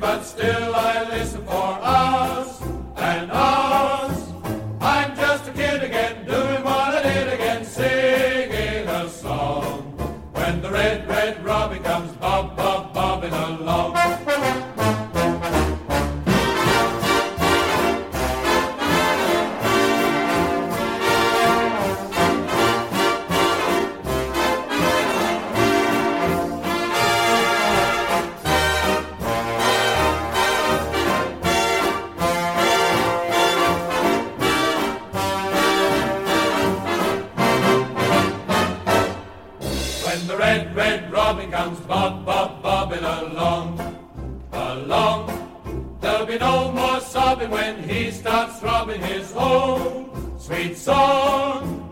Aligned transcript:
But 0.00 0.22
still 0.22 0.74
I 0.76 1.08
listen 1.10 1.44
for 1.44 1.52
us 1.82 1.97
when 47.50 47.82
he 47.82 48.10
starts 48.10 48.60
throbbing 48.60 49.00
his 49.00 49.32
own 49.34 50.38
sweet 50.38 50.76
song. 50.76 51.84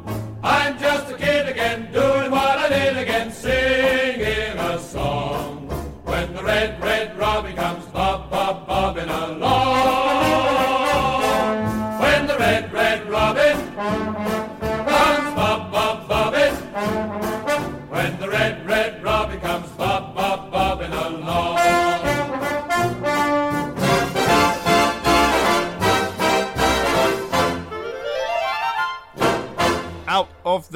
I'm 0.43 0.79
just 0.79 1.11
a 1.11 1.17
kid 1.17 1.49
again, 1.49 1.93
doing 1.93 2.31
what 2.31 2.59
I 2.59 2.69
did 2.69 2.97
again, 2.97 3.31
singing 3.33 4.59
a 4.59 4.79
song. 4.79 5.69
When 6.05 6.35
the 6.35 6.43
red, 6.43 6.81
red 6.83 7.17
robin 7.19 7.57
comes 7.57 7.85
bob, 7.87 8.31
bob, 8.31 8.67
bobbing 8.67 9.09
along. 9.09 9.56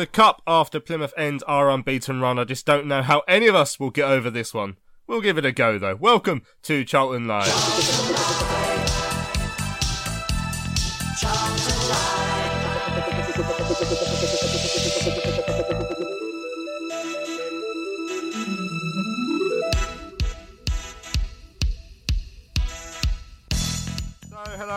The 0.00 0.06
cup 0.06 0.40
after 0.46 0.80
Plymouth 0.80 1.12
ends 1.14 1.42
our 1.42 1.70
unbeaten 1.70 2.22
run. 2.22 2.38
I 2.38 2.44
just 2.44 2.64
don't 2.64 2.86
know 2.86 3.02
how 3.02 3.22
any 3.28 3.48
of 3.48 3.54
us 3.54 3.78
will 3.78 3.90
get 3.90 4.06
over 4.06 4.30
this 4.30 4.54
one. 4.54 4.78
We'll 5.06 5.20
give 5.20 5.36
it 5.36 5.44
a 5.44 5.52
go 5.52 5.78
though. 5.78 5.94
Welcome 5.94 6.40
to 6.62 6.84
Charlton 6.84 7.26
Live. 7.26 8.49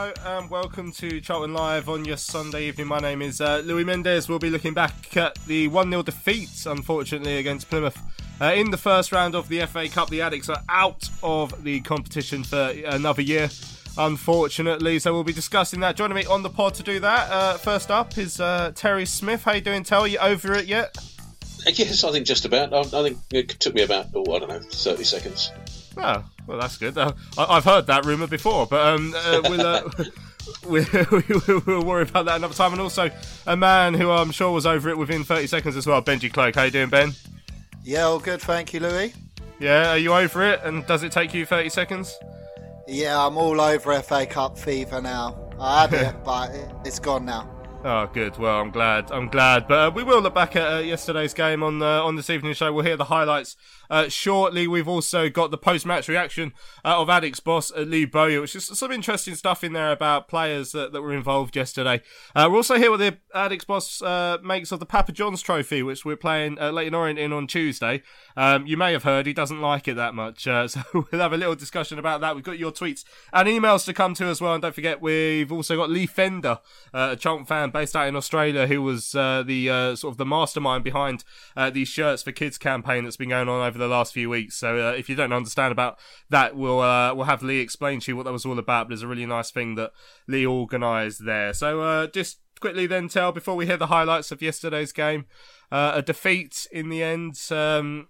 Hello 0.03 0.37
and 0.37 0.49
welcome 0.49 0.91
to 0.91 1.21
Charlton 1.21 1.53
Live 1.53 1.87
on 1.87 2.03
your 2.03 2.17
Sunday 2.17 2.67
evening. 2.67 2.87
My 2.87 2.99
name 2.99 3.21
is 3.21 3.39
uh, 3.39 3.61
Louis 3.63 3.85
Mendes. 3.85 4.27
We'll 4.27 4.37
be 4.37 4.49
looking 4.49 4.73
back 4.73 5.15
at 5.15 5.35
the 5.45 5.69
1 5.69 5.89
0 5.89 6.03
defeat, 6.03 6.65
unfortunately, 6.65 7.37
against 7.37 7.69
Plymouth 7.69 7.97
uh, 8.41 8.51
in 8.53 8.69
the 8.69 8.75
first 8.75 9.13
round 9.13 9.33
of 9.33 9.47
the 9.47 9.65
FA 9.65 9.87
Cup. 9.87 10.09
The 10.09 10.19
Addicks 10.19 10.49
are 10.49 10.61
out 10.67 11.09
of 11.23 11.63
the 11.63 11.79
competition 11.79 12.43
for 12.43 12.73
another 12.85 13.21
year, 13.21 13.49
unfortunately. 13.97 14.99
So, 14.99 15.13
we'll 15.13 15.23
be 15.23 15.31
discussing 15.31 15.79
that. 15.79 15.95
Joining 15.95 16.15
me 16.15 16.25
on 16.25 16.43
the 16.43 16.49
pod 16.49 16.73
to 16.73 16.83
do 16.83 16.99
that, 16.99 17.31
uh, 17.31 17.57
first 17.57 17.89
up, 17.89 18.17
is 18.17 18.41
uh, 18.41 18.73
Terry 18.75 19.05
Smith. 19.05 19.45
How 19.45 19.53
you 19.53 19.61
doing, 19.61 19.85
Terry? 19.85 20.11
You 20.11 20.17
over 20.17 20.51
it 20.51 20.65
yet? 20.65 20.97
Yes, 21.65 22.03
I 22.03 22.11
think 22.11 22.27
just 22.27 22.43
about. 22.43 22.73
I, 22.73 22.79
I 22.79 23.03
think 23.03 23.19
it 23.31 23.47
took 23.51 23.73
me 23.73 23.83
about, 23.83 24.07
oh, 24.13 24.35
I 24.35 24.39
don't 24.39 24.49
know, 24.49 24.59
30 24.59 25.05
seconds. 25.05 25.53
Oh, 25.95 26.25
well, 26.47 26.59
that's 26.59 26.77
good. 26.77 26.97
Uh, 26.97 27.13
I, 27.37 27.57
I've 27.57 27.63
heard 27.63 27.87
that 27.87 28.05
rumour 28.05 28.27
before, 28.27 28.67
but 28.67 28.85
um, 28.85 29.13
uh, 29.15 29.41
we'll, 29.43 29.65
uh, 29.65 29.89
we, 30.67 30.85
we, 31.11 31.57
we'll 31.65 31.83
worry 31.83 32.03
about 32.03 32.25
that 32.25 32.37
another 32.37 32.53
time. 32.53 32.73
And 32.73 32.81
also, 32.81 33.09
a 33.47 33.55
man 33.55 33.93
who 33.93 34.11
I'm 34.11 34.31
sure 34.31 34.51
was 34.51 34.65
over 34.65 34.89
it 34.89 34.97
within 34.97 35.23
30 35.23 35.47
seconds 35.47 35.75
as 35.75 35.87
well, 35.87 36.01
Benji 36.01 36.31
Cloak. 36.31 36.55
How 36.55 36.63
you 36.63 36.71
doing, 36.71 36.89
Ben? 36.89 37.13
Yeah, 37.83 38.03
all 38.03 38.19
good, 38.19 38.41
thank 38.41 38.73
you, 38.73 38.79
Louis. 38.79 39.13
Yeah, 39.59 39.91
are 39.91 39.97
you 39.97 40.13
over 40.13 40.43
it? 40.43 40.61
And 40.63 40.85
does 40.87 41.03
it 41.03 41.11
take 41.11 41.33
you 41.33 41.45
30 41.45 41.69
seconds? 41.69 42.17
Yeah, 42.87 43.25
I'm 43.25 43.37
all 43.37 43.61
over 43.61 43.97
FA 44.01 44.25
Cup 44.25 44.57
fever 44.57 45.01
now. 45.01 45.37
I 45.59 45.81
had 45.81 45.93
it, 45.93 46.15
but 46.25 46.51
it's 46.83 46.99
gone 46.99 47.25
now. 47.25 47.49
Oh, 47.85 48.07
good. 48.07 48.37
Well, 48.37 48.61
I'm 48.61 48.71
glad. 48.71 49.11
I'm 49.11 49.27
glad. 49.27 49.67
But 49.67 49.87
uh, 49.87 49.91
we 49.91 50.03
will 50.03 50.21
look 50.21 50.33
back 50.33 50.55
at 50.55 50.73
uh, 50.73 50.79
yesterday's 50.79 51.33
game 51.33 51.63
on 51.63 51.81
uh, 51.81 52.01
on 52.01 52.15
this 52.15 52.29
evening 52.29 52.53
show. 52.53 52.71
We'll 52.71 52.85
hear 52.85 52.95
the 52.95 53.03
highlights 53.03 53.57
uh, 53.89 54.09
shortly. 54.09 54.67
We've 54.67 54.87
also 54.87 55.29
got 55.29 55.51
the 55.51 55.57
post-match 55.57 56.07
reaction 56.07 56.53
uh, 56.83 57.01
of 57.01 57.07
Addicks 57.07 57.43
boss 57.43 57.71
uh, 57.71 57.81
Lee 57.81 58.05
Bowyer, 58.05 58.41
which 58.41 58.55
is 58.55 58.65
some 58.65 58.91
interesting 58.91 59.35
stuff 59.35 59.63
in 59.63 59.73
there 59.73 59.91
about 59.91 60.27
players 60.27 60.71
that, 60.71 60.93
that 60.93 61.01
were 61.01 61.13
involved 61.13 61.55
yesterday. 61.55 62.01
Uh, 62.35 62.47
we're 62.49 62.57
also 62.57 62.75
here 62.75 62.91
with 62.91 62.99
the 62.99 63.17
Addicks 63.35 63.65
boss 63.65 64.01
uh, 64.01 64.37
makes 64.43 64.71
of 64.71 64.79
the 64.79 64.85
Papa 64.85 65.11
John's 65.11 65.41
Trophy, 65.41 65.83
which 65.83 66.05
we're 66.05 66.15
playing 66.15 66.55
Leyton 66.55 66.93
Orient 66.93 67.19
in 67.19 67.33
on 67.33 67.47
Tuesday. 67.47 68.03
Um, 68.35 68.65
you 68.67 68.77
may 68.77 68.93
have 68.93 69.03
heard 69.03 69.25
he 69.25 69.33
doesn't 69.33 69.61
like 69.61 69.87
it 69.87 69.95
that 69.95 70.13
much, 70.15 70.47
uh, 70.47 70.67
so 70.67 70.81
we'll 70.93 71.21
have 71.21 71.33
a 71.33 71.37
little 71.37 71.55
discussion 71.55 71.99
about 71.99 72.21
that. 72.21 72.35
We've 72.35 72.43
got 72.43 72.59
your 72.59 72.71
tweets 72.71 73.03
and 73.31 73.47
emails 73.47 73.85
to 73.85 73.93
come 73.93 74.13
to 74.15 74.25
as 74.25 74.41
well, 74.41 74.53
and 74.53 74.61
don't 74.61 74.75
forget 74.75 75.01
we've 75.01 75.51
also 75.51 75.75
got 75.75 75.89
Lee 75.89 76.05
Fender, 76.05 76.59
a 76.93 77.15
Charlton 77.15 77.45
fan 77.45 77.71
based 77.71 77.95
out 77.95 78.07
in 78.07 78.15
Australia, 78.15 78.67
who 78.67 78.81
was 78.81 79.11
the 79.11 79.95
sort 79.95 80.13
of 80.13 80.17
the 80.17 80.25
mastermind 80.25 80.83
behind 80.83 81.23
uh, 81.55 81.69
these 81.69 81.87
shirts 81.87 82.23
for 82.23 82.31
kids 82.31 82.57
campaign 82.57 83.03
that's 83.03 83.17
been 83.17 83.29
going 83.29 83.49
on 83.49 83.65
over 83.65 83.72
the 83.77 83.87
last 83.87 84.13
few 84.13 84.29
weeks. 84.29 84.55
So 84.55 84.89
uh, 84.89 84.91
if 84.91 85.09
you 85.09 85.15
don't 85.15 85.33
understand 85.33 85.71
about 85.71 85.99
that, 86.29 86.55
we'll 86.55 86.81
uh, 86.81 87.13
we'll 87.13 87.25
have 87.25 87.43
Lee 87.43 87.59
explain 87.59 87.99
to 88.01 88.11
you 88.11 88.15
what 88.15 88.23
that 88.23 88.31
was 88.31 88.45
all 88.45 88.59
about. 88.59 88.87
But 88.87 88.93
it's 88.93 89.03
a 89.03 89.07
really 89.07 89.25
nice 89.25 89.51
thing 89.51 89.75
that 89.75 89.91
Lee 90.27 90.45
organised 90.45 91.25
there. 91.25 91.53
So 91.53 91.81
uh, 91.81 92.07
just 92.07 92.39
quickly 92.59 92.87
then 92.87 93.07
tell 93.07 93.31
before 93.31 93.55
we 93.55 93.65
hear 93.65 93.77
the 93.77 93.87
highlights 93.87 94.31
of 94.31 94.41
yesterday's 94.41 94.91
game, 94.91 95.25
uh, 95.71 95.93
a 95.95 96.01
defeat 96.01 96.67
in 96.71 96.89
the 96.89 97.03
end. 97.03 97.39
Um, 97.51 98.07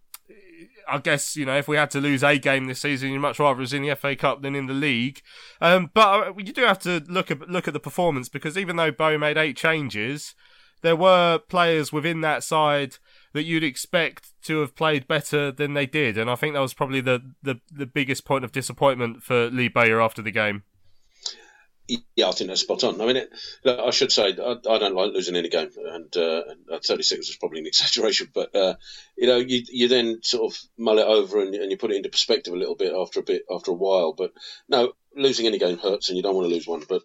I 0.88 0.98
guess 0.98 1.36
you 1.36 1.46
know 1.46 1.58
if 1.58 1.68
we 1.68 1.78
had 1.78 1.92
to 1.92 2.02
lose 2.02 2.24
a 2.24 2.38
game 2.38 2.66
this 2.66 2.82
season, 2.82 3.12
you'd 3.12 3.20
much 3.20 3.40
rather 3.40 3.60
was 3.60 3.74
in 3.74 3.84
the 3.84 3.96
FA 3.96 4.16
Cup 4.16 4.42
than 4.42 4.56
in 4.56 4.68
the 4.68 4.74
league. 4.74 5.22
Um, 5.62 5.90
but 5.94 6.28
uh, 6.28 6.34
you 6.38 6.54
do 6.54 6.64
have 6.64 6.80
to 6.80 7.04
look 7.08 7.32
at 7.32 7.50
look 7.50 7.68
at 7.68 7.74
the 7.74 7.80
performance 7.80 8.30
because 8.30 8.58
even 8.58 8.76
though 8.76 8.92
Bow 8.92 9.18
made 9.18 9.38
eight 9.38 9.58
changes, 9.58 10.36
there 10.82 10.96
were 10.96 11.40
players 11.40 11.92
within 11.92 12.22
that 12.22 12.44
side 12.44 12.98
that 13.34 13.44
you'd 13.44 13.64
expect 13.64 14.32
to 14.44 14.60
have 14.62 14.76
played 14.76 15.08
better 15.08 15.52
than 15.52 15.74
they 15.74 15.86
did, 15.86 16.18
and 16.18 16.30
I 16.30 16.36
think 16.36 16.54
that 16.54 16.62
was 16.62 16.74
probably 16.74 17.02
the 17.02 17.34
the, 17.42 17.60
the 17.72 17.86
biggest 17.86 18.26
point 18.26 18.46
of 18.46 18.52
disappointment 18.52 19.24
for 19.24 19.50
Lee 19.50 19.68
Bowyer 19.68 20.02
after 20.02 20.22
the 20.22 20.32
game. 20.32 20.64
Yeah, 22.16 22.30
I 22.30 22.32
think 22.32 22.48
that's 22.48 22.62
spot 22.62 22.86
on. 22.86 23.02
I 23.02 23.06
mean, 23.06 23.18
it, 23.18 23.30
look, 23.66 23.78
I 23.78 23.90
should 23.90 24.12
say 24.12 24.28
I, 24.28 24.52
I, 24.52 24.78
don't 24.78 24.96
like 24.96 25.12
losing 25.12 25.36
any 25.36 25.50
game, 25.50 25.70
and, 25.76 26.16
uh, 26.16 26.44
and 26.70 26.82
36 26.82 27.28
was 27.28 27.36
probably 27.36 27.60
an 27.60 27.66
exaggeration, 27.68 28.30
but 28.34 28.56
uh, 28.56 28.76
you 29.18 29.28
know, 29.28 29.38
you 29.38 29.64
you 29.70 29.88
then 29.90 30.24
sort 30.24 30.54
of 30.54 30.60
mull 30.78 31.00
it 31.00 31.06
over 31.06 31.42
and, 31.42 31.54
and, 31.54 31.70
you 31.70 31.78
put 31.78 31.92
it 31.92 31.98
into 31.98 32.08
perspective 32.08 32.54
a 32.54 32.58
little 32.58 32.76
bit 32.76 32.94
after 32.96 33.20
a 33.20 33.24
bit 33.24 33.44
after 33.52 33.72
a 33.72 33.76
while. 33.76 34.14
But 34.14 34.32
no, 34.70 34.94
losing 35.14 35.46
any 35.46 35.60
game 35.60 35.78
hurts, 35.78 36.08
and 36.08 36.16
you 36.16 36.24
don't 36.24 36.36
want 36.36 36.48
to 36.48 36.54
lose 36.54 36.66
one. 36.66 36.84
But 36.88 37.02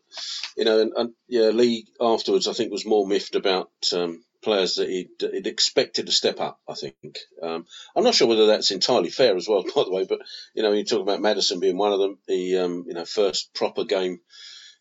you 0.57 0.65
know, 0.65 0.81
and, 0.81 0.93
and 0.97 1.13
yeah, 1.27 1.49
Lee 1.49 1.89
afterwards 2.01 2.47
I 2.47 2.53
think 2.53 2.71
was 2.71 2.87
more 2.87 3.07
miffed 3.07 3.35
about 3.35 3.71
um, 3.93 4.23
players 4.43 4.77
that 4.77 4.89
he'd, 4.89 5.11
he'd, 5.21 5.47
expected 5.47 6.07
to 6.07 6.13
step 6.13 6.41
up. 6.41 6.61
I 6.69 6.75
think 6.75 6.97
um, 7.43 7.67
I'm 7.97 8.05
not 8.05 8.15
sure 8.15 8.29
whether 8.29 8.47
that's 8.47 8.71
entirely 8.71 9.11
fair 9.11 9.37
as 9.37 9.49
well, 9.49 9.63
by 9.75 9.85
the 9.85 9.93
way. 9.93 10.07
But 10.09 10.21
you 10.55 10.63
know, 10.63 10.73
you 10.73 10.85
talk 10.85 11.03
about 11.03 11.21
Maddison 11.21 11.61
being 11.61 11.77
one 11.77 11.93
of 11.93 11.99
them. 11.99 12.19
The 12.27 12.59
um, 12.59 12.85
you 12.87 12.95
know 12.95 13.05
first 13.05 13.53
proper 13.55 13.85
game 13.85 14.21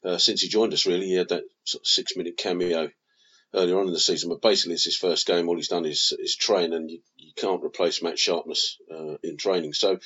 uh, 0.04 0.18
since 0.18 0.42
he 0.42 0.48
joined 0.48 0.74
us. 0.74 0.86
Really, 0.86 1.08
he 1.08 1.16
had 1.16 1.30
that 1.30 1.44
sort 1.64 1.82
of 1.84 1.88
six 1.88 2.16
minute 2.16 2.38
cameo 2.38 2.90
earlier 3.54 3.80
on 3.80 3.88
in 3.88 3.94
the 3.94 4.00
season, 4.00 4.30
but 4.30 4.42
basically 4.42 4.74
it's 4.76 4.86
his 4.86 4.98
first 4.98 5.26
game. 5.26 5.48
All 5.48 5.56
he's 5.56 5.70
done 5.70 5.86
is 5.86 6.14
is 6.20 6.36
train, 6.36 6.74
and 6.74 6.90
you, 6.90 7.00
you 7.18 7.32
can't 7.36 7.64
replace 7.64 8.02
match 8.02 8.20
sharpness 8.20 8.78
uh, 8.92 9.18
in 9.24 9.38
training. 9.38 9.74
So 9.74 10.00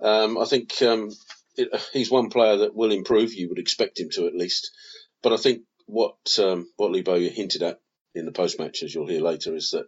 um, 0.00 0.38
I 0.38 0.44
think 0.44 0.80
um, 0.82 1.10
it, 1.56 1.68
he's 1.92 2.10
one 2.10 2.30
player 2.30 2.58
that 2.58 2.74
will 2.74 2.92
improve. 2.92 3.34
You 3.34 3.48
would 3.50 3.58
expect 3.58 4.00
him 4.00 4.10
to 4.10 4.26
at 4.26 4.34
least, 4.34 4.70
but 5.22 5.32
I 5.32 5.36
think 5.36 5.62
what 5.86 6.16
um, 6.38 6.68
what 6.76 7.04
Bowyer 7.04 7.28
hinted 7.28 7.62
at 7.62 7.80
in 8.14 8.26
the 8.26 8.32
post 8.32 8.58
match, 8.58 8.82
as 8.82 8.94
you'll 8.94 9.08
hear 9.08 9.20
later, 9.20 9.54
is 9.54 9.70
that 9.70 9.86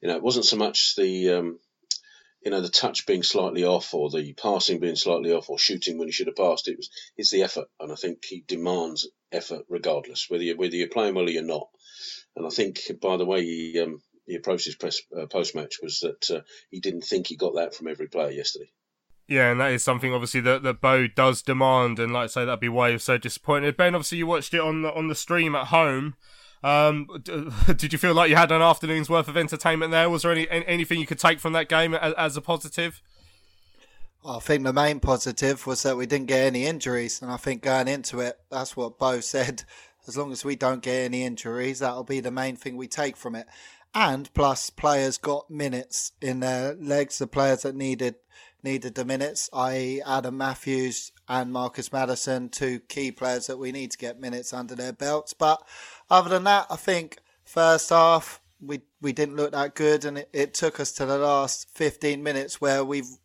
you 0.00 0.08
know 0.08 0.16
it 0.16 0.22
wasn't 0.22 0.44
so 0.44 0.56
much 0.56 0.94
the 0.96 1.30
um, 1.30 1.58
you 2.44 2.50
know 2.50 2.60
the 2.60 2.68
touch 2.68 3.06
being 3.06 3.22
slightly 3.22 3.64
off 3.64 3.94
or 3.94 4.10
the 4.10 4.32
passing 4.34 4.80
being 4.80 4.96
slightly 4.96 5.32
off 5.32 5.50
or 5.50 5.58
shooting 5.58 5.98
when 5.98 6.08
he 6.08 6.12
should 6.12 6.26
have 6.26 6.36
passed. 6.36 6.68
It 6.68 6.76
was 6.76 6.90
it's 7.16 7.30
the 7.30 7.42
effort. 7.42 7.68
And 7.80 7.92
i 7.92 7.94
think 7.94 8.24
he 8.24 8.44
demands 8.46 9.08
effort 9.30 9.64
regardless 9.68 10.26
whether 10.28 10.44
you 10.44 10.56
whether 10.56 10.76
you're 10.76 10.88
playing 10.88 11.14
well 11.14 11.26
or 11.26 11.30
you're 11.30 11.42
not. 11.42 11.68
And 12.36 12.46
i 12.46 12.50
think 12.50 12.80
by 13.00 13.16
the 13.16 13.26
way 13.26 13.44
he 13.44 13.80
um, 13.80 14.02
he 14.26 14.36
approached 14.36 14.66
his 14.66 14.76
press 14.76 15.00
uh, 15.18 15.26
post 15.26 15.54
match 15.54 15.76
was 15.82 16.00
that 16.00 16.30
uh, 16.30 16.40
he 16.70 16.80
didn't 16.80 17.02
think 17.02 17.26
he 17.26 17.36
got 17.36 17.54
that 17.56 17.74
from 17.74 17.88
every 17.88 18.08
player 18.08 18.30
yesterday. 18.30 18.70
Yeah, 19.28 19.50
and 19.50 19.60
that 19.60 19.72
is 19.72 19.82
something 19.82 20.12
obviously 20.12 20.40
that, 20.42 20.62
that 20.62 20.80
Bo 20.80 21.06
does 21.06 21.42
demand, 21.42 21.98
and 21.98 22.12
like 22.12 22.24
I 22.24 22.26
say, 22.26 22.44
that'd 22.44 22.60
be 22.60 22.68
why 22.68 22.88
he 22.88 22.94
was 22.94 23.04
so 23.04 23.18
disappointed. 23.18 23.76
Ben, 23.76 23.94
obviously 23.94 24.18
you 24.18 24.26
watched 24.26 24.52
it 24.52 24.60
on 24.60 24.82
the 24.82 24.92
on 24.92 25.08
the 25.08 25.14
stream 25.14 25.54
at 25.54 25.68
home. 25.68 26.16
Um, 26.62 27.08
did 27.76 27.92
you 27.92 27.98
feel 27.98 28.14
like 28.14 28.30
you 28.30 28.36
had 28.36 28.52
an 28.52 28.62
afternoon's 28.62 29.10
worth 29.10 29.28
of 29.28 29.36
entertainment 29.36 29.90
there? 29.90 30.08
Was 30.08 30.22
there 30.22 30.32
any 30.32 30.48
anything 30.48 31.00
you 31.00 31.06
could 31.06 31.18
take 31.18 31.40
from 31.40 31.52
that 31.54 31.68
game 31.68 31.94
as, 31.94 32.14
as 32.14 32.36
a 32.36 32.40
positive? 32.40 33.02
I 34.24 34.38
think 34.38 34.62
the 34.62 34.72
main 34.72 35.00
positive 35.00 35.66
was 35.66 35.82
that 35.82 35.96
we 35.96 36.06
didn't 36.06 36.28
get 36.28 36.46
any 36.46 36.64
injuries, 36.64 37.20
and 37.20 37.30
I 37.30 37.36
think 37.36 37.62
going 37.62 37.88
into 37.88 38.20
it, 38.20 38.38
that's 38.50 38.76
what 38.76 38.98
Bo 38.98 39.20
said. 39.20 39.64
As 40.04 40.16
long 40.16 40.32
as 40.32 40.44
we 40.44 40.56
don't 40.56 40.82
get 40.82 41.04
any 41.04 41.22
injuries, 41.22 41.78
that'll 41.78 42.02
be 42.02 42.18
the 42.18 42.32
main 42.32 42.56
thing 42.56 42.76
we 42.76 42.88
take 42.88 43.16
from 43.16 43.36
it. 43.36 43.46
And 43.94 44.32
plus, 44.34 44.68
players 44.68 45.16
got 45.16 45.48
minutes 45.48 46.10
in 46.20 46.40
their 46.40 46.74
legs. 46.74 47.18
The 47.18 47.28
players 47.28 47.62
that 47.62 47.76
needed 47.76 48.16
needed 48.62 48.94
the 48.94 49.04
minutes, 49.04 49.50
i.e., 49.52 50.02
Adam 50.06 50.36
Matthews 50.36 51.12
and 51.28 51.52
Marcus 51.52 51.92
Maddison, 51.92 52.48
two 52.48 52.80
key 52.80 53.10
players 53.10 53.46
that 53.46 53.58
we 53.58 53.72
need 53.72 53.90
to 53.90 53.98
get 53.98 54.20
minutes 54.20 54.52
under 54.52 54.74
their 54.74 54.92
belts. 54.92 55.32
But 55.34 55.62
other 56.10 56.28
than 56.28 56.44
that, 56.44 56.66
I 56.70 56.76
think 56.76 57.18
first 57.44 57.90
half 57.90 58.40
we 58.60 58.82
we 59.00 59.12
didn't 59.12 59.36
look 59.36 59.52
that 59.52 59.74
good, 59.74 60.04
and 60.04 60.18
it, 60.18 60.28
it 60.32 60.54
took 60.54 60.78
us 60.78 60.92
to 60.92 61.06
the 61.06 61.18
last 61.18 61.68
15 61.70 62.22
minutes 62.22 62.60
where 62.60 62.84
we've 62.84 63.18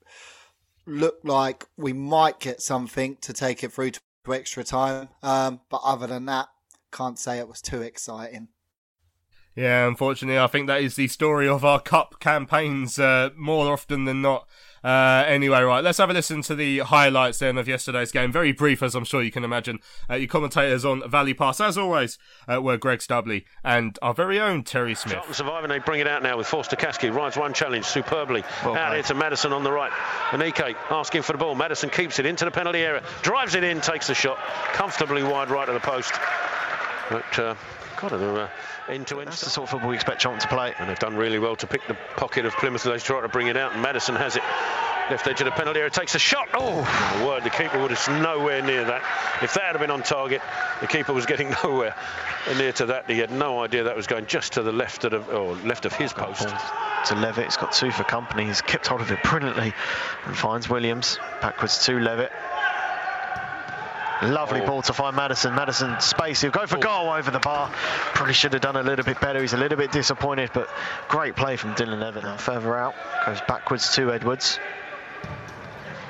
looked 0.86 1.25
like 1.25 1.66
we 1.78 1.94
might 1.94 2.40
get 2.40 2.62
something 2.62 3.18
to 3.18 3.33
take 3.33 3.63
it 3.63 3.72
through 3.72 3.92
to 3.92 4.01
extra 4.33 4.63
time. 4.63 5.10
Um, 5.22 5.62
but 5.69 5.81
other 5.83 6.07
than 6.07 6.25
that, 6.25 6.48
can't 6.92 7.19
say 7.19 7.40
it 7.40 7.48
was 7.48 7.62
too 7.62 7.81
exciting. 7.81 8.50
Yeah, 9.56 9.88
unfortunately, 9.88 10.40
I 10.40 10.48
think 10.48 10.68
that 10.68 10.81
is 10.81 10.95
the 10.95 11.07
story 11.07 11.48
of 11.48 11.66
our 11.66 11.80
cup 11.80 12.19
campaigns 12.19 13.00
uh, 13.00 13.31
more 13.36 13.74
often 13.74 14.06
than 14.06 14.22
not. 14.22 14.48
Uh, 14.83 15.24
anyway, 15.27 15.62
right, 15.62 15.83
let's 15.83 15.97
have 15.97 16.09
a 16.09 16.13
listen 16.13 16.41
to 16.44 16.56
the 16.56 16.79
highlights 16.79 17.39
then 17.39 17.57
of 17.57 17.68
yesterday's 17.68 18.12
game. 18.12 18.31
Very 18.31 18.51
brief, 18.51 18.81
as 18.83 18.95
I'm 18.95 19.06
sure 19.06 19.21
you 19.21 19.31
can 19.31 19.44
imagine. 19.44 19.79
Uh, 20.09 20.15
your 20.15 20.27
commentators 20.27 20.85
on 20.85 21.07
Valley 21.09 21.33
Pass, 21.33 21.59
as 21.59 21.77
always, 21.77 22.18
uh, 22.51 22.62
were 22.62 22.77
Greg 22.77 23.00
Stubley 23.00 23.45
and 23.63 23.97
our 24.01 24.13
very 24.13 24.39
own 24.39 24.63
Terry 24.63 24.95
Smith. 24.95 25.13
Charlton 25.13 25.33
surviving, 25.33 25.69
they 25.69 25.79
bring 25.79 26.00
it 26.00 26.07
out 26.07 26.24
now 26.24 26.38
with 26.38 26.47
Forster 26.47 26.75
Caskey. 26.75 27.13
Rides 27.13 27.38
one 27.38 27.53
challenge 27.53 27.85
superbly. 27.85 28.44
Well 28.63 28.75
out 28.75 28.94
here 28.94 29.03
to 29.03 29.13
Maddison 29.13 29.53
on 29.53 29.63
the 29.63 29.71
right. 29.71 29.91
Aneke 30.31 30.75
asking 30.89 31.23
for 31.23 31.33
the 31.33 31.39
ball. 31.39 31.56
Maddison 31.56 31.89
keeps 31.89 32.19
it 32.19 32.25
into 32.25 32.45
the 32.45 32.51
penalty 32.51 32.80
area, 32.80 33.03
drives 33.21 33.56
it 33.56 33.63
in, 33.63 33.81
takes 33.81 34.07
the 34.07 34.15
shot 34.15 34.38
comfortably 34.73 35.23
wide 35.23 35.50
right 35.50 35.68
of 35.68 35.73
the 35.73 35.80
post. 35.80 36.13
But 37.09 37.57
got 37.97 38.13
another 38.13 38.49
end 38.88 39.07
to 39.07 39.19
end. 39.19 39.27
That's 39.27 39.44
the 39.44 39.49
sort 39.49 39.65
of 39.65 39.71
football 39.71 39.89
we 39.89 39.95
expect 39.95 40.21
Charlton 40.21 40.41
to 40.41 40.47
play. 40.47 40.73
And 40.77 40.89
they've 40.89 40.99
done 40.99 41.15
really 41.15 41.39
well 41.39 41.55
to 41.57 41.67
pick 41.67 41.85
the 41.88 41.97
pocket 42.15 42.45
of 42.45 42.53
Plymouth 42.53 42.85
as 42.85 42.91
they 42.94 43.05
try 43.05 43.21
to 43.21 43.27
bring 43.27 43.47
it 43.47 43.57
out. 43.57 43.73
And 43.73 43.81
Maddison 43.81 44.15
has 44.15 44.35
it. 44.35 44.44
Left 45.09 45.25
edge 45.25 45.39
of 45.39 45.45
the 45.45 45.51
penalty 45.51 45.79
area, 45.79 45.89
takes 45.89 46.15
a 46.15 46.19
shot. 46.19 46.49
Oh, 46.53 46.81
my 46.81 47.25
word, 47.25 47.45
the 47.45 47.49
keeper 47.49 47.79
was 47.79 48.09
nowhere 48.09 48.61
near 48.61 48.83
that. 48.83 49.01
If 49.41 49.53
that 49.53 49.71
had 49.71 49.79
been 49.79 49.89
on 49.89 50.03
target, 50.03 50.41
the 50.81 50.88
keeper 50.88 51.13
was 51.13 51.25
getting 51.25 51.49
nowhere 51.63 51.95
near 52.57 52.73
to 52.73 52.88
that. 52.88 53.09
He 53.09 53.17
had 53.17 53.31
no 53.31 53.63
idea 53.63 53.83
that 53.83 53.95
was 53.95 54.05
going 54.05 54.25
just 54.25 54.53
to 54.53 54.63
the 54.63 54.73
left 54.73 55.05
of, 55.05 55.11
the, 55.11 55.33
or 55.33 55.55
left 55.55 55.85
of 55.85 55.94
his 55.94 56.11
post. 56.11 56.49
To 57.05 57.15
Levitt, 57.15 57.45
he's 57.45 57.55
got 57.55 57.71
two 57.71 57.89
for 57.89 58.03
company. 58.03 58.47
He's 58.47 58.61
kept 58.61 58.88
hold 58.88 58.99
of 58.99 59.09
it 59.09 59.23
brilliantly 59.23 59.73
and 60.25 60.38
finds 60.38 60.67
Williams 60.67 61.17
backwards 61.41 61.85
to 61.85 61.97
Levitt. 61.99 62.33
Lovely 64.24 64.62
oh. 64.62 64.66
ball 64.66 64.81
to 64.84 64.94
find 64.94 65.16
Maddison. 65.16 65.54
Maddison 65.54 66.00
space. 66.02 66.42
He'll 66.42 66.52
go 66.52 66.66
for 66.66 66.78
oh. 66.78 66.81
goal 66.81 67.10
over 67.10 67.30
the 67.31 67.40
bar. 67.40 67.69
Probably 68.14 68.34
should 68.34 68.54
have 68.54 68.62
done 68.62 68.75
a 68.75 68.84
little 68.84 69.06
bit 69.06 69.19
better. 69.19 69.42
He's 69.42 69.54
a 69.54 69.58
little 69.58 69.78
bit 69.78 69.92
disappointed, 69.92 70.52
but 70.54 70.69
great 71.08 71.36
play 71.36 71.56
from 71.56 71.75
Dylan 71.75 72.00
Levitt. 72.00 72.24
Now 72.24 72.38
further 72.38 72.75
out, 72.75 72.96
goes 73.25 73.42
backwards 73.48 73.94
to 73.96 74.12
Edwards. 74.12 74.60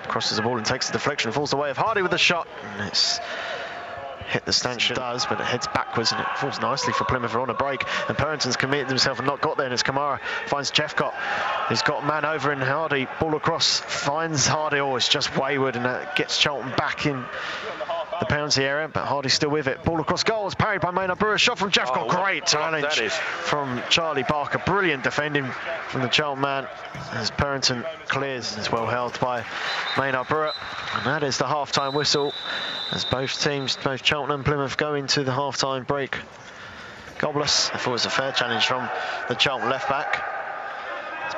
Crosses 0.07 0.37
the 0.37 0.43
ball 0.43 0.57
and 0.57 0.65
takes 0.65 0.87
the 0.87 0.93
deflection. 0.93 1.31
Falls 1.31 1.51
away 1.51 1.69
of 1.69 1.77
Hardie 1.77 2.01
with 2.01 2.11
the 2.11 2.17
shot. 2.17 2.47
And 2.77 2.87
it's 2.87 3.19
hit 4.29 4.45
the 4.45 4.53
stanchion. 4.53 4.95
It 4.95 4.99
does, 4.99 5.25
but 5.25 5.39
it 5.39 5.45
heads 5.45 5.67
backwards 5.67 6.11
and 6.11 6.21
it 6.21 6.27
falls 6.37 6.59
nicely 6.61 6.93
for 6.93 7.03
Plymouth. 7.05 7.35
on 7.35 7.49
a 7.49 7.53
break, 7.53 7.83
and 8.07 8.17
Purrington's 8.17 8.55
committed 8.55 8.87
himself 8.87 9.19
and 9.19 9.27
not 9.27 9.41
got 9.41 9.57
there. 9.57 9.65
And 9.65 9.73
it's 9.73 9.83
Kamara 9.83 10.19
finds 10.47 10.71
Jephcott. 10.71 11.13
He's 11.69 11.81
got 11.81 12.05
man 12.05 12.23
over 12.23 12.53
in 12.53 12.59
Hardie. 12.59 13.07
Ball 13.19 13.35
across, 13.35 13.79
finds 13.79 14.47
Hardie. 14.47 14.79
Oh, 14.79 14.95
it's 14.95 15.09
just 15.09 15.35
wayward, 15.37 15.75
and 15.75 15.85
that 15.85 16.15
gets 16.15 16.37
Charlton 16.37 16.71
back 16.77 17.05
in 17.05 17.25
the 18.19 18.25
penalty 18.25 18.63
area, 18.63 18.87
but 18.87 19.05
Hardie's 19.05 19.33
still 19.33 19.49
with 19.49 19.67
it. 19.67 19.83
Ball 19.83 19.99
across 19.99 20.23
goals, 20.23 20.55
parried 20.55 20.81
by 20.81 20.91
Maynard 20.91 21.19
Brewer. 21.19 21.37
Shot 21.37 21.57
from 21.57 21.71
Jeff. 21.71 21.89
Oh, 21.93 22.07
great 22.07 22.45
challenge 22.45 23.11
from 23.11 23.81
Charlie 23.89 24.23
Barker. 24.23 24.59
Brilliant 24.59 25.03
defending 25.03 25.45
from 25.89 26.01
the 26.01 26.07
Charlton 26.07 26.41
man 26.41 26.67
as 27.11 27.31
Purrington 27.31 27.85
clears. 28.07 28.57
It's 28.57 28.71
well 28.71 28.87
held 28.87 29.19
by 29.19 29.45
Maynard 29.97 30.27
Brewer. 30.27 30.51
And 30.95 31.05
that 31.05 31.23
is 31.23 31.37
the 31.37 31.47
half-time 31.47 31.93
whistle 31.93 32.33
as 32.91 33.05
both 33.05 33.41
teams, 33.41 33.77
both 33.83 34.05
Cheltenham 34.05 34.39
and 34.39 34.45
Plymouth, 34.45 34.77
go 34.77 34.95
into 34.95 35.23
the 35.23 35.33
half-time 35.33 35.83
break. 35.83 36.17
Gobless. 37.19 37.69
I 37.71 37.77
thought 37.77 37.89
it 37.89 37.93
was 37.93 38.05
a 38.05 38.09
fair 38.09 38.31
challenge 38.31 38.65
from 38.65 38.87
the 39.27 39.35
Charlton 39.35 39.69
left 39.69 39.89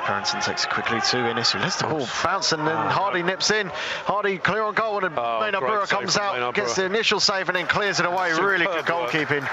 back. 0.06 0.44
Takes 0.44 0.64
it 0.64 0.70
quickly 0.70 1.00
to 1.00 1.16
Inniss, 1.16 1.52
who 1.52 1.58
lets 1.58 1.76
the 1.76 1.86
ball 1.86 2.06
bounce 2.22 2.52
and 2.52 2.66
then 2.66 2.76
oh, 2.76 2.90
Hardie 2.90 3.24
nips 3.24 3.50
in. 3.50 3.68
Hardie 3.68 4.42
clear 4.42 4.62
on 4.62 4.74
goal 4.74 5.04
and 5.04 5.18
oh, 5.18 5.40
Maynard 5.40 5.60
Brewer 5.60 5.86
comes 5.86 6.16
out, 6.16 6.54
gets 6.54 6.76
the 6.76 6.84
initial 6.84 7.20
save 7.20 7.48
and 7.48 7.56
then 7.56 7.66
clears 7.66 8.00
it 8.00 8.06
away. 8.06 8.30
Superb 8.30 8.50
really 8.50 8.66
good 8.66 8.84
goalkeeping. 8.84 9.48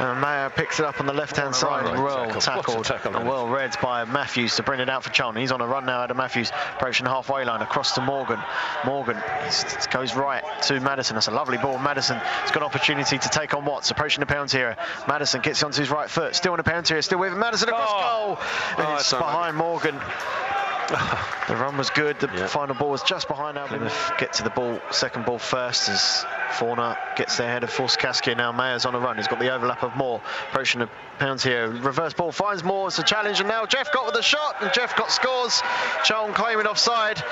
And 0.00 0.20
Mayor 0.20 0.50
picks 0.50 0.80
it 0.80 0.86
up 0.86 1.00
on 1.00 1.06
the 1.06 1.12
left-hand 1.12 1.54
side. 1.54 1.84
Right, 1.84 2.02
well 2.02 2.40
tackle. 2.40 2.82
tackled 2.82 3.14
and 3.14 3.28
well 3.28 3.46
read 3.48 3.76
by 3.80 4.04
Matthews 4.04 4.56
to 4.56 4.62
bring 4.62 4.80
it 4.80 4.88
out 4.88 5.04
for 5.04 5.10
Charlton. 5.10 5.40
He's 5.40 5.52
on 5.52 5.60
a 5.60 5.66
run 5.66 5.86
now, 5.86 6.02
Adam 6.02 6.16
Matthews, 6.16 6.50
approaching 6.76 7.04
the 7.04 7.10
halfway 7.10 7.44
line, 7.44 7.62
across 7.62 7.92
to 7.92 8.00
Morgan. 8.00 8.40
Morgan 8.84 9.16
goes 9.90 10.14
right 10.16 10.42
to 10.62 10.80
Maddison. 10.80 11.14
That's 11.14 11.28
a 11.28 11.32
lovely 11.32 11.58
ball. 11.58 11.78
Maddison 11.78 12.16
has 12.16 12.50
got 12.50 12.58
an 12.58 12.64
opportunity 12.64 13.18
to 13.18 13.28
take 13.28 13.54
on 13.54 13.64
Watts, 13.64 13.90
approaching 13.90 14.20
the 14.20 14.26
penalty 14.26 14.58
area. 14.58 14.76
Maddison 15.06 15.40
gets 15.42 15.62
onto 15.62 15.80
his 15.80 15.90
right 15.90 16.10
foot, 16.10 16.34
still 16.34 16.54
in 16.54 16.58
the 16.58 16.64
penalty 16.64 16.94
area, 16.94 17.02
still 17.02 17.18
with 17.18 17.32
Maddison 17.32 17.68
across 17.68 17.90
oh. 17.90 18.26
goal. 18.26 18.38
And 18.78 18.88
oh, 18.88 18.96
it's 18.96 19.10
behind 19.12 19.56
Morgan. 19.56 20.00
the 21.48 21.56
run 21.56 21.76
was 21.76 21.90
good. 21.90 22.20
The 22.20 22.26
yeah. 22.34 22.46
final 22.46 22.74
ball 22.74 22.90
was 22.90 23.02
just 23.02 23.28
behind 23.28 23.56
Albion. 23.56 23.90
Get 24.18 24.34
to 24.34 24.42
the 24.42 24.50
ball, 24.50 24.80
second 24.90 25.24
ball 25.24 25.38
first 25.38 25.88
as 25.88 26.26
Fornah 26.58 26.98
gets 27.16 27.36
there 27.36 27.48
ahead 27.48 27.64
of 27.64 27.70
Forster 27.70 28.06
Caskey. 28.06 28.36
Now 28.36 28.52
Mayor's 28.52 28.84
on 28.84 28.94
a 28.94 28.98
run. 28.98 29.16
He's 29.16 29.28
got 29.28 29.38
the 29.38 29.54
overlap 29.54 29.82
of 29.82 29.96
Moore 29.96 30.20
approaching 30.50 30.80
the 30.80 30.88
pounds 31.18 31.42
here. 31.42 31.68
Reverse 31.68 32.12
ball 32.12 32.32
finds 32.32 32.62
Moore 32.62 32.88
as 32.88 32.98
a 32.98 33.02
challenge, 33.02 33.40
and 33.40 33.48
now 33.48 33.64
Jephcott 33.64 34.06
with 34.06 34.14
the 34.14 34.22
shot, 34.22 34.56
and 34.60 34.70
Jephcott 34.70 35.10
scores. 35.10 35.62
Charlton 36.04 36.34
claiming 36.34 36.66
offside. 36.66 37.22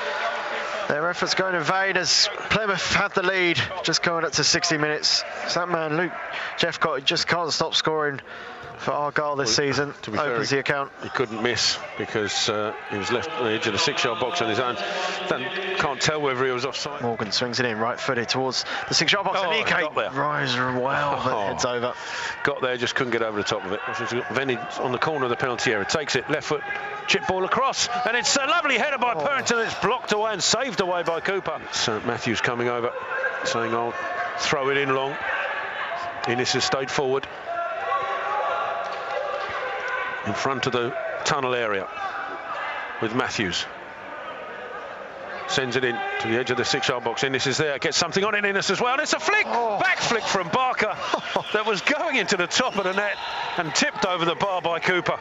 Their 0.88 1.08
efforts 1.08 1.34
going 1.34 1.54
in 1.54 1.62
vain 1.62 1.96
as 1.96 2.28
Plymouth 2.50 2.92
had 2.94 3.14
the 3.14 3.22
lead, 3.22 3.60
just 3.82 4.02
going 4.02 4.24
up 4.24 4.32
to 4.32 4.44
60 4.44 4.78
minutes. 4.78 5.24
It's 5.44 5.54
that 5.54 5.68
man, 5.68 5.96
Luke 5.96 6.12
Jephcott, 6.58 7.04
just 7.04 7.26
can't 7.26 7.52
stop 7.52 7.74
scoring 7.74 8.20
for 8.82 8.90
Argyle 8.92 9.36
this 9.36 9.56
Well, 9.56 9.66
season. 9.68 9.94
to 10.02 10.10
be 10.10 10.18
Opens 10.18 10.50
fair, 10.50 10.56
the 10.56 10.60
account. 10.60 10.92
He 11.02 11.08
couldn't 11.08 11.42
miss 11.42 11.78
because 11.98 12.48
uh, 12.48 12.74
he 12.90 12.98
was 12.98 13.10
left 13.12 13.30
on 13.30 13.44
the 13.44 13.52
edge 13.52 13.66
of 13.66 13.72
the 13.72 13.78
six-yard 13.78 14.20
box 14.20 14.42
on 14.42 14.48
his 14.48 14.58
own. 14.58 14.76
Don't, 15.28 15.44
can't 15.78 16.00
tell 16.00 16.20
whether 16.20 16.44
he 16.44 16.50
was 16.50 16.64
offside. 16.64 17.00
Morgan 17.02 17.30
swings 17.32 17.60
it 17.60 17.66
in 17.66 17.78
right 17.78 17.98
footed 17.98 18.28
towards 18.28 18.64
the 18.88 18.94
six 18.94 19.12
yard 19.12 19.24
box. 19.24 19.38
Oh, 19.40 19.50
and. 19.50 19.68
Ike 19.72 20.14
rises 20.14 20.56
well, 20.56 21.20
but 21.24 21.32
Oh. 21.32 21.46
heads 21.46 21.64
over. 21.64 21.94
Got 22.44 22.60
there, 22.60 22.76
just 22.76 22.94
couldn't 22.94 23.12
get 23.12 23.22
over 23.22 23.38
the 23.38 23.44
top 23.44 23.64
of 23.64 23.72
it. 23.72 23.80
Venny 23.80 24.58
on 24.80 24.92
the 24.92 24.98
corner 24.98 25.24
of 25.24 25.30
the 25.30 25.36
penalty 25.36 25.72
area, 25.72 25.84
takes 25.84 26.16
it, 26.16 26.28
left 26.28 26.46
foot, 26.48 26.62
chip 27.06 27.26
ball 27.28 27.44
across, 27.44 27.88
and 28.06 28.16
it's 28.16 28.34
a 28.36 28.46
lovely 28.46 28.78
header 28.78 28.98
by 28.98 29.14
Purrington. 29.14 29.64
It's 29.64 29.74
blocked 29.80 30.12
away 30.12 30.32
and 30.32 30.42
saved 30.42 30.80
away 30.80 31.02
by 31.04 31.20
Cooper. 31.20 31.60
So 31.72 32.00
Matthews 32.00 32.40
coming 32.40 32.68
over, 32.68 32.90
saying, 33.44 33.74
"I'll 33.74 33.94
throw 34.38 34.70
it 34.70 34.76
in 34.76 34.94
long." 34.94 35.16
Inniss 36.24 36.52
has 36.54 36.64
stayed 36.64 36.90
forward 36.90 37.26
in 40.26 40.34
front 40.34 40.66
of 40.66 40.72
the 40.72 40.94
tunnel 41.24 41.54
area 41.54 41.88
with 43.00 43.14
Matthews. 43.14 43.64
Sends 45.48 45.76
it 45.76 45.84
in 45.84 45.94
to 46.20 46.28
the 46.28 46.38
edge 46.38 46.50
of 46.50 46.56
the 46.56 46.64
six-yard 46.64 47.04
box. 47.04 47.22
Inniss 47.22 47.46
is 47.46 47.58
there, 47.58 47.78
gets 47.78 47.96
something 47.96 48.24
on 48.24 48.34
it. 48.34 48.44
Inniss 48.44 48.70
as 48.70 48.80
well. 48.80 48.92
And 48.92 49.02
it's 49.02 49.12
a 49.12 49.20
flick, 49.20 49.44
oh. 49.46 49.78
back 49.80 49.98
flick 49.98 50.22
from 50.22 50.48
Barker 50.48 50.96
that 51.52 51.66
was 51.66 51.82
going 51.82 52.16
into 52.16 52.36
the 52.36 52.46
top 52.46 52.76
of 52.76 52.84
the 52.84 52.92
net 52.92 53.16
and 53.58 53.74
tipped 53.74 54.06
over 54.06 54.24
the 54.24 54.34
bar 54.34 54.62
by 54.62 54.78
Cooper. 54.78 55.18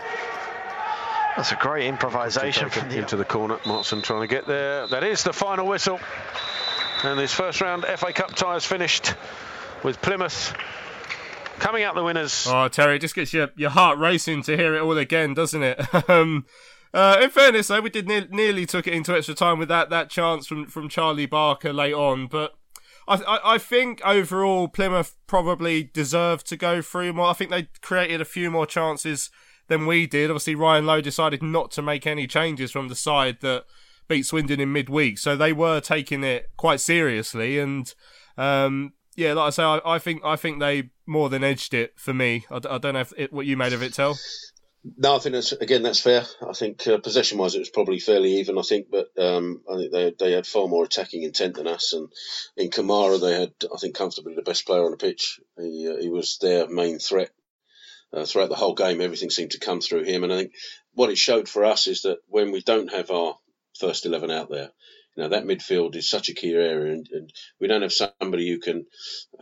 That's 1.36 1.51
a 1.51 1.55
great 1.55 1.88
improvisation 1.88 2.70
from 2.70 2.89
the 2.89 2.98
into 2.98 3.15
the 3.15 3.25
corner. 3.25 3.60
Martin 3.65 4.01
trying 4.01 4.22
to 4.22 4.27
get 4.27 4.46
there. 4.48 4.88
That 4.88 5.03
is 5.03 5.24
the 5.24 5.34
final 5.34 5.65
whistle. 5.65 6.00
And 7.03 7.20
this 7.20 7.34
first 7.34 7.62
round 7.62 7.86
FA 7.86 8.13
Cup 8.13 8.36
tie 8.36 8.55
is 8.55 8.65
finished 8.65 9.15
with 9.84 10.01
Plymouth 10.01 10.53
coming 11.61 11.83
out 11.83 11.95
the 11.95 12.03
winners. 12.03 12.47
Oh, 12.49 12.67
Terry, 12.67 12.97
it 12.97 12.99
just 12.99 13.15
gets 13.15 13.33
your, 13.33 13.49
your 13.55 13.69
heart 13.69 13.97
racing 13.97 14.43
to 14.43 14.57
hear 14.57 14.75
it 14.75 14.81
all 14.81 14.97
again, 14.97 15.33
doesn't 15.33 15.63
it? 15.63 15.79
um, 16.09 16.45
uh, 16.93 17.19
in 17.21 17.29
fairness, 17.29 17.67
though, 17.67 17.79
we 17.79 17.89
did 17.89 18.07
ne- 18.07 18.27
nearly 18.29 18.65
took 18.65 18.87
it 18.87 18.93
into 18.93 19.15
extra 19.15 19.35
time 19.35 19.59
with 19.59 19.69
that, 19.69 19.89
that 19.89 20.09
chance 20.09 20.47
from, 20.47 20.65
from 20.67 20.89
Charlie 20.89 21.25
Barker 21.25 21.71
late 21.71 21.93
on, 21.93 22.27
but 22.27 22.53
I, 23.07 23.15
I 23.15 23.53
I 23.53 23.57
think 23.57 24.01
overall 24.05 24.67
Plymouth 24.67 25.15
probably 25.27 25.83
deserved 25.83 26.47
to 26.47 26.57
go 26.57 26.81
through 26.81 27.13
more. 27.13 27.27
I 27.27 27.33
think 27.33 27.49
they 27.49 27.69
created 27.81 28.21
a 28.21 28.25
few 28.25 28.51
more 28.51 28.65
chances 28.65 29.29
than 29.67 29.85
we 29.85 30.05
did. 30.07 30.29
Obviously, 30.29 30.55
Ryan 30.55 30.85
Lowe 30.85 31.01
decided 31.01 31.41
not 31.41 31.71
to 31.71 31.81
make 31.81 32.05
any 32.05 32.27
changes 32.27 32.71
from 32.71 32.89
the 32.89 32.95
side 32.95 33.37
that 33.41 33.65
beat 34.07 34.25
Swindon 34.25 34.59
in 34.59 34.71
midweek, 34.71 35.17
so 35.17 35.35
they 35.35 35.53
were 35.53 35.79
taking 35.79 36.23
it 36.23 36.49
quite 36.57 36.79
seriously. 36.79 37.57
And 37.57 37.93
um, 38.37 38.93
yeah, 39.15 39.33
like 39.33 39.47
I 39.47 39.49
say, 39.49 39.63
I, 39.63 39.81
I 39.85 39.99
think 39.99 40.23
I 40.23 40.35
think 40.35 40.59
they 40.59 40.89
more 41.05 41.29
than 41.29 41.43
edged 41.43 41.73
it 41.73 41.93
for 41.97 42.13
me. 42.13 42.45
I 42.49 42.59
don't 42.59 42.93
know 42.93 42.99
if 42.99 43.13
it, 43.17 43.33
what 43.33 43.45
you 43.45 43.57
made 43.57 43.73
of 43.73 43.83
it, 43.83 43.93
Tell. 43.93 44.17
No, 44.97 45.15
I 45.15 45.19
think 45.19 45.33
that's 45.33 45.51
again 45.51 45.83
that's 45.83 45.99
fair. 45.99 46.23
I 46.47 46.53
think 46.53 46.87
uh, 46.87 46.97
possession 46.97 47.37
wise 47.37 47.53
it 47.53 47.59
was 47.59 47.69
probably 47.69 47.99
fairly 47.99 48.39
even. 48.39 48.57
I 48.57 48.63
think, 48.63 48.87
but 48.89 49.09
um, 49.17 49.61
I 49.71 49.75
think 49.75 49.91
they 49.91 50.13
they 50.17 50.31
had 50.31 50.47
far 50.47 50.67
more 50.67 50.85
attacking 50.85 51.21
intent 51.21 51.55
than 51.55 51.67
us. 51.67 51.93
And 51.93 52.09
in 52.57 52.71
Kamara, 52.71 53.21
they 53.21 53.39
had 53.39 53.53
I 53.71 53.77
think 53.77 53.95
comfortably 53.95 54.33
the 54.33 54.41
best 54.41 54.65
player 54.65 54.83
on 54.83 54.91
the 54.91 54.97
pitch. 54.97 55.39
He 55.57 55.87
uh, 55.87 56.01
he 56.01 56.09
was 56.09 56.39
their 56.41 56.67
main 56.67 56.97
threat 56.97 57.29
uh, 58.11 58.25
throughout 58.25 58.49
the 58.49 58.55
whole 58.55 58.73
game. 58.73 59.01
Everything 59.01 59.29
seemed 59.29 59.51
to 59.51 59.59
come 59.59 59.81
through 59.81 60.03
him. 60.03 60.23
And 60.23 60.33
I 60.33 60.37
think 60.37 60.53
what 60.93 61.11
it 61.11 61.17
showed 61.17 61.47
for 61.47 61.63
us 61.63 61.85
is 61.85 62.01
that 62.01 62.17
when 62.27 62.51
we 62.51 62.61
don't 62.61 62.91
have 62.91 63.11
our 63.11 63.35
first 63.79 64.07
eleven 64.07 64.31
out 64.31 64.49
there, 64.49 64.71
you 65.15 65.23
know 65.23 65.29
that 65.29 65.45
midfield 65.45 65.95
is 65.95 66.09
such 66.09 66.29
a 66.29 66.35
key 66.35 66.53
area, 66.53 66.93
and, 66.93 67.07
and 67.11 67.33
we 67.59 67.67
don't 67.67 67.83
have 67.83 67.93
somebody 67.93 68.49
who 68.49 68.59
can, 68.59 68.85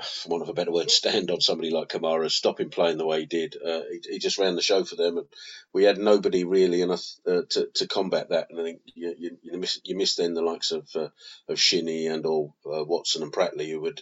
for 0.04 0.30
want 0.30 0.44
of 0.44 0.50
a 0.50 0.54
better 0.54 0.72
word, 0.72 0.92
stand 0.92 1.32
on 1.32 1.42
somebody 1.42 1.72
like 1.72 1.90
Kamara, 1.90 2.30
stop 2.32 2.60
him 2.60 2.70
playing 2.72 2.98
the 2.98 3.06
way 3.08 3.22
he 3.22 3.28
did. 3.28 3.56
Uh, 3.58 3.82
he, 3.92 4.14
he 4.14 4.20
just 4.20 4.40
ran 4.40 4.56
the 4.56 4.64
show 4.64 4.84
for 4.84 4.98
them, 4.98 5.18
and 5.20 5.28
we 5.74 5.86
had 5.86 5.98
nobody 6.00 6.44
really 6.46 6.82
enough 6.82 7.06
uh, 7.28 7.44
to 7.52 7.70
to 7.76 7.88
combat 7.88 8.30
that. 8.30 8.48
And 8.52 8.60
I 8.60 8.64
think 8.64 8.82
you 8.86 9.16
you, 9.18 9.38
you 9.44 9.60
miss 9.60 9.80
you 9.86 9.98
miss 9.98 10.16
then 10.16 10.34
the 10.36 10.42
likes 10.44 10.72
of 10.72 10.90
uh, 10.96 11.10
of 11.50 11.60
Shinnie 11.60 12.08
and 12.08 12.26
or 12.26 12.54
uh, 12.66 12.84
Watson 12.86 13.24
and 13.24 13.34
Pratley, 13.34 13.72
who 13.72 13.82
would. 13.82 14.02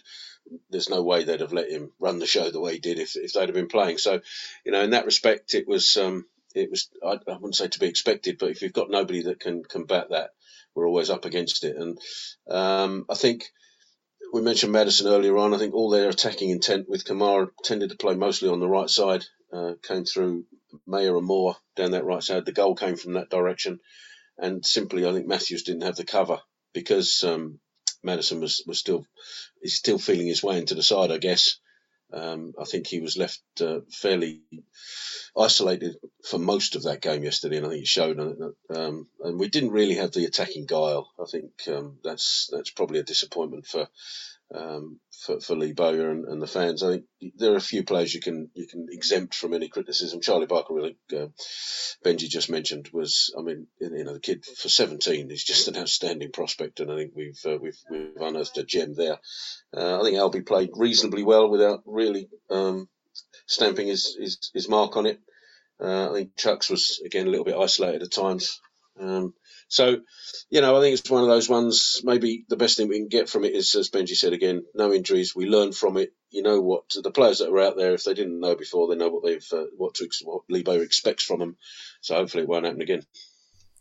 There's 0.70 0.90
no 0.90 1.02
way 1.02 1.24
they'd 1.24 1.40
have 1.40 1.52
let 1.54 1.70
him 1.70 1.92
run 2.00 2.18
the 2.20 2.26
show 2.26 2.50
the 2.50 2.60
way 2.60 2.74
he 2.74 2.78
did 2.80 2.98
if, 2.98 3.16
if 3.16 3.32
they'd 3.32 3.42
have 3.48 3.54
been 3.54 3.68
playing. 3.68 3.98
So, 3.98 4.20
you 4.64 4.72
know, 4.72 4.82
in 4.82 4.90
that 4.90 5.06
respect, 5.06 5.54
it 5.54 5.68
was 5.68 5.96
um, 5.96 6.26
it 6.54 6.70
was 6.70 6.88
I, 7.04 7.18
I 7.30 7.34
wouldn't 7.34 7.56
say 7.56 7.68
to 7.68 7.78
be 7.80 7.86
expected, 7.86 8.38
but 8.38 8.50
if 8.50 8.62
you've 8.62 8.72
got 8.72 8.90
nobody 8.90 9.22
that 9.24 9.40
can 9.40 9.62
combat 9.64 10.08
that, 10.10 10.30
we're 10.74 10.88
always 10.88 11.10
up 11.10 11.24
against 11.24 11.64
it. 11.64 11.76
And 11.76 11.98
um, 12.48 13.06
I 13.08 13.14
think 13.14 13.44
we 14.32 14.42
mentioned 14.42 14.72
Maddison 14.72 15.06
earlier 15.06 15.36
on. 15.38 15.54
I 15.54 15.58
think 15.58 15.74
all 15.74 15.90
their 15.90 16.08
attacking 16.08 16.50
intent 16.50 16.88
with 16.88 17.04
Kamara 17.04 17.48
tended 17.64 17.90
to 17.90 17.96
play 17.96 18.14
mostly 18.14 18.48
on 18.48 18.60
the 18.60 18.68
right 18.68 18.90
side. 18.90 19.24
Uh, 19.52 19.72
came 19.82 20.04
through 20.04 20.44
Mayor 20.86 21.16
and 21.16 21.26
Moore 21.26 21.56
down 21.74 21.92
that 21.92 22.04
right 22.04 22.22
side. 22.22 22.44
The 22.44 22.52
goal 22.52 22.74
came 22.74 22.96
from 22.96 23.14
that 23.14 23.30
direction, 23.30 23.80
and 24.36 24.64
simply 24.64 25.06
I 25.06 25.12
think 25.12 25.26
Matthews 25.26 25.62
didn't 25.62 25.84
have 25.84 25.96
the 25.96 26.04
cover 26.04 26.40
because 26.74 27.24
um, 27.24 27.58
Maddison 28.02 28.40
was, 28.40 28.62
was 28.66 28.78
still 28.78 29.06
he's 29.62 29.74
still 29.74 29.98
feeling 29.98 30.26
his 30.26 30.42
way 30.42 30.58
into 30.58 30.74
the 30.74 30.82
side. 30.82 31.10
I 31.10 31.18
guess 31.18 31.58
um, 32.12 32.54
I 32.60 32.64
think 32.64 32.86
he 32.86 33.00
was 33.00 33.16
left 33.16 33.42
uh, 33.60 33.80
fairly 33.90 34.42
isolated 35.36 35.96
for 36.24 36.38
most 36.38 36.74
of 36.74 36.84
that 36.84 37.02
game 37.02 37.22
yesterday, 37.22 37.58
and 37.58 37.66
I 37.66 37.70
think 37.70 37.82
it 37.82 37.88
showed. 37.88 38.18
Um, 38.74 39.08
and 39.22 39.38
we 39.38 39.48
didn't 39.48 39.72
really 39.72 39.96
have 39.96 40.12
the 40.12 40.24
attacking 40.24 40.66
guile. 40.66 41.10
I 41.20 41.24
think 41.30 41.50
um, 41.68 41.98
that's 42.02 42.48
that's 42.52 42.70
probably 42.70 43.00
a 43.00 43.04
disappointment 43.04 43.66
for 43.66 43.88
um, 44.54 44.98
for, 45.26 45.40
for 45.40 45.56
Lee 45.56 45.72
Bowyer 45.72 46.10
and, 46.10 46.24
and 46.24 46.40
the 46.40 46.46
fans. 46.46 46.82
I 46.82 46.90
think 46.90 47.04
there 47.36 47.52
are 47.52 47.56
a 47.56 47.60
few 47.60 47.84
players 47.84 48.14
you 48.14 48.20
can 48.20 48.50
you 48.54 48.66
can 48.66 48.86
exempt 48.90 49.34
from 49.34 49.52
any 49.52 49.68
criticism. 49.68 50.20
Charlie 50.20 50.46
Barker, 50.46 50.74
really, 50.74 50.96
uh, 51.12 51.26
Benji 52.04 52.28
just 52.28 52.50
mentioned, 52.50 52.88
was 52.92 53.34
I 53.38 53.42
mean, 53.42 53.66
you 53.80 54.04
know, 54.04 54.14
the 54.14 54.20
kid 54.20 54.44
for 54.44 54.68
17 54.68 55.30
is 55.30 55.44
just 55.44 55.68
an 55.68 55.76
outstanding 55.76 56.32
prospect, 56.32 56.80
and 56.80 56.90
I 56.90 56.96
think 56.96 57.12
we've 57.14 57.40
uh, 57.46 57.58
we've 57.60 57.78
we've 57.90 58.16
unearthed 58.20 58.58
a 58.58 58.64
gem 58.64 58.94
there. 58.94 59.18
Uh, 59.76 60.00
I 60.00 60.02
think 60.02 60.16
Albie 60.16 60.46
played 60.46 60.70
reasonably 60.74 61.24
well 61.24 61.50
without 61.50 61.82
really 61.84 62.28
um, 62.50 62.88
stamping 63.46 63.88
his, 63.88 64.16
his 64.18 64.50
his 64.54 64.68
mark 64.68 64.96
on 64.96 65.06
it. 65.06 65.20
Uh, 65.80 66.10
I 66.10 66.14
think 66.14 66.36
Chucks 66.36 66.70
was 66.70 67.00
again 67.04 67.26
a 67.26 67.30
little 67.30 67.44
bit 67.44 67.56
isolated 67.56 68.02
at 68.02 68.12
times. 68.12 68.60
Um, 69.00 69.34
so, 69.68 69.98
you 70.50 70.60
know, 70.60 70.76
I 70.76 70.80
think 70.80 70.98
it's 70.98 71.10
one 71.10 71.22
of 71.22 71.28
those 71.28 71.48
ones. 71.48 72.00
Maybe 72.02 72.44
the 72.48 72.56
best 72.56 72.76
thing 72.76 72.88
we 72.88 72.98
can 72.98 73.08
get 73.08 73.28
from 73.28 73.44
it 73.44 73.54
is, 73.54 73.74
as 73.74 73.90
Benji 73.90 74.16
said 74.16 74.32
again, 74.32 74.64
no 74.74 74.92
injuries. 74.92 75.36
We 75.36 75.46
learn 75.46 75.72
from 75.72 75.96
it. 75.98 76.12
You 76.30 76.42
know 76.42 76.60
what 76.60 76.84
the 77.02 77.10
players 77.10 77.38
that 77.38 77.50
are 77.50 77.60
out 77.60 77.76
there, 77.76 77.94
if 77.94 78.04
they 78.04 78.14
didn't 78.14 78.40
know 78.40 78.54
before, 78.54 78.88
they 78.88 78.96
know 78.96 79.08
what 79.08 79.24
they've 79.24 79.46
uh, 79.52 79.64
what 79.76 79.94
to 79.94 80.08
what 80.24 80.42
Bowyer 80.48 80.82
expects 80.82 81.24
from 81.24 81.40
them. 81.40 81.56
So 82.00 82.14
hopefully 82.14 82.42
it 82.42 82.48
won't 82.48 82.66
happen 82.66 82.82
again. 82.82 83.02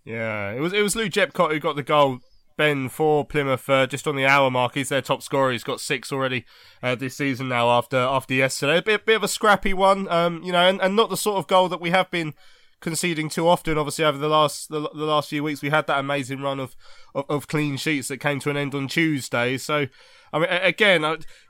Yeah, 0.05 0.51
it 0.51 0.59
was 0.59 0.73
it 0.73 0.81
was 0.81 0.95
Lou 0.95 1.09
Jephcott 1.09 1.51
who 1.51 1.59
got 1.59 1.75
the 1.75 1.83
goal. 1.83 2.19
Ben 2.57 2.89
for 2.89 3.23
Plymouth 3.23 3.69
uh, 3.69 3.85
just 3.85 4.07
on 4.07 4.15
the 4.15 4.25
hour 4.25 4.49
mark. 4.49 4.73
He's 4.73 4.89
their 4.89 5.01
top 5.03 5.21
scorer. 5.21 5.51
He's 5.51 5.63
got 5.63 5.79
six 5.79 6.11
already 6.11 6.43
uh, 6.81 6.95
this 6.95 7.15
season 7.15 7.49
now 7.49 7.69
after 7.69 7.97
after 7.97 8.33
yesterday. 8.33 8.79
A 8.79 8.81
bit, 8.81 9.05
bit 9.05 9.17
of 9.17 9.23
a 9.23 9.27
scrappy 9.27 9.75
one, 9.75 10.07
um, 10.09 10.41
you 10.41 10.51
know, 10.51 10.67
and, 10.67 10.81
and 10.81 10.95
not 10.95 11.11
the 11.11 11.17
sort 11.17 11.37
of 11.37 11.45
goal 11.45 11.69
that 11.69 11.79
we 11.79 11.91
have 11.91 12.09
been 12.09 12.33
conceding 12.79 13.29
too 13.29 13.47
often. 13.47 13.77
Obviously, 13.77 14.05
over 14.05 14.17
the 14.17 14.29
last 14.29 14.69
the, 14.69 14.81
the 14.81 15.05
last 15.05 15.29
few 15.29 15.43
weeks, 15.43 15.61
we 15.61 15.69
had 15.69 15.87
that 15.87 15.99
amazing 15.99 16.41
run 16.41 16.59
of, 16.59 16.75
of, 17.15 17.25
of 17.29 17.47
clean 17.47 17.77
sheets 17.77 18.07
that 18.07 18.17
came 18.17 18.39
to 18.39 18.49
an 18.49 18.57
end 18.57 18.75
on 18.75 18.87
Tuesday. 18.87 19.57
So, 19.57 19.87
I 20.33 20.39
mean, 20.39 20.49
again, 20.49 21.03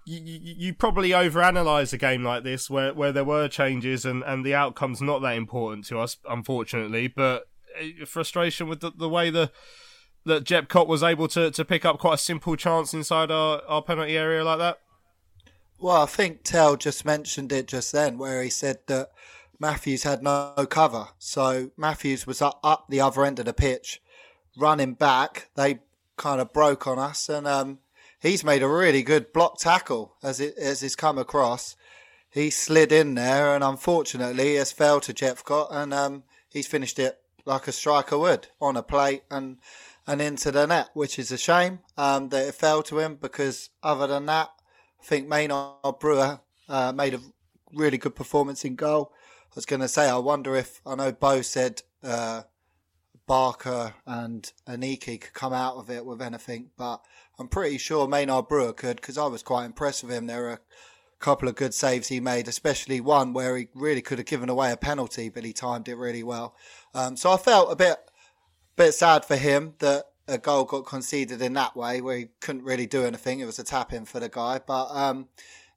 you, 0.06 0.40
you, 0.42 0.74
probably 0.74 1.10
overanalyze 1.10 1.94
a 1.94 1.98
game 1.98 2.24
like 2.24 2.44
this 2.44 2.70
where, 2.70 2.94
where 2.94 3.12
there 3.12 3.24
were 3.24 3.48
changes 3.48 4.06
and, 4.06 4.24
and 4.24 4.46
the 4.46 4.56
outcome's 4.56 5.02
not 5.02 5.22
that 5.22 5.36
important 5.36 5.86
to 5.88 6.00
us, 6.00 6.18
unfortunately. 6.30 7.08
But 7.08 7.48
uh, 7.82 8.06
frustration 8.06 8.68
with 8.68 8.82
the, 8.82 8.92
the 8.92 9.10
way 9.10 9.30
the 9.30 9.52
that 10.26 10.44
Jephcott 10.44 10.88
was 10.88 11.04
able 11.04 11.28
to, 11.30 11.50
to 11.52 11.66
pick 11.66 11.86
up 11.86 12.00
quite 12.00 12.16
a 12.16 12.18
simple 12.18 12.56
chance 12.58 12.94
inside 12.94 13.32
our, 13.32 13.62
our 13.66 13.82
penalty 13.82 14.18
area 14.18 14.44
like 14.44 14.60
that. 14.60 14.80
Well, 15.80 16.02
I 16.02 16.06
think 16.06 16.44
Tell 16.44 16.76
just 16.76 17.06
mentioned 17.06 17.52
it 17.52 17.68
just 17.68 17.92
then, 17.92 18.18
where 18.18 18.42
he 18.44 18.50
said 18.50 18.80
that 18.88 19.10
Matthews 19.60 20.04
had 20.04 20.22
no 20.22 20.54
cover. 20.70 21.10
So 21.18 21.72
Matthews 21.78 22.28
was 22.28 22.42
up, 22.42 22.60
up 22.64 22.86
the 22.90 23.02
other 23.02 23.26
end 23.26 23.40
of 23.40 23.46
the 23.46 23.54
pitch, 23.54 24.02
running 24.58 24.94
back. 24.94 25.50
They 25.56 25.80
kind 26.16 26.42
of 26.42 26.54
broke 26.54 26.88
on 26.88 27.00
us, 27.00 27.30
and 27.30 27.48
um, 27.48 27.80
he's 28.20 28.44
made 28.44 28.64
a 28.64 28.68
really 28.68 29.04
good 29.04 29.34
block 29.34 29.60
tackle 29.60 30.16
as 30.24 30.40
it 30.40 30.58
as 30.58 30.82
he's 30.82 30.96
come 30.96 31.18
across. 31.18 31.76
He 32.30 32.50
slid 32.50 32.92
in 32.92 33.16
there, 33.16 33.56
and 33.56 33.64
unfortunately, 33.64 34.56
has 34.56 34.72
fell 34.72 35.00
to 35.02 35.14
Jephcott, 35.14 35.70
and 35.72 35.94
um, 35.94 36.24
he's 36.50 36.68
finished 36.68 37.00
it 37.00 37.20
like 37.46 37.68
a 37.68 37.72
striker 37.72 38.18
would 38.18 38.48
on 38.62 38.76
a 38.78 38.84
plate 38.84 39.24
and 39.32 39.58
and 40.06 40.22
into 40.22 40.52
the 40.52 40.66
net, 40.66 40.90
which 40.94 41.20
is 41.20 41.32
a 41.32 41.38
shame 41.38 41.80
um, 41.98 42.30
that 42.30 42.48
it 42.48 42.56
fell 42.56 42.82
to 42.84 43.00
him 43.00 43.16
because 43.16 43.70
other 43.84 44.08
than 44.08 44.26
that, 44.26 44.50
I 45.02 45.04
think 45.04 45.28
Maynard 45.28 46.00
Brewer 46.00 46.40
uh, 46.70 46.94
made 46.94 47.14
a 47.14 47.20
really 47.74 47.98
good 47.98 48.16
performance 48.16 48.64
in 48.64 48.76
goal. 48.76 49.12
Was 49.58 49.66
going 49.66 49.82
to 49.82 49.88
say, 49.88 50.08
I 50.08 50.20
wonder 50.20 50.56
if 50.56 50.82
I 50.86 50.94
know 50.94 51.12
Bo 51.12 51.42
said 51.42 51.82
uh, 52.04 52.44
Barker 53.26 53.96
and 54.06 54.54
Aneke 54.68 55.20
could 55.20 55.34
come 55.34 55.52
out 55.52 55.78
of 55.78 55.90
it 55.90 56.06
with 56.06 56.22
anything, 56.22 56.70
but 56.78 57.02
I'm 57.40 57.48
pretty 57.48 57.80
sure 57.80 58.08
Maynard 58.08 58.50
Brewer 58.50 58.72
could 58.72 58.98
because 58.98 59.18
I 59.18 59.26
was 59.26 59.42
quite 59.42 59.66
impressed 59.66 60.04
with 60.04 60.14
him. 60.14 60.28
There 60.28 60.44
were 60.44 60.52
a 60.52 60.60
couple 61.18 61.50
of 61.50 61.56
good 61.56 61.74
saves 61.74 62.08
he 62.08 62.20
made, 62.20 62.48
especially 62.48 63.02
one 63.02 63.34
where 63.34 63.58
he 63.58 63.70
really 63.74 64.04
could 64.04 64.20
have 64.20 64.28
given 64.28 64.48
away 64.48 64.72
a 64.72 64.78
penalty, 64.78 65.28
but 65.28 65.44
he 65.44 65.54
timed 65.54 65.88
it 65.88 65.96
really 65.96 66.22
well. 66.22 66.56
Um, 66.94 67.18
so 67.18 67.32
I 67.32 67.38
felt 67.38 67.72
a 67.72 67.76
bit, 67.76 67.98
bit 68.76 68.94
sad 68.94 69.26
for 69.26 69.38
him 69.38 69.74
that 69.80 70.06
a 70.28 70.38
goal 70.38 70.66
got 70.66 70.86
conceded 70.86 71.42
in 71.42 71.54
that 71.54 71.76
way, 71.76 72.00
where 72.00 72.18
he 72.18 72.28
couldn't 72.42 72.64
really 72.64 72.86
do 72.86 73.06
anything. 73.06 73.40
It 73.40 73.46
was 73.46 73.58
a 73.58 73.64
tap 73.64 73.92
in 73.92 74.06
for 74.06 74.20
the 74.20 74.30
guy, 74.30 74.60
but 74.68 74.92
um, 74.92 75.30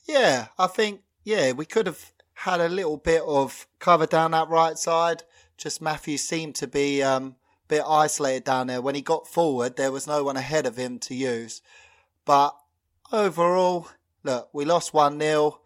yeah, 0.07 0.49
I 0.59 0.67
think 0.67 1.01
yeah 1.25 1.53
we 1.53 1.65
could 1.65 1.87
have 1.87 2.13
had 2.41 2.61
a 2.61 2.71
little 2.71 2.97
bit 2.97 3.21
of 3.27 3.67
cover 3.81 4.07
down 4.07 4.31
that 4.31 4.49
right 4.49 4.79
side. 4.79 5.23
Just 5.59 5.83
Matthew 5.83 6.17
seemed 6.17 6.55
to 6.55 6.67
be 6.67 7.03
um, 7.03 7.37
a 7.65 7.69
bit 7.69 7.83
isolated 7.87 8.45
down 8.45 8.69
there. 8.69 8.81
When 8.81 8.95
he 8.95 9.03
got 9.03 9.29
forward, 9.29 9.77
there 9.77 9.93
was 9.93 10.07
no 10.07 10.25
one 10.25 10.39
ahead 10.39 10.65
of 10.65 10.79
him 10.79 10.99
to 11.01 11.15
use. 11.15 11.61
But 12.25 12.57
overall, 13.13 13.89
look, 14.25 14.49
we 14.55 14.65
lost 14.65 14.95
1 14.95 15.21
0. 15.21 15.61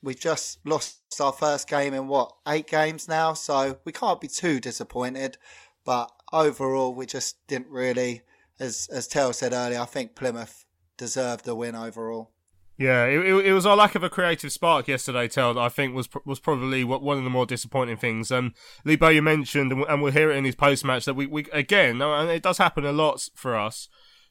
We've 0.00 0.20
just 0.20 0.64
lost 0.64 1.00
our 1.20 1.32
first 1.32 1.68
game 1.68 1.94
in 1.94 2.06
what, 2.06 2.32
eight 2.46 2.68
games 2.68 3.08
now? 3.08 3.32
So 3.32 3.80
we 3.84 3.90
can't 3.90 4.20
be 4.20 4.28
too 4.28 4.60
disappointed. 4.60 5.36
But 5.84 6.12
overall, 6.32 6.94
we 6.94 7.06
just 7.06 7.44
didn't 7.48 7.70
really, 7.70 8.22
as, 8.60 8.88
as 8.92 9.08
Tell 9.08 9.32
said 9.32 9.52
earlier, 9.52 9.80
I 9.80 9.86
think 9.86 10.14
Plymouth 10.14 10.64
deserved 10.96 11.44
the 11.44 11.56
win 11.56 11.74
overall. 11.74 12.30
Yeah, 12.80 13.04
it, 13.04 13.18
it, 13.18 13.46
it, 13.48 13.52
was 13.52 13.66
our 13.66 13.76
lack 13.76 13.94
of 13.94 14.02
a 14.02 14.08
creative 14.08 14.50
spark 14.50 14.88
yesterday, 14.88 15.28
Tell, 15.28 15.58
I 15.58 15.68
think 15.68 15.94
was 15.94 16.08
was 16.24 16.40
probably 16.40 16.82
one 16.82 17.18
of 17.18 17.24
the 17.24 17.28
more 17.28 17.44
disappointing 17.44 17.98
things. 17.98 18.32
Um, 18.32 18.54
Lee 18.86 18.96
you 18.98 19.20
mentioned, 19.20 19.70
and 19.70 20.00
we'll 20.00 20.12
hear 20.12 20.30
it 20.30 20.36
in 20.38 20.46
his 20.46 20.54
post 20.54 20.82
match, 20.82 21.04
that 21.04 21.12
we, 21.12 21.26
we 21.26 21.44
again, 21.52 22.00
and 22.00 22.30
it 22.30 22.42
does 22.42 22.56
happen 22.56 22.86
a 22.86 22.92
lot 22.92 23.28
for 23.34 23.54
us, 23.54 23.90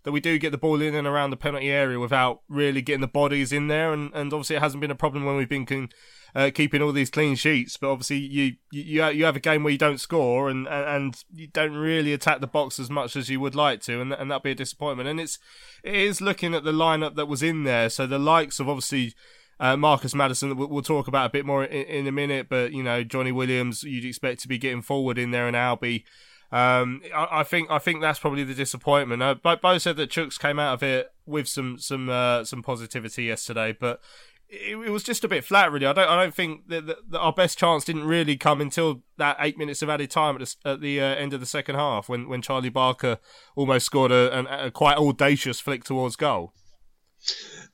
that 0.10 0.14
we 0.14 0.20
do 0.20 0.40
get 0.40 0.52
the 0.52 0.58
ball 0.58 0.82
in 0.82 0.96
and 0.96 1.06
around 1.06 1.30
the 1.30 1.38
penalty 1.38 1.70
area 1.70 2.00
without 2.00 2.42
really 2.50 2.82
getting 2.82 3.02
the 3.02 3.08
bodies 3.08 3.52
in 3.52 3.68
there, 3.68 3.94
and, 3.94 4.12
and 4.16 4.34
obviously 4.34 4.56
it 4.56 4.62
hasn't 4.62 4.82
been 4.82 4.90
a 4.90 4.96
problem 4.96 5.24
when 5.24 5.36
we've 5.36 5.48
been 5.48 5.68
con- 5.68 5.90
uh, 6.34 6.50
keeping 6.52 6.82
all 6.82 6.92
these 6.92 7.12
clean 7.12 7.36
sheets. 7.36 7.78
But 7.78 7.92
obviously, 7.92 8.18
you 8.18 8.56
you 8.72 9.06
you 9.06 9.26
have 9.26 9.36
a 9.36 9.40
game 9.40 9.64
where 9.64 9.72
you 9.72 9.78
don't 9.78 10.00
score 10.00 10.50
and 10.50 10.68
and 10.68 11.16
you 11.32 11.46
don't 11.46 11.76
really 11.76 12.12
attack 12.12 12.42
the 12.42 12.48
box 12.48 12.80
as 12.80 12.90
much 12.90 13.16
as 13.16 13.30
you 13.30 13.40
would 13.40 13.54
like 13.54 13.82
to, 13.82 14.02
and 14.02 14.12
and 14.12 14.32
that'd 14.32 14.42
be 14.42 14.52
a 14.52 14.56
disappointment. 14.56 15.08
And 15.08 15.20
it's 15.20 15.38
it 15.84 15.94
is 15.94 16.22
looking 16.22 16.56
at 16.56 16.64
the 16.64 16.72
lineup 16.72 17.16
that 17.16 17.28
was 17.28 17.44
in 17.44 17.64
there. 17.64 17.92
So 17.92 18.08
the 18.08 18.20
likes 18.20 18.60
of 18.60 18.68
obviously. 18.68 19.14
Uh, 19.62 19.76
Marcus 19.76 20.16
Maddison, 20.16 20.56
we'll, 20.56 20.82
talk 20.82 21.10
about 21.10 21.26
a 21.26 21.30
bit 21.30 21.46
more 21.46 21.66
in, 21.66 21.86
in, 21.86 22.08
a 22.08 22.14
minute, 22.14 22.48
but 22.48 22.72
you 22.72 22.82
know 22.82 23.04
Johnny 23.04 23.34
Williams, 23.34 23.84
you'd 23.84 24.06
expect 24.06 24.40
to 24.40 24.48
be 24.48 24.58
getting 24.58 24.82
forward 24.82 25.18
in 25.18 25.32
there, 25.32 25.48
and 25.50 25.56
Albie. 25.58 26.06
Um, 26.52 27.02
I, 27.16 27.28
I, 27.40 27.44
think 27.44 27.70
I 27.70 27.78
think 27.78 28.02
that's 28.02 28.20
probably 28.20 28.44
the 28.44 28.56
disappointment. 28.56 29.22
Uh, 29.22 29.36
Bo 29.36 29.78
said 29.78 29.98
that 29.98 30.10
Chuks 30.10 30.40
came 30.40 30.58
out 30.58 30.74
of 30.74 30.84
it 30.84 31.12
with 31.26 31.48
some 31.48 31.78
some 31.78 32.10
uh, 32.10 32.44
some 32.44 32.64
positivity 32.64 33.26
yesterday, 33.26 33.72
but 33.72 34.02
it, 34.50 34.78
it, 34.78 34.90
was 34.90 35.04
just 35.04 35.24
a 35.24 35.28
bit 35.28 35.46
flat, 35.46 35.72
really. 35.72 35.86
I 35.86 35.94
don't, 35.94 36.10
I 36.10 36.16
don't 36.16 36.34
think 36.34 36.68
that, 36.70 36.88
that, 36.88 37.12
that, 37.12 37.20
our 37.20 37.34
best 37.34 37.58
chance 37.58 37.86
didn't 37.86 38.06
really 38.06 38.36
come 38.36 38.62
until 38.62 39.04
that 39.18 39.38
eight 39.40 39.58
minutes 39.58 39.82
of 39.82 39.90
added 39.90 40.10
time 40.10 40.42
at 40.42 40.42
the, 40.64 40.70
at 40.70 40.82
the 40.82 41.00
uh, 41.00 41.06
end 41.06 41.34
of 41.34 41.40
the 41.40 41.46
second 41.46 41.76
half, 41.76 42.10
when, 42.10 42.28
when 42.28 42.42
Charlie 42.42 42.70
Barker 42.70 43.20
almost 43.56 43.86
scored 43.86 44.12
a, 44.12 44.66
a, 44.66 44.72
quite 44.72 44.98
audacious 44.98 45.60
flick 45.60 45.84
towards 45.84 46.16
goal. 46.16 46.54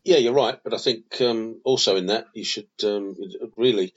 Yeah, 0.04 0.18
you're 0.18 0.34
right, 0.34 0.60
but 0.64 0.74
I 0.74 0.78
think 0.78 1.20
um, 1.22 1.62
also 1.64 1.96
in 1.96 2.08
that 2.08 2.28
you 2.34 2.44
should 2.44 2.68
um, 2.84 3.16
really, 3.58 3.94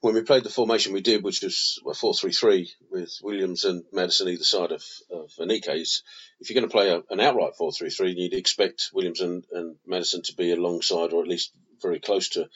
when 0.00 0.14
we 0.14 0.22
played 0.22 0.42
the 0.42 0.50
formation 0.50 0.94
we 0.94 1.02
did, 1.02 1.22
which 1.22 1.42
was 1.42 1.78
a 1.86 1.92
four-three-three 1.92 2.72
with 2.90 3.18
Williams 3.22 3.64
and 3.64 3.84
Maddison 3.92 4.28
either 4.28 4.44
side 4.44 4.72
of, 4.72 4.82
of 5.10 5.30
Aneke's, 5.38 6.02
if 6.40 6.48
you're 6.48 6.58
going 6.58 6.68
to 6.68 6.72
play 6.72 6.90
a, 6.90 7.02
an 7.10 7.20
outright 7.20 7.56
four-three-three, 7.56 8.14
you'd 8.16 8.32
expect 8.32 8.90
Williams 8.94 9.20
and, 9.20 9.44
and 9.52 9.76
Maddison 9.86 10.22
to 10.22 10.34
be 10.34 10.50
alongside 10.50 11.12
or 11.12 11.22
at 11.22 11.28
least 11.28 11.52
very 11.82 12.00
close 12.00 12.30
to 12.30 12.48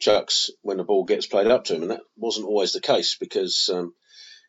Chuks 0.00 0.50
when 0.62 0.78
the 0.78 0.84
ball 0.84 1.04
gets 1.04 1.26
played 1.26 1.46
up 1.46 1.64
to 1.64 1.76
him, 1.76 1.82
and 1.82 1.92
that 1.92 2.02
wasn't 2.16 2.46
always 2.46 2.72
the 2.72 2.80
case 2.80 3.16
because. 3.18 3.70
Um, 3.72 3.94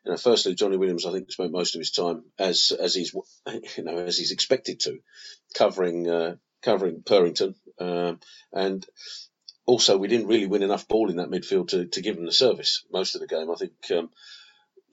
you 0.05 0.11
know, 0.11 0.17
firstly, 0.17 0.53
Johnny 0.53 0.75
Williams, 0.75 1.05
I 1.05 1.13
think, 1.13 1.31
spent 1.31 1.53
most 1.53 1.75
of 1.75 1.79
his 1.79 1.91
time 1.91 2.25
as 2.37 2.73
as 2.77 2.93
he's 2.93 3.13
you 3.77 3.83
know 3.85 3.99
as 3.99 4.17
he's 4.17 4.33
expected 4.33 4.81
to, 4.81 4.99
covering 5.55 6.09
uh, 6.09 6.35
covering 6.63 7.03
Purrington, 7.03 7.55
um, 7.79 8.19
and 8.51 8.85
also 9.65 9.97
we 9.97 10.07
didn't 10.07 10.27
really 10.27 10.47
win 10.47 10.63
enough 10.63 10.87
ball 10.87 11.09
in 11.09 11.17
that 11.17 11.29
midfield 11.29 11.69
to, 11.69 11.85
to 11.85 12.01
give 12.01 12.15
them 12.15 12.25
the 12.25 12.31
service 12.31 12.83
most 12.91 13.15
of 13.15 13.21
the 13.21 13.27
game. 13.27 13.49
I 13.51 13.55
think 13.55 13.73
um, 13.91 14.09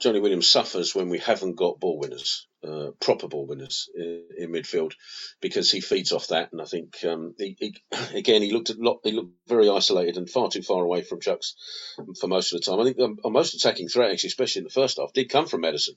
Johnny 0.01 0.21
Williams 0.21 0.51
suffers 0.51 0.95
when 0.95 1.09
we 1.09 1.19
haven't 1.19 1.57
got 1.57 1.81
ball 1.81 1.99
winners 1.99 2.47
uh, 2.67 2.91
proper 3.01 3.29
ball 3.29 3.47
winners 3.47 3.89
in, 3.95 4.25
in, 4.37 4.53
midfield 4.53 4.93
because 5.41 5.71
he 5.71 5.81
feeds 5.81 6.13
off 6.13 6.29
that. 6.29 6.53
And 6.53 6.61
I 6.61 6.65
think 6.65 6.97
um, 7.05 7.35
he, 7.39 7.57
he, 7.59 7.77
again 8.15 8.43
he 8.43 8.53
looked 8.53 8.71
a 8.71 8.75
lot, 8.79 9.01
he 9.03 9.13
looked 9.13 9.33
very 9.49 9.69
isolated 9.69 10.17
and 10.17 10.29
far 10.29 10.51
too 10.51 10.63
far 10.63 10.83
away 10.83 11.03
from 11.03 11.21
Chuks 11.21 11.55
for 12.19 12.27
most 12.27 12.53
of 12.53 12.61
the 12.61 12.65
time. 12.65 12.81
I 12.81 12.85
think 12.85 13.01
um, 13.01 13.19
most 13.33 13.55
attacking 13.55 13.89
threat, 13.89 14.11
actually, 14.11 14.29
especially 14.29 14.61
in 14.61 14.65
the 14.65 14.71
first 14.71 14.99
half, 14.99 15.13
did 15.13 15.31
come 15.31 15.47
from 15.47 15.63
Maddison. 15.63 15.95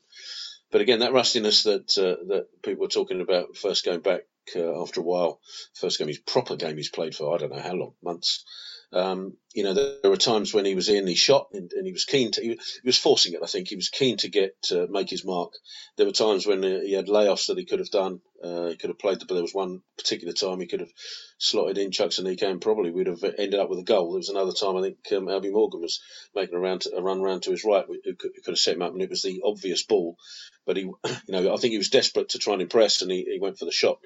But 0.74 0.82
again, 0.82 1.00
that 1.00 1.14
rustiness 1.14 1.64
that 1.64 1.96
uh, 2.00 2.26
that 2.30 2.48
people 2.64 2.82
were 2.82 2.88
talking 2.88 3.22
about 3.22 3.56
first 3.56 3.86
going 3.86 4.00
back 4.00 4.22
uh, 4.56 4.82
after 4.82 5.02
a 5.02 5.04
while, 5.04 5.40
first 5.76 6.00
game, 6.00 6.08
his 6.08 6.18
proper 6.18 6.56
game 6.56 6.78
he's 6.78 6.90
played 6.90 7.14
for 7.14 7.34
I 7.34 7.38
don't 7.38 7.54
know 7.54 7.62
how 7.62 7.74
long, 7.74 7.94
months. 8.04 8.44
Um, 8.92 9.38
you 9.54 9.64
know, 9.64 9.76
there 9.76 10.10
were 10.10 10.18
times 10.18 10.52
when 10.52 10.66
he 10.66 10.74
was 10.74 10.90
in, 10.90 11.06
he 11.06 11.14
shot, 11.14 11.50
and, 11.54 11.72
and 11.74 11.86
he 11.86 11.94
was 11.94 12.06
keen 12.06 12.32
to. 12.32 12.42
He, 12.42 12.50
he, 12.50 12.58
was 12.86 12.98
forcing 12.98 13.34
it. 13.34 13.42
I 13.44 13.46
think 13.46 13.68
he 13.68 13.76
was 13.76 13.90
keen 13.90 14.18
to 14.18 14.30
get 14.30 14.56
uh, 14.72 14.88
make 14.90 15.12
his 15.12 15.24
mark. 15.24 15.52
There 15.98 16.08
were 16.08 16.12
times 16.12 16.48
when 16.48 16.66
uh, 16.66 16.80
he 16.80 16.94
had 16.94 17.06
layoffs 17.06 17.48
that 17.48 17.58
he 17.60 17.66
could 17.66 17.80
have 17.80 17.92
done. 17.92 18.22
Uh, 18.44 18.68
he 18.68 18.76
could 18.76 18.90
have 18.90 19.00
played, 19.00 19.20
but 19.20 19.34
there 19.34 19.42
was 19.42 19.54
one 19.54 19.82
particular 19.98 20.34
time 20.34 20.60
he 20.60 20.68
could 20.68 20.82
have 20.82 20.92
slotted 21.38 21.78
in 21.78 21.92
Chuks 21.92 22.20
and 22.20 22.28
and 22.42 22.62
probably 22.62 22.92
we'd 22.92 23.08
have 23.08 23.24
ended 23.24 23.56
up 23.56 23.70
with 23.70 23.80
a 23.80 23.84
goal. 23.84 24.12
There 24.12 24.18
was 24.18 24.30
another 24.30 24.52
time 24.52 24.76
I 24.76 24.82
think 24.82 24.98
um, 25.14 25.28
Albie 25.28 25.52
Morgan 25.52 25.82
was 25.82 26.02
making 26.36 26.56
a, 26.56 26.60
round 26.60 26.82
to, 26.82 26.96
a 26.96 27.02
run 27.02 27.22
round 27.22 27.44
to 27.44 27.52
his 27.52 27.64
right, 27.64 27.86
who 27.88 28.16
could, 28.16 28.32
could, 28.34 28.52
have 28.52 28.58
set 28.58 28.76
him 28.76 28.82
up, 28.82 28.92
and 28.92 29.02
it 29.02 29.10
was 29.10 29.22
the 29.22 29.42
obvious 29.46 29.84
ball. 29.84 30.18
But 30.66 30.76
he, 30.76 30.84
you 30.84 30.96
know, 31.30 31.54
I 31.54 31.58
think 31.58 31.72
he 31.72 31.78
was 31.78 31.90
desperate 31.90 32.30
to 32.30 32.40
try 32.40 32.54
and 32.54 32.62
impress, 32.62 33.02
and 33.02 33.12
he, 33.12 33.24
he 33.24 33.40
went 33.40 33.58
for 33.58 33.66
the 33.66 33.72
shot, 33.72 34.00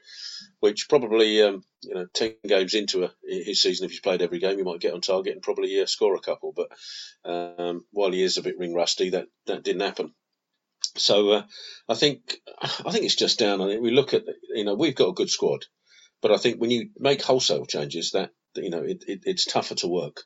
which 0.60 0.88
probably, 0.88 1.42
um, 1.42 1.64
you 1.82 1.96
know, 1.96 2.06
ten 2.14 2.36
games 2.48 2.76
into 2.76 3.06
a, 3.06 3.12
his 3.28 3.62
season, 3.62 3.86
if 3.86 3.92
he's 3.92 4.02
played 4.02 4.22
every 4.22 4.40
game, 4.40 4.58
he 4.58 4.64
might 4.64 4.82
get 4.82 4.94
on 4.94 5.02
target 5.02 5.34
and 5.34 5.42
probably 5.42 5.82
uh, 5.82 5.88
score 5.88 6.16
a 6.16 6.20
couple. 6.20 6.54
But 6.56 6.70
um, 7.26 7.86
while 7.92 8.12
he 8.12 8.22
is 8.22 8.38
a 8.38 8.44
bit 8.44 8.60
ring 8.60 8.76
rusty, 8.76 9.12
that 9.12 9.28
that 9.48 9.64
didn't 9.64 9.82
happen. 9.82 10.14
So 10.98 11.32
uh, 11.32 11.44
I 11.90 11.96
think 11.96 12.38
I 12.62 12.92
think 12.92 13.06
it's 13.06 13.16
just 13.16 13.40
down. 13.40 13.62
I 13.62 13.68
think 13.68 13.82
we 13.82 13.92
look 13.92 14.14
at 14.14 14.26
you 14.54 14.66
know 14.66 14.76
we've 14.76 14.96
got 14.96 15.10
a 15.10 15.14
good 15.16 15.30
squad, 15.30 15.66
but 16.22 16.32
I 16.32 16.38
think 16.38 16.62
when 16.62 16.72
you 16.72 16.90
make 17.00 17.22
wholesale 17.24 17.66
changes, 17.66 18.12
that 18.12 18.32
you 18.56 18.70
know 18.70 18.84
it, 18.84 19.04
it, 19.08 19.22
it's 19.26 19.46
tougher 19.46 19.76
to 19.78 19.88
work. 19.88 20.24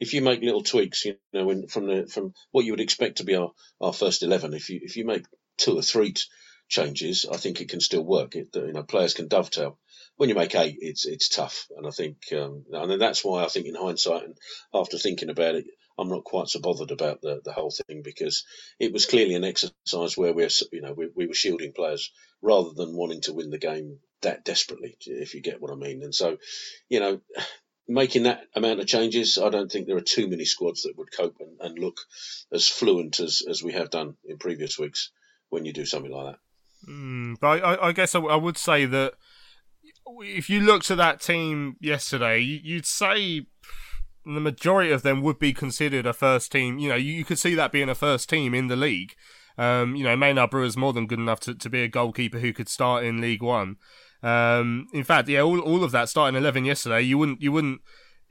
If 0.00 0.14
you 0.14 0.22
make 0.22 0.42
little 0.42 0.62
tweaks, 0.62 1.04
you 1.06 1.16
know, 1.32 1.46
when, 1.46 1.68
from 1.68 1.86
the 1.86 2.06
from 2.08 2.34
what 2.52 2.64
you 2.64 2.72
would 2.72 2.80
expect 2.80 3.18
to 3.18 3.24
be 3.24 3.36
our, 3.36 3.52
our 3.80 3.92
first 3.92 4.22
eleven, 4.22 4.54
if 4.54 4.70
you 4.70 4.80
if 4.82 4.96
you 4.96 5.06
make 5.06 5.24
two 5.58 5.78
or 5.78 5.82
three 5.82 6.12
t- 6.12 6.22
changes, 6.68 7.26
I 7.30 7.36
think 7.38 7.60
it 7.60 7.70
can 7.70 7.80
still 7.80 8.04
work. 8.04 8.36
It, 8.36 8.48
you 8.54 8.72
know, 8.72 8.84
players 8.84 9.14
can 9.14 9.28
dovetail. 9.28 9.78
When 10.16 10.28
you 10.30 10.36
make 10.36 10.54
eight, 10.56 10.76
it's 10.80 11.06
it's 11.06 11.28
tough, 11.30 11.66
and 11.76 11.86
I 11.86 11.90
think, 11.90 12.18
um, 12.32 12.64
and 12.72 13.00
that's 13.00 13.24
why 13.24 13.44
I 13.44 13.48
think 13.48 13.66
in 13.66 13.76
hindsight 13.76 14.24
and 14.24 14.36
after 14.74 14.98
thinking 14.98 15.30
about 15.30 15.56
it, 15.56 15.66
I'm 15.98 16.08
not 16.08 16.24
quite 16.24 16.48
so 16.48 16.60
bothered 16.60 16.90
about 16.90 17.20
the, 17.20 17.40
the 17.44 17.52
whole 17.52 17.70
thing 17.70 18.02
because 18.02 18.44
it 18.78 18.92
was 18.92 19.06
clearly 19.06 19.34
an 19.34 19.44
exercise 19.44 20.16
where 20.16 20.32
we're 20.32 20.48
you 20.72 20.80
know 20.80 20.92
we, 20.92 21.08
we 21.14 21.26
were 21.26 21.34
shielding 21.34 21.72
players 21.72 22.12
rather 22.40 22.70
than 22.74 22.96
wanting 22.96 23.20
to 23.22 23.32
win 23.32 23.50
the 23.50 23.58
game 23.58 23.98
that 24.22 24.44
desperately, 24.44 24.96
if 25.06 25.34
you 25.34 25.40
get 25.40 25.60
what 25.60 25.70
I 25.70 25.76
mean. 25.76 26.02
And 26.02 26.14
so, 26.14 26.38
you 26.88 27.00
know, 27.00 27.20
making 27.88 28.24
that 28.24 28.42
amount 28.54 28.80
of 28.80 28.86
changes, 28.86 29.38
I 29.38 29.50
don't 29.50 29.70
think 29.70 29.86
there 29.86 29.96
are 29.96 30.00
too 30.00 30.28
many 30.28 30.44
squads 30.44 30.82
that 30.82 30.96
would 30.96 31.14
cope 31.14 31.36
and, 31.40 31.58
and 31.60 31.78
look 31.78 31.98
as 32.52 32.66
fluent 32.66 33.20
as, 33.20 33.42
as 33.48 33.62
we 33.62 33.72
have 33.72 33.90
done 33.90 34.14
in 34.24 34.38
previous 34.38 34.78
weeks 34.78 35.10
when 35.50 35.64
you 35.64 35.72
do 35.72 35.84
something 35.84 36.12
like 36.12 36.34
that. 36.34 36.90
Mm, 36.90 37.36
but 37.40 37.62
I, 37.62 37.88
I 37.88 37.92
guess 37.92 38.14
I, 38.14 38.20
I, 38.20 38.36
would 38.36 38.58
say 38.58 38.86
that 38.86 39.14
if 40.20 40.50
you 40.50 40.60
looked 40.60 40.90
at 40.90 40.96
that 40.96 41.20
team 41.20 41.76
yesterday, 41.80 42.40
you'd 42.40 42.86
say 42.86 43.46
the 44.24 44.40
majority 44.40 44.90
of 44.90 45.02
them 45.02 45.22
would 45.22 45.38
be 45.38 45.52
considered 45.52 46.06
a 46.06 46.12
first 46.12 46.52
team. 46.52 46.78
You 46.78 46.90
know, 46.90 46.96
you, 46.96 47.12
you 47.12 47.24
could 47.24 47.38
see 47.38 47.54
that 47.54 47.72
being 47.72 47.88
a 47.88 47.94
first 47.94 48.28
team 48.28 48.54
in 48.54 48.68
the 48.68 48.76
league. 48.76 49.14
Um, 49.58 49.94
you 49.96 50.04
know, 50.04 50.16
Maynard 50.16 50.50
Brewer's 50.50 50.76
more 50.76 50.92
than 50.92 51.06
good 51.06 51.18
enough 51.18 51.40
to, 51.40 51.54
to 51.54 51.68
be 51.68 51.82
a 51.82 51.88
goalkeeper 51.88 52.38
who 52.38 52.52
could 52.52 52.68
start 52.68 53.04
in 53.04 53.20
League 53.20 53.42
One. 53.42 53.76
Um, 54.22 54.86
in 54.92 55.04
fact, 55.04 55.28
yeah, 55.28 55.40
all, 55.40 55.60
all 55.60 55.84
of 55.84 55.90
that 55.92 56.08
starting 56.08 56.38
eleven 56.38 56.64
yesterday, 56.64 57.02
you 57.02 57.18
wouldn't 57.18 57.42
you 57.42 57.52
wouldn't 57.52 57.80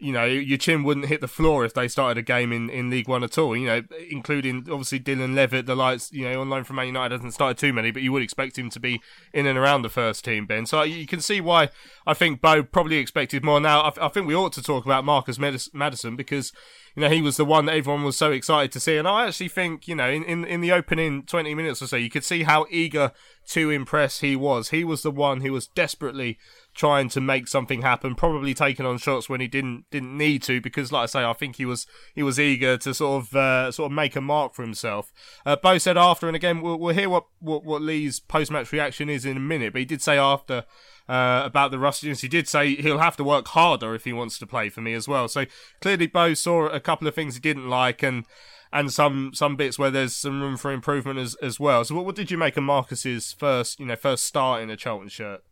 you 0.01 0.11
know, 0.11 0.25
your 0.25 0.57
chin 0.57 0.83
wouldn't 0.83 1.05
hit 1.05 1.21
the 1.21 1.27
floor 1.27 1.63
if 1.63 1.75
they 1.75 1.87
started 1.87 2.17
a 2.17 2.23
game 2.23 2.51
in, 2.51 2.71
in 2.71 2.89
League 2.89 3.07
One 3.07 3.23
at 3.23 3.37
all. 3.37 3.55
You 3.55 3.67
know, 3.67 3.83
including 4.09 4.67
obviously 4.69 4.99
Dylan 4.99 5.35
Levitt, 5.35 5.67
the 5.67 5.75
lights, 5.75 6.11
you 6.11 6.27
know, 6.27 6.41
on 6.41 6.49
loan 6.49 6.63
from 6.63 6.77
Man 6.77 6.87
United 6.87 7.11
hasn't 7.11 7.35
started 7.35 7.59
too 7.59 7.71
many, 7.71 7.91
but 7.91 8.01
you 8.01 8.11
would 8.11 8.23
expect 8.23 8.57
him 8.57 8.71
to 8.71 8.79
be 8.79 8.99
in 9.31 9.45
and 9.45 9.59
around 9.59 9.83
the 9.83 9.89
first 9.89 10.25
team, 10.25 10.47
Ben. 10.47 10.65
So 10.65 10.79
uh, 10.79 10.83
you 10.83 11.05
can 11.05 11.21
see 11.21 11.39
why 11.39 11.69
I 12.07 12.15
think 12.15 12.41
Bo 12.41 12.63
probably 12.63 12.97
expected 12.97 13.43
more. 13.43 13.59
Now, 13.59 13.81
I, 13.81 14.07
I 14.07 14.09
think 14.09 14.25
we 14.25 14.35
ought 14.35 14.53
to 14.53 14.63
talk 14.63 14.85
about 14.85 15.05
Marcus 15.05 15.37
Maddison 15.37 16.15
because 16.15 16.51
you 16.95 17.01
know, 17.01 17.09
he 17.09 17.21
was 17.21 17.37
the 17.37 17.45
one 17.45 17.65
that 17.65 17.75
everyone 17.75 18.03
was 18.03 18.17
so 18.17 18.31
excited 18.31 18.71
to 18.73 18.79
see. 18.79 18.97
And 18.97 19.07
I 19.07 19.27
actually 19.27 19.47
think, 19.47 19.87
you 19.87 19.95
know, 19.95 20.09
in, 20.09 20.23
in, 20.23 20.43
in 20.43 20.61
the 20.61 20.71
opening 20.71 21.23
20 21.23 21.55
minutes 21.55 21.81
or 21.81 21.87
so, 21.87 21.95
you 21.95 22.09
could 22.09 22.25
see 22.25 22.43
how 22.43 22.65
eager 22.69 23.11
to 23.49 23.69
impress 23.69 24.19
he 24.19 24.35
was. 24.35 24.69
He 24.69 24.83
was 24.83 25.01
the 25.01 25.11
one 25.11 25.41
who 25.41 25.53
was 25.53 25.67
desperately 25.67 26.37
trying 26.73 27.09
to 27.09 27.21
make 27.21 27.47
something 27.47 27.81
happen, 27.81 28.15
probably 28.15 28.53
taking 28.53 28.85
on 28.85 28.97
shots 28.97 29.27
when 29.29 29.41
he 29.41 29.47
didn't 29.47 29.85
didn't 29.91 30.17
need 30.17 30.41
to, 30.43 30.61
because 30.61 30.91
like 30.91 31.03
I 31.03 31.05
say, 31.07 31.23
I 31.23 31.33
think 31.33 31.57
he 31.57 31.65
was 31.65 31.85
he 32.15 32.23
was 32.23 32.39
eager 32.39 32.77
to 32.77 32.93
sort 32.93 33.23
of 33.23 33.35
uh, 33.35 33.71
sort 33.71 33.91
of 33.91 33.95
make 33.95 34.15
a 34.15 34.21
mark 34.21 34.53
for 34.53 34.61
himself. 34.61 35.11
Uh, 35.45 35.55
Bo 35.55 35.77
said 35.77 35.97
after, 35.97 36.27
and 36.27 36.35
again 36.35 36.61
we'll, 36.61 36.77
we'll 36.77 36.95
hear 36.95 37.09
what, 37.09 37.25
what, 37.39 37.63
what 37.63 37.81
Lee's 37.81 38.19
post 38.19 38.51
match 38.51 38.71
reaction 38.71 39.09
is 39.09 39.25
in 39.25 39.37
a 39.37 39.41
minute, 39.41 39.73
but 39.73 39.79
he 39.79 39.85
did 39.85 40.01
say 40.01 40.17
after. 40.17 40.65
Uh, 41.09 41.41
about 41.43 41.71
the 41.71 41.79
rustiness, 41.79 42.21
he 42.21 42.29
did 42.29 42.47
say 42.47 42.75
he'll 42.75 42.99
have 42.99 43.17
to 43.17 43.23
work 43.23 43.49
harder 43.49 43.93
if 43.93 44.05
he 44.05 44.13
wants 44.13 44.39
to 44.39 44.47
play 44.47 44.69
for 44.69 44.79
me 44.79 44.93
as 44.93 45.09
well. 45.09 45.27
So 45.27 45.45
clearly, 45.81 46.07
Bo 46.07 46.35
saw 46.35 46.67
a 46.67 46.79
couple 46.79 47.05
of 47.05 47.13
things 47.13 47.33
he 47.33 47.41
didn't 47.41 47.67
like, 47.67 48.01
and 48.01 48.23
and 48.71 48.93
some 48.93 49.31
some 49.33 49.57
bits 49.57 49.77
where 49.77 49.91
there's 49.91 50.15
some 50.15 50.41
room 50.41 50.55
for 50.55 50.71
improvement 50.71 51.19
as 51.19 51.35
as 51.41 51.59
well. 51.59 51.83
So 51.83 51.95
what, 51.95 52.05
what 52.05 52.15
did 52.15 52.31
you 52.31 52.37
make 52.37 52.55
of 52.55 52.63
Marcus's 52.63 53.33
first 53.33 53.79
you 53.79 53.87
know 53.87 53.97
first 53.97 54.23
start 54.23 54.61
in 54.61 54.69
a 54.69 54.77
Charlton 54.77 55.09
shirt? 55.09 55.43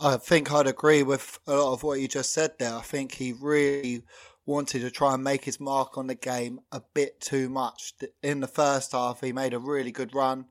I 0.00 0.16
think 0.16 0.52
I'd 0.52 0.66
agree 0.66 1.02
with 1.02 1.38
a 1.46 1.54
lot 1.54 1.72
of 1.72 1.82
what 1.82 2.00
you 2.00 2.08
just 2.08 2.32
said 2.32 2.52
there. 2.58 2.74
I 2.74 2.80
think 2.80 3.12
he 3.12 3.32
really 3.32 4.02
wanted 4.44 4.80
to 4.80 4.90
try 4.90 5.14
and 5.14 5.24
make 5.24 5.44
his 5.44 5.60
mark 5.60 5.96
on 5.96 6.08
the 6.08 6.14
game 6.14 6.60
a 6.72 6.82
bit 6.94 7.20
too 7.20 7.48
much. 7.48 7.94
In 8.22 8.40
the 8.40 8.48
first 8.48 8.92
half, 8.92 9.20
he 9.20 9.32
made 9.32 9.54
a 9.54 9.58
really 9.58 9.92
good 9.92 10.14
run, 10.14 10.46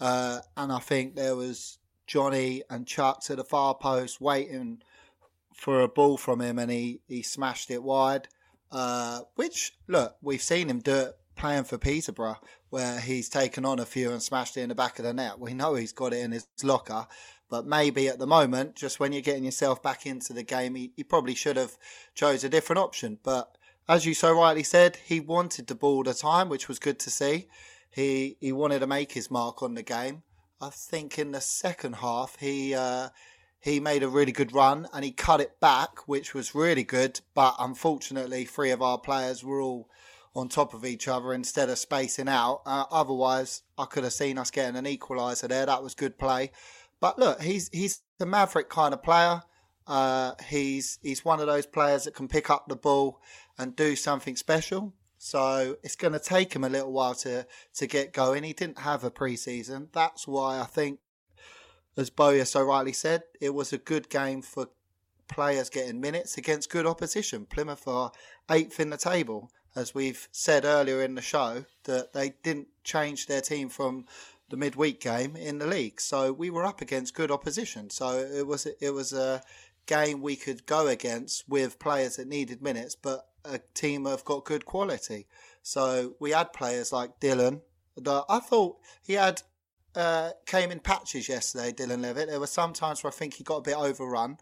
uh, 0.00 0.40
and 0.56 0.72
I 0.72 0.78
think 0.78 1.16
there 1.16 1.36
was 1.36 1.78
Johnny 2.06 2.62
and 2.70 2.86
Chuck 2.86 3.22
to 3.24 3.36
the 3.36 3.44
far 3.44 3.74
post 3.74 4.20
waiting 4.20 4.82
for 5.54 5.80
a 5.80 5.88
ball 5.88 6.16
from 6.16 6.40
him, 6.40 6.58
and 6.58 6.70
he, 6.70 7.00
he 7.08 7.22
smashed 7.22 7.70
it 7.70 7.82
wide. 7.82 8.28
Uh, 8.70 9.20
which, 9.36 9.72
look, 9.86 10.16
we've 10.22 10.42
seen 10.42 10.68
him 10.68 10.80
do 10.80 10.94
it 10.94 11.16
playing 11.36 11.64
for 11.64 11.78
Peterborough, 11.78 12.40
where 12.70 12.98
he's 13.00 13.28
taken 13.28 13.64
on 13.64 13.78
a 13.78 13.84
few 13.84 14.10
and 14.10 14.22
smashed 14.22 14.56
it 14.56 14.62
in 14.62 14.68
the 14.68 14.74
back 14.74 14.98
of 14.98 15.04
the 15.04 15.12
net. 15.12 15.38
We 15.38 15.54
know 15.54 15.74
he's 15.74 15.92
got 15.92 16.12
it 16.12 16.20
in 16.20 16.32
his 16.32 16.46
locker, 16.62 17.06
but 17.54 17.68
maybe 17.68 18.08
at 18.08 18.18
the 18.18 18.26
moment, 18.26 18.74
just 18.74 18.98
when 18.98 19.12
you're 19.12 19.22
getting 19.22 19.44
yourself 19.44 19.80
back 19.80 20.06
into 20.06 20.32
the 20.32 20.42
game, 20.42 20.74
he, 20.74 20.90
he 20.96 21.04
probably 21.04 21.36
should 21.36 21.56
have 21.56 21.78
chose 22.12 22.42
a 22.42 22.48
different 22.48 22.80
option. 22.80 23.16
But 23.22 23.56
as 23.88 24.04
you 24.04 24.12
so 24.12 24.36
rightly 24.36 24.64
said, 24.64 24.96
he 24.96 25.20
wanted 25.20 25.68
the 25.68 25.76
ball 25.76 26.02
the 26.02 26.14
time, 26.14 26.48
which 26.48 26.66
was 26.66 26.80
good 26.80 26.98
to 26.98 27.10
see. 27.10 27.46
He 27.88 28.36
he 28.40 28.50
wanted 28.50 28.80
to 28.80 28.88
make 28.88 29.12
his 29.12 29.30
mark 29.30 29.62
on 29.62 29.74
the 29.74 29.84
game. 29.84 30.24
I 30.60 30.70
think 30.70 31.16
in 31.16 31.30
the 31.30 31.40
second 31.40 31.94
half 31.94 32.36
he 32.40 32.74
uh, 32.74 33.10
he 33.60 33.78
made 33.78 34.02
a 34.02 34.08
really 34.08 34.32
good 34.32 34.52
run 34.52 34.88
and 34.92 35.04
he 35.04 35.12
cut 35.12 35.40
it 35.40 35.60
back, 35.60 36.08
which 36.08 36.34
was 36.34 36.56
really 36.56 36.82
good. 36.82 37.20
But 37.36 37.54
unfortunately, 37.60 38.46
three 38.46 38.72
of 38.72 38.82
our 38.82 38.98
players 38.98 39.44
were 39.44 39.60
all 39.60 39.88
on 40.34 40.48
top 40.48 40.74
of 40.74 40.84
each 40.84 41.06
other 41.06 41.32
instead 41.32 41.70
of 41.70 41.78
spacing 41.78 42.26
out. 42.26 42.62
Uh, 42.66 42.86
otherwise, 42.90 43.62
I 43.78 43.84
could 43.84 44.02
have 44.02 44.12
seen 44.12 44.38
us 44.38 44.50
getting 44.50 44.74
an 44.74 44.86
equaliser 44.86 45.46
there. 45.46 45.66
That 45.66 45.84
was 45.84 45.94
good 45.94 46.18
play. 46.18 46.50
But 47.04 47.18
look, 47.18 47.42
he's 47.42 47.68
he's 47.70 48.00
the 48.18 48.24
maverick 48.24 48.70
kind 48.70 48.94
of 48.94 49.02
player. 49.02 49.42
Uh, 49.86 50.32
he's 50.48 50.98
he's 51.02 51.22
one 51.22 51.38
of 51.38 51.46
those 51.46 51.66
players 51.66 52.04
that 52.04 52.14
can 52.14 52.28
pick 52.28 52.48
up 52.48 52.66
the 52.66 52.76
ball 52.76 53.20
and 53.58 53.76
do 53.76 53.94
something 53.94 54.36
special. 54.36 54.94
So 55.18 55.76
it's 55.82 55.96
going 55.96 56.14
to 56.14 56.18
take 56.18 56.56
him 56.56 56.64
a 56.64 56.68
little 56.70 56.92
while 56.92 57.14
to 57.16 57.46
to 57.74 57.86
get 57.86 58.14
going. 58.14 58.42
He 58.42 58.54
didn't 58.54 58.78
have 58.78 59.04
a 59.04 59.10
preseason. 59.10 59.88
That's 59.92 60.26
why 60.26 60.58
I 60.58 60.64
think, 60.64 61.00
as 61.94 62.08
Bowyer 62.08 62.46
so 62.46 62.62
rightly 62.62 62.94
said, 62.94 63.24
it 63.38 63.52
was 63.52 63.70
a 63.74 63.76
good 63.76 64.08
game 64.08 64.40
for 64.40 64.68
players 65.28 65.68
getting 65.68 66.00
minutes 66.00 66.38
against 66.38 66.70
good 66.70 66.86
opposition. 66.86 67.44
Plymouth 67.44 67.86
are 67.86 68.12
eighth 68.50 68.80
in 68.80 68.88
the 68.88 68.96
table, 68.96 69.50
as 69.76 69.94
we've 69.94 70.26
said 70.32 70.64
earlier 70.64 71.02
in 71.02 71.16
the 71.16 71.20
show, 71.20 71.66
that 71.82 72.14
they 72.14 72.30
didn't 72.42 72.68
change 72.82 73.26
their 73.26 73.42
team 73.42 73.68
from 73.68 74.06
the 74.50 74.56
midweek 74.56 75.00
game 75.00 75.36
in 75.36 75.58
the 75.58 75.66
league. 75.66 76.00
So 76.00 76.32
we 76.32 76.50
were 76.50 76.64
up 76.64 76.80
against 76.80 77.14
good 77.14 77.30
opposition. 77.30 77.90
So 77.90 78.18
it 78.18 78.46
was 78.46 78.66
it 78.66 78.90
was 78.90 79.12
a 79.12 79.42
game 79.86 80.20
we 80.20 80.36
could 80.36 80.66
go 80.66 80.86
against 80.86 81.48
with 81.48 81.78
players 81.78 82.16
that 82.16 82.28
needed 82.28 82.62
minutes, 82.62 82.94
but 82.94 83.26
a 83.44 83.60
team 83.74 84.06
have 84.06 84.24
got 84.24 84.44
good 84.44 84.64
quality. 84.64 85.26
So 85.62 86.14
we 86.20 86.30
had 86.30 86.52
players 86.52 86.92
like 86.92 87.20
Dylan. 87.20 87.62
That 87.96 88.24
I 88.28 88.40
thought 88.40 88.78
he 89.02 89.14
had 89.14 89.42
uh, 89.94 90.30
came 90.46 90.70
in 90.70 90.80
patches 90.80 91.28
yesterday. 91.28 91.72
Dylan 91.72 92.02
Levitt. 92.02 92.28
There 92.28 92.40
were 92.40 92.46
some 92.46 92.72
times 92.72 93.02
where 93.02 93.12
I 93.12 93.14
think 93.14 93.34
he 93.34 93.44
got 93.44 93.58
a 93.58 93.62
bit 93.62 93.76
overrun, 93.76 94.38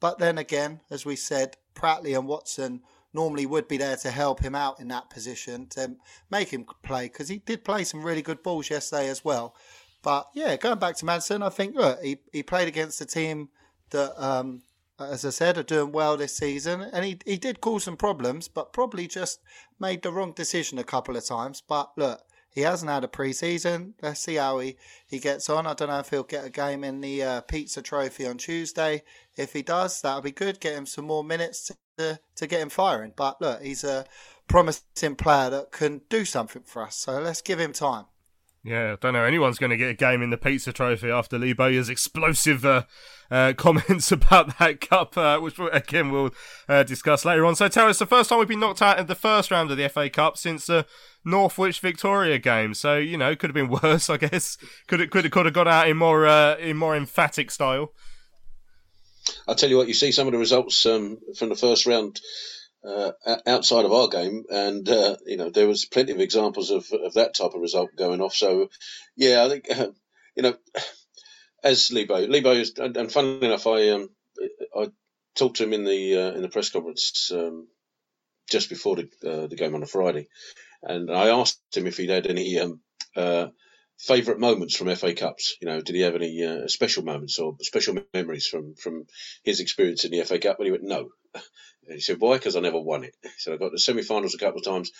but 0.00 0.18
then 0.18 0.38
again, 0.38 0.80
as 0.90 1.06
we 1.06 1.16
said, 1.16 1.56
Pratley 1.74 2.18
and 2.18 2.26
Watson 2.26 2.82
normally 3.16 3.46
would 3.46 3.66
be 3.66 3.78
there 3.78 3.96
to 3.96 4.10
help 4.12 4.40
him 4.40 4.54
out 4.54 4.78
in 4.78 4.86
that 4.88 5.10
position 5.10 5.66
to 5.70 5.96
make 6.30 6.50
him 6.50 6.64
play 6.84 7.06
because 7.06 7.28
he 7.28 7.38
did 7.38 7.64
play 7.64 7.82
some 7.82 8.04
really 8.04 8.22
good 8.22 8.42
balls 8.44 8.70
yesterday 8.70 9.08
as 9.08 9.24
well. 9.24 9.56
But 10.02 10.28
yeah, 10.34 10.56
going 10.56 10.78
back 10.78 10.94
to 10.96 11.04
Maddison, 11.04 11.42
I 11.42 11.48
think 11.48 11.74
look, 11.74 12.00
he, 12.00 12.18
he 12.32 12.44
played 12.44 12.68
against 12.68 13.00
a 13.00 13.06
team 13.06 13.48
that, 13.90 14.12
um, 14.22 14.62
as 15.00 15.24
I 15.24 15.30
said, 15.30 15.58
are 15.58 15.64
doing 15.64 15.90
well 15.90 16.16
this 16.16 16.36
season, 16.36 16.80
and 16.80 17.04
he 17.04 17.18
he 17.26 17.36
did 17.36 17.60
cause 17.60 17.84
some 17.84 17.96
problems, 17.96 18.46
but 18.46 18.72
probably 18.72 19.08
just 19.08 19.40
made 19.80 20.02
the 20.02 20.12
wrong 20.12 20.32
decision 20.32 20.78
a 20.78 20.84
couple 20.84 21.16
of 21.16 21.24
times. 21.24 21.60
But 21.60 21.90
look, 21.96 22.20
he 22.56 22.62
hasn't 22.62 22.90
had 22.90 23.04
a 23.04 23.08
pre-season. 23.08 23.92
Let's 24.00 24.20
see 24.20 24.36
how 24.36 24.60
he, 24.60 24.78
he 25.06 25.18
gets 25.18 25.50
on. 25.50 25.66
I 25.66 25.74
don't 25.74 25.88
know 25.88 25.98
if 25.98 26.08
he'll 26.08 26.22
get 26.22 26.46
a 26.46 26.50
game 26.50 26.84
in 26.84 27.02
the 27.02 27.22
uh, 27.22 27.40
Pizza 27.42 27.82
Trophy 27.82 28.26
on 28.26 28.38
Tuesday. 28.38 29.02
If 29.36 29.52
he 29.52 29.60
does, 29.60 30.00
that'll 30.00 30.22
be 30.22 30.32
good. 30.32 30.58
Get 30.58 30.72
him 30.72 30.86
some 30.86 31.04
more 31.04 31.22
minutes 31.22 31.70
to, 31.98 32.18
to 32.34 32.46
get 32.46 32.62
him 32.62 32.70
firing. 32.70 33.12
But 33.14 33.42
look, 33.42 33.60
he's 33.60 33.84
a 33.84 34.06
promising 34.48 35.16
player 35.16 35.50
that 35.50 35.70
can 35.70 36.00
do 36.08 36.24
something 36.24 36.62
for 36.64 36.80
us. 36.80 36.96
So 36.96 37.20
let's 37.20 37.42
give 37.42 37.60
him 37.60 37.74
time. 37.74 38.06
Yeah, 38.66 38.94
I 38.94 38.96
don't 38.96 39.12
know 39.12 39.22
anyone's 39.22 39.58
going 39.58 39.70
to 39.70 39.76
get 39.76 39.90
a 39.90 39.94
game 39.94 40.22
in 40.22 40.30
the 40.30 40.36
Pizza 40.36 40.72
Trophy 40.72 41.08
after 41.08 41.38
Lee 41.38 41.52
Bowyer's 41.52 41.88
explosive 41.88 42.64
uh, 42.64 42.82
uh, 43.30 43.52
comments 43.56 44.10
about 44.10 44.58
that 44.58 44.80
cup, 44.80 45.16
uh, 45.16 45.38
which 45.38 45.56
again 45.72 46.10
we'll 46.10 46.34
uh, 46.68 46.82
discuss 46.82 47.24
later 47.24 47.46
on. 47.46 47.54
So 47.54 47.66
us, 47.66 47.98
the 48.00 48.06
first 48.06 48.28
time 48.28 48.40
we've 48.40 48.48
been 48.48 48.58
knocked 48.58 48.82
out 48.82 48.98
in 48.98 49.06
the 49.06 49.14
first 49.14 49.52
round 49.52 49.70
of 49.70 49.76
the 49.76 49.88
FA 49.88 50.10
Cup 50.10 50.36
since 50.36 50.66
the 50.66 50.84
Northwich 51.24 51.78
Victoria 51.78 52.40
game. 52.40 52.74
So 52.74 52.96
you 52.96 53.16
know, 53.16 53.36
could 53.36 53.50
have 53.50 53.54
been 53.54 53.68
worse, 53.82 54.10
I 54.10 54.16
guess. 54.16 54.58
Could 54.88 55.00
it 55.00 55.12
could 55.12 55.24
have 55.24 55.32
could 55.32 55.46
have 55.46 55.54
got 55.54 55.68
out 55.68 55.88
in 55.88 55.96
more 55.96 56.26
uh, 56.26 56.56
in 56.56 56.76
more 56.76 56.96
emphatic 56.96 57.52
style. 57.52 57.92
I'll 59.46 59.54
tell 59.54 59.70
you 59.70 59.76
what, 59.76 59.86
you 59.86 59.94
see 59.94 60.10
some 60.10 60.26
of 60.26 60.32
the 60.32 60.38
results 60.38 60.84
um, 60.86 61.18
from 61.36 61.50
the 61.50 61.56
first 61.56 61.86
round 61.86 62.20
uh, 62.86 63.12
outside 63.46 63.84
of 63.84 63.92
our 63.92 64.08
game, 64.08 64.44
and 64.50 64.88
uh, 64.88 65.16
you 65.26 65.36
know 65.36 65.50
there 65.50 65.68
was 65.68 65.84
plenty 65.84 66.12
of 66.12 66.20
examples 66.20 66.70
of, 66.70 66.90
of 66.92 67.14
that 67.14 67.34
type 67.34 67.52
of 67.54 67.60
result 67.60 67.90
going 67.96 68.20
off. 68.20 68.34
So, 68.34 68.70
yeah, 69.16 69.44
I 69.44 69.48
think 69.48 69.70
uh, 69.70 69.88
you 70.36 70.42
know, 70.42 70.54
as 71.64 71.90
Lebo, 71.92 72.26
Lebo 72.26 72.52
is, 72.52 72.74
and, 72.78 72.96
and 72.96 73.12
funnily 73.12 73.46
enough, 73.46 73.66
I 73.66 73.90
um, 73.90 74.10
I 74.76 74.90
talked 75.34 75.56
to 75.56 75.64
him 75.64 75.72
in 75.72 75.84
the 75.84 76.16
uh, 76.16 76.32
in 76.32 76.42
the 76.42 76.48
press 76.48 76.70
conference 76.70 77.30
um, 77.34 77.68
just 78.50 78.68
before 78.68 78.96
the 78.96 79.08
uh, 79.26 79.46
the 79.46 79.56
game 79.56 79.74
on 79.74 79.82
a 79.82 79.86
Friday, 79.86 80.28
and 80.82 81.10
I 81.10 81.28
asked 81.28 81.60
him 81.76 81.86
if 81.86 81.96
he'd 81.96 82.10
had 82.10 82.26
any 82.26 82.58
um, 82.58 82.80
uh, 83.16 83.48
favourite 83.98 84.40
moments 84.40 84.76
from 84.76 84.94
FA 84.94 85.14
Cups? 85.14 85.56
You 85.60 85.68
know, 85.68 85.80
did 85.80 85.94
he 85.94 86.02
have 86.02 86.14
any 86.14 86.44
uh, 86.44 86.68
special 86.68 87.04
moments 87.04 87.38
or 87.38 87.56
special 87.60 87.98
memories 88.14 88.46
from 88.46 88.74
from 88.74 89.06
his 89.42 89.60
experience 89.60 90.04
in 90.04 90.10
the 90.10 90.22
FA 90.22 90.38
Cup? 90.38 90.58
And 90.58 90.66
he 90.66 90.72
went, 90.72 90.84
no. 90.84 91.10
And 91.86 91.94
he 91.94 92.00
said, 92.00 92.20
why? 92.20 92.36
Because 92.36 92.56
I 92.56 92.60
never 92.60 92.80
won 92.80 93.04
it. 93.04 93.14
He 93.22 93.28
said, 93.38 93.54
I 93.54 93.56
got 93.58 93.72
the 93.72 93.78
semi-finals 93.78 94.34
a 94.34 94.38
couple 94.38 94.60
of 94.60 94.64
times, 94.66 94.92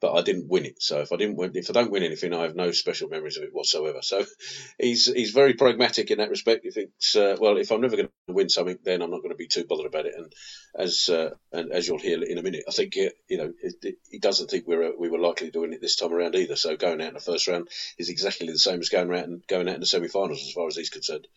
but 0.00 0.14
I 0.14 0.22
didn't 0.22 0.48
win 0.48 0.66
it. 0.66 0.82
So 0.82 1.00
if 1.00 1.12
I 1.12 1.16
didn't 1.16 1.36
win, 1.36 1.52
if 1.54 1.70
I 1.70 1.74
don't 1.74 1.90
win 1.92 2.02
anything, 2.02 2.34
I 2.34 2.42
have 2.42 2.56
no 2.56 2.72
special 2.72 3.08
memories 3.08 3.36
of 3.38 3.44
it 3.44 3.54
whatsoever. 3.54 4.00
So 4.02 4.24
he's 4.80 5.06
he's 5.06 5.32
very 5.32 5.54
pragmatic 5.54 6.10
in 6.10 6.18
that 6.18 6.30
respect. 6.30 6.64
He 6.64 6.70
thinks, 6.70 7.16
uh, 7.16 7.36
well, 7.40 7.56
if 7.58 7.72
I'm 7.72 7.80
never 7.80 7.96
going 7.96 8.08
to 8.28 8.34
win 8.34 8.48
something, 8.50 8.78
then 8.84 9.02
I'm 9.02 9.10
not 9.10 9.18
going 9.22 9.30
to 9.30 9.36
be 9.36 9.48
too 9.48 9.64
bothered 9.64 9.86
about 9.86 10.06
it. 10.06 10.14
And 10.16 10.32
as 10.76 11.08
uh, 11.10 11.30
and 11.52 11.72
as 11.72 11.88
you'll 11.88 11.98
hear 11.98 12.22
in 12.22 12.38
a 12.38 12.42
minute, 12.42 12.64
I 12.68 12.72
think 12.72 12.96
you 12.96 13.10
know 13.30 13.52
he 14.10 14.18
doesn't 14.18 14.50
think 14.50 14.66
we 14.66 14.76
were 14.76 14.92
we 14.98 15.08
were 15.10 15.20
likely 15.20 15.50
to 15.50 15.60
win 15.60 15.72
it 15.72 15.80
this 15.80 15.96
time 15.96 16.12
around 16.12 16.34
either. 16.36 16.56
So 16.56 16.76
going 16.76 17.00
out 17.00 17.08
in 17.08 17.14
the 17.14 17.20
first 17.20 17.48
round 17.48 17.68
is 17.98 18.10
exactly 18.10 18.48
the 18.48 18.58
same 18.58 18.80
as 18.80 18.90
going 18.90 19.12
out 19.12 19.24
and 19.26 19.46
going 19.46 19.68
out 19.68 19.76
in 19.76 19.80
the 19.80 19.86
semi-finals 19.86 20.42
as 20.42 20.52
far 20.52 20.68
as 20.68 20.76
he's 20.76 20.90
concerned. 20.90 21.28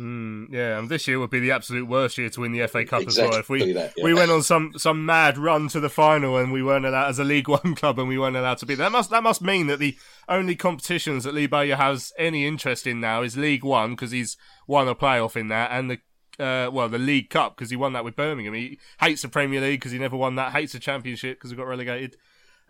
Mm, 0.00 0.50
yeah, 0.50 0.78
and 0.78 0.88
this 0.88 1.06
year 1.06 1.18
would 1.18 1.30
be 1.30 1.40
the 1.40 1.50
absolute 1.50 1.86
worst 1.86 2.16
year 2.16 2.30
to 2.30 2.40
win 2.40 2.52
the 2.52 2.66
FA 2.66 2.84
Cup 2.84 3.02
exactly 3.02 3.24
as 3.24 3.30
well. 3.30 3.40
If 3.40 3.48
we 3.50 3.72
that, 3.72 3.92
yeah. 3.96 4.04
we 4.04 4.14
went 4.14 4.30
on 4.30 4.42
some, 4.42 4.72
some 4.76 5.04
mad 5.04 5.36
run 5.36 5.68
to 5.68 5.80
the 5.80 5.90
final 5.90 6.38
and 6.38 6.50
we 6.50 6.62
weren't 6.62 6.86
allowed 6.86 7.10
as 7.10 7.18
a 7.18 7.24
League 7.24 7.48
One 7.52 7.74
club 7.74 7.98
and 7.98 8.08
we 8.08 8.18
weren't 8.18 8.36
allowed 8.36 8.58
to 8.58 8.66
be 8.66 8.74
that 8.74 8.90
must 8.90 9.10
that 9.10 9.22
must 9.22 9.42
mean 9.42 9.66
that 9.66 9.78
the 9.78 9.96
only 10.28 10.56
competitions 10.56 11.24
that 11.24 11.34
Lee 11.34 11.46
Bowyer 11.46 11.76
has 11.76 12.12
any 12.18 12.46
interest 12.46 12.86
in 12.86 13.00
now 13.00 13.22
is 13.22 13.36
League 13.36 13.64
One 13.64 13.90
because 13.90 14.12
he's 14.12 14.38
won 14.66 14.88
a 14.88 14.94
playoff 14.94 15.36
in 15.36 15.48
that 15.48 15.70
and 15.72 15.90
the 15.90 15.98
uh, 16.42 16.70
well 16.70 16.88
the 16.88 16.98
League 16.98 17.28
Cup 17.28 17.56
because 17.56 17.68
he 17.68 17.76
won 17.76 17.92
that 17.92 18.04
with 18.04 18.16
Birmingham. 18.16 18.54
He 18.54 18.78
hates 18.98 19.20
the 19.20 19.28
Premier 19.28 19.60
League 19.60 19.80
because 19.80 19.92
he 19.92 19.98
never 19.98 20.16
won 20.16 20.36
that. 20.36 20.52
Hates 20.52 20.72
the 20.72 20.78
Championship 20.78 21.38
because 21.38 21.50
he 21.50 21.56
got 21.56 21.66
relegated. 21.66 22.16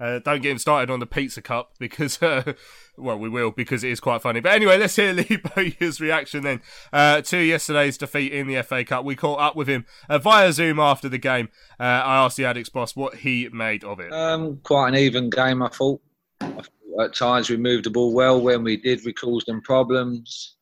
Uh, 0.02 0.18
don't 0.18 0.42
get 0.42 0.50
him 0.50 0.58
started 0.58 0.90
on 0.90 0.98
the 0.98 1.06
pizza 1.06 1.40
cup 1.40 1.74
because, 1.78 2.20
uh, 2.22 2.54
well, 2.96 3.16
we 3.16 3.28
will 3.28 3.52
because 3.52 3.84
it 3.84 3.90
is 3.90 4.00
quite 4.00 4.20
funny. 4.20 4.40
But 4.40 4.52
anyway, 4.52 4.76
let's 4.76 4.96
hear 4.96 5.12
Lee 5.14 5.38
Bowyer's 5.54 6.00
reaction 6.00 6.42
then 6.42 6.60
uh, 6.92 7.20
to 7.22 7.38
yesterday's 7.38 7.96
defeat 7.96 8.32
in 8.32 8.48
the 8.48 8.60
FA 8.62 8.84
Cup. 8.84 9.04
We 9.04 9.14
caught 9.14 9.38
up 9.38 9.54
with 9.54 9.68
him 9.68 9.86
uh, 10.08 10.18
via 10.18 10.52
Zoom 10.52 10.80
after 10.80 11.08
the 11.08 11.18
game. 11.18 11.50
Uh, 11.78 11.84
I 11.84 12.24
asked 12.24 12.36
the 12.36 12.42
Addicks 12.42 12.72
boss 12.72 12.96
what 12.96 13.18
he 13.18 13.48
made 13.52 13.84
of 13.84 14.00
it. 14.00 14.12
Um, 14.12 14.58
quite 14.64 14.88
an 14.88 14.96
even 14.96 15.30
game, 15.30 15.62
I 15.62 15.68
thought. 15.68 16.02
I 16.40 16.48
thought. 16.48 16.68
At 17.00 17.14
times 17.14 17.48
we 17.48 17.56
moved 17.56 17.84
the 17.84 17.90
ball 17.90 18.12
well. 18.12 18.40
When 18.40 18.64
we 18.64 18.76
did, 18.76 19.00
we 19.06 19.12
caused 19.12 19.46
them 19.46 19.62
problems. 19.62 20.56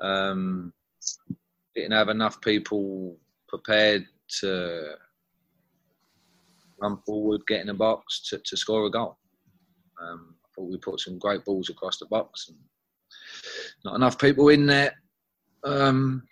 Um, 0.00 0.72
didn't 1.74 1.92
have 1.92 2.08
enough 2.08 2.40
people 2.40 3.18
prepared 3.48 4.06
to 4.40 4.94
forward, 7.06 7.40
get 7.46 7.60
in 7.60 7.66
the 7.68 7.74
box 7.74 8.28
to, 8.28 8.38
to 8.38 8.56
score 8.56 8.86
a 8.86 8.90
goal. 8.90 9.16
Um, 10.02 10.34
I 10.44 10.48
thought 10.54 10.70
we 10.70 10.76
put 10.78 11.00
some 11.00 11.18
great 11.18 11.44
balls 11.44 11.70
across 11.70 11.98
the 11.98 12.06
box 12.06 12.48
and 12.48 12.58
not 13.84 13.94
enough 13.94 14.18
people 14.18 14.48
in 14.48 14.66
there. 14.66 14.92
Um, 15.64 16.22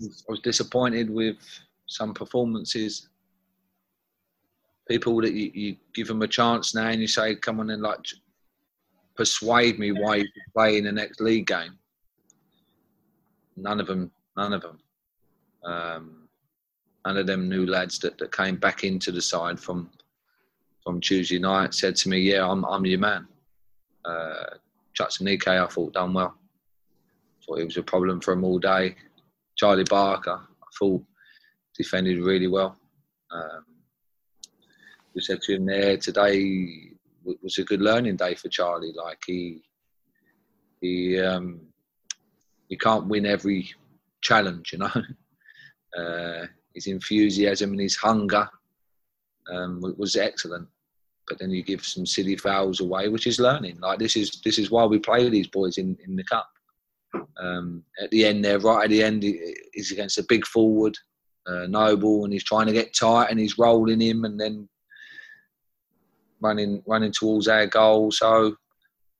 I 0.00 0.06
was 0.28 0.40
disappointed 0.40 1.10
with 1.10 1.36
some 1.86 2.14
performances. 2.14 3.08
People 4.88 5.20
that 5.20 5.32
you, 5.32 5.50
you 5.52 5.76
give 5.94 6.06
them 6.06 6.22
a 6.22 6.28
chance 6.28 6.74
now 6.74 6.88
and 6.88 7.00
you 7.00 7.08
say, 7.08 7.34
come 7.34 7.60
on 7.60 7.70
and 7.70 7.82
like 7.82 7.98
persuade 9.16 9.78
me 9.78 9.90
why 9.92 10.16
you 10.16 10.22
can 10.24 10.52
play 10.54 10.78
in 10.78 10.84
the 10.84 10.92
next 10.92 11.20
league 11.20 11.46
game. 11.46 11.76
None 13.56 13.80
of 13.80 13.88
them, 13.88 14.12
none 14.36 14.52
of 14.52 14.62
them. 14.62 14.78
Um, 15.64 16.27
none 17.08 17.16
of 17.16 17.26
them 17.26 17.48
new 17.48 17.64
lads 17.64 17.98
that, 18.00 18.18
that 18.18 18.36
came 18.36 18.56
back 18.56 18.84
into 18.84 19.10
the 19.10 19.22
side 19.22 19.58
from 19.58 19.90
from 20.84 21.00
Tuesday 21.00 21.38
night 21.38 21.72
said 21.72 21.96
to 21.96 22.08
me, 22.10 22.18
"Yeah, 22.18 22.46
I'm 22.46 22.64
I'm 22.66 22.84
your 22.84 22.98
man." 22.98 23.26
Uh, 24.04 24.44
Chukwuemeka, 24.94 25.64
I 25.64 25.66
thought 25.66 25.94
done 25.94 26.12
well. 26.12 26.34
Thought 27.46 27.60
it 27.60 27.64
was 27.64 27.78
a 27.78 27.82
problem 27.82 28.20
for 28.20 28.32
him 28.32 28.44
all 28.44 28.58
day. 28.58 28.94
Charlie 29.56 29.84
Barker, 29.84 30.38
I 30.38 30.66
thought 30.78 31.02
defended 31.76 32.18
really 32.18 32.46
well. 32.46 32.76
Um, 33.30 33.64
we 35.14 35.22
said 35.22 35.40
to 35.42 35.54
him 35.54 35.64
there 35.64 35.96
today 35.96 36.90
was 37.42 37.58
a 37.58 37.64
good 37.64 37.80
learning 37.80 38.16
day 38.16 38.34
for 38.34 38.48
Charlie. 38.48 38.92
Like 38.92 39.22
he 39.26 39.62
he 40.82 41.18
um, 41.20 41.60
he 42.68 42.76
can't 42.76 43.08
win 43.08 43.24
every 43.24 43.70
challenge, 44.20 44.72
you 44.72 44.80
know. 44.80 44.92
Uh, 45.98 46.46
his 46.78 46.86
enthusiasm 46.86 47.72
and 47.72 47.80
his 47.80 47.96
hunger 47.96 48.48
um, 49.52 49.82
was 49.96 50.14
excellent. 50.14 50.68
But 51.28 51.38
then 51.38 51.50
you 51.50 51.62
give 51.62 51.84
some 51.84 52.06
silly 52.06 52.36
fouls 52.36 52.80
away, 52.80 53.08
which 53.08 53.26
is 53.26 53.40
learning. 53.40 53.80
Like 53.80 53.98
this 53.98 54.16
is 54.16 54.40
this 54.44 54.58
is 54.58 54.70
why 54.70 54.84
we 54.84 54.98
play 54.98 55.28
these 55.28 55.48
boys 55.48 55.76
in, 55.76 55.96
in 56.06 56.14
the 56.16 56.24
cup. 56.24 56.48
Um, 57.40 57.82
at 58.02 58.10
the 58.10 58.24
end 58.24 58.44
there, 58.44 58.60
right 58.60 58.84
at 58.84 58.90
the 58.90 59.02
end, 59.02 59.24
he's 59.72 59.90
against 59.90 60.18
a 60.18 60.26
big 60.28 60.46
forward, 60.46 60.96
uh, 61.46 61.66
Nouble, 61.66 62.24
and 62.24 62.32
he's 62.32 62.44
trying 62.44 62.66
to 62.66 62.72
get 62.72 62.94
tight 62.94 63.30
and 63.30 63.40
he's 63.40 63.58
rolling 63.58 64.00
him 64.00 64.24
and 64.24 64.40
then 64.40 64.68
running 66.40 66.82
running 66.86 67.12
towards 67.12 67.48
our 67.48 67.66
goal. 67.66 68.12
So, 68.12 68.56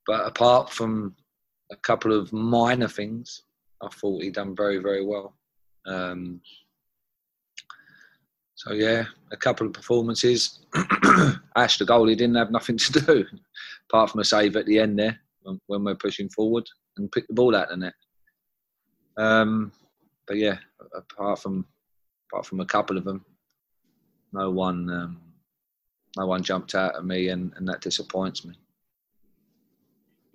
but 0.06 0.26
apart 0.26 0.70
from 0.70 1.16
a 1.72 1.76
couple 1.76 2.12
of 2.12 2.32
minor 2.32 2.88
things, 2.88 3.42
I 3.82 3.88
thought 3.88 4.22
he 4.22 4.30
done 4.30 4.54
very 4.54 4.78
very 4.78 5.04
well. 5.04 5.34
Um, 5.86 6.40
so 8.58 8.72
yeah, 8.72 9.04
a 9.30 9.36
couple 9.36 9.68
of 9.68 9.72
performances. 9.72 10.58
Ash, 11.54 11.78
the 11.78 11.84
goalie, 11.84 12.16
didn't 12.16 12.34
have 12.34 12.50
nothing 12.50 12.76
to 12.76 12.92
do 13.06 13.24
apart 13.88 14.10
from 14.10 14.20
a 14.20 14.24
save 14.24 14.56
at 14.56 14.66
the 14.66 14.80
end 14.80 14.98
there 14.98 15.16
when, 15.42 15.84
we're 15.84 15.94
pushing 15.94 16.28
forward 16.28 16.68
and 16.96 17.10
pick 17.12 17.26
the 17.28 17.34
ball 17.34 17.54
out 17.54 17.68
the 17.68 17.76
net. 17.76 17.94
Um, 19.16 19.70
but 20.26 20.38
yeah, 20.38 20.58
apart 20.92 21.38
from 21.38 21.66
apart 22.32 22.46
from 22.46 22.58
a 22.58 22.66
couple 22.66 22.98
of 22.98 23.04
them, 23.04 23.24
no 24.32 24.50
one 24.50 24.90
um, 24.90 25.20
no 26.16 26.26
one 26.26 26.42
jumped 26.42 26.74
out 26.74 26.96
at 26.96 27.04
me, 27.04 27.28
and, 27.28 27.52
and 27.56 27.68
that 27.68 27.80
disappoints 27.80 28.44
me. 28.44 28.54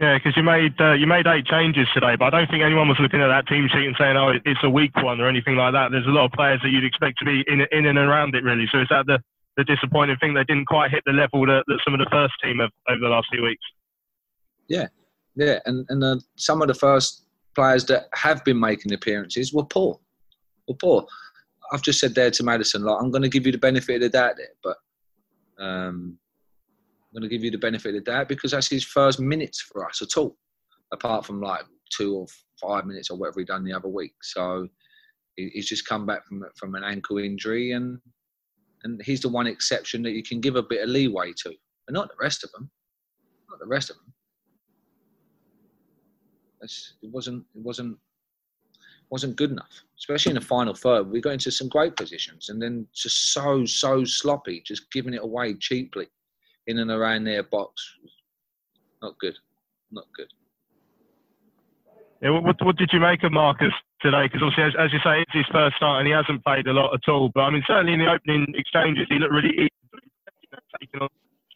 Yeah, 0.03 0.17
because 0.17 0.35
you 0.35 0.43
made 0.43 0.75
uh, 0.81 0.91
you 0.91 1.07
made 1.07 1.27
eight 1.27 1.45
changes 1.45 1.87
today, 1.93 2.17
but 2.19 2.25
I 2.25 2.29
don't 2.37 2.51
think 2.51 2.61
anyone 2.61 2.89
was 2.89 2.99
looking 2.99 3.21
at 3.21 3.29
that 3.29 3.47
team 3.47 3.69
sheet 3.71 3.87
and 3.87 3.95
saying, 3.97 4.17
"Oh, 4.17 4.33
it's 4.43 4.59
a 4.61 4.69
weak 4.69 4.93
one" 4.97 5.21
or 5.21 5.29
anything 5.29 5.55
like 5.55 5.71
that. 5.71 5.91
There's 5.91 6.05
a 6.05 6.09
lot 6.09 6.25
of 6.25 6.33
players 6.33 6.59
that 6.61 6.71
you'd 6.71 6.83
expect 6.83 7.19
to 7.19 7.25
be 7.25 7.41
in 7.47 7.65
in 7.71 7.85
and 7.85 7.97
around 7.97 8.35
it, 8.35 8.43
really. 8.43 8.67
So 8.69 8.81
is 8.81 8.87
that 8.89 9.05
the 9.05 9.19
the 9.55 9.63
disappointing 9.63 10.17
thing? 10.17 10.33
They 10.33 10.43
didn't 10.43 10.65
quite 10.65 10.91
hit 10.91 11.03
the 11.05 11.13
level 11.13 11.45
that, 11.45 11.63
that 11.67 11.79
some 11.85 11.93
of 11.93 12.01
the 12.01 12.09
first 12.11 12.33
team 12.43 12.59
have 12.59 12.71
over 12.89 12.99
the 12.99 13.07
last 13.07 13.27
few 13.31 13.43
weeks. 13.43 13.63
Yeah, 14.67 14.87
yeah, 15.35 15.59
and 15.65 15.85
and 15.87 16.03
uh, 16.03 16.17
some 16.35 16.61
of 16.61 16.67
the 16.67 16.73
first 16.73 17.23
players 17.55 17.85
that 17.85 18.07
have 18.13 18.43
been 18.43 18.59
making 18.59 18.91
appearances 18.91 19.53
were 19.53 19.63
poor, 19.63 20.01
were 20.67 20.75
poor. 20.75 21.07
I've 21.71 21.81
just 21.81 22.01
said 22.01 22.13
there 22.13 22.31
to 22.31 22.43
Maddison, 22.43 22.83
like 22.83 23.01
I'm 23.01 23.09
going 23.09 23.21
to 23.21 23.29
give 23.29 23.45
you 23.45 23.53
the 23.53 23.57
benefit 23.57 23.95
of 23.95 24.01
the 24.01 24.09
doubt 24.09 24.35
there, 24.35 24.55
but 24.61 25.63
um, 25.63 26.17
I'm 27.13 27.21
going 27.21 27.29
to 27.29 27.35
give 27.35 27.43
you 27.43 27.51
the 27.51 27.59
benefit 27.59 27.89
of 27.89 28.03
the 28.03 28.11
doubt 28.11 28.27
because 28.27 28.51
that's 28.51 28.67
his 28.67 28.83
first 28.83 29.19
minutes 29.19 29.61
for 29.61 29.87
us 29.87 30.01
at 30.01 30.17
all, 30.17 30.35
apart 30.91 31.25
from 31.25 31.41
like 31.41 31.63
two 31.95 32.15
or 32.15 32.25
five 32.59 32.87
minutes 32.87 33.11
or 33.11 33.17
whatever 33.17 33.39
he 33.39 33.45
done 33.45 33.63
the 33.63 33.73
other 33.73 33.87
week. 33.87 34.15
So 34.23 34.67
he's 35.35 35.67
just 35.67 35.87
come 35.87 36.07
back 36.07 36.25
from 36.25 36.43
from 36.55 36.73
an 36.73 36.83
ankle 36.83 37.19
injury, 37.19 37.73
and 37.73 37.99
and 38.83 38.99
he's 39.03 39.21
the 39.21 39.29
one 39.29 39.45
exception 39.45 40.01
that 40.03 40.13
you 40.13 40.23
can 40.23 40.41
give 40.41 40.55
a 40.55 40.63
bit 40.63 40.81
of 40.81 40.89
leeway 40.89 41.33
to, 41.43 41.53
but 41.85 41.93
not 41.93 42.09
the 42.09 42.15
rest 42.19 42.43
of 42.43 42.51
them. 42.51 42.71
Not 43.47 43.59
the 43.59 43.67
rest 43.67 43.91
of 43.91 43.97
them. 43.97 44.13
It 46.61 47.11
wasn't. 47.11 47.45
It 47.53 47.61
wasn't. 47.61 47.97
Wasn't 49.09 49.35
good 49.35 49.51
enough, 49.51 49.83
especially 49.99 50.31
in 50.31 50.37
the 50.37 50.41
final 50.41 50.73
third. 50.73 51.11
We 51.11 51.21
got 51.21 51.33
into 51.33 51.51
some 51.51 51.67
great 51.67 51.95
positions, 51.95 52.49
and 52.49 52.59
then 52.59 52.87
just 52.95 53.33
so 53.33 53.65
so 53.65 54.03
sloppy, 54.03 54.63
just 54.65 54.91
giving 54.91 55.13
it 55.13 55.21
away 55.21 55.53
cheaply 55.53 56.07
in 56.67 56.79
and 56.79 56.91
around 56.91 57.23
their 57.23 57.43
box. 57.43 57.81
Not 59.01 59.17
good. 59.19 59.35
Not 59.91 60.05
good. 60.15 60.27
Yeah, 62.21 62.39
what, 62.39 62.55
what 62.63 62.77
did 62.77 62.89
you 62.93 63.01
make 63.01 63.23
of 63.23 63.33
Marcus 63.33 63.73
today? 64.01 64.23
Because 64.23 64.41
obviously, 64.41 64.63
as, 64.63 64.73
as, 64.79 64.93
you 64.93 64.99
say, 65.03 65.19
it's 65.21 65.33
his 65.33 65.45
first 65.51 65.75
start 65.75 65.99
and 65.99 66.07
he 66.07 66.13
hasn't 66.13 66.43
played 66.43 66.67
a 66.67 66.71
lot 66.71 66.93
at 66.93 67.11
all. 67.11 67.29
But 67.33 67.41
I 67.41 67.49
mean, 67.49 67.63
certainly 67.67 67.93
in 67.93 67.99
the 67.99 68.09
opening 68.09 68.47
exchanges, 68.55 69.07
he 69.09 69.19
looked 69.19 69.33
really 69.33 69.53
easy, 69.53 69.69
taking 70.79 71.01
on 71.01 71.09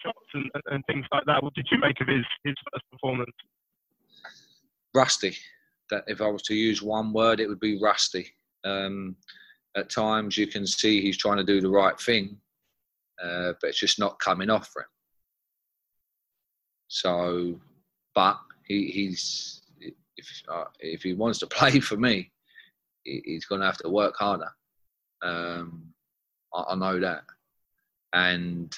shots 0.03 0.27
and, 0.33 0.51
and 0.65 0.83
things 0.85 1.05
like 1.13 1.23
that. 1.25 1.41
What 1.41 1.53
did 1.53 1.67
you 1.71 1.79
make 1.79 2.01
of 2.01 2.07
his, 2.07 2.25
his 2.43 2.55
first 2.71 2.83
performance? 2.91 3.31
Rusty. 4.93 5.37
That 5.89 6.03
if 6.07 6.19
I 6.19 6.27
was 6.27 6.41
to 6.43 6.53
use 6.53 6.81
one 6.81 7.13
word, 7.13 7.39
it 7.39 7.47
would 7.47 7.61
be 7.61 7.79
rusty. 7.81 8.27
Um, 8.65 9.15
at 9.77 9.89
times, 9.89 10.37
you 10.37 10.47
can 10.47 10.67
see 10.67 11.01
he's 11.01 11.17
trying 11.17 11.37
to 11.37 11.45
do 11.45 11.61
the 11.61 11.69
right 11.69 11.97
thing, 11.97 12.37
uh, 13.23 13.53
but 13.61 13.69
it's 13.69 13.79
just 13.79 13.99
not 13.99 14.19
coming 14.19 14.49
off 14.49 14.67
for 14.67 14.81
him. 14.81 14.89
So, 16.87 17.59
but 18.15 18.39
he, 18.65 18.87
he's 18.87 19.61
if 19.79 20.43
uh, 20.49 20.65
if 20.79 21.03
he 21.03 21.13
wants 21.13 21.39
to 21.39 21.47
play 21.57 21.79
for 21.79 21.97
me, 21.97 22.31
he, 23.03 23.21
he's 23.25 23.45
going 23.45 23.61
to 23.61 23.67
have 23.67 23.77
to 23.77 23.89
work 23.89 24.15
harder. 24.17 24.51
Um, 25.21 25.83
I, 26.53 26.63
I, 26.69 26.75
know 26.75 26.99
that, 26.99 27.23
and 28.13 28.75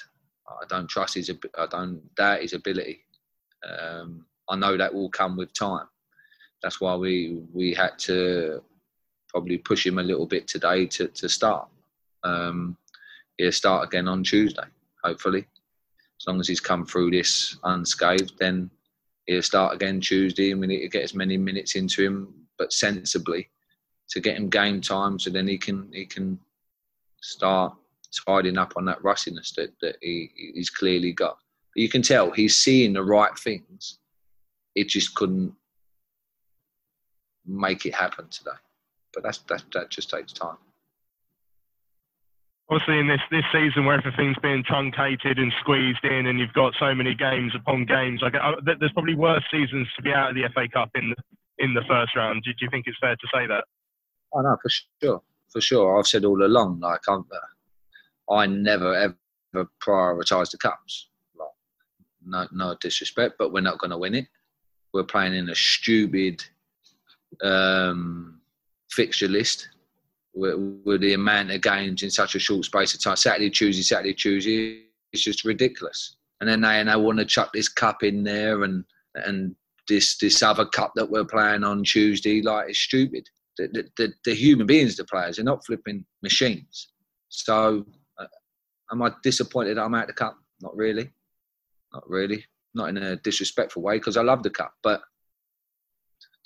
I 0.48 0.64
don't 0.68 0.88
trust 0.88 1.14
his. 1.14 1.30
I 1.58 1.66
don't 1.66 2.02
doubt 2.14 2.42
his 2.42 2.52
ability. 2.52 3.00
Um, 3.68 4.26
I 4.48 4.56
know 4.56 4.76
that 4.76 4.92
will 4.92 5.10
come 5.10 5.36
with 5.36 5.52
time. 5.52 5.86
That's 6.62 6.80
why 6.80 6.94
we 6.96 7.42
we 7.52 7.74
had 7.74 7.98
to 8.00 8.62
probably 9.28 9.58
push 9.58 9.86
him 9.86 9.98
a 9.98 10.02
little 10.02 10.26
bit 10.26 10.48
today 10.48 10.86
to 10.86 11.08
to 11.08 11.28
start. 11.28 11.68
Um, 12.24 12.76
he'll 13.38 13.52
start 13.52 13.86
again 13.86 14.08
on 14.08 14.22
Tuesday, 14.22 14.64
hopefully 15.02 15.46
as 16.20 16.26
long 16.26 16.38
as 16.38 16.48
he's 16.48 16.60
come 16.60 16.84
through 16.84 17.10
this 17.10 17.56
unscathed, 17.64 18.32
then 18.38 18.70
he'll 19.26 19.42
start 19.42 19.74
again 19.74 20.00
Tuesday, 20.00 20.50
and 20.50 20.60
we 20.60 20.66
need 20.66 20.80
to 20.80 20.88
get 20.88 21.02
as 21.02 21.14
many 21.14 21.38
minutes 21.38 21.76
into 21.76 22.04
him, 22.04 22.34
but 22.58 22.74
sensibly, 22.74 23.48
to 24.10 24.20
get 24.20 24.36
him 24.36 24.50
game 24.50 24.82
time, 24.82 25.18
so 25.18 25.30
then 25.30 25.48
he 25.48 25.56
can 25.56 25.90
he 25.92 26.04
can 26.04 26.38
start 27.22 27.74
tidying 28.26 28.58
up 28.58 28.74
on 28.76 28.84
that 28.84 29.02
rustiness 29.02 29.52
that, 29.52 29.72
that 29.80 29.96
he, 30.02 30.30
he's 30.34 30.68
clearly 30.68 31.12
got. 31.12 31.38
But 31.74 31.80
you 31.82 31.88
can 31.88 32.02
tell 32.02 32.30
he's 32.30 32.56
seeing 32.56 32.92
the 32.92 33.04
right 33.04 33.38
things. 33.38 33.98
It 34.74 34.88
just 34.88 35.14
couldn't 35.14 35.54
make 37.46 37.86
it 37.86 37.94
happen 37.94 38.28
today. 38.28 38.58
But 39.14 39.22
that's 39.22 39.38
that 39.38 39.64
that 39.72 39.88
just 39.88 40.10
takes 40.10 40.32
time 40.32 40.58
obviously 42.70 42.98
in 42.98 43.08
this 43.08 43.20
this 43.30 43.44
season 43.52 43.84
where 43.84 43.98
everything's 43.98 44.36
being 44.42 44.62
truncated 44.64 45.38
and 45.38 45.52
squeezed 45.60 46.04
in, 46.04 46.26
and 46.26 46.38
you've 46.38 46.52
got 46.52 46.72
so 46.78 46.94
many 46.94 47.14
games 47.14 47.52
upon 47.54 47.84
games, 47.84 48.20
like 48.22 48.34
uh, 48.34 48.52
there's 48.64 48.92
probably 48.92 49.16
worse 49.16 49.44
seasons 49.50 49.88
to 49.96 50.02
be 50.02 50.12
out 50.12 50.30
of 50.30 50.36
the 50.36 50.48
FA 50.54 50.68
Cup 50.72 50.90
in 50.94 51.14
in 51.58 51.74
the 51.74 51.82
first 51.88 52.14
round. 52.16 52.42
Do, 52.44 52.52
do 52.52 52.64
you 52.64 52.70
think 52.70 52.86
it's 52.86 52.98
fair 53.00 53.16
to 53.16 53.28
say 53.34 53.46
that? 53.46 53.64
Oh 54.32 54.40
know 54.40 54.56
for 54.62 54.70
sure, 55.02 55.22
for 55.52 55.60
sure. 55.60 55.98
I've 55.98 56.06
said 56.06 56.24
all 56.24 56.42
along, 56.44 56.80
like 56.80 57.00
I'm, 57.08 57.24
uh, 57.32 58.32
I 58.32 58.46
never 58.46 58.94
ever 58.94 59.68
prioritise 59.80 60.50
the 60.50 60.58
cups. 60.58 61.08
Like, 61.36 61.48
no, 62.24 62.46
no 62.52 62.76
disrespect, 62.80 63.34
but 63.38 63.52
we're 63.52 63.60
not 63.60 63.78
going 63.78 63.90
to 63.90 63.98
win 63.98 64.14
it. 64.14 64.26
We're 64.94 65.04
playing 65.04 65.34
in 65.34 65.48
a 65.48 65.54
stupid 65.54 66.44
um, 67.42 68.40
fixture 68.90 69.28
list 69.28 69.68
with, 70.34 70.80
with, 70.84 71.00
the 71.00 71.14
amount 71.14 71.50
of 71.50 71.60
games 71.60 72.02
in 72.02 72.10
such 72.10 72.34
a 72.34 72.38
short 72.38 72.64
space 72.64 72.94
of 72.94 73.02
time. 73.02 73.16
Saturday, 73.16 73.50
Tuesday, 73.50 73.82
Saturday, 73.82 74.14
Tuesday. 74.14 74.84
It's 75.12 75.22
just 75.22 75.44
ridiculous. 75.44 76.16
And 76.40 76.48
then 76.48 76.60
they, 76.60 76.80
and 76.80 76.88
they 76.88 76.96
want 76.96 77.18
to 77.18 77.24
chuck 77.24 77.52
this 77.52 77.68
cup 77.68 78.02
in 78.02 78.22
there 78.22 78.62
and 78.62 78.84
and 79.14 79.54
this 79.88 80.16
this 80.18 80.42
other 80.42 80.64
cup 80.64 80.92
that 80.94 81.10
we're 81.10 81.24
playing 81.24 81.64
on 81.64 81.82
Tuesday. 81.84 82.40
Like 82.42 82.70
it's 82.70 82.78
stupid. 82.78 83.28
The, 83.58 83.90
the, 83.96 84.12
the, 84.24 84.34
human 84.34 84.66
beings, 84.66 84.96
the 84.96 85.04
players, 85.04 85.36
they're 85.36 85.44
not 85.44 85.66
flipping 85.66 86.06
machines. 86.22 86.88
So, 87.28 87.84
uh, 88.18 88.26
am 88.90 89.02
I 89.02 89.12
disappointed 89.22 89.76
I'm 89.76 89.94
out 89.94 90.04
of 90.04 90.06
the 90.06 90.12
cup? 90.14 90.38
Not 90.62 90.74
really. 90.74 91.10
Not 91.92 92.08
really. 92.08 92.46
Not 92.74 92.88
in 92.88 92.96
a 92.96 93.16
disrespectful 93.16 93.82
way 93.82 93.98
because 93.98 94.16
I 94.16 94.22
love 94.22 94.42
the 94.42 94.50
cup, 94.50 94.72
but 94.82 95.02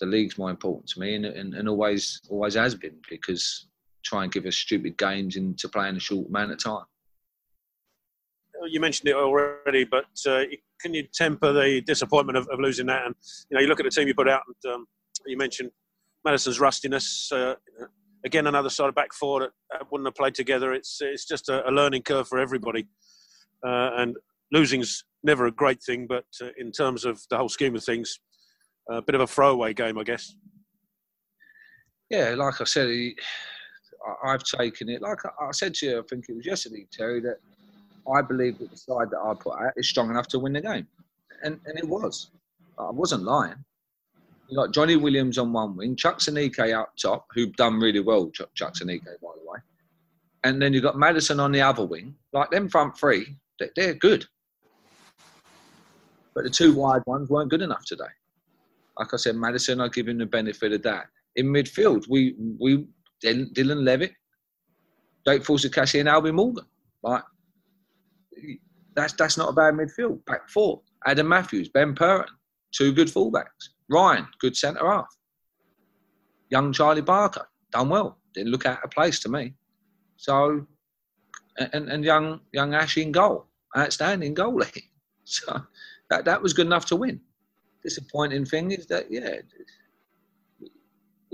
the 0.01 0.07
league's 0.07 0.39
more 0.39 0.51
important 0.51 0.89
to 0.89 1.01
me 1.01 1.15
and, 1.15 1.27
and, 1.27 1.55
and 1.55 1.69
always 1.69 2.21
always 2.29 2.55
has 2.55 2.75
been 2.75 2.97
because 3.09 3.67
try 4.05 4.23
and 4.23 4.33
give 4.33 4.47
us 4.47 4.57
stupid 4.57 4.97
games 4.97 5.37
into 5.37 5.69
playing 5.69 5.97
a 5.97 6.01
short 6.01 6.29
amount 6.29 6.53
of 6.53 6.63
time. 6.63 6.85
You 8.69 8.81
mentioned 8.81 9.09
it 9.09 9.17
already, 9.17 9.85
but 9.85 10.07
uh, 10.27 10.45
can 10.81 10.95
you 10.95 11.07
temper 11.13 11.53
the 11.53 11.83
disappointment 11.83 12.39
of, 12.39 12.49
of, 12.49 12.61
losing 12.61 12.87
that? 12.87 13.05
And 13.05 13.15
you 13.51 13.57
know, 13.57 13.61
you 13.61 13.67
look 13.67 13.81
at 13.81 13.85
the 13.85 13.91
team 13.91 14.09
you 14.09 14.15
put 14.15 14.29
out, 14.29 14.43
and 14.47 14.75
um, 14.75 14.87
you 15.27 15.37
mentioned 15.37 15.71
Maddison's 16.25 16.61
rustiness. 16.61 17.31
Uh, 17.33 17.55
again, 18.25 18.47
another 18.47 18.71
side 18.71 18.89
of 18.89 18.95
back 18.95 19.13
four 19.13 19.41
that 19.41 19.51
wouldn't 19.91 20.07
have 20.07 20.15
played 20.15 20.35
together. 20.35 20.73
It's 20.73 20.99
it's 21.01 21.27
just 21.27 21.49
a, 21.49 21.69
a 21.69 21.73
learning 21.73 22.03
curve 22.03 22.29
for 22.29 22.39
everybody, 22.39 22.87
uh, 23.67 23.91
and 23.97 24.17
losing's 24.53 25.05
never 25.23 25.47
a 25.47 25.53
great 25.53 25.83
thing. 25.83 26.07
But 26.07 26.25
uh, 26.41 26.49
in 26.57 26.73
terms 26.73 27.05
of 27.05 27.21
the 27.29 27.37
whole 27.37 27.51
scheme 27.51 27.75
of 27.75 27.85
things, 27.85 28.19
a 28.91 29.03
bit 29.03 29.15
of 29.15 29.21
a 29.21 29.27
throwaway 29.27 29.75
game, 29.75 29.99
I 29.99 30.05
guess. 30.05 30.35
Yeah, 32.11 32.35
like 32.37 32.61
I 32.61 32.65
said, 32.65 32.89
I've 34.25 34.43
taken 34.43 34.89
it. 34.89 35.03
Like 35.03 35.19
I 35.41 35.51
said 35.53 35.75
to 35.75 35.87
you, 35.87 35.99
I 35.99 36.03
think 36.09 36.27
it 36.29 36.37
was 36.37 36.47
yesterday, 36.47 36.87
Terry, 36.93 37.21
that 37.21 37.39
I 38.13 38.23
believe 38.23 38.59
that 38.59 38.71
the 38.71 38.77
side 38.77 39.11
that 39.11 39.19
I 39.19 39.35
put 39.35 39.55
out 39.55 39.73
is 39.77 39.89
strong 39.89 40.11
enough 40.11 40.29
to 40.29 40.39
win 40.39 40.53
the 40.53 40.61
game, 40.61 40.87
and 41.43 41.61
and 41.67 41.79
it 41.79 41.89
was. 41.89 42.31
I 42.79 42.91
wasn't 42.91 43.23
lying. 43.23 43.65
You 44.49 44.57
got 44.57 44.75
Johnny 44.75 44.97
Williams 44.97 45.39
on 45.39 45.53
one 45.53 45.77
wing, 45.77 45.97
Chuks 45.97 46.29
Aneke 46.29 46.75
up 46.75 46.93
top, 47.01 47.27
who've 47.35 47.55
done 47.57 47.79
really 47.79 48.01
well. 48.01 48.31
Chuck, 48.31 48.51
Chuks 48.55 48.83
Aneke, 48.83 49.05
by 49.05 49.31
the 49.37 49.51
way, 49.51 49.59
and 50.45 50.61
then 50.61 50.75
you've 50.75 50.83
got 50.83 50.99
Maddison 50.99 51.41
on 51.41 51.53
the 51.53 51.63
other 51.63 51.85
wing. 51.87 52.15
Like 52.33 52.51
them 52.51 52.69
front 52.69 52.99
three, 52.99 53.37
they're 53.75 53.95
good, 53.95 54.27
but 56.35 56.45
the 56.45 56.51
two 56.51 56.75
wide 56.75 57.03
ones 57.07 57.31
weren't 57.31 57.51
good 57.51 57.63
enough 57.63 57.85
today. 57.87 58.05
Like 58.99 59.15
I 59.15 59.17
said, 59.17 59.37
Maddison, 59.37 59.81
I 59.81 59.89
give 59.89 60.09
him 60.09 60.19
the 60.19 60.27
benefit 60.27 60.73
of 60.73 60.83
that. 60.83 61.07
In 61.37 61.47
midfield, 61.47 62.07
we 62.09 62.35
we 62.61 62.87
Dylan 63.25 63.85
Levitt, 63.85 64.13
Don't 65.25 65.39
Jake 65.39 65.47
Forster-Caskey, 65.47 66.01
and 66.01 66.09
Albie 66.09 66.35
Morgan. 66.35 66.65
Like 67.03 67.23
that's 68.95 69.13
that's 69.15 69.37
not 69.37 69.51
a 69.51 69.53
bad 69.53 69.75
midfield. 69.75 70.25
Back 70.25 70.49
four. 70.49 70.83
Adam 71.07 71.29
Matthews, 71.29 71.69
Ben 71.69 71.95
Purrington, 71.95 72.29
two 72.73 72.93
good 72.93 73.09
fullbacks. 73.09 73.71
Ryan, 73.91 74.27
good 74.41 74.57
centre 74.57 74.91
half. 74.91 75.07
Young 76.51 76.73
Charlie 76.73 77.03
Barker, 77.03 77.47
done 77.73 77.89
well. 77.91 78.19
Didn't 78.35 78.53
look 78.53 78.67
out 78.67 78.83
of 78.83 78.91
place 78.91 79.19
to 79.21 79.29
me. 79.29 79.55
So, 80.17 80.67
and, 81.59 81.89
and 81.89 82.05
young 82.05 82.41
young 82.53 82.75
Ash 82.75 82.97
in 82.97 83.13
goal, 83.13 83.47
outstanding 83.77 84.35
goalie. 84.35 84.83
So 85.27 85.59
that 86.11 86.27
that 86.27 86.43
was 86.43 86.53
good 86.53 86.67
enough 86.67 86.85
to 86.87 86.97
win. 86.97 87.19
Disappointing 87.83 88.45
thing 88.45 88.73
is 88.73 88.85
that 88.89 89.11
yeah, 89.11 89.37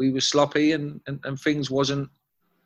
we 0.01 0.11
were 0.11 0.21
sloppy 0.21 0.73
and, 0.73 0.99
and, 1.07 1.21
and 1.25 1.39
things 1.39 1.71
wasn't 1.71 2.09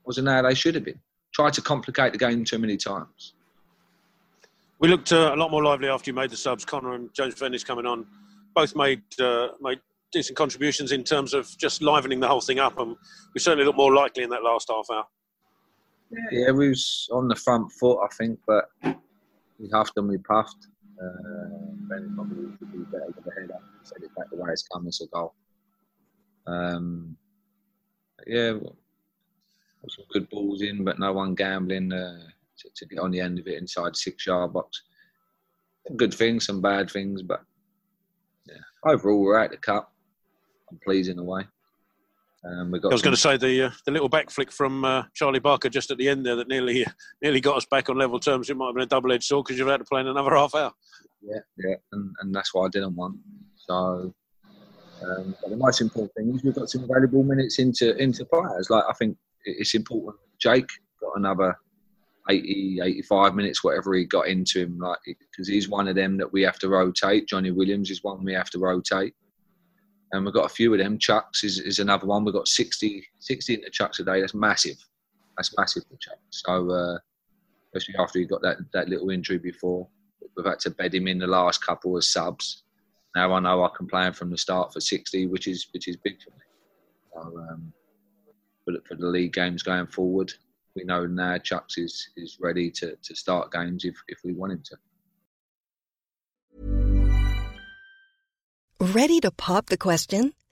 wasn't 0.07 0.29
how 0.29 0.43
they 0.43 0.55
should 0.55 0.75
have 0.77 0.85
been. 0.85 1.01
Tried 1.35 1.53
to 1.55 1.63
complicate 1.63 2.13
the 2.13 2.19
game 2.19 2.45
too 2.45 2.59
many 2.59 2.77
times. 2.77 3.35
We 4.79 4.89
looked 4.89 5.13
uh, 5.13 5.33
a 5.35 5.37
lot 5.37 5.51
more 5.51 5.65
lively 5.65 5.89
after 5.89 6.11
you 6.11 6.15
made 6.15 6.31
the 6.31 6.37
subs. 6.37 6.65
Connor 6.65 6.95
and 6.95 7.13
James 7.13 7.35
Vennings 7.35 7.65
coming 7.65 7.87
on, 7.87 8.07
both 8.55 8.77
made 8.77 9.03
uh, 9.21 9.49
made 9.61 9.81
decent 10.13 10.37
contributions 10.39 10.93
in 10.93 11.03
terms 11.03 11.35
of 11.35 11.57
just 11.59 11.83
livening 11.83 12.21
the 12.21 12.29
whole 12.29 12.41
thing 12.41 12.61
up, 12.61 12.79
and 12.79 12.97
we 13.35 13.41
certainly 13.41 13.65
looked 13.65 13.79
more 13.79 13.95
likely 13.95 14.23
in 14.23 14.31
that 14.31 14.45
last 14.45 14.71
half 14.71 14.87
hour. 14.93 15.05
Yeah, 16.11 16.19
yeah 16.31 16.51
we 16.53 16.69
was 16.69 17.09
on 17.13 17.27
the 17.27 17.35
front 17.35 17.73
foot, 17.73 17.99
I 18.05 18.09
think, 18.15 18.39
but 18.47 18.67
we 19.59 19.69
huffed 19.73 19.95
and 19.97 20.09
we 20.09 20.19
puffed. 20.19 20.69
Uh, 21.03 21.49
Benny 21.89 22.07
probably 22.15 22.57
could 22.59 22.71
be 22.71 22.79
better 22.93 23.07
with 23.07 23.25
the 23.25 23.33
head 23.41 23.51
up, 23.51 23.63
set 23.83 24.03
it 24.03 24.15
back 24.15 24.31
the 24.31 24.37
way 24.37 24.51
it's 24.53 24.69
come 24.69 24.87
as 24.87 25.01
a 25.01 25.07
goal. 25.07 25.35
Um, 26.47 27.17
yeah, 28.27 28.53
some 29.89 30.05
good 30.13 30.29
balls 30.31 30.63
in, 30.63 30.85
but 30.85 30.99
no 30.99 31.13
one 31.13 31.35
gambling. 31.35 31.93
Uh, 31.93 32.19
to, 32.59 32.69
to 32.75 32.87
get 32.87 32.99
on 32.99 33.11
the 33.11 33.21
end 33.21 33.39
of 33.39 33.47
it 33.47 33.59
inside 33.59 33.97
six 33.97 34.27
yard 34.27 34.53
box. 34.53 34.83
Good 35.97 36.15
things, 36.15 36.47
some 36.47 36.61
bad 36.61 36.91
things, 36.91 37.23
but 37.23 37.43
yeah, 38.47 38.91
overall 38.91 39.21
we're 39.21 39.39
at 39.39 39.51
the 39.51 39.57
cup. 39.57 39.93
I'm 40.71 40.79
pleased 40.83 41.11
in 41.11 41.19
a 41.19 41.25
way. 41.25 41.43
Um, 42.45 42.71
we 42.71 42.79
got 42.79 42.93
I 42.93 42.95
was 42.95 43.03
going 43.03 43.15
to 43.15 43.21
say 43.21 43.37
the 43.37 43.67
uh, 43.67 43.71
the 43.87 43.93
little 43.93 44.09
back 44.09 44.31
flick 44.31 44.51
from 44.51 44.85
uh, 44.85 45.05
Charlie 45.15 45.41
Barker 45.41 45.69
just 45.69 45.91
at 45.91 45.99
the 45.99 46.09
end 46.09 46.25
there 46.25 46.37
that 46.37 46.49
nearly 46.49 46.87
nearly 47.23 47.41
got 47.41 47.57
us 47.57 47.67
back 47.67 47.89
on 47.89 47.99
level 47.99 48.19
terms. 48.19 48.49
It 48.49 48.57
might 48.57 48.67
have 48.67 48.75
been 48.75 48.85
a 48.85 48.87
double 48.87 49.13
edged 49.13 49.25
sword 49.25 49.45
because 49.45 49.59
you've 49.59 49.69
had 49.69 49.79
to 49.79 49.85
play 49.85 50.01
in 50.01 50.09
another 50.09 50.35
half 50.35 50.55
hour. 50.55 50.73
Yeah, 51.23 51.39
yeah, 51.59 51.77
and, 51.93 52.15
and 52.21 52.35
that's 52.35 52.53
what 52.55 52.67
I 52.67 52.69
didn't 52.69 52.97
want. 52.97 53.17
So, 53.57 54.15
um, 55.03 55.35
but 55.41 55.51
the 55.51 55.57
most 55.57 55.81
important 55.81 56.13
thing 56.15 56.35
is 56.35 56.43
we've 56.45 56.55
got 56.55 56.71
some 56.71 56.87
valuable 56.87 57.23
minutes 57.23 57.59
into 57.59 57.97
into 57.97 58.25
players. 58.25 58.71
Like 58.71 58.85
I 58.89 58.93
think 58.95 59.17
it's 59.45 59.75
important. 59.75 60.17
Jake 60.39 60.69
got 61.01 61.17
another 61.17 61.57
80, 62.31 62.81
85 62.83 63.35
minutes, 63.35 63.63
whatever 63.63 63.95
he 63.95 64.05
got 64.05 64.29
into 64.29 64.61
him, 64.61 64.79
like 64.79 64.99
because 65.05 65.49
he's 65.49 65.69
one 65.69 65.89
of 65.89 65.95
them 65.95 66.17
that 66.19 66.33
we 66.33 66.43
have 66.43 66.59
to 66.61 66.69
rotate. 66.69 67.29
Johnny 67.29 67.51
Williams 67.51 67.91
is 67.91 68.03
one 68.03 68.25
we 68.25 68.33
have 68.33 68.51
to 68.51 68.59
rotate, 68.59 69.15
and 70.13 70.25
we've 70.25 70.35
got 70.35 70.47
a 70.47 70.55
few 70.55 70.73
of 70.73 70.79
them. 70.79 70.99
Chuks 70.99 71.45
is, 71.45 71.59
is 71.59 71.79
another 71.79 72.07
one. 72.07 72.25
We've 72.25 72.35
got 72.35 72.49
60, 72.49 73.07
60 73.19 73.55
into 73.55 73.71
Chuks 73.71 74.01
a 74.01 74.05
day. 74.05 74.21
That's 74.21 74.35
massive. 74.35 74.77
That's 75.37 75.55
massive 75.57 75.85
for 75.85 75.97
Chuks. 75.97 76.17
So 76.31 76.71
uh, 76.71 76.99
especially 77.75 77.97
after 77.99 78.19
he 78.19 78.25
got 78.25 78.43
that 78.43 78.59
that 78.73 78.89
little 78.89 79.11
injury 79.11 79.39
before, 79.39 79.87
we've 80.37 80.47
had 80.47 80.61
to 80.61 80.71
bed 80.71 80.95
him 80.95 81.09
in 81.09 81.19
the 81.19 81.27
last 81.27 81.65
couple 81.65 81.97
of 81.97 82.05
subs. 82.05 82.64
Now 83.15 83.33
I 83.33 83.41
know 83.41 83.65
I 83.65 83.69
can 83.77 83.87
play 83.87 84.07
him 84.07 84.13
from 84.13 84.31
the 84.31 84.39
start 84.39 84.73
for 84.73 84.81
60, 84.81 85.27
which 85.27 85.47
is 85.47 85.69
which 85.73 85.89
is 85.89 85.97
big 85.97 86.21
for 86.23 86.31
me. 86.31 86.37
So, 87.13 87.21
um, 87.51 87.73
for, 88.65 88.75
for 88.89 88.95
the 88.97 89.07
league 89.07 89.33
games 89.33 89.63
going 89.63 89.87
forward, 89.87 90.33
we 90.75 90.85
know 90.85 91.07
now 91.07 91.37
Chuks 91.39 91.79
is, 91.79 92.09
is 92.17 92.39
ready 92.41 92.71
to, 92.73 92.97
to 93.03 93.15
start 93.15 93.53
games 93.53 93.85
if, 93.85 93.95
if 94.09 94.19
we 94.25 94.33
want 94.33 94.53
him 94.53 94.63
to. 94.65 94.77
Ready 98.81 99.21
to 99.21 99.31
pop 99.31 99.67
the 99.67 99.77
question? 99.77 100.33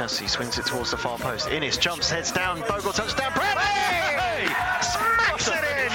Lucas. 0.00 0.18
He 0.18 0.28
swings 0.28 0.58
it 0.58 0.64
towards 0.64 0.90
the 0.90 0.96
far 0.96 1.18
post. 1.18 1.48
Inniss 1.48 1.78
jumps, 1.78 2.10
heads 2.10 2.32
down. 2.32 2.60
Bogle 2.60 2.92
touchdown. 2.92 3.32
Pratley 3.32 4.46
smacks 4.82 5.48
it 5.48 5.62
in. 5.62 5.92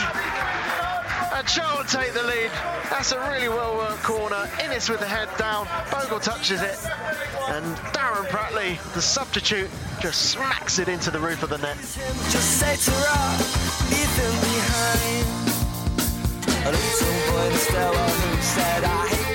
And 1.35 1.47
Charlton 1.47 1.87
take 1.87 2.13
the 2.13 2.23
lead. 2.23 2.51
That's 2.91 3.11
a 3.13 3.19
really 3.31 3.49
well 3.49 3.75
worked 3.75 4.03
corner. 4.03 4.47
Inniss 4.59 4.89
with 4.89 4.99
the 4.99 5.07
head 5.07 5.29
down. 5.37 5.67
Bogle 5.91 6.19
touches 6.19 6.61
it. 6.61 6.77
And 7.49 7.65
Darren 7.93 8.27
Pratley, 8.27 8.77
the 8.93 9.01
substitute, 9.01 9.69
just 9.99 10.29
smacks 10.29 10.77
it 10.77 10.87
into 10.87 11.09
the 11.09 11.19
roof 11.19 11.41
of 11.41 11.49
the 11.49 11.57
net. 11.57 11.77
Just 12.29 12.59
say 12.59 12.75
to 12.75 12.91
rock, 12.91 13.39
leave 13.89 14.15
him 14.21 14.35
behind. 14.53 15.25
A 16.65 16.71
little 16.71 17.33
boy 17.33 17.45
in 17.45 17.51
the 17.53 17.57
stairwell 17.57 18.09
who 18.09 18.41
said, 18.41 18.83
I 18.83 19.07
hate 19.07 19.34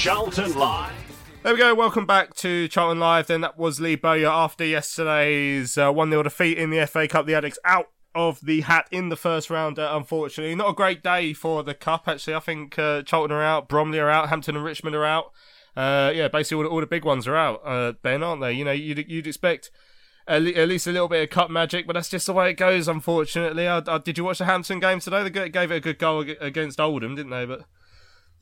Charlton 0.00 0.54
Live. 0.54 0.94
There 1.42 1.52
we 1.52 1.58
go. 1.58 1.74
Welcome 1.74 2.06
back 2.06 2.32
to 2.36 2.68
Charlton 2.68 2.98
Live. 2.98 3.26
Then 3.26 3.42
that 3.42 3.58
was 3.58 3.82
Lee 3.82 3.96
Bowyer 3.96 4.28
after 4.28 4.64
yesterday's 4.64 5.76
uh, 5.76 5.92
1 5.92 6.10
0 6.10 6.22
defeat 6.22 6.56
in 6.56 6.70
the 6.70 6.86
FA 6.86 7.06
Cup. 7.06 7.26
The 7.26 7.34
Addicks 7.34 7.58
out 7.66 7.90
of 8.14 8.40
the 8.40 8.62
hat 8.62 8.88
in 8.90 9.10
the 9.10 9.16
first 9.16 9.50
round, 9.50 9.78
unfortunately. 9.78 10.54
Not 10.54 10.70
a 10.70 10.72
great 10.72 11.02
day 11.02 11.34
for 11.34 11.62
the 11.62 11.74
Cup, 11.74 12.08
actually. 12.08 12.34
I 12.34 12.40
think 12.40 12.78
uh, 12.78 13.02
Charlton 13.02 13.36
are 13.36 13.42
out, 13.42 13.68
Bromley 13.68 13.98
are 13.98 14.08
out, 14.08 14.30
Hampton 14.30 14.56
and 14.56 14.64
Richmond 14.64 14.96
are 14.96 15.04
out. 15.04 15.32
Uh, 15.76 16.10
yeah, 16.14 16.28
basically 16.28 16.56
all 16.56 16.62
the, 16.62 16.70
all 16.70 16.80
the 16.80 16.86
big 16.86 17.04
ones 17.04 17.28
are 17.28 17.36
out, 17.36 17.60
uh, 17.62 17.92
Ben, 18.02 18.22
aren't 18.22 18.40
they? 18.40 18.54
You 18.54 18.64
know, 18.64 18.72
you'd, 18.72 19.06
you'd 19.06 19.26
expect 19.26 19.70
at 20.26 20.40
least 20.42 20.86
a 20.86 20.92
little 20.92 21.08
bit 21.08 21.24
of 21.24 21.28
cup 21.28 21.50
magic, 21.50 21.86
but 21.86 21.92
that's 21.92 22.08
just 22.08 22.24
the 22.24 22.32
way 22.32 22.48
it 22.48 22.54
goes, 22.54 22.88
unfortunately. 22.88 23.68
I, 23.68 23.82
I, 23.86 23.98
did 23.98 24.16
you 24.16 24.24
watch 24.24 24.38
the 24.38 24.46
Hampton 24.46 24.80
game 24.80 25.00
today? 25.00 25.28
They 25.28 25.50
gave 25.50 25.70
it 25.70 25.76
a 25.76 25.80
good 25.80 25.98
goal 25.98 26.24
against 26.40 26.80
Oldham, 26.80 27.16
didn't 27.16 27.32
they? 27.32 27.44
But 27.44 27.64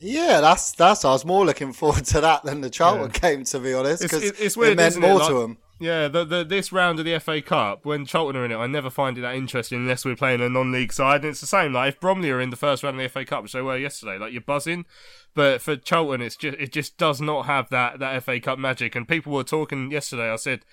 Yeah, 0.00 0.40
that's 0.40 0.72
that's. 0.72 1.04
I 1.04 1.10
was 1.10 1.24
more 1.24 1.44
looking 1.44 1.72
forward 1.72 2.04
to 2.06 2.20
that 2.20 2.44
than 2.44 2.60
the 2.60 2.70
Charlton 2.70 3.10
game, 3.10 3.44
to 3.44 3.58
be 3.58 3.74
honest, 3.74 4.02
because 4.02 4.22
it's, 4.22 4.40
it's 4.40 4.56
it 4.56 4.60
weird, 4.60 4.76
meant 4.76 4.98
more 4.98 5.20
it? 5.20 5.26
to 5.26 5.40
them. 5.40 5.58
Yeah, 5.80 6.08
the, 6.08 6.24
the 6.24 6.44
this 6.44 6.72
round 6.72 6.98
of 6.98 7.04
the 7.04 7.18
FA 7.20 7.40
Cup, 7.40 7.84
when 7.84 8.04
Charlton 8.04 8.36
are 8.36 8.44
in 8.44 8.50
it, 8.50 8.56
I 8.56 8.66
never 8.66 8.90
find 8.90 9.16
it 9.16 9.20
that 9.20 9.36
interesting 9.36 9.78
unless 9.78 10.04
we're 10.04 10.16
playing 10.16 10.40
a 10.40 10.48
non-league 10.48 10.92
side. 10.92 11.22
And 11.22 11.30
it's 11.30 11.40
the 11.40 11.46
same. 11.46 11.72
Like 11.72 11.94
if 11.94 12.00
Bromley 12.00 12.30
are 12.30 12.40
in 12.40 12.50
the 12.50 12.56
first 12.56 12.82
round 12.82 13.00
of 13.00 13.02
the 13.02 13.08
FA 13.08 13.24
Cup, 13.24 13.44
which 13.44 13.52
they 13.52 13.62
were 13.62 13.76
yesterday, 13.76 14.18
like 14.18 14.32
you're 14.32 14.40
buzzing. 14.40 14.86
But 15.34 15.62
for 15.62 15.76
Charlton, 15.76 16.22
it's 16.22 16.36
just 16.36 16.58
it 16.58 16.72
just 16.72 16.96
does 16.96 17.20
not 17.20 17.46
have 17.46 17.68
that 17.70 17.98
that 18.00 18.22
FA 18.24 18.40
Cup 18.40 18.58
magic. 18.58 18.96
And 18.96 19.06
people 19.06 19.32
were 19.32 19.44
talking 19.44 19.90
yesterday. 19.90 20.30
I 20.30 20.36
said. 20.36 20.64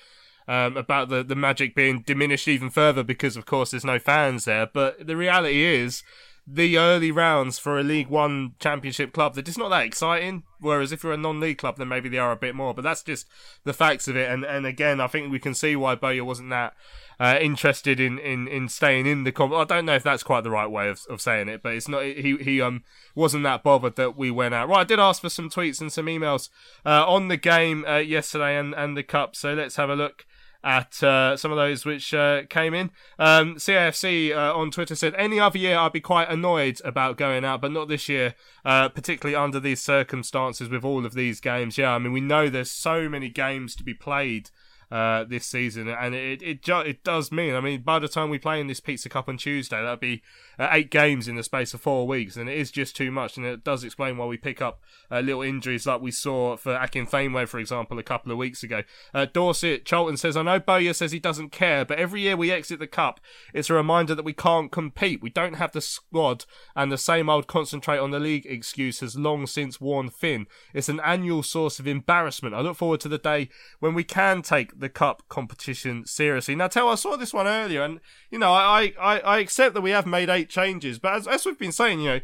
Um, 0.47 0.77
about 0.77 1.09
the, 1.09 1.23
the 1.23 1.35
magic 1.35 1.73
being 1.73 2.03
diminished 2.05 2.47
even 2.47 2.69
further 2.69 3.01
because, 3.01 3.35
of 3.35 3.47
course, 3.47 3.71
there's 3.71 3.83
no 3.83 3.97
fans 3.97 4.45
there. 4.45 4.67
But 4.71 5.07
the 5.07 5.17
reality 5.17 5.63
is, 5.63 6.03
the 6.47 6.77
early 6.77 7.11
rounds 7.11 7.57
for 7.57 7.79
a 7.79 7.83
League 7.83 8.07
One 8.07 8.53
Championship 8.59 9.13
club, 9.13 9.33
they're 9.33 9.43
just 9.43 9.57
not 9.57 9.69
that 9.69 9.85
exciting. 9.85 10.43
Whereas 10.59 10.91
if 10.91 11.03
you're 11.03 11.13
a 11.13 11.17
non-league 11.17 11.57
club, 11.57 11.77
then 11.77 11.87
maybe 11.87 12.09
they 12.09 12.17
are 12.17 12.31
a 12.31 12.37
bit 12.37 12.55
more. 12.55 12.73
But 12.73 12.83
that's 12.83 13.03
just 13.03 13.27
the 13.63 13.73
facts 13.73 14.07
of 14.07 14.15
it. 14.15 14.29
And 14.29 14.43
and 14.43 14.65
again, 14.65 15.01
I 15.01 15.07
think 15.07 15.31
we 15.31 15.39
can 15.39 15.53
see 15.53 15.75
why 15.75 15.95
Bowyer 15.95 16.23
wasn't 16.23 16.49
that 16.51 16.73
uh, 17.19 17.37
interested 17.39 17.99
in, 17.99 18.19
in, 18.19 18.47
in 18.47 18.67
staying 18.69 19.05
in 19.05 19.23
the 19.23 19.31
comp. 19.31 19.53
I 19.53 19.63
don't 19.63 19.85
know 19.85 19.95
if 19.95 20.03
that's 20.03 20.23
quite 20.23 20.43
the 20.43 20.51
right 20.51 20.69
way 20.69 20.89
of, 20.89 21.01
of 21.09 21.21
saying 21.21 21.49
it, 21.49 21.63
but 21.63 21.73
it's 21.73 21.87
not. 21.87 22.03
He 22.03 22.37
he 22.37 22.61
um 22.61 22.83
wasn't 23.15 23.43
that 23.43 23.63
bothered 23.63 23.95
that 23.95 24.17
we 24.17 24.31
went 24.31 24.53
out. 24.53 24.69
Right, 24.69 24.81
I 24.81 24.83
did 24.83 24.99
ask 24.99 25.21
for 25.21 25.29
some 25.29 25.49
tweets 25.49 25.81
and 25.81 25.91
some 25.91 26.07
emails 26.07 26.49
uh, 26.85 27.05
on 27.07 27.27
the 27.27 27.37
game 27.37 27.85
uh, 27.85 27.97
yesterday 27.97 28.57
and 28.57 28.73
and 28.73 28.95
the 28.95 29.03
cup. 29.03 29.35
So 29.35 29.53
let's 29.53 29.77
have 29.77 29.89
a 29.89 29.95
look 29.95 30.25
at 30.65 31.01
uh, 31.03 31.37
some 31.37 31.51
of 31.51 31.57
those 31.57 31.85
which 31.85 32.13
uh, 32.13 32.41
came 32.49 32.73
in. 32.73 32.89
Um, 33.19 33.55
CAFC 33.55 34.35
uh, 34.35 34.57
on 34.57 34.71
Twitter 34.71 34.95
said, 34.95 35.13
Any 35.15 35.39
other 35.39 35.59
year 35.59 35.77
I'd 35.77 35.93
be 35.93 36.01
quite 36.01 36.27
annoyed 36.27 36.81
about 36.83 37.17
going 37.17 37.45
out, 37.45 37.61
but 37.61 37.71
not 37.71 37.87
this 37.87 38.09
year, 38.09 38.33
uh, 38.65 38.89
particularly 38.89 39.35
under 39.35 39.59
these 39.59 39.79
circumstances 39.79 40.67
with 40.67 40.83
all 40.83 41.05
of 41.05 41.13
these 41.13 41.39
games. 41.39 41.77
Yeah, 41.77 41.91
I 41.91 41.99
mean, 41.99 42.11
we 42.11 42.19
know 42.21 42.49
there's 42.49 42.71
so 42.71 43.07
many 43.07 43.29
games 43.29 43.75
to 43.75 43.83
be 43.83 43.93
played. 43.93 44.49
Uh, 44.91 45.23
this 45.23 45.47
season, 45.47 45.87
and 45.89 46.13
it 46.13 46.43
it 46.43 46.61
ju- 46.61 46.79
it 46.79 47.03
does 47.03 47.31
mean. 47.31 47.55
I 47.55 47.59
mean, 47.59 47.81
by 47.81 47.97
the 47.97 48.07
time 48.07 48.29
we 48.29 48.37
play 48.37 48.61
in 48.61 48.67
this 48.67 48.79
Pizza 48.79 49.09
Cup 49.09 49.27
on 49.27 49.35
Tuesday, 49.35 49.77
that'll 49.77 49.97
be 49.97 50.21
uh, 50.59 50.69
eight 50.71 50.91
games 50.91 51.27
in 51.27 51.35
the 51.35 51.43
space 51.43 51.73
of 51.73 51.81
four 51.81 52.07
weeks, 52.07 52.37
and 52.37 52.47
it 52.47 52.55
is 52.55 52.69
just 52.69 52.95
too 52.95 53.09
much. 53.09 53.35
And 53.35 53.47
it 53.47 53.63
does 53.63 53.83
explain 53.83 54.15
why 54.15 54.27
we 54.27 54.37
pick 54.37 54.61
up 54.61 54.81
uh, 55.09 55.21
little 55.21 55.41
injuries 55.41 55.87
like 55.87 56.01
we 56.01 56.11
saw 56.11 56.55
for 56.55 56.75
Akin 56.75 57.07
Famewo, 57.07 57.47
for 57.47 57.59
example, 57.59 57.97
a 57.97 58.03
couple 58.03 58.31
of 58.31 58.37
weeks 58.37 58.61
ago. 58.61 58.83
Uh, 59.11 59.25
Dorset 59.25 59.85
Charlton 59.85 60.17
says, 60.17 60.37
"I 60.37 60.43
know 60.43 60.59
Bowyer 60.59 60.93
says 60.93 61.11
he 61.11 61.19
doesn't 61.19 61.49
care, 61.51 61.83
but 61.83 61.97
every 61.97 62.21
year 62.21 62.37
we 62.37 62.51
exit 62.51 62.77
the 62.77 62.85
cup, 62.85 63.19
it's 63.55 63.71
a 63.71 63.73
reminder 63.73 64.13
that 64.13 64.23
we 64.23 64.33
can't 64.33 64.71
compete. 64.71 65.19
We 65.19 65.31
don't 65.31 65.55
have 65.55 65.71
the 65.71 65.81
squad, 65.81 66.45
and 66.75 66.91
the 66.91 66.97
same 66.97 67.27
old 67.27 67.47
concentrate 67.47 67.97
on 67.97 68.11
the 68.11 68.19
league 68.19 68.45
excuse 68.45 68.99
has 68.99 69.17
long 69.17 69.47
since 69.47 69.81
worn 69.81 70.09
thin. 70.09 70.45
It's 70.75 70.89
an 70.89 70.99
annual 70.99 71.41
source 71.41 71.79
of 71.79 71.87
embarrassment. 71.87 72.53
I 72.53 72.61
look 72.61 72.77
forward 72.77 72.99
to 73.01 73.09
the 73.09 73.17
day 73.17 73.49
when 73.79 73.95
we 73.95 74.03
can 74.03 74.43
take 74.43 74.74
the 74.79 74.89
cup 74.89 75.23
competition 75.29 76.05
seriously. 76.05 76.55
Now, 76.55 76.67
tell 76.67 76.89
I 76.89 76.95
saw 76.95 77.15
this 77.15 77.33
one 77.33 77.47
earlier, 77.47 77.83
and 77.83 77.99
you 78.29 78.39
know, 78.39 78.51
I 78.51 78.93
I, 78.99 79.19
I 79.19 79.37
accept 79.39 79.73
that 79.73 79.81
we 79.81 79.91
have 79.91 80.05
made 80.05 80.29
eight 80.29 80.49
changes, 80.49 80.99
but 80.99 81.13
as, 81.13 81.27
as 81.27 81.45
we've 81.45 81.59
been 81.59 81.71
saying, 81.71 81.99
you 81.99 82.09
know. 82.09 82.19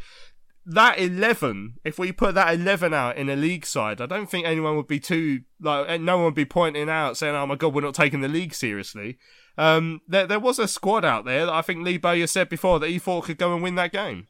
That 0.64 1.00
eleven, 1.00 1.78
if 1.84 1.98
we 1.98 2.12
put 2.12 2.36
that 2.36 2.54
eleven 2.54 2.94
out 2.94 3.18
in 3.18 3.30
a 3.30 3.36
league 3.36 3.66
side, 3.66 4.00
I 4.00 4.06
don't 4.06 4.30
think 4.30 4.46
anyone 4.46 4.76
would 4.76 4.86
be 4.86 5.00
too 5.00 5.40
like 5.60 6.00
no 6.00 6.18
one 6.18 6.26
would 6.26 6.36
be 6.36 6.46
pointing 6.46 6.88
out 6.88 7.18
saying, 7.18 7.34
"Oh 7.34 7.48
my 7.48 7.56
god, 7.56 7.74
we're 7.74 7.82
not 7.82 7.96
taking 7.96 8.22
the 8.22 8.28
league 8.28 8.54
seriously." 8.54 9.18
Um, 9.58 10.02
there 10.08 10.28
there 10.28 10.40
was 10.40 10.60
a 10.60 10.68
squad 10.68 11.04
out 11.04 11.26
there 11.26 11.48
that 11.48 11.54
I 11.54 11.64
think 11.64 11.84
Lee 11.84 11.98
Bowyer 11.98 12.28
said 12.28 12.48
before 12.48 12.80
that 12.80 12.92
he 12.92 13.00
thought 13.00 13.26
could 13.26 13.40
go 13.40 13.56
and 13.56 13.64
win 13.64 13.74
that 13.74 13.92
game. 13.92 14.28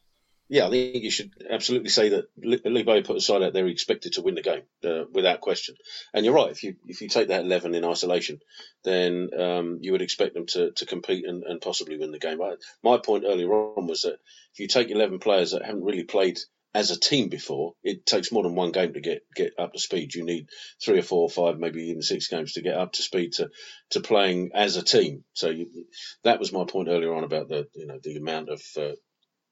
Yeah, 0.51 0.67
I 0.67 0.69
think 0.69 1.01
you 1.01 1.09
should 1.09 1.31
absolutely 1.49 1.91
say 1.91 2.09
that 2.09 2.25
Lee 2.35 2.83
put 3.03 3.15
a 3.15 3.21
side 3.21 3.41
out 3.41 3.53
there 3.53 3.65
he 3.67 3.71
expected 3.71 4.11
to 4.13 4.21
win 4.21 4.35
the 4.35 4.41
game 4.41 4.63
uh, 4.83 5.05
without 5.09 5.39
question. 5.39 5.75
And 6.13 6.25
you're 6.25 6.33
right. 6.33 6.51
If 6.51 6.63
you 6.63 6.75
if 6.87 6.99
you 7.01 7.07
take 7.07 7.29
that 7.29 7.45
eleven 7.45 7.73
in 7.73 7.85
isolation, 7.85 8.41
then 8.83 9.29
um, 9.39 9.77
you 9.79 9.93
would 9.93 10.01
expect 10.01 10.33
them 10.33 10.47
to, 10.47 10.71
to 10.71 10.85
compete 10.85 11.25
and, 11.25 11.43
and 11.45 11.61
possibly 11.61 11.97
win 11.97 12.11
the 12.11 12.19
game. 12.19 12.41
I, 12.41 12.55
my 12.83 12.97
point 12.97 13.23
earlier 13.25 13.49
on 13.49 13.87
was 13.87 14.01
that 14.01 14.19
if 14.51 14.59
you 14.59 14.67
take 14.67 14.89
eleven 14.89 15.19
players 15.19 15.51
that 15.51 15.63
haven't 15.63 15.85
really 15.85 16.03
played 16.03 16.37
as 16.73 16.91
a 16.91 16.99
team 16.99 17.29
before, 17.29 17.75
it 17.81 18.05
takes 18.05 18.33
more 18.33 18.43
than 18.43 18.55
one 18.55 18.73
game 18.73 18.91
to 18.91 18.99
get, 18.99 19.23
get 19.33 19.53
up 19.57 19.71
to 19.71 19.79
speed. 19.79 20.13
You 20.15 20.25
need 20.25 20.49
three 20.83 20.99
or 20.99 21.03
four 21.03 21.21
or 21.21 21.29
five, 21.29 21.59
maybe 21.59 21.83
even 21.83 22.01
six 22.01 22.27
games 22.27 22.53
to 22.53 22.61
get 22.61 22.75
up 22.75 22.91
to 22.93 23.01
speed 23.01 23.33
to, 23.33 23.49
to 23.91 24.01
playing 24.01 24.51
as 24.53 24.75
a 24.75 24.83
team. 24.83 25.23
So 25.31 25.49
you, 25.49 25.85
that 26.25 26.39
was 26.39 26.51
my 26.51 26.65
point 26.65 26.89
earlier 26.89 27.13
on 27.13 27.23
about 27.23 27.47
the 27.47 27.69
you 27.73 27.87
know 27.87 27.99
the 28.03 28.17
amount 28.17 28.49
of 28.49 28.61
uh, 28.77 28.95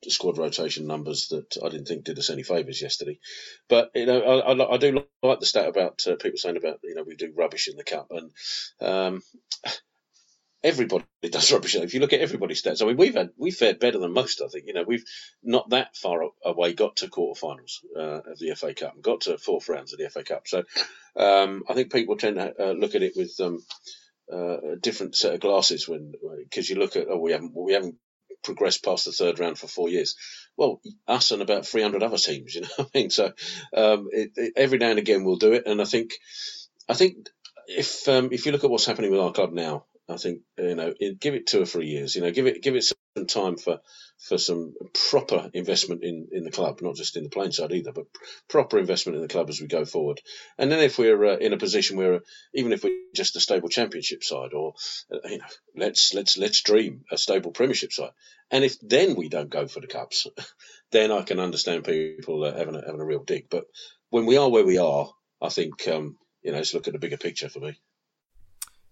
squad 0.07 0.37
rotation 0.37 0.87
numbers 0.87 1.29
that 1.29 1.57
I 1.63 1.69
didn't 1.69 1.87
think 1.87 2.05
did 2.05 2.19
us 2.19 2.29
any 2.29 2.43
favours 2.43 2.81
yesterday. 2.81 3.19
But 3.69 3.91
you 3.95 4.05
know, 4.05 4.21
I, 4.21 4.53
I, 4.53 4.73
I 4.75 4.77
do 4.77 5.03
like 5.23 5.39
the 5.39 5.45
stat 5.47 5.67
about 5.67 6.01
uh, 6.07 6.15
people 6.17 6.37
saying 6.37 6.57
about 6.57 6.79
you 6.83 6.95
know 6.95 7.03
we 7.03 7.15
do 7.15 7.33
rubbish 7.35 7.67
in 7.69 7.77
the 7.77 7.83
cup, 7.83 8.07
and 8.11 8.31
um, 8.81 9.21
everybody 10.63 11.05
does 11.31 11.51
rubbish. 11.51 11.75
If 11.75 11.93
you 11.93 12.01
look 12.01 12.13
at 12.13 12.21
everybody's 12.21 12.61
stats, 12.61 12.81
I 12.83 12.85
mean 12.87 12.97
we've 12.97 13.15
had 13.15 13.29
we 13.37 13.51
fared 13.51 13.79
better 13.79 13.99
than 13.99 14.13
most. 14.13 14.41
I 14.41 14.47
think 14.47 14.65
you 14.67 14.73
know 14.73 14.85
we've 14.87 15.05
not 15.43 15.69
that 15.71 15.95
far 15.97 16.21
away 16.45 16.73
got 16.73 16.97
to 16.97 17.09
quarterfinals 17.09 17.79
uh, 17.97 18.31
of 18.31 18.39
the 18.39 18.55
FA 18.55 18.73
Cup 18.73 18.95
and 18.95 19.03
got 19.03 19.21
to 19.21 19.37
fourth 19.37 19.69
rounds 19.69 19.93
of 19.93 19.99
the 19.99 20.09
FA 20.09 20.23
Cup. 20.23 20.43
So 20.47 20.63
um, 21.17 21.63
I 21.69 21.73
think 21.75 21.91
people 21.91 22.17
tend 22.17 22.37
to 22.37 22.53
uh, 22.59 22.73
look 22.73 22.95
at 22.95 23.03
it 23.03 23.13
with. 23.15 23.33
Um, 23.41 23.59
uh, 24.33 24.57
a 24.73 24.77
different 24.77 25.15
set 25.15 25.35
of 25.35 25.41
glasses 25.41 25.87
when 25.87 26.13
because 26.43 26.69
you 26.69 26.77
look 26.77 26.95
at 26.95 27.07
oh 27.09 27.17
we 27.19 27.31
haven't 27.33 27.53
we 27.55 27.73
haven't 27.73 27.95
progressed 28.43 28.83
past 28.85 29.05
the 29.05 29.11
third 29.11 29.39
round 29.39 29.57
for 29.59 29.67
four 29.67 29.89
years. 29.89 30.15
Well, 30.57 30.81
us 31.07 31.31
and 31.31 31.41
about 31.41 31.65
300 31.67 32.03
other 32.03 32.17
teams, 32.17 32.55
you 32.55 32.61
know 32.61 32.67
what 32.77 32.89
I 32.95 32.99
mean? 32.99 33.09
So 33.11 33.25
um, 33.75 34.09
it, 34.11 34.31
it, 34.35 34.53
every 34.55 34.77
now 34.79 34.91
and 34.91 34.99
again 34.99 35.23
we'll 35.25 35.37
do 35.37 35.53
it. 35.53 35.63
And 35.67 35.81
I 35.81 35.85
think, 35.85 36.13
I 36.87 36.93
think 36.93 37.29
if 37.67 38.07
um, 38.07 38.29
if 38.31 38.45
you 38.45 38.51
look 38.51 38.63
at 38.63 38.69
what's 38.69 38.85
happening 38.85 39.11
with 39.11 39.19
our 39.19 39.31
club 39.31 39.53
now, 39.53 39.85
I 40.09 40.17
think 40.17 40.41
you 40.57 40.75
know 40.75 40.93
give 41.19 41.35
it 41.35 41.47
two 41.47 41.61
or 41.61 41.65
three 41.65 41.87
years. 41.87 42.15
You 42.15 42.21
know, 42.21 42.31
give 42.31 42.47
it 42.47 42.61
give 42.61 42.75
it 42.75 42.83
some 42.83 42.97
time 43.27 43.57
for 43.57 43.79
for 44.19 44.37
some 44.37 44.73
proper 45.09 45.49
investment 45.53 46.03
in, 46.03 46.27
in 46.33 46.43
the 46.43 46.51
club, 46.51 46.81
not 46.81 46.95
just 46.95 47.15
in 47.15 47.23
the 47.23 47.29
playing 47.29 47.53
side 47.53 47.71
either, 47.71 47.93
but 47.93 48.05
proper 48.49 48.77
investment 48.77 49.15
in 49.15 49.21
the 49.21 49.29
club 49.29 49.49
as 49.49 49.61
we 49.61 49.67
go 49.67 49.85
forward. 49.85 50.19
And 50.57 50.69
then 50.69 50.79
if 50.79 50.97
we're 50.97 51.25
uh, 51.25 51.37
in 51.37 51.53
a 51.53 51.57
position 51.57 51.95
where 51.95 52.19
even 52.53 52.73
if 52.73 52.83
we're 52.83 52.97
just 53.15 53.37
a 53.37 53.39
stable 53.39 53.69
championship 53.69 54.23
side, 54.23 54.53
or 54.53 54.73
uh, 55.13 55.27
you 55.27 55.37
know, 55.37 55.45
let's 55.75 56.13
let's 56.13 56.37
let's 56.37 56.61
dream 56.61 57.05
a 57.11 57.17
stable 57.17 57.51
Premiership 57.51 57.93
side. 57.93 58.11
And 58.51 58.63
if 58.63 58.77
then 58.81 59.15
we 59.15 59.29
don't 59.29 59.49
go 59.49 59.67
for 59.67 59.79
the 59.79 59.87
cups, 59.87 60.27
then 60.91 61.11
I 61.11 61.21
can 61.21 61.39
understand 61.39 61.85
people 61.85 62.43
uh, 62.43 62.55
having 62.55 62.75
a, 62.75 62.81
having 62.85 63.01
a 63.01 63.05
real 63.05 63.23
dig. 63.23 63.49
But 63.49 63.65
when 64.09 64.25
we 64.25 64.37
are 64.37 64.49
where 64.49 64.65
we 64.65 64.79
are, 64.79 65.09
I 65.41 65.49
think 65.49 65.87
um, 65.87 66.17
you 66.43 66.51
know, 66.51 66.57
let's 66.57 66.73
look 66.73 66.87
at 66.87 66.93
the 66.93 66.99
bigger 66.99 67.17
picture 67.17 67.49
for 67.49 67.59
me. 67.59 67.79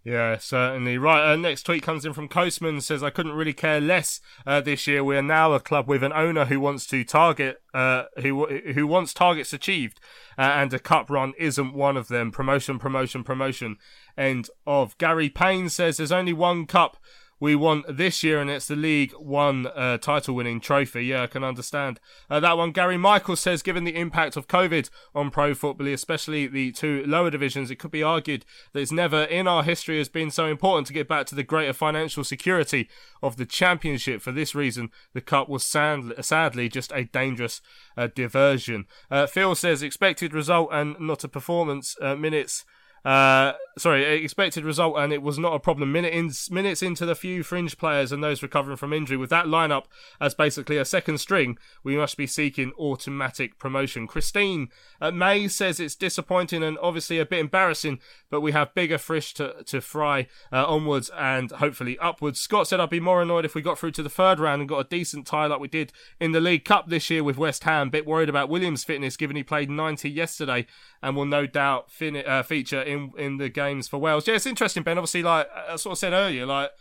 Yeah, 0.04 0.38
certainly. 0.38 0.98
Right, 0.98 1.34
uh, 1.34 1.36
next 1.36 1.64
tweet 1.64 1.84
comes 1.84 2.06
in 2.06 2.14
from 2.14 2.30
Coastman 2.30 2.80
says, 2.80 3.04
I 3.04 3.10
couldn't 3.10 3.34
really 3.34 3.54
care 3.54 3.82
less 3.82 4.22
uh, 4.46 4.62
this 4.62 4.88
year. 4.88 5.04
We 5.04 5.18
are 5.18 5.22
now 5.22 5.52
a 5.52 5.60
club 5.60 5.88
with 5.90 6.02
an 6.02 6.14
owner 6.14 6.46
who 6.46 6.62
wants 6.62 6.86
to 6.88 7.04
target, 7.04 7.62
uh, 7.74 8.04
who 8.22 8.46
who 8.74 8.88
wants 8.88 9.14
targets 9.14 9.52
achieved, 9.52 10.00
uh, 10.38 10.42
and 10.42 10.74
a 10.74 10.80
cup 10.80 11.10
run 11.10 11.34
isn't 11.38 11.74
one 11.74 11.98
of 11.98 12.08
them. 12.08 12.32
Promotion, 12.32 12.80
promotion, 12.80 13.26
promotion. 13.26 13.76
End 14.18 14.50
of. 14.66 14.98
Gary 14.98 15.30
Payne 15.30 15.68
says, 15.68 15.98
there's 15.98 16.12
only 16.12 16.34
one 16.34 16.68
cup 16.68 16.98
we 17.40 17.56
want 17.56 17.98
this 17.98 18.24
year, 18.24 18.40
and 18.40 18.50
it's 18.50 18.68
the 18.68 18.76
League 18.76 19.12
One 19.14 19.68
uh, 19.68 19.98
title 19.98 20.36
winning 20.36 20.60
trophy. 20.60 21.06
Yeah, 21.06 21.24
I 21.24 21.28
can 21.28 21.44
understand 21.44 22.00
uh, 22.30 22.40
that 22.40 22.58
one. 22.58 22.72
Gary 22.72 22.98
Michael 22.98 23.36
says, 23.36 23.62
given 23.62 23.84
the 23.84 23.96
impact 23.96 24.36
of 24.36 24.48
COVID 24.48 24.90
on 25.14 25.30
pro 25.30 25.54
football, 25.54 25.88
especially 25.88 26.48
the 26.48 26.72
two 26.72 27.04
lower 27.06 27.30
divisions, 27.30 27.70
it 27.70 27.76
could 27.78 27.92
be 27.92 28.04
argued 28.04 28.46
that 28.74 28.80
it's 28.80 28.92
never 28.92 29.24
in 29.24 29.48
our 29.48 29.64
history 29.64 29.98
has 29.98 30.10
been 30.10 30.32
so 30.32 30.46
important 30.46 30.88
to 30.88 30.94
get 30.94 31.08
back 31.08 31.28
to 31.28 31.36
the 31.36 31.44
greater 31.44 31.74
financial 31.74 32.24
security 32.24 32.90
of 33.22 33.38
the 33.38 33.46
championship. 33.46 34.22
For 34.22 34.32
this 34.32 34.56
reason, 34.56 34.90
the 35.14 35.22
cup 35.22 35.48
was 35.48 35.66
sad- 35.66 36.14
sadly 36.26 36.70
just 36.70 36.92
a 36.94 37.04
dangerous 37.06 37.62
uh, 37.96 38.08
diversion. 38.08 38.86
Uh, 39.12 39.28
Phil 39.28 39.54
says, 39.56 39.84
expected 39.84 40.34
result 40.34 40.70
and 40.72 41.00
not 41.00 41.24
a 41.24 41.28
performance. 41.28 41.96
Uh, 42.02 42.16
minutes. 42.16 42.66
Uh, 43.08 43.54
sorry, 43.78 44.04
expected 44.22 44.66
result, 44.66 44.98
and 44.98 45.14
it 45.14 45.22
was 45.22 45.40
not 45.40 45.54
a 45.54 45.60
problem. 45.62 45.94
Minute 45.94 46.12
in, 46.12 46.30
minutes 46.52 46.84
into 46.84 47.06
the 47.06 47.16
few 47.16 47.42
fringe 47.42 47.78
players 47.78 48.12
and 48.12 48.22
those 48.22 48.44
recovering 48.44 48.76
from 48.76 48.92
injury, 48.92 49.16
with 49.16 49.30
that 49.30 49.46
lineup 49.46 49.86
as 50.20 50.36
basically 50.36 50.76
a 50.76 50.84
second 50.84 51.20
string, 51.20 51.58
we 51.86 51.96
must 51.96 52.18
be 52.18 52.28
seeking 52.28 52.74
automatic 52.78 53.58
promotion. 53.58 54.08
Christine 54.08 54.68
uh, 55.00 55.12
May 55.12 55.48
says 55.48 55.80
it's 55.80 55.96
disappointing 55.96 56.62
and 56.64 56.78
obviously 56.82 57.18
a 57.18 57.26
bit 57.26 57.40
embarrassing, 57.40 58.00
but 58.30 58.42
we 58.42 58.52
have 58.52 58.74
bigger 58.74 58.98
fish 58.98 59.34
to, 59.36 59.64
to 59.68 59.80
fry 59.80 60.28
uh, 60.52 60.66
onwards 60.66 61.10
and 61.18 61.52
hopefully 61.52 61.98
upwards. 62.00 62.42
Scott 62.42 62.68
said 62.68 62.82
I'd 62.82 62.90
be 62.90 63.00
more 63.00 63.22
annoyed 63.22 63.46
if 63.46 63.56
we 63.56 63.62
got 63.62 63.80
through 63.80 63.92
to 63.92 64.04
the 64.04 64.10
third 64.10 64.38
round 64.38 64.62
and 64.62 64.68
got 64.68 64.86
a 64.86 64.90
decent 64.90 65.26
tie 65.26 65.46
like 65.46 65.62
we 65.62 65.70
did 65.70 65.94
in 66.20 66.34
the 66.34 66.42
League 66.42 66.66
Cup 66.66 66.90
this 66.90 67.10
year 67.10 67.24
with 67.24 67.38
West 67.38 67.64
Ham. 67.64 67.90
Bit 67.90 68.06
worried 68.06 68.28
about 68.28 68.50
Williams' 68.50 68.84
fitness 68.84 69.16
given 69.16 69.38
he 69.38 69.44
played 69.44 69.70
90 69.70 70.10
yesterday 70.10 70.68
and 71.02 71.16
will 71.16 71.26
no 71.26 71.46
doubt 71.46 71.90
fin- 71.90 72.18
uh, 72.18 72.44
feature 72.44 72.82
in 72.82 72.97
in 73.18 73.38
the 73.38 73.50
games 73.50 73.88
for 73.88 73.98
Wales. 73.98 74.28
Yeah, 74.28 74.36
it's 74.36 74.46
interesting, 74.46 74.84
Ben. 74.84 74.98
Obviously, 74.98 75.24
like 75.24 75.50
I 75.70 75.76
sort 75.76 75.94
of 75.94 76.00
said 76.00 76.14
earlier, 76.14 76.46
like 76.46 76.72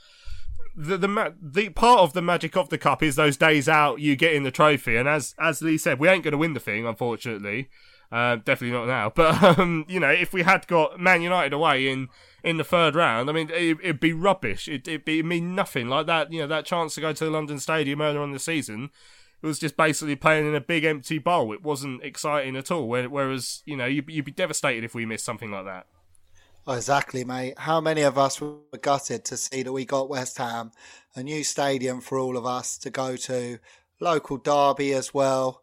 the 0.76 0.98
the 0.98 1.08
ma- 1.08 1.30
the 1.40 1.70
part 1.70 2.00
of 2.00 2.12
the 2.12 2.22
magic 2.22 2.56
of 2.56 2.68
the 2.68 2.78
cup 2.78 3.02
is 3.02 3.16
those 3.16 3.36
days 3.36 3.68
out 3.68 4.00
you 4.00 4.14
get 4.14 4.34
in 4.34 4.42
the 4.42 4.50
trophy, 4.50 4.96
and 4.96 5.08
as 5.08 5.34
as 5.38 5.62
Lee 5.62 5.78
said, 5.78 5.98
we 5.98 6.08
ain't 6.08 6.22
going 6.22 6.32
to 6.32 6.38
win 6.38 6.52
the 6.52 6.60
thing, 6.60 6.86
unfortunately. 6.86 7.68
Uh, 8.12 8.36
definitely 8.36 8.70
not 8.76 8.86
now. 8.86 9.10
But 9.14 9.58
um, 9.58 9.84
you 9.88 9.98
know, 9.98 10.10
if 10.10 10.32
we 10.32 10.42
had 10.42 10.66
got 10.66 11.00
Man 11.00 11.22
United 11.22 11.52
away 11.52 11.88
in 11.88 12.08
in 12.44 12.58
the 12.58 12.64
third 12.64 12.94
round, 12.94 13.30
I 13.30 13.32
mean, 13.32 13.50
it, 13.52 13.82
would 13.82 14.00
be 14.00 14.12
rubbish. 14.12 14.68
It, 14.68 14.86
it'd 14.86 15.04
be 15.04 15.20
it'd 15.20 15.26
mean 15.26 15.54
nothing 15.54 15.88
like 15.88 16.06
that. 16.06 16.32
You 16.32 16.40
know, 16.40 16.46
that 16.48 16.66
chance 16.66 16.94
to 16.94 17.00
go 17.00 17.12
to 17.12 17.24
the 17.24 17.30
London 17.30 17.58
Stadium 17.58 18.00
earlier 18.00 18.20
on 18.20 18.32
the 18.32 18.38
season. 18.38 18.90
It 19.42 19.46
was 19.46 19.58
just 19.58 19.76
basically 19.76 20.16
playing 20.16 20.46
in 20.46 20.54
a 20.54 20.60
big 20.60 20.84
empty 20.84 21.18
bowl. 21.18 21.52
It 21.52 21.62
wasn't 21.62 22.02
exciting 22.02 22.56
at 22.56 22.70
all. 22.70 22.88
Whereas, 22.88 23.62
you 23.66 23.76
know, 23.76 23.84
you'd, 23.84 24.08
you'd 24.08 24.24
be 24.24 24.32
devastated 24.32 24.82
if 24.82 24.94
we 24.94 25.04
missed 25.04 25.26
something 25.26 25.50
like 25.50 25.66
that. 25.66 25.86
Oh, 26.68 26.74
exactly, 26.74 27.22
mate. 27.22 27.54
How 27.58 27.80
many 27.80 28.02
of 28.02 28.18
us 28.18 28.40
were 28.40 28.56
gutted 28.80 29.24
to 29.26 29.36
see 29.36 29.62
that 29.62 29.72
we 29.72 29.84
got 29.84 30.08
West 30.08 30.36
Ham, 30.38 30.72
a 31.14 31.22
new 31.22 31.44
stadium 31.44 32.00
for 32.00 32.18
all 32.18 32.36
of 32.36 32.44
us 32.44 32.76
to 32.78 32.90
go 32.90 33.14
to, 33.14 33.60
local 34.00 34.36
derby 34.36 34.92
as 34.92 35.14
well, 35.14 35.62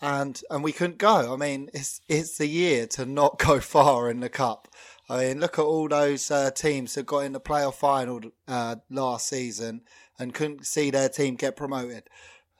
and 0.00 0.42
and 0.50 0.64
we 0.64 0.72
couldn't 0.72 0.98
go. 0.98 1.32
I 1.32 1.36
mean, 1.36 1.70
it's 1.72 2.00
it's 2.08 2.36
the 2.36 2.48
year 2.48 2.88
to 2.88 3.06
not 3.06 3.38
go 3.38 3.60
far 3.74 4.10
in 4.10 4.18
the 4.18 4.28
cup. 4.28 4.66
I 5.08 5.18
mean, 5.18 5.38
look 5.40 5.56
at 5.56 5.62
all 5.64 5.86
those 5.88 6.32
uh, 6.32 6.50
teams 6.50 6.94
that 6.94 7.06
got 7.06 7.20
in 7.20 7.32
the 7.32 7.40
playoff 7.40 7.74
final 7.74 8.20
uh, 8.48 8.76
last 8.90 9.28
season 9.28 9.82
and 10.18 10.34
couldn't 10.34 10.66
see 10.66 10.90
their 10.90 11.08
team 11.08 11.36
get 11.36 11.54
promoted. 11.56 12.08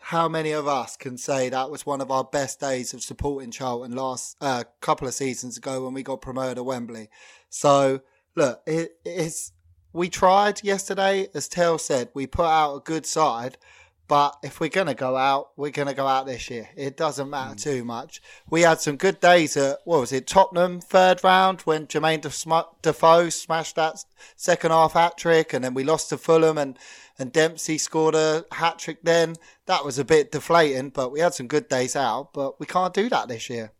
How 0.00 0.28
many 0.28 0.52
of 0.52 0.68
us 0.68 0.96
can 0.96 1.18
say 1.18 1.48
that 1.48 1.70
was 1.70 1.84
one 1.84 2.00
of 2.00 2.10
our 2.10 2.24
best 2.24 2.60
days 2.60 2.94
of 2.94 3.02
supporting 3.02 3.50
Charlton 3.50 3.96
last 3.96 4.36
uh, 4.40 4.62
couple 4.80 5.08
of 5.08 5.14
seasons 5.14 5.56
ago 5.56 5.84
when 5.84 5.92
we 5.92 6.04
got 6.04 6.22
promoted 6.22 6.58
at 6.58 6.64
Wembley? 6.64 7.10
So 7.50 8.00
look, 8.34 8.62
it, 8.66 8.96
it's 9.04 9.52
we 9.92 10.08
tried 10.08 10.62
yesterday, 10.62 11.28
as 11.34 11.48
Tell 11.48 11.78
said, 11.78 12.10
we 12.14 12.26
put 12.26 12.46
out 12.46 12.76
a 12.76 12.80
good 12.80 13.06
side. 13.06 13.58
But 14.08 14.38
if 14.42 14.58
we're 14.58 14.70
gonna 14.70 14.94
go 14.94 15.16
out, 15.18 15.50
we're 15.56 15.70
gonna 15.70 15.92
go 15.92 16.06
out 16.06 16.24
this 16.24 16.48
year. 16.48 16.70
It 16.76 16.96
doesn't 16.96 17.28
matter 17.28 17.54
mm. 17.54 17.62
too 17.62 17.84
much. 17.84 18.22
We 18.48 18.62
had 18.62 18.80
some 18.80 18.96
good 18.96 19.20
days 19.20 19.54
at 19.54 19.80
what 19.84 20.00
was 20.00 20.12
it, 20.12 20.26
Tottenham 20.26 20.80
third 20.80 21.22
round 21.22 21.60
when 21.62 21.86
Jermaine 21.86 22.22
Defoe 22.80 23.28
smashed 23.28 23.76
that 23.76 24.02
second 24.34 24.70
half 24.70 24.94
hat 24.94 25.18
trick, 25.18 25.52
and 25.52 25.62
then 25.62 25.74
we 25.74 25.84
lost 25.84 26.08
to 26.08 26.16
Fulham 26.16 26.56
and 26.56 26.78
and 27.18 27.32
Dempsey 27.32 27.76
scored 27.76 28.14
a 28.14 28.46
hat 28.52 28.78
trick. 28.78 28.98
Then 29.02 29.36
that 29.66 29.84
was 29.84 29.98
a 29.98 30.04
bit 30.04 30.32
deflating, 30.32 30.88
but 30.88 31.12
we 31.12 31.20
had 31.20 31.34
some 31.34 31.46
good 31.46 31.68
days 31.68 31.94
out. 31.94 32.32
But 32.32 32.58
we 32.58 32.64
can't 32.64 32.94
do 32.94 33.10
that 33.10 33.28
this 33.28 33.50
year. 33.50 33.72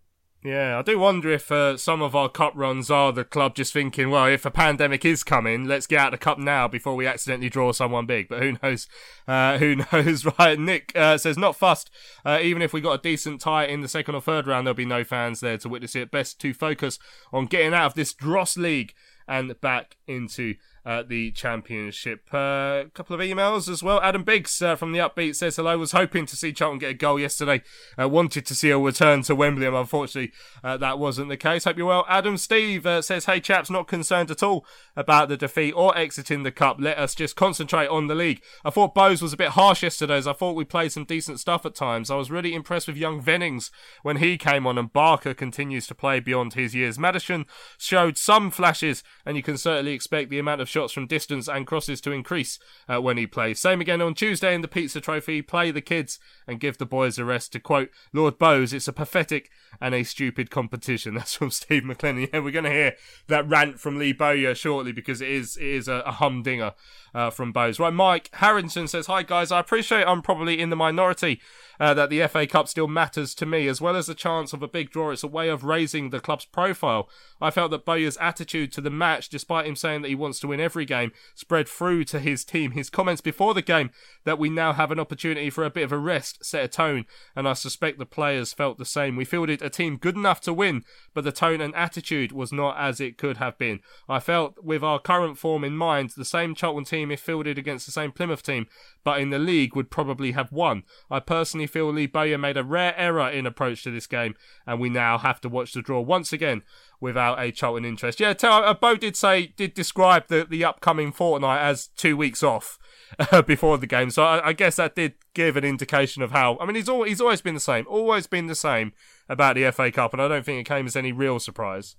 Yeah, 0.45 0.79
I 0.79 0.83
do 0.83 1.01
wonder 1.01 1.33
if 1.33 1.51
uh, 1.51 1.77
some 1.77 2.01
of 2.01 2.15
our 2.15 2.29
cup 2.29 2.53
runs 2.55 2.93
are 2.93 3.13
the 3.13 3.25
club 3.25 3.57
just 3.57 3.73
thinking, 3.73 4.09
well, 4.09 4.27
if 4.27 4.45
a 4.45 4.53
pandemic 4.53 5.05
is 5.05 5.25
coming, 5.25 5.65
let's 5.65 5.89
get 5.89 5.99
out 5.99 6.13
the 6.13 6.19
cup 6.19 6.39
now 6.39 6.69
before 6.69 6.95
we 6.95 7.09
accidentally 7.09 7.49
draw 7.49 7.73
someone 7.73 8.07
big. 8.07 8.29
But 8.29 8.43
who 8.43 8.57
knows? 8.63 8.87
Uh, 9.27 9.59
who 9.59 9.77
knows? 9.93 10.25
Right? 10.39 10.57
Nick 10.57 10.93
uh, 10.95 11.19
says 11.19 11.37
not 11.37 11.57
fussed. 11.57 11.91
Uh, 12.25 12.39
even 12.41 12.63
if 12.63 12.73
we 12.73 12.81
got 12.81 13.01
a 13.01 13.03
decent 13.03 13.41
tie 13.41 13.65
in 13.65 13.81
the 13.81 13.89
second 13.89 14.15
or 14.15 14.21
third 14.21 14.47
round, 14.47 14.67
there'll 14.67 14.77
be 14.77 14.85
no 14.85 15.03
fans 15.03 15.41
there 15.41 15.59
to 15.59 15.69
witness 15.69 15.97
it. 15.97 16.13
Best 16.13 16.41
to 16.41 16.55
focus 16.55 17.01
on 17.33 17.47
getting 17.47 17.75
out 17.75 17.87
of 17.87 17.95
this 17.95 18.15
dross 18.15 18.57
league 18.57 18.95
and 19.27 19.61
back 19.61 19.97
into 20.07 20.55
uh, 20.89 21.03
the 21.07 21.31
championship. 21.33 22.23
A 22.33 22.37
uh, 22.37 22.85
couple 22.95 23.15
of 23.15 23.21
emails 23.21 23.69
as 23.69 23.83
well. 23.83 24.01
Adam 24.01 24.25
Biggs 24.25 24.63
uh, 24.63 24.75
from 24.75 24.93
the 24.93 24.99
Upbeat 24.99 25.37
says 25.37 25.57
hello. 25.57 25.77
Was 25.77 25.93
hoping 25.93 26.25
to 26.25 26.35
see 26.35 26.51
Charlton 26.51 26.79
get 26.79 26.91
a 26.91 26.95
goal 26.95 27.21
yesterday. 27.21 27.63
Uh, 28.01 28.09
wanted 28.09 28.47
to 28.47 28.55
see 28.55 28.71
a 28.71 28.79
return 28.79 29.21
to 29.25 29.35
Wembley, 29.35 29.67
and 29.67 29.77
unfortunately 29.77 30.33
uh, 30.65 30.79
that 30.79 30.99
wasn't 30.99 31.29
the 31.29 31.37
case. 31.37 31.65
Hope 31.65 31.77
you're 31.77 31.87
well. 31.87 32.07
Adam 32.09 32.39
Steve 32.39 32.87
uh, 32.87 33.03
says, 33.03 33.27
"Hey 33.27 33.39
chaps, 33.39 33.69
not 33.69 33.87
concerned 33.87 34.31
at 34.31 34.43
all 34.43 34.65
about 34.97 35.29
the 35.29 35.37
defeat 35.37 35.73
or 35.73 35.97
exiting 35.97 36.43
the 36.43 36.51
cup. 36.51 36.79
Let 36.81 36.99
us 36.99 37.15
just 37.15 37.37
concentrate 37.37 37.89
on 37.89 38.07
the 38.07 38.15
league." 38.15 38.43
I 38.65 38.71
thought 38.71 38.95
Bowes 38.95 39.21
was 39.21 39.35
a 39.35 39.37
bit 39.39 39.51
harsh 39.51 39.83
yesterday, 39.83 40.17
as 40.17 40.27
I 40.27 40.33
thought 40.33 40.57
we 40.57 40.65
played 40.65 40.93
some 40.93 41.05
decent 41.05 41.39
stuff 41.39 41.67
at 41.67 41.75
times. 41.75 42.11
I 42.11 42.17
was 42.17 42.31
really 42.31 42.55
impressed 42.55 42.89
with 42.89 42.97
young 42.97 43.23
Vennings 43.23 43.71
when 44.03 44.17
he 44.17 44.39
came 44.39 44.67
on, 44.67 44.79
and 44.79 44.91
Barker 44.91 45.35
continues 45.35 45.87
to 45.89 45.95
play 45.95 46.19
beyond 46.19 46.55
his 46.55 46.75
years. 46.75 46.99
Maddison 46.99 47.45
showed 47.77 48.17
some 48.17 48.51
flashes, 48.51 49.05
and 49.27 49.37
you 49.37 49.43
can 49.43 49.59
certainly 49.59 49.93
expect 49.93 50.31
the 50.31 50.39
amount 50.39 50.63
of 50.63 50.78
shots 50.79 50.93
from 50.93 51.09
distance 51.09 51.49
and 51.49 51.67
crosses 51.67 52.01
to 52.01 52.13
increase 52.13 52.61
uh, 52.89 53.03
when 53.03 53.17
he 53.17 53.27
plays. 53.27 53.59
Same 53.59 53.81
again 53.81 54.01
on 54.01 54.15
Tuesday 54.15 54.55
in 54.55 54.61
the 54.61 54.69
Pizza 54.69 55.01
Trophy. 55.01 55.43
Play 55.43 55.73
the 55.73 55.81
kids 55.81 56.21
and 56.47 56.61
give 56.61 56.79
the 56.79 56.87
boys 56.87 57.19
a 57.19 57.25
rest. 57.25 57.51
To 57.53 57.59
quote 57.59 57.91
Lord 58.13 58.39
Bowes, 58.39 58.73
it's 58.73 58.87
a 58.87 58.93
pathetic 58.93 59.51
and 59.81 59.93
a 59.93 60.05
stupid 60.05 60.53
competition. 60.53 61.15
That's 61.17 61.35
from 61.35 61.51
Steve 61.51 61.83
McLennan. 61.83 62.29
Yeah, 62.33 62.39
we're 62.39 62.53
going 62.53 62.65
to 62.65 62.71
hear 62.71 62.95
that 63.27 63.49
rant 63.49 63.81
from 63.81 63.99
Lee 63.99 64.13
Bowyer 64.13 64.55
shortly 64.55 64.93
because 64.93 65.21
it 65.21 65.31
is 65.31 65.57
it 65.57 65.67
is 65.67 65.89
a, 65.89 66.03
a 66.07 66.13
humdinger 66.13 66.75
uh, 67.13 67.31
from 67.31 67.51
Bowes. 67.51 67.81
Right, 67.81 67.93
Mike 67.93 68.31
Harrington 68.35 68.87
says, 68.87 69.09
Hi 69.09 69.25
guys, 69.25 69.51
I 69.51 69.59
appreciate 69.59 70.07
I'm 70.07 70.23
probably 70.23 70.61
in 70.61 70.71
the 70.71 70.77
minority 70.77 71.41
uh, 71.81 71.95
that 71.95 72.11
the 72.11 72.27
FA 72.27 72.47
Cup 72.47 72.69
still 72.69 72.89
matters 72.89 73.35
to 73.35 73.47
me, 73.47 73.67
as 73.69 73.81
well 73.81 73.97
as 73.97 74.07
the 74.07 74.15
chance 74.15 74.53
of 74.53 74.63
a 74.63 74.69
big 74.69 74.91
draw. 74.91 75.11
It's 75.11 75.23
a 75.23 75.29
way 75.29 75.49
of 75.49 75.65
raising 75.65 76.11
the 76.11 76.21
club's 76.21 76.45
profile. 76.45 77.09
I 77.41 77.51
felt 77.51 77.71
that 77.71 77.85
Bowyer's 77.85 78.17
attitude 78.19 78.73
to 78.73 78.81
the 78.81 78.91
match, 78.91 79.29
despite 79.29 79.67
him 79.67 79.77
saying 79.77 80.03
that 80.03 80.09
he 80.09 80.15
wants 80.15 80.41
to 80.41 80.49
win 80.49 80.61
every 80.61 80.85
game, 80.85 81.13
spread 81.35 81.69
through 81.69 82.05
to 82.05 82.21
his 82.21 82.45
team. 82.45 82.73
His 82.73 82.91
comments 82.91 83.21
before 83.21 83.55
the 83.55 83.63
game 83.63 83.91
that 84.25 84.39
we 84.39 84.49
now 84.49 84.73
have 84.73 84.91
an 84.91 85.01
opportunity 85.01 85.51
for 85.51 85.65
a 85.65 85.71
bit 85.71 85.85
of 85.85 85.93
a 85.93 85.99
rest 85.99 86.45
set 86.45 86.65
a 86.65 86.69
tone, 86.69 87.07
and 87.37 87.49
I 87.49 87.53
suspect 87.53 87.99
the 87.99 88.07
players 88.07 88.53
felt 88.53 88.79
the 88.79 88.85
same. 88.85 89.17
We 89.17 89.25
fielded 89.25 89.63
a 89.63 89.71
team 89.71 89.97
good 89.97 90.17
enough 90.17 90.41
to 90.43 90.53
win, 90.53 90.85
but 91.19 91.25
the 91.25 91.33
tone 91.33 91.61
and 91.61 91.75
attitude 91.75 92.31
was 92.31 92.53
not 92.53 92.79
as 92.79 93.01
it 93.01 93.19
could 93.19 93.39
have 93.39 93.59
been. 93.59 93.81
I 94.09 94.21
felt, 94.21 94.63
with 94.63 94.85
our 94.85 95.01
current 95.01 95.37
form 95.37 95.65
in 95.65 95.77
mind, 95.77 96.11
the 96.11 96.25
same 96.25 96.55
Charlton 96.55 96.85
team, 96.85 97.11
if 97.11 97.19
fielded 97.19 97.59
against 97.59 97.87
the 97.87 97.91
same 97.91 98.13
Plymouth 98.13 98.45
team, 98.45 98.69
but 99.03 99.21
in 99.21 99.31
the 99.31 99.39
league, 99.41 99.75
would 99.75 99.91
probably 99.91 100.31
have 100.31 100.53
won. 100.53 100.85
I 101.11 101.19
personally 101.19 101.67
feel 101.67 101.93
Lee 101.93 102.07
Bowyer 102.07 102.39
made 102.39 102.57
a 102.57 102.63
rare 102.63 102.95
error 102.97 103.29
in 103.29 103.47
approach 103.47 103.83
to 103.83 103.91
this 103.91 104.07
game, 104.07 104.37
and 104.65 104.79
we 104.79 104.91
now 104.91 105.19
have 105.19 105.41
to 105.41 105.49
watch 105.49 105.73
the 105.73 105.83
draw 105.83 106.01
once 106.01 106.33
again 106.33 106.63
without 107.01 107.43
a 107.43 107.51
Charlton 107.51 107.85
interest. 107.85 108.21
Yeah, 108.21 108.33
tell, 108.33 108.63
uh, 108.63 108.75
Bo 108.75 108.95
did 108.95 109.17
say, 109.17 109.49
did 109.57 109.75
describe 109.75 110.29
the, 110.29 110.47
the 110.49 110.65
upcoming 110.65 111.11
fortnight 111.11 111.63
as 111.63 111.89
two 111.97 112.17
weeks 112.17 112.45
off 112.45 112.79
uh, 113.19 113.43
before 113.55 113.77
the 113.77 113.89
game, 113.89 114.11
so 114.11 114.23
I, 114.23 114.51
I, 114.51 114.53
guess 114.53 114.77
that 114.77 114.95
did 114.95 115.15
give 115.35 115.57
an 115.57 115.65
indication 115.65 116.23
of 116.23 116.31
how. 116.31 116.59
I 116.61 116.67
mean, 116.67 116.77
he's 116.77 116.89
all, 116.89 117.03
he's 117.03 117.21
always 117.21 117.41
been 117.41 117.55
the 117.55 117.61
same, 117.61 117.87
always 117.89 118.29
been 118.29 118.47
the 118.47 118.55
same 118.55 118.93
about 119.29 119.57
the 119.57 119.71
FA 119.73 119.91
Cup, 119.91 120.13
and 120.13 120.23
I 120.23 120.29
don't 120.29 120.45
think 120.45 120.61
it 120.61 120.69
came 120.69 120.87
as 120.87 120.97
any 120.97 121.13
real 121.13 121.39
surprise. 121.39 121.97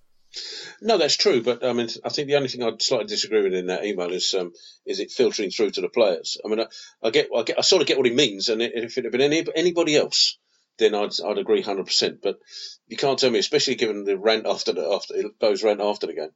No, 0.82 0.98
that's 0.98 1.18
true. 1.18 1.42
But 1.42 1.66
I 1.66 1.74
mean, 1.74 1.90
I 2.04 2.10
think 2.10 2.28
the 2.28 2.36
only 2.36 2.50
thing 2.50 2.64
I'd 2.64 2.82
slightly 2.82 3.08
disagree 3.08 3.42
with 3.42 3.54
in 3.54 3.68
that 3.68 3.84
email 3.86 4.12
is 4.12 4.34
um, 4.34 4.54
is 4.86 5.00
it 5.00 5.12
filtering 5.12 5.50
through 5.50 5.72
to 5.72 5.82
the 5.82 5.90
players. 5.90 6.38
I 6.44 6.48
mean, 6.48 6.60
I, 6.60 6.68
I 7.02 7.10
get, 7.10 7.30
I 7.36 7.44
get, 7.44 7.58
I 7.58 7.62
sort 7.62 7.82
of 7.82 7.88
get 7.88 7.98
what 7.98 8.06
he 8.06 8.14
means, 8.14 8.50
and 8.50 8.62
if 8.62 8.98
it 8.98 9.04
had 9.06 9.12
been 9.12 9.22
any, 9.22 9.46
anybody 9.56 9.96
else, 9.96 10.38
then 10.78 10.94
I'd 10.96 11.20
I'd 11.26 11.38
agree 11.38 11.62
hundred 11.62 11.88
percent. 11.88 12.22
But 12.22 12.40
you 12.88 12.98
can't 12.98 13.18
tell 13.18 13.32
me, 13.32 13.40
especially 13.40 13.76
given 13.76 14.04
the 14.04 14.18
rant 14.18 14.46
after 14.46 14.74
the 14.74 14.88
after 14.88 15.16
those 15.40 15.64
rant 15.64 15.82
after 15.82 16.08
the 16.08 16.14
game, 16.14 16.32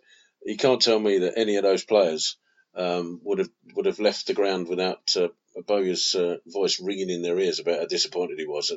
you 0.45 0.57
can't 0.57 0.81
tell 0.81 0.99
me 0.99 1.19
that 1.19 1.37
any 1.37 1.57
of 1.57 1.63
those 1.63 1.83
players 1.83 2.37
um, 2.75 3.21
would 3.23 3.39
have 3.39 3.49
would 3.75 3.85
have 3.85 3.99
left 3.99 4.27
the 4.27 4.33
ground 4.33 4.67
without 4.67 5.01
uh, 5.15 5.27
Bowyer's 5.61 6.15
uh, 6.15 6.37
voice 6.47 6.81
ringing 6.81 7.09
in 7.09 7.21
their 7.21 7.39
ears 7.39 7.59
about 7.59 7.79
how 7.79 7.85
disappointed 7.85 8.39
he 8.39 8.45
was. 8.45 8.71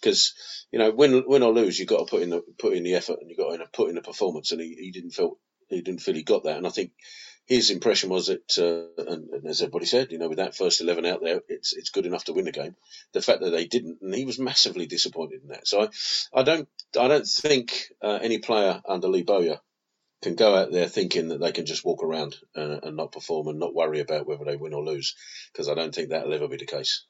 Because 0.00 0.34
you 0.70 0.78
know, 0.78 0.90
win 0.90 1.24
win 1.26 1.42
or 1.42 1.52
lose, 1.52 1.78
you've 1.78 1.88
got 1.88 2.06
to 2.06 2.10
put 2.10 2.22
in 2.22 2.30
the 2.30 2.42
put 2.58 2.74
in 2.74 2.84
the 2.84 2.94
effort 2.94 3.18
and 3.20 3.28
you've 3.28 3.38
got 3.38 3.56
to 3.56 3.66
put 3.72 3.88
in 3.88 3.94
the 3.94 4.02
performance, 4.02 4.52
and 4.52 4.60
he, 4.60 4.74
he 4.74 4.90
didn't 4.90 5.12
feel 5.12 5.38
he 5.68 5.82
didn't 5.82 6.00
feel 6.00 6.14
he 6.14 6.22
got 6.22 6.44
that, 6.44 6.56
and 6.56 6.66
I 6.66 6.70
think 6.70 6.92
his 7.46 7.70
impression 7.70 8.10
was 8.10 8.26
that, 8.26 8.58
uh, 8.58 9.02
and, 9.02 9.30
and, 9.30 9.46
as 9.46 9.62
everybody 9.62 9.86
said, 9.86 10.10
you 10.10 10.18
know, 10.18 10.28
with 10.28 10.38
that 10.38 10.56
first 10.56 10.80
eleven 10.80 11.06
out 11.06 11.22
there, 11.22 11.40
it's 11.48 11.74
it's 11.74 11.90
good 11.90 12.06
enough 12.06 12.24
to 12.24 12.32
win 12.32 12.44
the 12.44 12.52
game. 12.52 12.74
The 13.12 13.22
fact 13.22 13.40
that 13.40 13.50
they 13.50 13.66
didn't, 13.66 13.98
and 14.02 14.14
he 14.14 14.24
was 14.24 14.38
massively 14.38 14.86
disappointed 14.86 15.42
in 15.42 15.48
that. 15.48 15.66
So 15.68 15.82
I, 15.82 16.40
I 16.40 16.42
don't, 16.42 16.68
I 16.98 17.06
don't 17.06 17.26
think 17.26 17.72
uh, 18.02 18.18
any 18.20 18.38
player 18.38 18.82
under 18.88 19.08
Lee 19.08 19.22
Bowyer 19.22 19.60
can 20.22 20.34
go 20.34 20.54
out 20.54 20.72
there 20.72 20.88
thinking 20.88 21.28
that 21.28 21.40
they 21.40 21.52
can 21.52 21.66
just 21.66 21.84
walk 21.84 22.02
around 22.02 22.36
and 22.54 22.96
not 22.96 23.12
perform 23.12 23.48
and 23.48 23.58
not 23.58 23.74
worry 23.74 24.00
about 24.00 24.26
whether 24.26 24.44
they 24.44 24.56
win 24.56 24.74
or 24.74 24.84
lose, 24.84 25.14
because 25.52 25.68
I 25.68 25.74
don't 25.74 25.94
think 25.94 26.08
that'll 26.08 26.32
ever 26.32 26.48
be 26.48 26.56
the 26.56 26.66
case. 26.66 27.04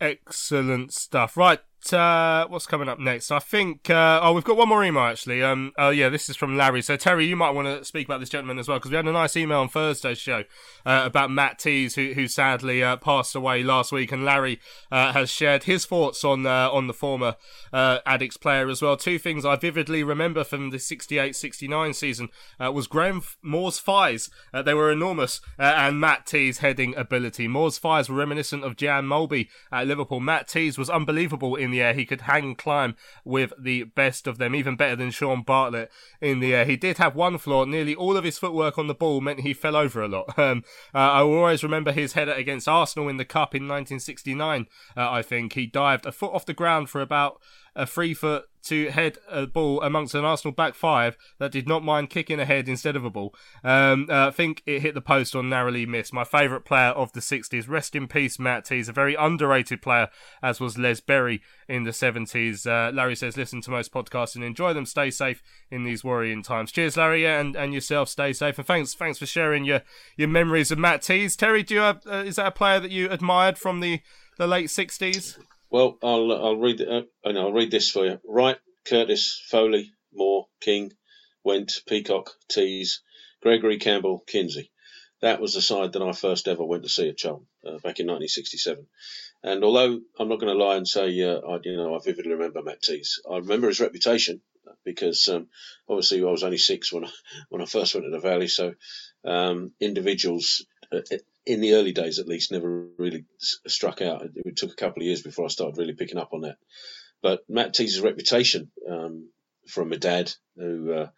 Excellent 0.00 0.92
stuff. 0.92 1.36
Right, 1.36 1.60
uh, 1.92 2.46
what's 2.48 2.66
coming 2.66 2.88
up 2.88 2.98
next? 2.98 3.30
I 3.30 3.38
think. 3.38 3.88
Uh, 3.88 4.20
oh, 4.22 4.32
we've 4.32 4.44
got 4.44 4.56
one 4.56 4.68
more 4.68 4.84
email 4.84 5.04
actually. 5.04 5.42
Um, 5.42 5.72
oh 5.78 5.90
yeah, 5.90 6.08
this 6.08 6.28
is 6.28 6.36
from 6.36 6.56
Larry. 6.56 6.82
So 6.82 6.96
Terry, 6.96 7.26
you 7.26 7.36
might 7.36 7.50
want 7.50 7.68
to 7.68 7.84
speak 7.84 8.06
about 8.06 8.20
this 8.20 8.28
gentleman 8.28 8.58
as 8.58 8.68
well 8.68 8.78
because 8.78 8.90
we 8.90 8.96
had 8.96 9.06
a 9.06 9.12
nice 9.12 9.36
email 9.36 9.60
on 9.60 9.68
Thursday's 9.68 10.18
show 10.18 10.44
uh, 10.84 11.02
about 11.04 11.30
Matt 11.30 11.58
Tees, 11.58 11.94
who 11.94 12.12
who 12.14 12.28
sadly 12.28 12.82
uh, 12.82 12.96
passed 12.96 13.34
away 13.34 13.62
last 13.62 13.92
week, 13.92 14.12
and 14.12 14.24
Larry 14.24 14.60
uh, 14.90 15.12
has 15.12 15.30
shared 15.30 15.64
his 15.64 15.86
thoughts 15.86 16.24
on 16.24 16.46
uh, 16.46 16.70
on 16.70 16.86
the 16.86 16.94
former 16.94 17.36
Addicks 17.72 18.40
player 18.40 18.68
as 18.68 18.82
well. 18.82 18.96
Two 18.96 19.18
things 19.18 19.44
I 19.44 19.56
vividly 19.56 20.02
remember 20.02 20.44
from 20.44 20.70
the 20.70 20.78
68-69 20.78 21.94
season 21.94 22.28
was 22.58 22.86
Graham 22.86 23.22
Moore's. 23.42 23.82
Uh, 23.86 24.62
they 24.62 24.74
were 24.74 24.90
enormous, 24.90 25.40
and 25.58 26.00
Matt 26.00 26.26
Tees' 26.26 26.58
heading 26.58 26.96
ability. 26.96 27.48
Moore's 27.48 27.78
fives 27.78 28.08
were 28.08 28.16
reminiscent 28.16 28.64
of 28.64 28.76
Jan 28.76 29.04
Molby 29.04 29.48
at 29.70 29.86
Liverpool. 29.86 30.20
Matt 30.20 30.48
Tees 30.48 30.78
was 30.78 30.90
unbelievable 30.90 31.54
in 31.56 31.65
the 31.70 31.82
air. 31.82 31.94
He 31.94 32.06
could 32.06 32.22
hang 32.22 32.44
and 32.44 32.58
climb 32.58 32.96
with 33.24 33.52
the 33.58 33.84
best 33.84 34.26
of 34.26 34.38
them, 34.38 34.54
even 34.54 34.76
better 34.76 34.96
than 34.96 35.10
Shaun 35.10 35.42
Bartlett 35.42 35.90
in 36.20 36.40
the 36.40 36.54
air. 36.54 36.64
He 36.64 36.76
did 36.76 36.98
have 36.98 37.14
one 37.14 37.38
flaw. 37.38 37.64
Nearly 37.64 37.94
all 37.94 38.16
of 38.16 38.24
his 38.24 38.38
footwork 38.38 38.78
on 38.78 38.86
the 38.86 38.94
ball 38.94 39.20
meant 39.20 39.40
he 39.40 39.54
fell 39.54 39.76
over 39.76 40.02
a 40.02 40.08
lot. 40.08 40.34
Um, 40.46 40.64
uh, 40.94 40.98
I 40.98 41.22
will 41.22 41.38
always 41.38 41.62
remember 41.64 41.92
his 41.92 42.12
header 42.12 42.32
against 42.32 42.68
Arsenal 42.68 43.08
in 43.08 43.16
the 43.16 43.24
Cup 43.24 43.54
in 43.54 43.62
1969. 43.62 44.66
Uh, 44.96 45.10
I 45.10 45.22
think 45.22 45.54
he 45.54 45.66
dived 45.66 46.04
a 46.04 46.12
foot 46.12 46.32
off 46.32 46.44
the 46.44 46.52
ground 46.52 46.88
for 46.90 47.00
about 47.00 47.40
a 47.76 47.86
free 47.86 48.14
foot 48.14 48.46
to 48.64 48.90
head 48.90 49.18
a 49.30 49.46
ball 49.46 49.80
amongst 49.82 50.14
an 50.14 50.24
Arsenal 50.24 50.52
back 50.52 50.74
five 50.74 51.16
that 51.38 51.52
did 51.52 51.68
not 51.68 51.84
mind 51.84 52.10
kicking 52.10 52.40
ahead 52.40 52.68
instead 52.68 52.96
of 52.96 53.04
a 53.04 53.10
ball. 53.10 53.32
Um, 53.62 54.08
uh, 54.10 54.28
I 54.28 54.30
think 54.32 54.62
it 54.66 54.82
hit 54.82 54.94
the 54.94 55.00
post 55.00 55.36
or 55.36 55.44
narrowly 55.44 55.86
missed. 55.86 56.12
My 56.12 56.24
favourite 56.24 56.64
player 56.64 56.88
of 56.88 57.12
the 57.12 57.20
60s. 57.20 57.68
Rest 57.68 57.94
in 57.94 58.08
peace, 58.08 58.40
Matt 58.40 58.64
Tees. 58.64 58.88
A 58.88 58.92
very 58.92 59.14
underrated 59.14 59.82
player, 59.82 60.08
as 60.42 60.58
was 60.58 60.78
Les 60.78 61.00
Berry 61.00 61.42
in 61.68 61.84
the 61.84 61.92
70s. 61.92 62.66
Uh, 62.66 62.90
Larry 62.92 63.14
says, 63.14 63.36
listen 63.36 63.60
to 63.60 63.70
most 63.70 63.92
podcasts 63.92 64.34
and 64.34 64.42
enjoy 64.42 64.72
them. 64.72 64.86
Stay 64.86 65.10
safe 65.10 65.42
in 65.70 65.84
these 65.84 66.02
worrying 66.02 66.42
times. 66.42 66.72
Cheers, 66.72 66.96
Larry, 66.96 67.24
and, 67.24 67.54
and 67.54 67.72
yourself. 67.72 68.08
Stay 68.08 68.32
safe. 68.32 68.58
And 68.58 68.66
thanks 68.66 68.94
thanks 68.94 69.18
for 69.18 69.26
sharing 69.26 69.64
your, 69.64 69.82
your 70.16 70.28
memories 70.28 70.72
of 70.72 70.78
Matt 70.78 71.02
Tees. 71.02 71.36
Terry, 71.36 71.62
do 71.62 71.74
you 71.74 71.80
have, 71.80 72.02
uh, 72.06 72.24
is 72.26 72.36
that 72.36 72.48
a 72.48 72.50
player 72.50 72.80
that 72.80 72.90
you 72.90 73.08
admired 73.10 73.58
from 73.58 73.78
the, 73.78 74.00
the 74.38 74.48
late 74.48 74.66
60s? 74.66 75.38
Well, 75.70 75.98
I'll 76.02 76.32
I'll 76.32 76.56
read. 76.56 76.80
Uh, 76.80 77.02
and 77.24 77.38
I'll 77.38 77.52
read 77.52 77.70
this 77.70 77.90
for 77.90 78.06
you. 78.06 78.20
Wright, 78.24 78.58
Curtis, 78.84 79.42
Foley, 79.48 79.92
Moore, 80.12 80.46
King, 80.60 80.92
Went, 81.44 81.82
Peacock, 81.86 82.30
Tees, 82.48 83.02
Gregory, 83.42 83.78
Campbell, 83.78 84.22
Kinsey. 84.26 84.70
That 85.22 85.40
was 85.40 85.54
the 85.54 85.62
side 85.62 85.92
that 85.92 86.02
I 86.02 86.12
first 86.12 86.46
ever 86.46 86.64
went 86.64 86.82
to 86.82 86.88
see 86.88 87.08
at 87.08 87.16
Charlton 87.16 87.46
uh, 87.64 87.78
back 87.78 88.00
in 88.00 88.06
1967. 88.06 88.86
And 89.42 89.64
although 89.64 90.00
I'm 90.18 90.28
not 90.28 90.40
going 90.40 90.52
to 90.56 90.64
lie 90.64 90.76
and 90.76 90.86
say, 90.86 91.20
uh, 91.22 91.38
I, 91.38 91.58
you 91.62 91.76
know, 91.76 91.94
I 91.94 91.98
vividly 92.04 92.32
remember 92.32 92.62
Matt 92.62 92.82
Tees, 92.82 93.20
I 93.30 93.38
remember 93.38 93.68
his 93.68 93.80
reputation 93.80 94.42
because 94.84 95.28
um, 95.28 95.48
obviously 95.88 96.22
I 96.22 96.30
was 96.30 96.44
only 96.44 96.58
six 96.58 96.92
when 96.92 97.04
I, 97.04 97.10
when 97.48 97.62
I 97.62 97.66
first 97.66 97.94
went 97.94 98.06
to 98.06 98.10
the 98.10 98.20
Valley. 98.20 98.48
So 98.48 98.74
um, 99.24 99.72
individuals 99.80 100.66
uh, 100.92 101.00
in 101.46 101.60
the 101.60 101.74
early 101.74 101.92
days, 101.92 102.18
at 102.18 102.28
least, 102.28 102.52
never 102.52 102.88
really 102.98 103.24
struck 103.66 104.02
out. 104.02 104.26
It, 104.34 104.56
took 104.56 104.72
a 104.72 104.76
couple 104.76 105.02
of 105.02 105.06
years 105.06 105.22
before 105.22 105.44
I 105.44 105.48
started 105.48 105.78
really 105.78 105.94
picking 105.94 106.18
up 106.18 106.34
on 106.34 106.42
that. 106.42 106.56
But 107.22 107.40
Matt 107.48 107.74
Tees' 107.74 108.00
reputation 108.00 108.70
um, 108.90 109.30
from 109.68 109.92
a 109.92 109.96
dad 109.96 110.32
who 110.56 110.92
uh, 110.92 111.08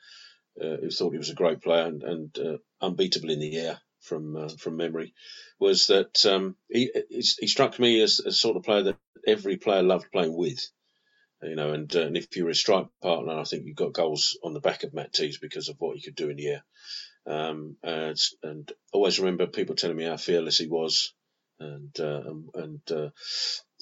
uh, 0.61 0.77
who 0.81 0.91
thought 0.91 1.13
he 1.13 1.19
was 1.19 1.31
a 1.31 1.35
great 1.35 1.63
player 1.63 1.87
and, 1.87 2.03
and 2.03 2.39
uh, 2.39 2.57
unbeatable 2.81 3.31
in 3.31 3.41
the 3.41 3.57
air 3.57 3.81
from 4.01 4.37
uh, 4.37 4.49
from 4.59 4.77
memory 4.77 5.15
was 5.59 5.87
that 5.89 6.25
um, 6.27 6.57
he, 6.69 6.91
he 7.11 7.23
he 7.41 7.47
struck 7.47 7.79
me 7.79 8.01
as 8.01 8.21
a 8.21 8.33
sort 8.33 8.57
of 8.57 8.63
player 8.63 8.83
that 8.85 8.97
every 9.27 9.57
player 9.57 9.83
loved 9.83 10.13
playing 10.13 10.37
with. 10.37 10.61
You 11.41 11.55
know, 11.55 11.73
and, 11.73 11.95
uh, 11.95 12.01
and 12.01 12.17
if 12.17 12.37
you 12.37 12.45
were 12.45 12.51
a 12.51 12.55
strike 12.55 12.89
partner, 13.01 13.39
I 13.39 13.45
think 13.45 13.65
you 13.65 13.73
got 13.73 13.93
goals 13.93 14.37
on 14.43 14.55
the 14.55 14.61
back 14.61 14.83
of 14.83 14.93
Matt 14.93 15.13
Tees 15.13 15.39
because 15.39 15.69
of 15.69 15.77
what 15.79 15.97
he 15.97 16.03
could 16.03 16.17
do 16.17 16.31
in 16.31 16.37
the 16.37 16.49
air. 16.49 16.65
Um, 17.29 17.77
and, 17.83 18.19
and 18.43 18.73
always 18.93 19.21
remember 19.21 19.47
people 19.47 19.75
telling 19.75 19.97
me 19.97 20.05
how 20.05 20.17
fearless 20.17 20.59
he 20.59 20.67
was, 20.67 21.13
and 21.61 21.95
uh, 22.01 22.23
and, 22.55 22.81
uh, 22.91 23.11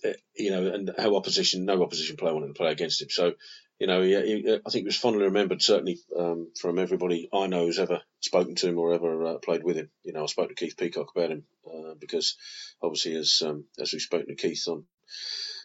eh, 0.04 0.14
you 0.34 0.50
know, 0.50 0.66
and 0.72 0.90
how 0.98 1.16
opposition, 1.16 1.64
no 1.64 1.82
opposition 1.82 2.16
player 2.16 2.34
wanted 2.34 2.48
to 2.48 2.54
play 2.54 2.72
against 2.72 3.02
him. 3.02 3.08
So, 3.10 3.34
you 3.78 3.86
know, 3.86 4.02
he, 4.02 4.14
he, 4.14 4.54
I 4.54 4.70
think 4.70 4.82
he 4.82 4.86
was 4.86 4.96
fondly 4.96 5.24
remembered 5.24 5.62
certainly 5.62 5.98
um, 6.18 6.50
from 6.58 6.78
everybody 6.78 7.28
I 7.32 7.46
know 7.46 7.66
who's 7.66 7.78
ever 7.78 8.00
spoken 8.20 8.54
to 8.56 8.68
him 8.68 8.78
or 8.78 8.94
ever 8.94 9.26
uh, 9.26 9.38
played 9.38 9.62
with 9.62 9.76
him. 9.76 9.90
You 10.02 10.12
know, 10.12 10.24
I 10.24 10.26
spoke 10.26 10.48
to 10.48 10.54
Keith 10.54 10.76
Peacock 10.76 11.12
about 11.14 11.30
him 11.30 11.44
uh, 11.66 11.94
because 12.00 12.36
obviously, 12.82 13.14
as 13.16 13.42
um, 13.44 13.64
as 13.78 13.92
we've 13.92 14.02
spoken 14.02 14.28
to 14.28 14.34
Keith 14.34 14.64
on 14.66 14.84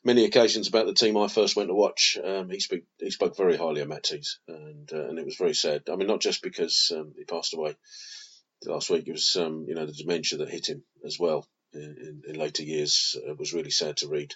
many 0.03 0.25
occasions 0.25 0.67
about 0.67 0.85
the 0.85 0.93
team 0.93 1.17
I 1.17 1.27
first 1.27 1.55
went 1.55 1.69
to 1.69 1.75
watch, 1.75 2.17
um, 2.23 2.49
he 2.49 2.59
spoke 2.59 2.81
he 2.99 3.11
spoke 3.11 3.37
very 3.37 3.57
highly 3.57 3.81
of 3.81 3.87
Matt 3.87 4.11
and 4.11 4.89
uh, 4.93 5.07
and 5.07 5.19
it 5.19 5.25
was 5.25 5.35
very 5.35 5.53
sad. 5.53 5.83
I 5.91 5.95
mean, 5.95 6.07
not 6.07 6.21
just 6.21 6.41
because 6.41 6.91
um, 6.95 7.13
he 7.17 7.23
passed 7.23 7.53
away 7.53 7.75
last 8.65 8.89
week, 8.89 9.07
it 9.07 9.11
was 9.11 9.35
um, 9.35 9.65
you 9.67 9.75
know 9.75 9.85
the 9.85 9.93
dementia 9.93 10.39
that 10.39 10.49
hit 10.49 10.67
him 10.67 10.83
as 11.05 11.17
well 11.19 11.47
in, 11.73 12.23
in 12.27 12.35
later 12.35 12.63
years. 12.63 13.15
It 13.23 13.37
was 13.37 13.53
really 13.53 13.71
sad 13.71 13.97
to 13.97 14.07
read. 14.07 14.33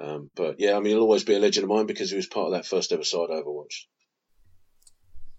Um, 0.00 0.30
but 0.36 0.60
yeah, 0.60 0.76
I 0.76 0.80
mean, 0.80 0.92
he'll 0.92 1.00
always 1.00 1.24
be 1.24 1.34
a 1.34 1.40
legend 1.40 1.64
of 1.64 1.70
mine 1.70 1.86
because 1.86 2.10
he 2.10 2.16
was 2.16 2.26
part 2.26 2.46
of 2.46 2.52
that 2.52 2.66
first 2.66 2.92
ever 2.92 3.04
side 3.04 3.30
I 3.30 3.38
ever 3.38 3.50
watched. 3.50 3.86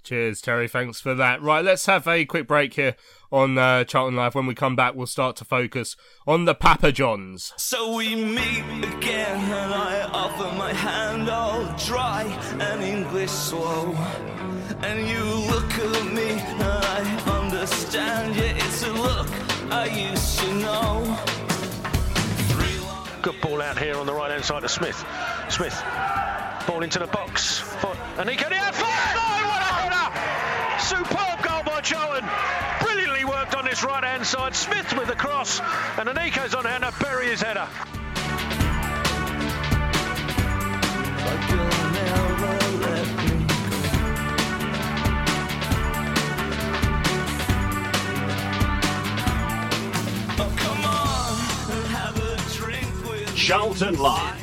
Cheers, 0.04 0.42
Terry. 0.42 0.68
Thanks 0.68 1.02
for 1.02 1.14
that. 1.16 1.42
Right, 1.42 1.64
let's 1.64 1.86
have 1.86 2.08
a 2.08 2.26
quick 2.26 2.48
break 2.48 2.74
here 2.74 2.96
on 3.32 3.58
uh, 3.58 3.84
Charlton 3.84 4.16
Live. 4.16 4.34
When 4.34 4.48
we 4.48 4.56
come 4.56 4.76
back, 4.76 4.96
we'll 4.96 5.08
start 5.08 5.36
to 5.38 5.46
focus 5.46 5.96
on 6.26 6.46
the 6.46 6.56
Papa 6.56 6.92
Johns. 6.92 7.54
So 7.58 7.96
we 7.96 8.16
meet 8.16 8.64
again, 8.96 9.40
and 9.52 9.74
I 9.74 10.10
offer 10.12 10.56
my 10.58 10.74
hand 10.74 11.30
all 11.30 11.64
dry 11.86 12.24
and 12.60 12.82
English 12.82 13.30
slow. 13.30 13.94
And 14.82 15.08
you 15.08 15.24
look 15.52 15.72
at 15.74 16.14
me, 16.14 16.30
and 16.32 16.64
I 16.64 17.42
understand. 17.42 18.36
Yeah, 18.36 18.56
it's 18.56 18.84
a 18.84 18.92
look 18.94 19.28
I 19.72 19.86
used 19.86 20.40
to 20.40 20.54
know. 20.56 21.18
Good 23.22 23.42
ball 23.42 23.62
out 23.62 23.78
here 23.78 23.98
on 23.98 24.06
the 24.06 24.14
right 24.14 24.32
hand 24.32 24.46
side 24.46 24.62
to 24.62 24.70
Smith. 24.70 25.06
Smith, 25.50 25.78
ball 26.66 26.84
into 26.84 27.00
the 27.00 27.08
box. 27.08 27.60
For 27.60 27.94
Aneke 28.16 28.48
Diaz. 28.50 28.76
Oh, 28.78 29.44
what 29.50 29.62
a 29.62 29.66
header! 29.66 29.79
Superb 30.90 31.44
goal 31.44 31.62
by 31.66 31.82
Joan. 31.82 32.28
Brilliantly 32.82 33.24
worked 33.24 33.54
on 33.54 33.64
this 33.64 33.84
right 33.84 34.04
hand 34.04 34.26
side. 34.26 34.56
Smith 34.56 34.92
with 34.98 35.08
the 35.08 35.16
cross, 35.16 35.60
and 36.00 36.10
Aneke's 36.10 36.56
on 36.56 36.66
hand 36.66 36.84
to 36.84 36.92
bury 37.00 37.28
his 37.28 37.44
header. 37.44 37.68
But 41.24 41.50
you'll 41.52 41.92
never 41.94 42.56
let 42.80 43.06
me 43.18 43.46
Oh, 50.40 50.52
come 50.58 50.86
on 50.86 51.38
and 51.78 51.86
have 51.94 52.18
a 52.18 52.36
drink 52.58 52.90
with 53.08 53.36
Charlton 53.36 54.00
Live. 54.00 54.39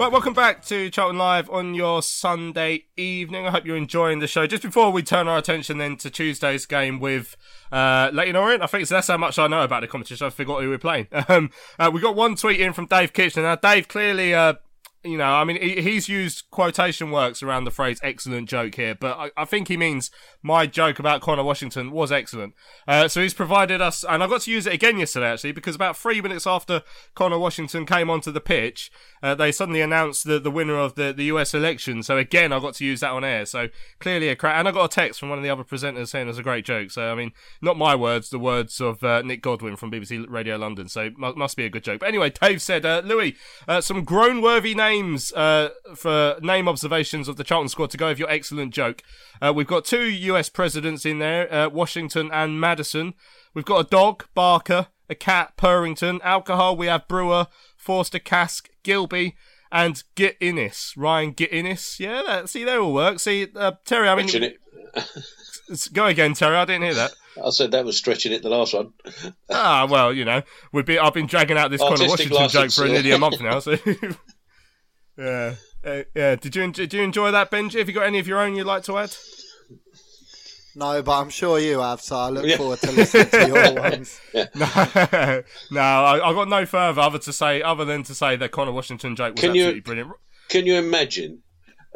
Right, 0.00 0.10
welcome 0.10 0.32
back 0.32 0.64
to 0.64 0.88
Charlton 0.88 1.18
Live 1.18 1.50
on 1.50 1.74
your 1.74 2.02
Sunday 2.02 2.84
evening. 2.96 3.46
I 3.46 3.50
hope 3.50 3.66
you're 3.66 3.76
enjoying 3.76 4.20
the 4.20 4.26
show. 4.26 4.46
Just 4.46 4.62
before 4.62 4.90
we 4.90 5.02
turn 5.02 5.28
our 5.28 5.36
attention 5.36 5.76
then 5.76 5.98
to 5.98 6.08
Tuesday's 6.08 6.64
game 6.64 7.00
with 7.00 7.36
uh, 7.70 8.08
Leyton 8.10 8.34
Orient, 8.34 8.62
I 8.62 8.66
think 8.66 8.88
that's 8.88 9.08
how 9.08 9.18
much 9.18 9.38
I 9.38 9.46
know 9.46 9.60
about 9.60 9.82
the 9.82 9.88
competition. 9.88 10.26
I 10.26 10.30
forgot 10.30 10.62
who 10.62 10.70
we're 10.70 10.78
playing. 10.78 11.08
Um, 11.28 11.50
uh, 11.78 11.90
we 11.92 12.00
got 12.00 12.16
one 12.16 12.34
tweet 12.34 12.60
in 12.60 12.72
from 12.72 12.86
Dave 12.86 13.12
Kitchener. 13.12 13.42
Now, 13.42 13.56
Dave 13.56 13.88
clearly. 13.88 14.32
Uh, 14.32 14.54
you 15.02 15.16
know, 15.16 15.32
I 15.32 15.44
mean, 15.44 15.60
he's 15.60 16.08
used 16.08 16.50
quotation 16.50 17.10
works 17.10 17.42
around 17.42 17.64
the 17.64 17.70
phrase 17.70 17.98
excellent 18.02 18.48
joke 18.48 18.74
here, 18.74 18.94
but 18.94 19.16
I, 19.16 19.30
I 19.36 19.44
think 19.46 19.68
he 19.68 19.76
means 19.76 20.10
my 20.42 20.66
joke 20.66 20.98
about 20.98 21.22
Connor 21.22 21.42
Washington 21.42 21.90
was 21.90 22.12
excellent. 22.12 22.54
Uh, 22.86 23.08
so 23.08 23.22
he's 23.22 23.32
provided 23.32 23.80
us, 23.80 24.04
and 24.04 24.22
I 24.22 24.26
got 24.26 24.42
to 24.42 24.50
use 24.50 24.66
it 24.66 24.74
again 24.74 24.98
yesterday 24.98 25.32
actually, 25.32 25.52
because 25.52 25.74
about 25.74 25.96
three 25.96 26.20
minutes 26.20 26.46
after 26.46 26.82
Connor 27.14 27.38
Washington 27.38 27.86
came 27.86 28.10
onto 28.10 28.30
the 28.30 28.40
pitch, 28.40 28.90
uh, 29.22 29.34
they 29.34 29.52
suddenly 29.52 29.80
announced 29.80 30.24
the, 30.24 30.38
the 30.38 30.50
winner 30.50 30.76
of 30.76 30.94
the, 30.96 31.12
the 31.12 31.24
US 31.24 31.54
election. 31.54 32.02
So 32.02 32.18
again, 32.18 32.52
I 32.52 32.60
got 32.60 32.74
to 32.74 32.84
use 32.84 33.00
that 33.00 33.12
on 33.12 33.24
air. 33.24 33.46
So 33.46 33.68
clearly 34.00 34.28
a 34.28 34.36
crack. 34.36 34.56
And 34.56 34.68
I 34.68 34.72
got 34.72 34.84
a 34.84 34.94
text 34.94 35.20
from 35.20 35.30
one 35.30 35.38
of 35.38 35.44
the 35.44 35.50
other 35.50 35.64
presenters 35.64 36.08
saying 36.08 36.26
it 36.26 36.28
was 36.28 36.38
a 36.38 36.42
great 36.42 36.64
joke. 36.64 36.90
So, 36.90 37.10
I 37.10 37.14
mean, 37.14 37.32
not 37.62 37.76
my 37.76 37.94
words, 37.94 38.30
the 38.30 38.38
words 38.38 38.80
of 38.80 39.02
uh, 39.02 39.22
Nick 39.22 39.42
Godwin 39.42 39.76
from 39.76 39.90
BBC 39.90 40.26
Radio 40.28 40.56
London. 40.56 40.88
So 40.88 41.10
mu- 41.16 41.34
must 41.34 41.56
be 41.56 41.64
a 41.64 41.70
good 41.70 41.84
joke. 41.84 42.00
But 42.00 42.08
anyway, 42.08 42.30
Dave 42.30 42.62
said, 42.62 42.84
uh, 42.84 43.02
Louis, 43.04 43.36
uh, 43.68 43.80
some 43.80 44.04
groan 44.04 44.42
worthy 44.42 44.74
names 44.74 44.89
names 44.90 45.32
uh, 45.34 45.70
for 45.94 46.36
name 46.40 46.68
observations 46.68 47.28
of 47.28 47.36
the 47.36 47.44
Charlton 47.44 47.68
squad 47.68 47.90
to 47.90 47.96
go 47.96 48.08
with 48.08 48.18
your 48.18 48.30
excellent 48.30 48.74
joke. 48.74 49.02
Uh, 49.40 49.52
we've 49.54 49.66
got 49.66 49.84
two 49.84 50.04
US 50.04 50.48
presidents 50.48 51.06
in 51.06 51.18
there, 51.18 51.52
uh, 51.52 51.68
Washington 51.68 52.30
and 52.32 52.60
Madison. 52.60 53.14
We've 53.54 53.64
got 53.64 53.86
a 53.86 53.88
dog, 53.88 54.26
Barker, 54.34 54.88
a 55.08 55.14
cat, 55.14 55.56
Purrington. 55.56 56.20
Alcohol, 56.22 56.76
we 56.76 56.86
have 56.86 57.08
Brewer, 57.08 57.46
Forster, 57.76 58.18
Cask, 58.18 58.68
Gilby, 58.82 59.36
and 59.70 60.02
Git 60.14 60.36
Innis. 60.40 60.94
Ryan 60.96 61.32
Git 61.32 61.52
Innis. 61.52 62.00
Yeah, 62.00 62.22
that, 62.26 62.48
see, 62.48 62.64
they 62.64 62.76
all 62.76 62.92
work. 62.92 63.20
See, 63.20 63.46
uh, 63.54 63.72
Terry, 63.84 64.08
I 64.08 64.16
mean, 64.16 64.28
go 65.92 66.06
again, 66.06 66.34
Terry. 66.34 66.56
I 66.56 66.64
didn't 66.64 66.82
hear 66.82 66.94
that. 66.94 67.12
I 67.42 67.50
said 67.50 67.70
that 67.70 67.84
was 67.84 67.96
stretching 67.96 68.32
it. 68.32 68.42
The 68.42 68.48
last 68.48 68.74
one. 68.74 68.92
ah, 69.50 69.86
well, 69.88 70.12
you 70.12 70.24
know, 70.24 70.42
we've 70.72 70.84
been 70.84 70.98
I've 70.98 71.14
been 71.14 71.26
dragging 71.26 71.56
out 71.56 71.70
this 71.70 71.80
Connor 71.80 71.92
Artistic 71.92 72.32
Washington 72.32 72.48
joke 72.48 72.72
for 72.72 72.86
yeah. 72.86 72.92
nearly 72.94 73.10
a 73.12 73.18
month 73.18 73.40
now. 73.40 73.60
So, 73.60 73.76
yeah, 75.20 75.54
uh, 75.84 76.02
yeah. 76.14 76.36
Did 76.36 76.56
you 76.56 76.62
en- 76.62 76.72
did 76.72 76.92
you 76.94 77.02
enjoy 77.02 77.30
that, 77.30 77.50
Benji? 77.50 77.78
Have 77.78 77.88
you 77.88 77.94
got 77.94 78.06
any 78.06 78.18
of 78.18 78.26
your 78.26 78.40
own 78.40 78.56
you'd 78.56 78.66
like 78.66 78.82
to 78.84 78.98
add? 78.98 79.14
No, 80.76 81.02
but 81.02 81.20
I'm 81.20 81.30
sure 81.30 81.58
you 81.58 81.80
have, 81.80 82.00
so 82.00 82.16
I 82.16 82.28
look 82.30 82.46
Yeah. 82.46 82.56
forward 82.56 82.78
to 82.80 82.92
listening 82.92 83.26
to 83.28 83.46
your 83.48 83.74
ones. 83.90 84.20
no, 84.54 85.42
no, 85.72 85.80
I, 85.80 86.28
I've 86.28 86.36
got 86.36 86.48
no 86.48 86.64
further 86.64 87.00
other 87.00 87.18
to 87.18 87.32
say 87.32 87.60
other 87.60 87.84
than 87.84 88.04
to 88.04 88.14
say 88.14 88.36
that 88.36 88.52
Connor 88.52 88.70
Washington 88.72 89.16
joke 89.16 89.34
was 89.34 89.40
Can 89.40 89.54
you- 89.54 89.62
absolutely 89.62 89.80
brilliant. 89.80 90.12
Can 90.48 90.66
you 90.66 90.76
imagine, 90.76 91.42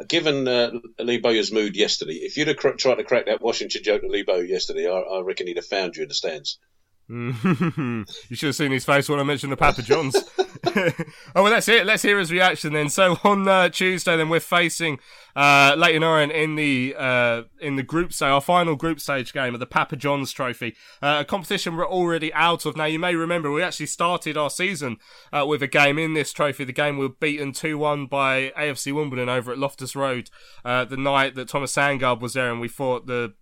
given 0.07 0.47
uh, 0.47 0.71
Lee 0.99 1.17
Bowyer's 1.19 1.51
mood 1.53 1.75
yesterday, 1.77 2.15
if 2.15 2.35
you'd 2.37 2.47
have 2.49 2.57
cr- 2.57 2.69
tried 2.71 2.95
to 2.95 3.03
crack 3.05 3.25
that 3.27 3.41
Washington 3.41 3.81
joke 3.83 4.01
to 4.01 4.07
Lee 4.07 4.23
Bowyer 4.23 4.43
yesterday, 4.43 4.87
I, 4.89 4.97
I 4.99 5.21
reckon 5.21 5.47
he'd 5.47 5.55
have 5.57 5.65
found 5.65 5.95
you 5.95 6.03
in 6.03 6.09
the 6.09 6.13
stands. 6.13 6.59
you 7.07 8.05
should 8.31 8.47
have 8.47 8.55
seen 8.55 8.71
his 8.71 8.83
face 8.83 9.07
when 9.07 9.19
I 9.19 9.23
mentioned 9.23 9.51
the 9.51 9.57
Papa 9.57 9.83
Johns. 9.83 10.15
oh 10.65 10.93
well, 11.35 11.45
that's 11.45 11.67
it. 11.67 11.85
Let's 11.85 12.01
hear 12.01 12.17
his 12.17 12.31
reaction 12.31 12.73
then. 12.73 12.89
So 12.89 13.19
on 13.23 13.47
uh, 13.47 13.69
Tuesday, 13.69 14.17
then 14.17 14.29
we're 14.29 14.39
facing 14.39 14.97
uh, 15.35 15.75
Leyton 15.77 16.03
Orient 16.03 16.31
in 16.31 16.55
the 16.55 16.95
uh, 16.97 17.43
in 17.59 17.75
the 17.75 17.83
group 17.83 18.11
stage, 18.11 18.29
our 18.29 18.41
final 18.41 18.75
group 18.75 18.99
stage 18.99 19.33
game 19.33 19.53
of 19.53 19.59
the 19.59 19.67
Papa 19.67 19.95
Johns 19.95 20.31
Trophy, 20.31 20.75
uh, 20.99 21.17
a 21.19 21.25
competition 21.25 21.75
we're 21.75 21.87
already 21.87 22.33
out 22.33 22.65
of. 22.65 22.75
Now 22.75 22.85
you 22.85 22.97
may 22.97 23.13
remember 23.13 23.51
we 23.51 23.61
actually 23.61 23.85
started 23.85 24.35
our 24.35 24.49
season 24.49 24.97
uh, 25.31 25.45
with 25.47 25.61
a 25.61 25.67
game 25.67 25.99
in 25.99 26.15
this 26.15 26.33
trophy. 26.33 26.63
The 26.63 26.73
game 26.73 26.97
we 26.97 27.05
were 27.05 27.13
beaten 27.13 27.51
two 27.51 27.77
one 27.77 28.07
by 28.07 28.51
AFC 28.57 28.95
Wimbledon 28.95 29.29
over 29.29 29.51
at 29.51 29.59
Loftus 29.59 29.95
Road 29.95 30.31
uh, 30.63 30.85
the 30.85 30.97
night 30.97 31.35
that 31.35 31.49
Thomas 31.49 31.75
Sandgaard 31.75 32.19
was 32.19 32.33
there, 32.33 32.51
and 32.51 32.59
we 32.59 32.67
thought 32.67 33.05
the 33.05 33.35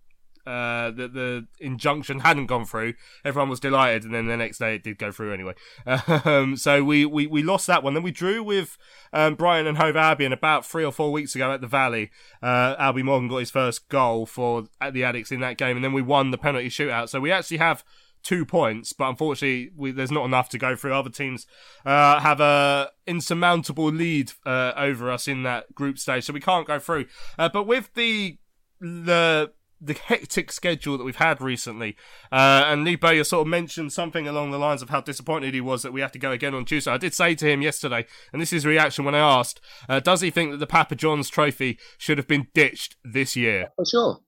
uh, 0.46 0.90
the 0.90 1.08
the 1.08 1.46
injunction 1.58 2.20
hadn't 2.20 2.46
gone 2.46 2.64
through. 2.64 2.94
Everyone 3.24 3.48
was 3.48 3.60
delighted, 3.60 4.04
and 4.04 4.14
then 4.14 4.26
the 4.26 4.36
next 4.36 4.58
day 4.58 4.74
it 4.76 4.82
did 4.82 4.98
go 4.98 5.10
through 5.10 5.32
anyway. 5.32 5.54
Um, 6.24 6.56
so 6.56 6.82
we, 6.82 7.04
we, 7.04 7.26
we 7.26 7.42
lost 7.42 7.66
that 7.66 7.82
one. 7.82 7.94
Then 7.94 8.02
we 8.02 8.10
drew 8.10 8.42
with 8.42 8.78
um, 9.12 9.34
Brighton 9.34 9.66
and 9.66 9.78
Hove 9.78 9.96
Albion 9.96 10.32
about 10.32 10.64
three 10.64 10.84
or 10.84 10.92
four 10.92 11.12
weeks 11.12 11.34
ago 11.34 11.52
at 11.52 11.60
the 11.60 11.66
Valley. 11.66 12.10
Uh, 12.42 12.76
Albie 12.76 13.02
Morgan 13.02 13.28
got 13.28 13.38
his 13.38 13.50
first 13.50 13.88
goal 13.88 14.26
for 14.26 14.64
at 14.80 14.92
the 14.94 15.02
Addicks 15.02 15.32
in 15.32 15.40
that 15.40 15.58
game, 15.58 15.76
and 15.76 15.84
then 15.84 15.92
we 15.92 16.02
won 16.02 16.30
the 16.30 16.38
penalty 16.38 16.68
shootout. 16.68 17.08
So 17.08 17.20
we 17.20 17.30
actually 17.30 17.58
have 17.58 17.84
two 18.24 18.44
points, 18.44 18.92
but 18.92 19.08
unfortunately 19.10 19.70
we, 19.76 19.92
there's 19.92 20.10
not 20.10 20.24
enough 20.24 20.48
to 20.48 20.58
go 20.58 20.74
through. 20.74 20.94
Other 20.94 21.10
teams 21.10 21.46
uh, 21.84 22.18
have 22.20 22.40
a 22.40 22.90
insurmountable 23.06 23.92
lead 23.92 24.32
uh, 24.44 24.72
over 24.76 25.10
us 25.10 25.28
in 25.28 25.42
that 25.44 25.74
group 25.74 25.98
stage, 25.98 26.24
so 26.24 26.32
we 26.32 26.40
can't 26.40 26.66
go 26.66 26.78
through. 26.78 27.06
Uh, 27.38 27.48
but 27.48 27.66
with 27.66 27.94
the 27.94 28.38
the 28.80 29.52
the 29.84 29.94
hectic 29.94 30.50
schedule 30.50 30.96
that 30.98 31.04
we've 31.04 31.16
had 31.16 31.40
recently, 31.40 31.96
uh, 32.32 32.64
and 32.66 32.84
Lee 32.84 32.96
Bowyer 32.96 33.24
sort 33.24 33.42
of 33.42 33.48
mentioned 33.48 33.92
something 33.92 34.26
along 34.26 34.50
the 34.50 34.58
lines 34.58 34.82
of 34.82 34.90
how 34.90 35.00
disappointed 35.00 35.54
he 35.54 35.60
was 35.60 35.82
that 35.82 35.92
we 35.92 36.00
have 36.00 36.12
to 36.12 36.18
go 36.18 36.30
again 36.30 36.54
on 36.54 36.64
Tuesday. 36.64 36.90
I 36.90 36.98
did 36.98 37.14
say 37.14 37.34
to 37.34 37.46
him 37.46 37.62
yesterday, 37.62 38.06
and 38.32 38.40
this 38.40 38.48
is 38.48 38.62
his 38.62 38.66
reaction 38.66 39.04
when 39.04 39.14
I 39.14 39.18
asked, 39.18 39.60
uh, 39.88 40.00
does 40.00 40.20
he 40.20 40.30
think 40.30 40.50
that 40.52 40.58
the 40.58 40.66
Papa 40.66 40.94
John's 40.94 41.28
Trophy 41.28 41.78
should 41.98 42.18
have 42.18 42.28
been 42.28 42.48
ditched 42.54 42.96
this 43.04 43.36
year? 43.36 43.68
For 43.76 43.84
sure. 43.84 44.20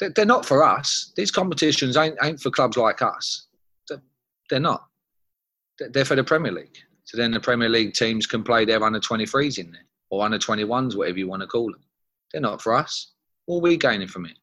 They're, 0.00 0.26
not 0.26 0.44
for 0.44 0.64
us. 0.64 1.12
These 1.16 1.30
competitions 1.30 1.96
ain't, 1.96 2.16
ain't 2.22 2.40
for 2.40 2.50
clubs 2.50 2.76
like 2.76 3.00
us. 3.00 3.46
They're, 4.50 4.60
not. 4.60 4.86
They're 5.78 6.04
for 6.04 6.16
the 6.16 6.24
Premier 6.24 6.52
League. 6.52 6.76
So 7.04 7.16
then 7.16 7.30
the 7.30 7.40
Premier 7.40 7.68
League 7.68 7.94
teams 7.94 8.26
can 8.26 8.42
play 8.42 8.64
their 8.64 8.82
under 8.82 9.00
23s 9.00 9.58
in 9.58 9.70
there, 9.70 9.86
or 10.10 10.24
under 10.24 10.38
21s, 10.38 10.96
whatever 10.96 11.18
you 11.18 11.28
want 11.28 11.42
to 11.42 11.46
call 11.46 11.70
them. 11.70 11.82
They're 12.32 12.40
not 12.40 12.60
for 12.60 12.74
us. 12.74 13.12
What 13.46 13.58
are 13.58 13.60
we 13.60 13.76
gaining 13.76 14.08
from 14.08 14.26
it? 14.26 14.36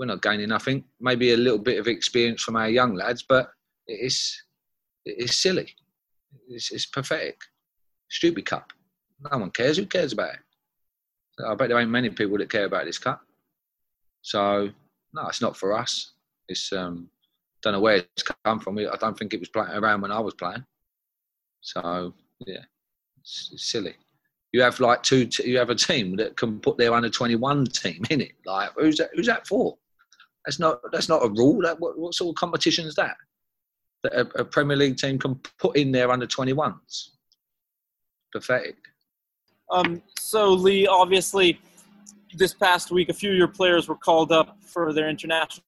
We're 0.00 0.06
not 0.06 0.22
gaining 0.22 0.48
nothing. 0.48 0.82
Maybe 0.98 1.34
a 1.34 1.36
little 1.36 1.58
bit 1.58 1.78
of 1.78 1.86
experience 1.86 2.40
from 2.42 2.56
our 2.56 2.70
young 2.70 2.94
lads, 2.94 3.22
but 3.22 3.50
it's 3.86 4.42
it's 5.04 5.36
silly. 5.36 5.74
It's, 6.48 6.72
it's 6.72 6.86
pathetic. 6.86 7.38
Stupid 8.08 8.46
cup. 8.46 8.72
No 9.30 9.36
one 9.36 9.50
cares. 9.50 9.76
Who 9.76 9.84
cares 9.84 10.14
about 10.14 10.32
it? 10.32 11.44
I 11.46 11.54
bet 11.54 11.68
there 11.68 11.78
ain't 11.78 11.90
many 11.90 12.08
people 12.08 12.38
that 12.38 12.48
care 12.48 12.64
about 12.64 12.86
this 12.86 12.96
cup. 12.96 13.20
So 14.22 14.70
no, 15.12 15.28
it's 15.28 15.42
not 15.42 15.54
for 15.54 15.76
us. 15.76 16.12
It's 16.48 16.72
um, 16.72 17.10
don't 17.60 17.74
know 17.74 17.80
where 17.80 17.96
it's 17.96 18.22
come 18.22 18.58
from. 18.58 18.78
I 18.78 18.96
don't 18.98 19.18
think 19.18 19.34
it 19.34 19.40
was 19.40 19.50
playing 19.50 19.72
around 19.72 20.00
when 20.00 20.12
I 20.12 20.20
was 20.20 20.32
playing. 20.32 20.64
So 21.60 22.14
yeah, 22.46 22.64
it's, 23.20 23.50
it's 23.52 23.70
silly. 23.70 23.96
You 24.52 24.62
have 24.62 24.80
like 24.80 25.02
two. 25.02 25.28
You 25.44 25.58
have 25.58 25.68
a 25.68 25.74
team 25.74 26.16
that 26.16 26.38
can 26.38 26.58
put 26.58 26.78
their 26.78 26.94
under 26.94 27.10
twenty 27.10 27.36
one 27.36 27.66
team 27.66 28.02
in 28.08 28.22
it. 28.22 28.32
Like 28.46 28.70
who's 28.78 28.96
that? 28.96 29.10
Who's 29.14 29.26
that 29.26 29.46
for? 29.46 29.76
That's 30.44 30.58
not. 30.58 30.80
That's 30.92 31.08
not 31.08 31.24
a 31.24 31.28
rule. 31.28 31.60
That 31.62 31.78
what, 31.80 31.98
what 31.98 32.14
sort 32.14 32.30
of 32.30 32.34
competition 32.36 32.86
is 32.86 32.94
that? 32.94 33.16
That 34.02 34.14
a, 34.14 34.40
a 34.40 34.44
Premier 34.44 34.76
League 34.76 34.96
team 34.96 35.18
can 35.18 35.38
put 35.58 35.76
in 35.76 35.92
their 35.92 36.10
under 36.10 36.26
twenty 36.26 36.52
ones. 36.52 37.12
Pathetic. 38.32 38.76
Um, 39.70 40.02
so, 40.18 40.52
Lee, 40.52 40.86
obviously, 40.86 41.60
this 42.34 42.54
past 42.54 42.90
week, 42.90 43.08
a 43.08 43.12
few 43.12 43.32
of 43.32 43.36
your 43.36 43.48
players 43.48 43.88
were 43.88 43.96
called 43.96 44.32
up 44.32 44.56
for 44.62 44.92
their 44.92 45.08
international 45.08 45.62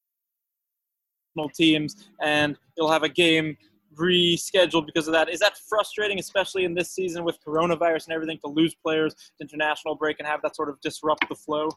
teams, 1.54 2.08
and 2.22 2.56
you'll 2.76 2.90
have 2.90 3.02
a 3.02 3.08
game 3.08 3.56
rescheduled 3.94 4.86
because 4.86 5.06
of 5.06 5.12
that. 5.12 5.28
Is 5.28 5.40
that 5.40 5.58
frustrating, 5.68 6.18
especially 6.18 6.64
in 6.64 6.74
this 6.74 6.92
season 6.92 7.24
with 7.24 7.38
coronavirus 7.46 8.06
and 8.06 8.14
everything, 8.14 8.38
to 8.44 8.50
lose 8.50 8.74
players 8.74 9.14
to 9.14 9.20
international 9.40 9.94
break 9.94 10.16
and 10.18 10.26
have 10.26 10.40
that 10.42 10.56
sort 10.56 10.68
of 10.70 10.80
disrupt 10.80 11.28
the 11.28 11.34
flow? 11.34 11.68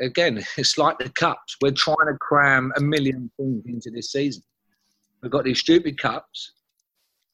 Again, 0.00 0.42
it's 0.56 0.78
like 0.78 0.98
the 0.98 1.08
cups. 1.10 1.56
We're 1.60 1.72
trying 1.72 2.06
to 2.06 2.16
cram 2.20 2.72
a 2.76 2.80
million 2.80 3.30
things 3.36 3.62
into 3.66 3.90
this 3.90 4.12
season. 4.12 4.42
We've 5.22 5.32
got 5.32 5.44
these 5.44 5.60
stupid 5.60 5.98
cups, 5.98 6.52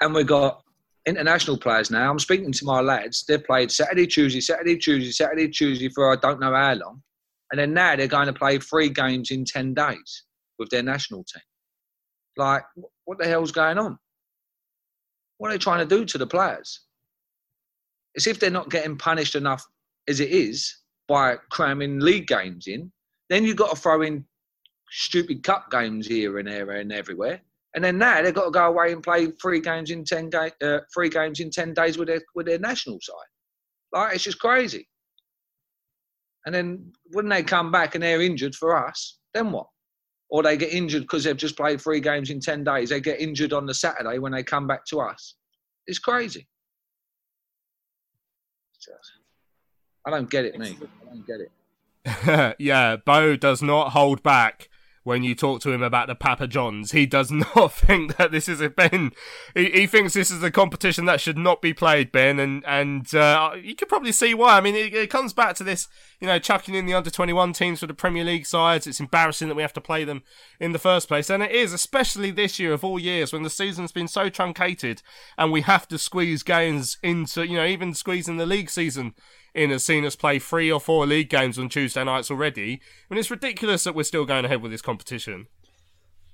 and 0.00 0.14
we've 0.14 0.26
got 0.26 0.62
international 1.06 1.56
players 1.56 1.90
now. 1.90 2.10
I'm 2.10 2.18
speaking 2.18 2.52
to 2.52 2.64
my 2.64 2.80
lads. 2.80 3.24
They've 3.26 3.42
played 3.42 3.70
Saturday, 3.70 4.06
Tuesday, 4.06 4.40
Saturday, 4.40 4.76
Tuesday, 4.76 5.10
Saturday, 5.10 5.48
Tuesday 5.48 5.88
for 5.88 6.12
I 6.12 6.16
don't 6.16 6.40
know 6.40 6.54
how 6.54 6.74
long. 6.74 7.02
And 7.50 7.58
then 7.58 7.72
now 7.72 7.96
they're 7.96 8.06
going 8.06 8.26
to 8.26 8.32
play 8.32 8.58
three 8.58 8.90
games 8.90 9.30
in 9.30 9.44
10 9.46 9.72
days 9.72 10.24
with 10.58 10.68
their 10.68 10.82
national 10.82 11.24
team. 11.24 11.42
Like, 12.36 12.62
what 13.06 13.18
the 13.18 13.26
hell's 13.26 13.52
going 13.52 13.78
on? 13.78 13.98
What 15.38 15.48
are 15.48 15.54
they 15.54 15.58
trying 15.58 15.88
to 15.88 15.96
do 15.96 16.04
to 16.04 16.18
the 16.18 16.26
players? 16.26 16.80
It's 18.14 18.26
if 18.26 18.38
they're 18.38 18.50
not 18.50 18.70
getting 18.70 18.98
punished 18.98 19.34
enough 19.34 19.64
as 20.08 20.20
it 20.20 20.30
is 20.30 20.76
by 21.08 21.36
cramming 21.50 22.00
league 22.00 22.26
games 22.26 22.66
in. 22.66 22.92
Then 23.28 23.44
you've 23.44 23.56
got 23.56 23.70
to 23.70 23.76
throw 23.76 24.02
in 24.02 24.24
stupid 24.90 25.42
cup 25.42 25.70
games 25.70 26.06
here 26.06 26.38
and 26.38 26.48
there 26.48 26.70
and 26.70 26.92
everywhere. 26.92 27.40
And 27.74 27.84
then 27.84 27.98
now 27.98 28.22
they've 28.22 28.34
got 28.34 28.46
to 28.46 28.50
go 28.50 28.66
away 28.66 28.92
and 28.92 29.02
play 29.02 29.26
three 29.26 29.60
games 29.60 29.90
in 29.90 30.04
ten 30.04 30.30
ga- 30.30 30.50
uh, 30.62 30.80
three 30.92 31.08
games 31.08 31.40
in 31.40 31.50
ten 31.50 31.74
days 31.74 31.98
with 31.98 32.08
their 32.08 32.22
with 32.34 32.46
their 32.46 32.58
national 32.58 32.98
side. 33.00 33.14
Like 33.92 34.14
it's 34.14 34.24
just 34.24 34.38
crazy. 34.38 34.88
And 36.46 36.54
then 36.54 36.92
when 37.12 37.28
they 37.28 37.42
come 37.42 37.70
back 37.70 37.94
and 37.94 38.02
they're 38.02 38.22
injured 38.22 38.54
for 38.54 38.76
us, 38.86 39.18
then 39.34 39.52
what? 39.52 39.66
Or 40.30 40.42
they 40.42 40.56
get 40.56 40.72
injured 40.72 41.02
because 41.02 41.24
they've 41.24 41.36
just 41.36 41.56
played 41.56 41.80
three 41.80 42.00
games 42.00 42.30
in 42.30 42.40
ten 42.40 42.64
days. 42.64 42.88
They 42.88 43.00
get 43.00 43.20
injured 43.20 43.52
on 43.52 43.66
the 43.66 43.74
Saturday 43.74 44.18
when 44.18 44.32
they 44.32 44.42
come 44.42 44.66
back 44.66 44.84
to 44.86 45.00
us. 45.00 45.36
It's 45.86 45.98
crazy. 45.98 46.46
I 50.04 50.10
don't 50.10 50.30
get 50.30 50.44
it, 50.44 50.58
mate. 50.58 50.76
I 50.80 51.14
don't 51.14 51.26
get 51.26 51.40
it. 51.40 52.56
yeah, 52.58 52.96
Bo 52.96 53.36
does 53.36 53.62
not 53.62 53.90
hold 53.90 54.22
back 54.22 54.68
when 55.08 55.22
you 55.22 55.34
talk 55.34 55.58
to 55.62 55.72
him 55.72 55.82
about 55.82 56.06
the 56.06 56.14
Papa 56.14 56.46
Johns. 56.46 56.92
He 56.92 57.06
does 57.06 57.30
not 57.56 57.72
think 57.72 58.16
that 58.16 58.30
this 58.30 58.46
is 58.46 58.60
a 58.60 58.68
Ben. 58.68 59.12
He, 59.54 59.70
he 59.70 59.86
thinks 59.86 60.12
this 60.12 60.30
is 60.30 60.42
a 60.42 60.50
competition 60.50 61.06
that 61.06 61.20
should 61.20 61.38
not 61.38 61.62
be 61.62 61.72
played, 61.72 62.12
Ben, 62.12 62.38
and 62.38 62.62
and 62.66 63.14
uh, 63.14 63.52
you 63.60 63.74
could 63.74 63.88
probably 63.88 64.12
see 64.12 64.34
why. 64.34 64.58
I 64.58 64.60
mean, 64.60 64.74
it, 64.74 64.92
it 64.92 65.10
comes 65.10 65.32
back 65.32 65.56
to 65.56 65.64
this, 65.64 65.88
you 66.20 66.26
know, 66.26 66.38
chucking 66.38 66.74
in 66.74 66.84
the 66.84 66.92
under 66.92 67.10
twenty 67.10 67.32
one 67.32 67.54
teams 67.54 67.80
for 67.80 67.86
the 67.86 67.94
Premier 67.94 68.22
League 68.22 68.44
sides. 68.44 68.86
It's 68.86 69.00
embarrassing 69.00 69.48
that 69.48 69.54
we 69.54 69.62
have 69.62 69.72
to 69.72 69.80
play 69.80 70.04
them 70.04 70.22
in 70.60 70.72
the 70.72 70.78
first 70.78 71.08
place, 71.08 71.30
and 71.30 71.42
it 71.42 71.52
is, 71.52 71.72
especially 71.72 72.30
this 72.30 72.58
year 72.58 72.74
of 72.74 72.84
all 72.84 72.98
years 72.98 73.32
when 73.32 73.42
the 73.42 73.50
season's 73.50 73.92
been 73.92 74.08
so 74.08 74.28
truncated, 74.28 75.00
and 75.38 75.50
we 75.50 75.62
have 75.62 75.88
to 75.88 75.98
squeeze 75.98 76.42
games 76.42 76.98
into, 77.02 77.46
you 77.46 77.56
know, 77.56 77.66
even 77.66 77.94
squeezing 77.94 78.36
the 78.36 78.46
league 78.46 78.68
season 78.68 79.14
in 79.54 79.70
has 79.70 79.84
seen 79.84 80.04
us 80.04 80.16
play 80.16 80.38
three 80.38 80.70
or 80.70 80.80
four 80.80 81.06
league 81.06 81.30
games 81.30 81.58
on 81.58 81.68
Tuesday 81.68 82.04
nights 82.04 82.30
already. 82.30 82.80
I 83.10 83.14
mean, 83.14 83.18
it's 83.18 83.30
ridiculous 83.30 83.84
that 83.84 83.94
we're 83.94 84.02
still 84.04 84.24
going 84.24 84.44
ahead 84.44 84.62
with 84.62 84.72
this 84.72 84.82
competition. 84.82 85.46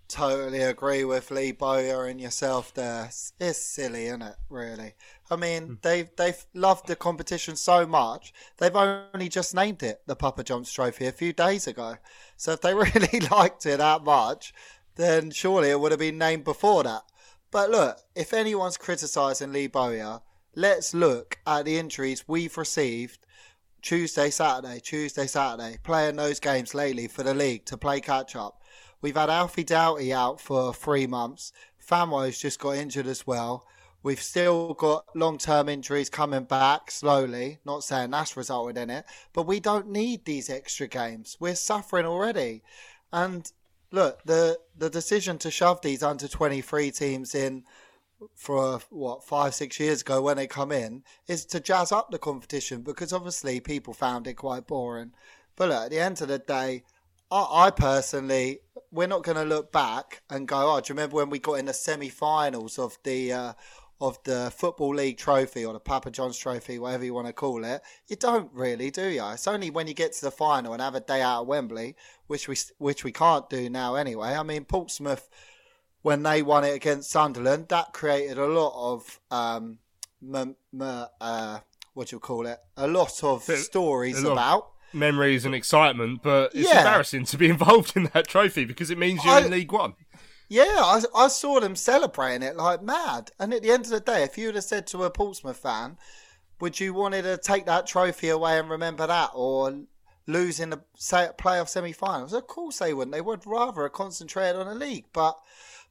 Totally 0.07 0.61
agree 0.61 1.05
with 1.05 1.31
Lee 1.31 1.53
Bowyer 1.53 2.05
and 2.05 2.21
yourself 2.21 2.75
there. 2.75 3.11
It's- 3.41 3.59
silly, 3.59 4.07
isn't 4.07 4.23
it, 4.23 4.37
really? 4.51 4.95
I 5.31 5.37
mean, 5.37 5.62
hmm. 5.62 5.75
they've 5.83 6.11
they've 6.17 6.45
loved 6.53 6.87
the 6.87 6.97
competition 6.97 7.57
so 7.57 7.87
much. 7.87 8.33
They've 8.59 8.77
only 8.77 9.29
just 9.29 9.55
named 9.55 9.83
it 9.83 10.03
the 10.07 10.15
Papa 10.15 10.45
John's 10.45 10.71
Trophy 10.71 11.07
a 11.07 11.12
few 11.12 11.33
days 11.33 11.67
ago. 11.67 11.97
So 12.37 12.53
if 12.53 12.61
they 12.61 12.75
really 12.75 13.21
liked 13.31 13.65
it 13.65 13.79
that 13.79 14.05
much, 14.05 14.53
then 14.97 15.31
surely 15.31 15.71
it 15.71 15.81
would 15.81 15.93
have 15.93 15.99
been 15.99 16.19
named 16.19 16.45
before 16.45 16.83
that. 16.85 17.03
But 17.51 17.71
look, 17.71 17.99
if 18.15 18.35
anyone's 18.35 18.77
criticising 18.77 19.53
Lee 19.53 19.69
Bowyer, 19.69 20.21
let's 20.57 20.95
look 20.95 21.39
at 21.47 21.65
the 21.65 21.79
injuries 21.79 22.25
we've 22.27 22.57
received 22.57 23.27
Tuesday, 23.83 24.31
Saturday, 24.31 24.81
Tuesday, 24.81 25.27
Saturday, 25.27 25.79
playing 25.83 26.17
those 26.17 26.41
games 26.41 26.75
lately 26.75 27.07
for 27.07 27.23
the 27.23 27.35
league 27.35 27.67
to 27.67 27.77
play 27.77 28.01
catch 28.01 28.35
up. 28.35 28.63
We've 29.03 29.17
had 29.17 29.29
Alfie 29.29 29.65
Doughty 29.65 30.13
out 30.13 30.41
for 30.41 30.73
three 30.73 31.07
months. 31.07 31.53
Famewo's 31.79 32.39
just 32.39 32.59
got 32.59 32.77
injured 32.77 33.07
as 33.07 33.27
well. 33.27 33.67
We've 34.03 34.23
still 34.23 34.75
got 34.75 35.15
long 35.15 35.39
term 35.39 35.69
injuries 35.69 36.09
coming 36.09 36.45
back 36.45 36.91
slowly. 36.91 37.59
Not 37.65 37.85
saying 37.85 38.11
that's 38.11 38.37
resulted 38.37 38.79
in 38.79 38.91
it, 38.91 39.05
but 39.33 39.47
we 39.47 39.61
don't 39.61 39.91
need 39.91 40.25
these 40.25 40.49
extra 40.49 40.87
games. 40.87 41.37
We're 41.41 41.55
suffering 41.55 42.07
already. 42.07 42.63
And 43.13 43.51
look, 43.91 44.23
the 44.25 44.59
the 44.77 44.91
decision 44.91 45.39
to 45.39 45.51
shove 45.51 45.81
these 45.81 46.03
under 46.03 46.29
twenty 46.29 46.61
three 46.61 46.91
teams 46.91 47.35
in 47.35 47.65
for 48.35 48.81
what 48.91 49.25
five 49.25 49.55
six 49.55 49.79
years 49.81 50.03
ago 50.03 50.22
when 50.22 50.37
they 50.37 50.47
come 50.47 50.72
in 50.72 51.03
is 51.27 51.45
to 51.47 51.61
jazz 51.61 51.93
up 51.93 52.11
the 52.11 52.18
competition 52.18 52.83
because 52.83 53.12
obviously 53.12 53.61
people 53.61 53.95
found 53.95 54.27
it 54.27 54.35
quite 54.35 54.66
boring. 54.66 55.12
But 55.57 55.68
look, 55.68 55.85
at 55.85 55.91
the 55.91 56.01
end 56.01 56.20
of 56.20 56.29
the 56.29 56.39
day, 56.39 56.83
I, 57.31 57.66
I 57.66 57.70
personally, 57.70 58.61
we're 58.91 59.09
not 59.09 59.22
going 59.22 59.37
to 59.37 59.45
look 59.45 59.72
back 59.72 60.22
and 60.31 60.47
go, 60.49 60.75
"Oh, 60.75 60.81
do 60.81 60.93
you 60.93 60.97
remember 60.97 61.16
when 61.16 61.31
we 61.31 61.39
got 61.39 61.55
in 61.55 61.66
the 61.66 61.75
semi-finals 61.75 62.79
of 62.79 62.99
the 63.05 63.33
uh, 63.33 63.53
of 64.01 64.22
the 64.25 64.53
football 64.55 64.95
league 64.95 65.16
trophy 65.16 65.64
or 65.64 65.72
the 65.72 65.81
Papa 65.81 66.11
John's 66.11 66.37
trophy, 66.37 66.79
whatever 66.79 67.05
you 67.05 67.14
want 67.14 67.27
to 67.27 67.33
call 67.33 67.64
it?" 67.64 67.83
You 68.09 68.16
don't 68.16 68.51
really, 68.53 68.91
do 68.91 69.09
you? 69.09 69.25
It's 69.31 69.49
only 69.49 69.70
when 69.70 69.87
you 69.87 69.95
get 69.95 70.12
to 70.14 70.20
the 70.22 70.31
final 70.31 70.72
and 70.72 70.83
have 70.83 70.95
a 70.95 71.01
day 71.01 71.22
out 71.22 71.43
at 71.43 71.47
Wembley, 71.47 71.97
which 72.27 72.49
we 72.49 72.57
which 72.79 73.05
we 73.05 73.12
can't 73.12 73.49
do 73.49 73.68
now 73.70 73.95
anyway. 73.95 74.35
I 74.35 74.43
mean, 74.43 74.64
Portsmouth 74.64 75.29
when 76.05 76.23
they 76.23 76.43
won 76.43 76.65
it 76.65 76.75
against 76.75 77.11
Sunderland, 77.11 77.69
that 77.71 77.95
created 77.95 78.37
a 78.37 78.47
lot 78.47 78.75
of 78.93 79.21
um, 79.31 79.79
m- 80.23 80.55
m- 80.79 81.07
uh, 81.21 81.59
what 81.95 82.09
do 82.09 82.17
you 82.17 82.21
call 82.21 82.47
it? 82.47 82.59
A 82.77 82.87
lot 82.87 83.25
of 83.25 83.43
stories 83.43 84.19
a 84.19 84.29
lot 84.29 84.33
of 84.33 84.39
about. 84.39 84.71
memories 84.93 85.47
and 85.47 85.55
excitement, 85.55 86.21
but 86.23 86.55
it's 86.55 86.69
Yeah. 86.69 86.81
embarrassing 86.81 87.25
to 87.25 87.39
be 87.39 87.49
involved 87.57 87.97
in 87.97 88.11
that 88.13 88.29
trophy 88.29 88.67
because 88.67 88.91
it 88.91 88.99
means 88.99 89.25
you're 89.25 89.33
I- 89.35 89.41
in 89.47 89.51
League 89.51 89.73
One. 89.73 89.95
Yeah, 90.47 90.65
I, 90.77 91.01
I 91.17 91.29
saw 91.29 91.59
them 91.59 91.75
celebrating 91.75 92.43
it 92.47 92.55
like 92.55 92.83
mad. 92.83 93.31
And 93.41 93.55
at 93.55 93.63
the 93.63 93.71
end 93.71 93.85
of 93.87 93.91
the 93.91 94.01
day, 94.01 94.25
if 94.25 94.37
you 94.37 94.47
would 94.47 94.57
have 94.57 94.65
said 94.65 94.87
to 94.89 95.05
a 95.05 95.11
Portsmouth 95.11 95.57
fan, 95.57 95.97
would 96.61 96.79
you 96.79 96.93
wanted 96.93 97.23
to 97.23 97.39
take 97.39 97.65
that 97.65 97.87
trophy 97.87 98.29
away 98.29 98.59
and 98.59 98.69
remember 98.69 99.07
that, 99.07 99.31
or 99.35 99.85
lose 100.27 100.61
in 100.61 100.69
the 100.71 100.81
playoff 100.99 101.69
semi-finals? 101.71 102.35
Of 102.35 102.47
course 102.47 102.79
they 102.79 102.93
wouldn't. 102.93 103.13
They 103.15 103.23
would 103.23 103.47
rather 103.47 103.85
have 103.85 103.93
concentrated 103.95 104.57
on 104.61 104.67
the 104.67 104.75
league. 104.75 105.07
But 105.15 105.39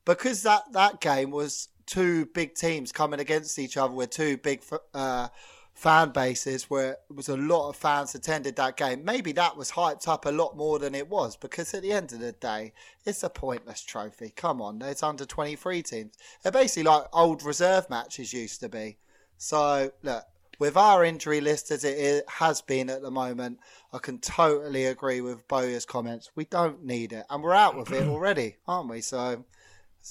because 0.05 0.43
that 0.43 0.71
that 0.73 1.01
game 1.01 1.31
was 1.31 1.69
two 1.85 2.25
big 2.27 2.55
teams 2.55 2.91
coming 2.91 3.19
against 3.19 3.59
each 3.59 3.77
other 3.77 3.93
with 3.93 4.09
two 4.09 4.37
big 4.37 4.63
uh, 4.93 5.27
fan 5.73 6.09
bases 6.09 6.69
where 6.69 6.91
it 6.91 7.15
was 7.15 7.29
a 7.29 7.37
lot 7.37 7.69
of 7.69 7.75
fans 7.75 8.15
attended 8.15 8.55
that 8.55 8.77
game. 8.77 9.03
Maybe 9.03 9.31
that 9.33 9.57
was 9.57 9.71
hyped 9.71 10.07
up 10.07 10.25
a 10.25 10.31
lot 10.31 10.55
more 10.55 10.79
than 10.79 10.95
it 10.95 11.09
was 11.09 11.35
because 11.35 11.73
at 11.73 11.81
the 11.81 11.91
end 11.91 12.13
of 12.13 12.19
the 12.19 12.31
day, 12.31 12.73
it's 13.05 13.23
a 13.23 13.29
pointless 13.29 13.81
trophy. 13.81 14.31
Come 14.35 14.61
on, 14.61 14.81
it's 14.81 15.03
under 15.03 15.25
23 15.25 15.81
teams. 15.81 16.13
They're 16.41 16.51
basically 16.51 16.83
like 16.83 17.05
old 17.11 17.43
reserve 17.43 17.89
matches 17.89 18.33
used 18.33 18.59
to 18.61 18.69
be. 18.69 18.97
So, 19.37 19.91
look, 20.03 20.23
with 20.59 20.77
our 20.77 21.03
injury 21.03 21.41
list 21.41 21.71
as 21.71 21.83
it 21.83 22.23
has 22.29 22.61
been 22.61 22.89
at 22.89 23.01
the 23.01 23.11
moment, 23.11 23.59
I 23.91 23.97
can 23.97 24.19
totally 24.19 24.85
agree 24.85 25.21
with 25.21 25.47
Bowyer's 25.47 25.85
comments. 25.85 26.29
We 26.35 26.45
don't 26.45 26.85
need 26.85 27.11
it, 27.11 27.25
and 27.29 27.43
we're 27.43 27.55
out 27.55 27.75
with 27.75 27.91
it 27.91 28.07
already, 28.07 28.57
aren't 28.67 28.89
we? 28.89 29.01
So, 29.01 29.43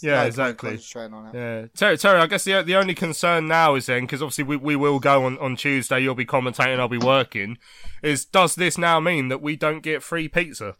Yeah, 0.01 0.23
no 0.23 0.27
exactly. 0.27 0.81
on 0.97 1.27
it. 1.27 1.35
Yeah, 1.35 1.67
Terry, 1.75 1.99
Terry, 1.99 2.21
I 2.21 2.27
guess 2.27 2.45
the 2.45 2.63
the 2.63 2.77
only 2.77 2.95
concern 2.95 3.49
now 3.49 3.75
is 3.75 3.87
then 3.87 4.03
because 4.03 4.23
obviously 4.23 4.45
we, 4.45 4.57
we 4.57 4.77
will 4.77 5.01
go 5.01 5.25
on, 5.25 5.39
on 5.39 5.57
Tuesday. 5.57 6.01
You'll 6.01 6.15
be 6.15 6.25
commentating, 6.25 6.79
I'll 6.79 6.89
be 6.89 6.99
working. 6.99 7.59
Is 8.03 8.25
does 8.25 8.55
this 8.55 8.79
now 8.79 9.01
mean 9.01 9.29
that 9.29 9.43
we 9.43 9.57
don't 9.57 9.83
get 9.83 10.03
free 10.03 10.29
pizza? 10.29 10.77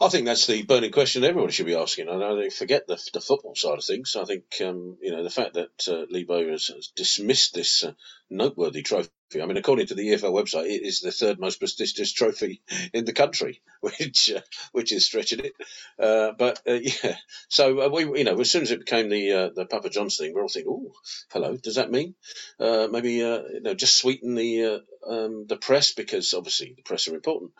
I 0.00 0.08
think 0.08 0.26
that's 0.26 0.46
the 0.46 0.62
burning 0.62 0.92
question 0.92 1.24
everybody 1.24 1.52
should 1.52 1.66
be 1.66 1.74
asking. 1.74 2.08
I 2.08 2.16
know 2.16 2.36
they 2.36 2.50
forget 2.50 2.86
the, 2.86 2.98
the 3.12 3.20
football 3.20 3.56
side 3.56 3.78
of 3.78 3.84
things. 3.84 4.16
I 4.16 4.24
think 4.24 4.44
um, 4.64 4.96
you 5.02 5.10
know 5.10 5.24
the 5.24 5.30
fact 5.30 5.54
that 5.54 5.88
uh, 5.88 6.06
Lee 6.08 6.24
Bowyer 6.24 6.52
has, 6.52 6.68
has 6.68 6.88
dismissed 6.94 7.54
this 7.54 7.84
uh, 7.84 7.92
noteworthy 8.30 8.82
trophy. 8.82 9.10
I 9.34 9.44
mean, 9.46 9.56
according 9.58 9.88
to 9.88 9.94
the 9.94 10.08
EFL 10.08 10.32
website, 10.32 10.66
it 10.66 10.82
is 10.82 11.00
the 11.00 11.12
third 11.12 11.38
most 11.38 11.58
prestigious 11.58 12.12
trophy 12.12 12.62
in 12.94 13.04
the 13.04 13.12
country, 13.12 13.60
which 13.80 14.32
uh, 14.34 14.40
which 14.72 14.92
is 14.92 15.04
stretching 15.04 15.40
it. 15.40 15.52
Uh, 15.98 16.32
but 16.38 16.60
uh, 16.66 16.72
yeah, 16.82 17.16
so 17.48 17.80
uh, 17.80 17.88
we 17.88 18.18
you 18.18 18.24
know 18.24 18.40
as 18.40 18.50
soon 18.50 18.62
as 18.62 18.70
it 18.70 18.80
became 18.80 19.08
the 19.10 19.32
uh, 19.32 19.50
the 19.54 19.66
Papa 19.66 19.90
John's 19.90 20.16
thing, 20.16 20.32
we're 20.34 20.42
all 20.42 20.48
thinking, 20.48 20.72
oh, 20.72 20.92
hello, 21.30 21.56
does 21.56 21.74
that 21.76 21.90
mean 21.90 22.14
uh, 22.58 22.88
maybe 22.90 23.22
uh, 23.22 23.42
you 23.52 23.60
know 23.60 23.74
just 23.74 23.98
sweeten 23.98 24.34
the 24.34 24.64
uh, 24.64 25.10
um, 25.12 25.46
the 25.46 25.56
press 25.56 25.92
because 25.92 26.34
obviously 26.34 26.74
the 26.76 26.82
press 26.82 27.08
are 27.08 27.14
important. 27.14 27.52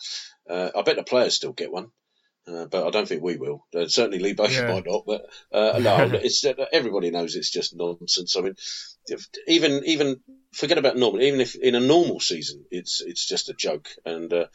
Uh, 0.49 0.71
I 0.77 0.83
bet 0.83 0.97
the 0.97 1.03
players 1.05 1.35
still 1.35 1.53
get 1.53 1.73
one. 1.73 1.91
Uh, 2.47 2.64
but 2.64 2.87
I 2.87 2.91
don't 2.91 3.07
think 3.07 3.23
we 3.23 3.37
will. 3.37 3.66
Uh, 3.77 3.89
certainly, 3.89 4.21
Lee 4.21 4.33
Bowyer 4.33 4.49
Yeah. 4.51 4.73
might 4.73 4.87
not. 4.87 5.05
But 5.07 5.27
uh, 5.53 5.79
no, 5.83 5.97
it's 6.14 6.43
everybody 6.73 7.11
knows 7.11 7.37
it's 7.37 7.51
just 7.51 7.77
nonsense. 7.77 8.37
I 8.37 8.41
mean, 8.41 8.55
if, 9.07 9.27
even 9.47 9.83
even 9.85 10.21
forget 10.53 10.78
about 10.78 10.96
normal. 10.96 11.22
Even 11.22 11.40
if 11.40 11.55
in 11.55 11.74
a 11.74 11.80
normal 11.80 12.20
season, 12.20 12.64
it's 12.70 13.01
it's 13.01 13.26
just 13.26 13.49
a 13.49 13.55
joke. 13.55 13.88
And 14.05 14.32
uh, 14.32 14.46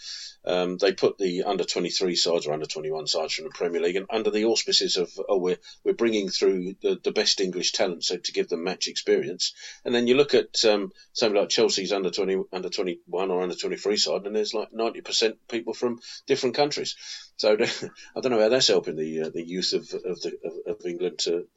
um, 0.46 0.78
they 0.78 0.94
put 0.94 1.18
the 1.18 1.44
under 1.44 1.64
twenty 1.64 1.90
three 1.90 2.16
sides 2.16 2.48
or 2.48 2.54
under 2.54 2.66
twenty 2.66 2.92
one 2.92 3.08
sides 3.08 3.34
from 3.34 3.46
the 3.46 3.52
Premier 3.52 3.82
League 3.82 3.96
and 3.96 4.08
under 4.10 4.32
the 4.32 4.46
auspices 4.46 4.98
of 4.98 5.12
oh 5.30 5.38
we're 5.38 5.58
we're 5.84 5.94
bringing 5.94 6.30
through 6.30 6.76
the, 6.82 7.00
the 7.04 7.12
best 7.12 7.42
English 7.42 7.72
talent 7.72 8.04
so 8.04 8.18
to 8.18 8.32
give 8.32 8.50
them 8.50 8.64
match 8.64 8.88
experience. 8.88 9.54
And 9.86 9.94
then 9.94 10.08
you 10.08 10.16
look 10.16 10.34
at 10.34 10.64
um, 10.66 10.92
something 11.14 11.40
like 11.40 11.50
Chelsea's 11.50 11.94
under 11.94 12.10
twenty 12.10 12.38
under 12.52 12.70
twenty 12.70 13.00
one 13.06 13.32
or 13.32 13.42
under 13.42 13.56
twenty 13.56 13.78
three 13.78 13.98
side, 13.98 14.26
and 14.26 14.36
there's 14.36 14.54
like 14.54 14.74
ninety 14.74 15.02
percent 15.02 15.48
people 15.48 15.74
from 15.74 16.00
different 16.28 16.56
countries. 16.56 16.96
So 17.38 17.58
I 18.16 18.20
don't 18.20 18.32
know 18.32 18.40
how 18.40 18.50
that's 18.50 18.68
helping 18.68 18.96
the 18.96 19.24
uh, 19.24 19.30
the 19.30 19.44
youth 19.46 19.74
of 19.74 19.84
of, 19.94 20.22
the, 20.22 20.34
of, 20.44 20.78
of 20.78 20.86
England 20.86 21.20
to 21.20 21.48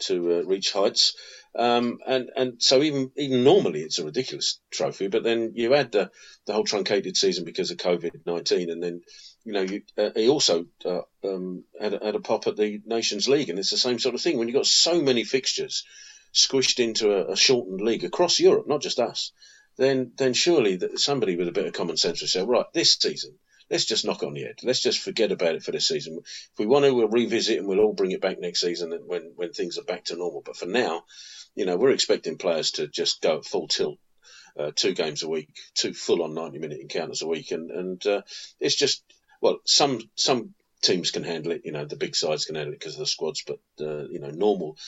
to 0.00 0.38
uh, 0.38 0.42
reach 0.42 0.72
heights. 0.72 1.16
Um, 1.58 2.00
and 2.06 2.30
and 2.36 2.62
so 2.62 2.82
even 2.82 3.10
even 3.16 3.42
normally 3.42 3.80
it's 3.80 3.98
a 3.98 4.04
ridiculous 4.04 4.60
trophy, 4.70 5.08
but 5.08 5.22
then 5.22 5.52
you 5.54 5.74
add 5.74 5.90
the 5.90 6.10
the 6.44 6.52
whole 6.52 6.64
truncated 6.64 7.16
season 7.16 7.44
because 7.44 7.70
of 7.70 7.78
COVID 7.78 8.26
nineteen, 8.26 8.68
and 8.70 8.82
then 8.82 9.00
you 9.44 9.52
know 9.52 9.62
you 9.62 9.82
uh, 9.96 10.10
he 10.14 10.28
also 10.28 10.66
uh, 10.84 11.00
um, 11.24 11.64
had 11.80 11.94
a, 11.94 12.04
had 12.04 12.14
a 12.14 12.20
pop 12.20 12.46
at 12.46 12.56
the 12.56 12.82
Nations 12.84 13.26
League, 13.26 13.48
and 13.48 13.58
it's 13.58 13.70
the 13.70 13.78
same 13.78 13.98
sort 13.98 14.14
of 14.14 14.20
thing 14.20 14.36
when 14.36 14.48
you've 14.48 14.54
got 14.56 14.66
so 14.66 15.00
many 15.00 15.24
fixtures 15.24 15.84
squished 16.34 16.78
into 16.78 17.10
a, 17.12 17.32
a 17.32 17.36
shortened 17.36 17.80
league 17.80 18.04
across 18.04 18.38
Europe, 18.38 18.68
not 18.68 18.82
just 18.82 18.98
us. 18.98 19.32
Then 19.78 20.12
then 20.16 20.34
surely 20.34 20.76
that 20.76 20.98
somebody 21.00 21.36
with 21.36 21.48
a 21.48 21.52
bit 21.52 21.66
of 21.66 21.72
common 21.72 21.96
sense 21.96 22.20
would 22.20 22.30
say, 22.30 22.44
right, 22.44 22.66
this 22.74 22.94
season 22.94 23.38
let's 23.70 23.84
just 23.84 24.04
knock 24.04 24.22
on 24.22 24.34
the 24.34 24.42
head. 24.42 24.60
Let's 24.62 24.80
just 24.80 25.00
forget 25.00 25.32
about 25.32 25.54
it 25.54 25.62
for 25.62 25.72
this 25.72 25.88
season. 25.88 26.18
If 26.22 26.58
we 26.58 26.66
want 26.66 26.84
to, 26.84 26.94
we'll 26.94 27.08
revisit 27.08 27.58
and 27.58 27.66
we'll 27.66 27.80
all 27.80 27.92
bring 27.92 28.12
it 28.12 28.20
back 28.20 28.38
next 28.38 28.60
season 28.60 28.92
when 29.06 29.32
when 29.34 29.52
things 29.52 29.78
are 29.78 29.84
back 29.84 30.04
to 30.04 30.16
normal. 30.16 30.42
But 30.44 30.56
for 30.56 30.66
now, 30.66 31.04
you 31.56 31.66
know, 31.66 31.76
we're 31.76 31.90
expecting 31.90 32.38
players 32.38 32.72
to 32.72 32.86
just 32.86 33.20
go 33.20 33.42
full 33.42 33.68
tilt. 33.68 33.98
Uh, 34.58 34.70
two 34.74 34.94
games 34.94 35.22
a 35.22 35.28
week, 35.28 35.50
two 35.74 35.92
full-on 35.92 36.32
ninety-minute 36.32 36.80
encounters 36.80 37.20
a 37.20 37.26
week, 37.26 37.50
and 37.50 37.70
and 37.70 38.06
uh, 38.06 38.22
it's 38.58 38.74
just 38.74 39.02
well, 39.42 39.58
some 39.66 40.00
some 40.14 40.54
teams 40.82 41.10
can 41.10 41.24
handle 41.24 41.52
it. 41.52 41.62
You 41.64 41.72
know, 41.72 41.84
the 41.84 41.96
big 41.96 42.16
sides 42.16 42.46
can 42.46 42.54
handle 42.54 42.72
it 42.72 42.80
because 42.80 42.94
of 42.94 43.00
the 43.00 43.06
squads, 43.06 43.42
but 43.46 43.58
uh, 43.80 44.04
you 44.08 44.20
know, 44.20 44.30
normal 44.30 44.78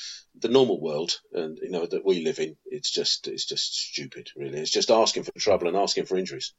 the 0.41 0.49
normal 0.49 0.81
world 0.81 1.21
and 1.33 1.59
you 1.61 1.71
know 1.71 1.85
that 1.85 2.05
we 2.05 2.25
live 2.25 2.39
in, 2.39 2.57
it's 2.67 2.91
just 2.91 3.29
it's 3.29 3.45
just 3.45 3.75
stupid. 3.75 4.31
Really, 4.37 4.59
it's 4.59 4.71
just 4.71 4.91
asking 4.91 5.25
for 5.25 5.33
trouble 5.39 5.69
and 5.69 5.77
asking 5.77 6.07
for 6.07 6.17
injuries. 6.17 6.55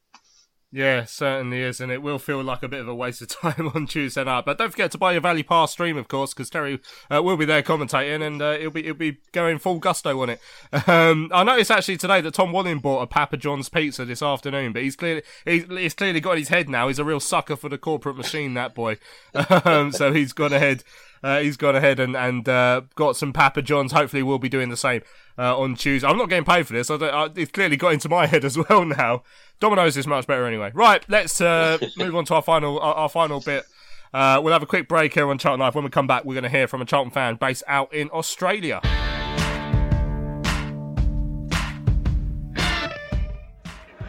Yeah, 0.71 1.05
certainly 1.05 1.61
is, 1.61 1.81
and 1.81 1.91
it 1.91 2.03
will 2.03 2.19
feel 2.19 2.43
like 2.43 2.61
a 2.61 2.67
bit 2.67 2.81
of 2.81 2.87
a 2.87 2.93
waste 2.93 3.23
of 3.23 3.29
time 3.29 3.71
on 3.75 3.87
Tuesday 3.87 4.23
night. 4.23 4.45
But 4.45 4.59
don't 4.59 4.69
forget 4.69 4.91
to 4.91 4.99
buy 4.99 5.13
your 5.13 5.21
Valley 5.21 5.41
Pass 5.41 5.71
stream, 5.71 5.97
of 5.97 6.07
course, 6.07 6.31
because 6.31 6.51
Terry 6.51 6.79
uh, 7.11 7.23
will 7.23 7.37
be 7.37 7.45
there 7.45 7.63
commentating, 7.63 8.21
and 8.25 8.39
uh, 8.39 8.55
he'll 8.57 8.69
be 8.69 8.83
he'll 8.83 8.93
be 8.93 9.17
going 9.31 9.57
full 9.57 9.79
gusto 9.79 10.21
on 10.21 10.29
it. 10.29 10.39
Um, 10.89 11.29
I 11.33 11.43
noticed 11.43 11.71
actually 11.71 11.97
today 11.97 12.19
that 12.21 12.33
Tom 12.33 12.51
Walling 12.51 12.79
bought 12.79 13.01
a 13.01 13.07
Papa 13.07 13.37
John's 13.37 13.69
pizza 13.69 14.05
this 14.05 14.23
afternoon, 14.23 14.73
but 14.73 14.81
he's 14.81 14.95
clearly 14.95 15.21
he's, 15.45 15.65
he's 15.67 15.93
clearly 15.93 16.19
got 16.19 16.37
his 16.37 16.49
head 16.49 16.67
now. 16.67 16.87
He's 16.87 16.99
a 16.99 17.03
real 17.03 17.19
sucker 17.19 17.55
for 17.55 17.69
the 17.69 17.77
corporate 17.77 18.17
machine, 18.17 18.53
that 18.55 18.73
boy. 18.75 18.97
Um, 19.65 19.91
so 19.91 20.13
he's 20.13 20.33
gone 20.33 20.53
ahead. 20.53 20.83
Uh, 21.23 21.39
he's 21.39 21.57
gone 21.57 21.75
ahead 21.75 21.99
and 21.99 22.15
and 22.15 22.47
uh, 22.47 22.81
got 22.95 23.15
some 23.17 23.33
Papa 23.33 23.61
John's. 23.61 23.91
Hopefully, 23.91 24.23
we'll 24.23 24.39
be 24.39 24.49
doing 24.49 24.69
the 24.69 24.77
same 24.77 25.01
uh, 25.37 25.57
on 25.59 25.75
Tuesday. 25.75 26.07
I'm 26.07 26.17
not 26.17 26.29
getting 26.29 26.45
paid 26.45 26.65
for 26.67 26.73
this. 26.73 26.89
I 26.89 26.97
don't, 26.97 27.13
I, 27.13 27.29
it's 27.39 27.51
clearly 27.51 27.77
got 27.77 27.93
into 27.93 28.09
my 28.09 28.25
head 28.25 28.45
as 28.45 28.57
well 28.69 28.85
now. 28.85 29.23
Domino's 29.59 29.97
is 29.97 30.07
much 30.07 30.25
better 30.27 30.45
anyway. 30.45 30.71
Right, 30.73 31.03
let's 31.09 31.41
uh, 31.41 31.77
move 31.97 32.15
on 32.15 32.25
to 32.25 32.35
our 32.35 32.41
final 32.41 32.79
our, 32.79 32.93
our 32.93 33.09
final 33.09 33.41
bit. 33.41 33.65
Uh, 34.13 34.39
we'll 34.43 34.53
have 34.53 34.63
a 34.63 34.67
quick 34.67 34.87
break 34.87 35.13
here 35.13 35.29
on 35.29 35.37
Charlton 35.37 35.59
Life. 35.59 35.75
When 35.75 35.83
we 35.83 35.89
come 35.89 36.07
back, 36.07 36.25
we're 36.25 36.33
going 36.33 36.43
to 36.43 36.49
hear 36.49 36.67
from 36.67 36.81
a 36.81 36.85
Charlton 36.85 37.11
fan 37.11 37.35
based 37.35 37.63
out 37.67 37.93
in 37.93 38.09
Australia. 38.11 38.81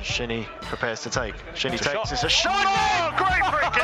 Shinnie 0.03 0.47
prepares 0.63 1.03
to 1.03 1.11
take. 1.11 1.35
Shinnie 1.55 1.75
It's 1.75 1.85
takes. 1.85 1.93
shot. 1.95 2.13
It's 2.13 2.23
a 2.25 2.29
shot. 2.29 2.53
Oh, 2.55 3.15
great 3.17 3.45
free 3.53 3.71
kick. 3.81 3.83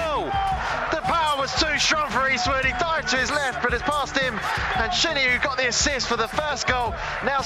The 1.46 1.52
was 1.52 1.62
too 1.62 1.78
strong 1.78 2.10
for 2.10 2.28
Eastwood. 2.28 2.64
He 2.64 2.72
dived 2.72 3.06
to 3.10 3.16
his 3.18 3.30
left, 3.30 3.62
but 3.62 3.72
it's 3.72 3.82
past 3.84 4.18
him. 4.18 4.36
And 4.74 4.92
Shinnie, 4.92 5.22
who 5.30 5.38
got 5.38 5.56
the 5.56 5.68
assist 5.68 6.08
for 6.08 6.16
the 6.16 6.26
first 6.26 6.66
goal, 6.66 6.92
now 7.24 7.38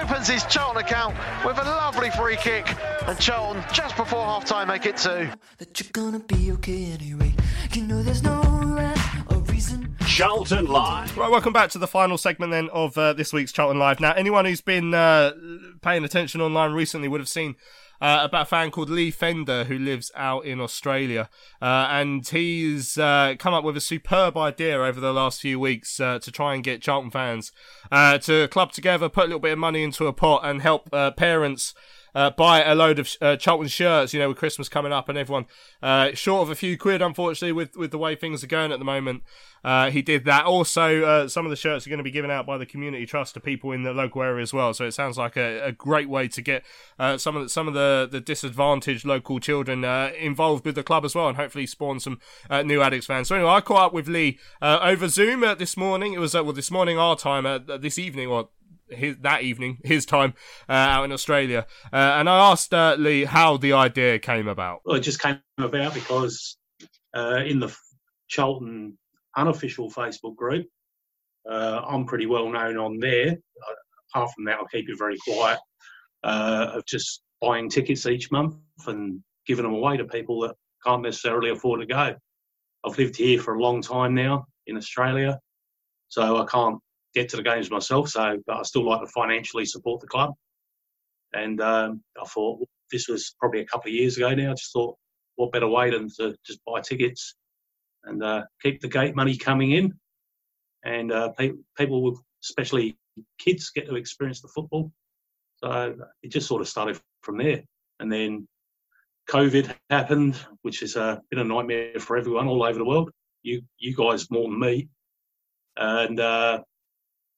opens 0.00 0.28
his 0.28 0.44
Charlton 0.44 0.80
account 0.80 1.16
with 1.44 1.58
a 1.58 1.64
lovely 1.64 2.10
free 2.10 2.36
kick. 2.36 2.72
And 3.08 3.18
Charlton, 3.18 3.64
just 3.72 3.96
before 3.96 4.24
half 4.24 4.44
time, 4.44 4.68
make 4.68 4.86
it 4.86 4.96
two. 4.96 5.28
That 5.56 5.80
you're 5.80 5.90
gonna 5.92 6.20
be 6.20 6.52
okay 6.52 6.84
anyway. 6.92 7.34
You 7.72 7.82
know 7.82 8.00
there's 8.00 8.22
no 8.22 8.40
rhyme 8.42 9.26
or 9.28 9.38
reason. 9.38 9.96
Charlton 10.06 10.66
Live. 10.66 11.16
Right, 11.16 11.30
welcome 11.30 11.52
back 11.52 11.70
to 11.70 11.78
the 11.78 11.88
final 11.88 12.16
segment 12.16 12.52
then 12.52 12.68
of 12.68 12.96
uh, 12.96 13.12
this 13.14 13.32
week's 13.32 13.50
Charlton 13.50 13.80
Live. 13.80 13.98
Now, 13.98 14.12
anyone 14.12 14.44
who's 14.44 14.60
been 14.60 14.94
uh, 14.94 15.32
paying 15.82 16.04
attention 16.04 16.40
online 16.40 16.74
recently 16.74 17.08
would 17.08 17.20
have 17.20 17.28
seen 17.28 17.56
uh, 18.00 18.20
about 18.22 18.42
a 18.42 18.46
fan 18.46 18.70
called 18.70 18.90
Lee 18.90 19.10
Fender 19.10 19.64
who 19.64 19.78
lives 19.78 20.10
out 20.14 20.44
in 20.44 20.60
Australia, 20.60 21.28
uh, 21.60 21.88
and 21.90 22.26
he's 22.26 22.98
uh, 22.98 23.34
come 23.38 23.54
up 23.54 23.64
with 23.64 23.76
a 23.76 23.80
superb 23.80 24.36
idea 24.36 24.78
over 24.80 25.00
the 25.00 25.12
last 25.12 25.40
few 25.40 25.58
weeks 25.58 25.98
uh, 26.00 26.18
to 26.18 26.30
try 26.30 26.54
and 26.54 26.64
get 26.64 26.82
Charlton 26.82 27.10
fans 27.10 27.52
uh, 27.90 28.18
to 28.18 28.48
club 28.48 28.72
together, 28.72 29.08
put 29.08 29.24
a 29.24 29.26
little 29.26 29.40
bit 29.40 29.52
of 29.52 29.58
money 29.58 29.82
into 29.82 30.06
a 30.06 30.12
pot, 30.12 30.42
and 30.44 30.62
help 30.62 30.90
parents. 31.16 31.74
Uh, 32.18 32.30
buy 32.30 32.64
a 32.64 32.74
load 32.74 32.98
of 32.98 33.08
uh, 33.20 33.36
Charlton 33.36 33.68
shirts, 33.68 34.12
you 34.12 34.18
know, 34.18 34.26
with 34.26 34.36
Christmas 34.36 34.68
coming 34.68 34.92
up 34.92 35.08
and 35.08 35.16
everyone 35.16 35.46
uh, 35.84 36.10
short 36.14 36.42
of 36.42 36.50
a 36.50 36.56
few 36.56 36.76
quid, 36.76 37.00
unfortunately, 37.00 37.52
with, 37.52 37.76
with 37.76 37.92
the 37.92 37.98
way 37.98 38.16
things 38.16 38.42
are 38.42 38.48
going 38.48 38.72
at 38.72 38.80
the 38.80 38.84
moment. 38.84 39.22
Uh, 39.62 39.90
he 39.90 40.02
did 40.02 40.24
that. 40.24 40.44
Also, 40.44 41.04
uh, 41.04 41.28
some 41.28 41.46
of 41.46 41.50
the 41.50 41.56
shirts 41.56 41.86
are 41.86 41.90
going 41.90 41.98
to 41.98 42.04
be 42.04 42.10
given 42.10 42.28
out 42.28 42.44
by 42.44 42.58
the 42.58 42.66
community 42.66 43.06
trust 43.06 43.34
to 43.34 43.40
people 43.40 43.70
in 43.70 43.84
the 43.84 43.92
local 43.92 44.20
area 44.20 44.42
as 44.42 44.52
well. 44.52 44.74
So 44.74 44.84
it 44.84 44.92
sounds 44.92 45.16
like 45.16 45.36
a, 45.36 45.66
a 45.66 45.72
great 45.72 46.08
way 46.08 46.26
to 46.26 46.42
get 46.42 46.64
uh, 46.98 47.18
some 47.18 47.36
of 47.36 47.44
the, 47.44 47.48
some 47.48 47.68
of 47.68 47.74
the, 47.74 48.08
the 48.10 48.20
disadvantaged 48.20 49.04
local 49.04 49.38
children 49.38 49.84
uh, 49.84 50.10
involved 50.18 50.64
with 50.64 50.74
the 50.74 50.82
club 50.82 51.04
as 51.04 51.14
well, 51.14 51.28
and 51.28 51.36
hopefully 51.36 51.66
spawn 51.66 52.00
some 52.00 52.18
new 52.50 52.80
Addicks 52.80 53.04
fans. 53.04 53.28
So 53.28 53.36
anyway, 53.36 53.50
I 53.50 53.60
caught 53.60 53.86
up 53.86 53.92
with 53.92 54.08
Lee 54.08 54.40
over 54.60 55.06
Zoom 55.06 55.42
this 55.56 55.76
morning. 55.76 56.14
It 56.14 56.18
was 56.18 56.34
well 56.34 56.52
this 56.52 56.72
morning 56.72 56.98
our 56.98 57.16
time, 57.16 57.44
this 57.80 57.96
evening 57.96 58.26
or 58.28 58.48
his, 58.90 59.16
that 59.20 59.42
evening, 59.42 59.78
his 59.84 60.06
time 60.06 60.34
uh, 60.68 60.72
out 60.72 61.04
in 61.04 61.12
Australia, 61.12 61.66
uh, 61.92 61.96
and 61.96 62.28
I 62.28 62.50
asked 62.50 62.72
uh, 62.74 62.96
Lee 62.98 63.24
how 63.24 63.56
the 63.56 63.72
idea 63.72 64.18
came 64.18 64.48
about. 64.48 64.80
Well, 64.84 64.96
it 64.96 65.00
just 65.00 65.20
came 65.20 65.40
about 65.58 65.94
because 65.94 66.56
uh, 67.16 67.42
in 67.44 67.60
the 67.60 67.74
Charlton 68.28 68.98
unofficial 69.36 69.90
Facebook 69.90 70.36
group, 70.36 70.66
uh, 71.48 71.82
I'm 71.86 72.04
pretty 72.04 72.26
well 72.26 72.48
known 72.48 72.76
on 72.76 72.98
there. 72.98 73.36
Apart 74.14 74.30
from 74.34 74.44
that, 74.44 74.58
I'll 74.58 74.66
keep 74.66 74.88
it 74.88 74.98
very 74.98 75.16
quiet. 75.26 75.58
Uh, 76.24 76.72
of 76.74 76.84
just 76.84 77.22
buying 77.40 77.70
tickets 77.70 78.06
each 78.06 78.32
month 78.32 78.56
and 78.88 79.22
giving 79.46 79.64
them 79.64 79.74
away 79.74 79.96
to 79.96 80.04
people 80.04 80.40
that 80.40 80.54
can't 80.84 81.02
necessarily 81.02 81.50
afford 81.50 81.80
to 81.80 81.86
go. 81.86 82.14
I've 82.84 82.98
lived 82.98 83.16
here 83.16 83.40
for 83.40 83.54
a 83.54 83.60
long 83.60 83.80
time 83.82 84.14
now 84.14 84.46
in 84.66 84.76
Australia, 84.76 85.38
so 86.08 86.38
I 86.38 86.44
can't 86.46 86.78
get 87.18 87.28
to 87.30 87.36
the 87.36 87.42
games 87.42 87.70
myself. 87.70 88.08
So, 88.08 88.38
but 88.46 88.56
I 88.56 88.62
still 88.62 88.88
like 88.88 89.00
to 89.00 89.06
financially 89.06 89.66
support 89.66 90.00
the 90.00 90.06
club. 90.06 90.30
And 91.32 91.60
um, 91.60 92.02
I 92.20 92.26
thought 92.26 92.66
this 92.90 93.08
was 93.08 93.34
probably 93.40 93.60
a 93.60 93.66
couple 93.66 93.90
of 93.90 93.94
years 93.94 94.16
ago 94.16 94.34
now. 94.34 94.50
I 94.50 94.54
just 94.54 94.72
thought, 94.72 94.96
what 95.36 95.52
better 95.52 95.68
way 95.68 95.90
than 95.90 96.08
to 96.18 96.34
just 96.44 96.60
buy 96.66 96.80
tickets 96.80 97.36
and 98.04 98.22
uh, 98.22 98.42
keep 98.62 98.80
the 98.80 98.88
gate 98.88 99.14
money 99.14 99.36
coming 99.36 99.72
in, 99.72 99.94
and 100.84 101.12
uh, 101.12 101.30
pe- 101.30 101.52
people, 101.76 102.18
especially 102.42 102.96
kids, 103.38 103.70
get 103.70 103.86
to 103.86 103.96
experience 103.96 104.40
the 104.40 104.48
football. 104.48 104.90
So 105.56 105.96
it 106.22 106.32
just 106.32 106.48
sort 106.48 106.62
of 106.62 106.68
started 106.68 107.00
from 107.22 107.38
there, 107.38 107.62
and 108.00 108.10
then 108.10 108.48
COVID 109.28 109.74
happened, 109.90 110.36
which 110.62 110.80
has 110.80 110.96
uh, 110.96 111.18
been 111.30 111.40
a 111.40 111.44
nightmare 111.44 111.98
for 111.98 112.16
everyone 112.16 112.48
all 112.48 112.64
over 112.64 112.78
the 112.78 112.84
world. 112.84 113.10
You, 113.42 113.62
you 113.78 113.94
guys 113.94 114.30
more 114.30 114.48
than 114.48 114.58
me, 114.58 114.88
and 115.76 116.18
uh, 116.18 116.62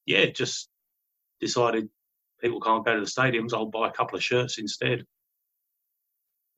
yeah, 0.05 0.25
just 0.25 0.69
decided 1.39 1.89
people 2.41 2.59
can't 2.59 2.85
go 2.85 2.95
to 2.95 3.01
the 3.01 3.05
stadiums. 3.05 3.53
I'll 3.53 3.65
buy 3.65 3.87
a 3.87 3.93
couple 3.93 4.17
of 4.17 4.23
shirts 4.23 4.57
instead. 4.57 5.05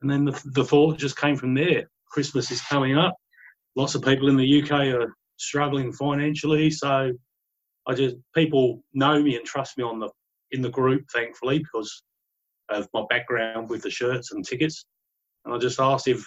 And 0.02 0.10
then 0.10 0.24
the, 0.24 0.42
the 0.46 0.64
thought 0.64 0.98
just 0.98 1.16
came 1.16 1.36
from 1.36 1.54
there. 1.54 1.88
Christmas 2.08 2.50
is 2.50 2.60
coming 2.60 2.96
up. 2.96 3.14
Lots 3.76 3.94
of 3.94 4.02
people 4.02 4.28
in 4.28 4.36
the 4.36 4.62
UK 4.62 4.94
are 4.94 5.14
struggling 5.36 5.92
financially, 5.92 6.70
so 6.70 7.12
I 7.86 7.94
just 7.94 8.16
people 8.34 8.82
know 8.92 9.20
me 9.22 9.36
and 9.36 9.44
trust 9.44 9.76
me 9.76 9.84
on 9.84 9.98
the 9.98 10.10
in 10.52 10.62
the 10.62 10.70
group, 10.70 11.06
thankfully, 11.12 11.58
because 11.58 12.02
of 12.68 12.88
my 12.94 13.02
background 13.10 13.68
with 13.68 13.82
the 13.82 13.90
shirts 13.90 14.32
and 14.32 14.44
tickets. 14.44 14.86
And 15.44 15.54
I 15.54 15.58
just 15.58 15.80
asked 15.80 16.06
if 16.06 16.24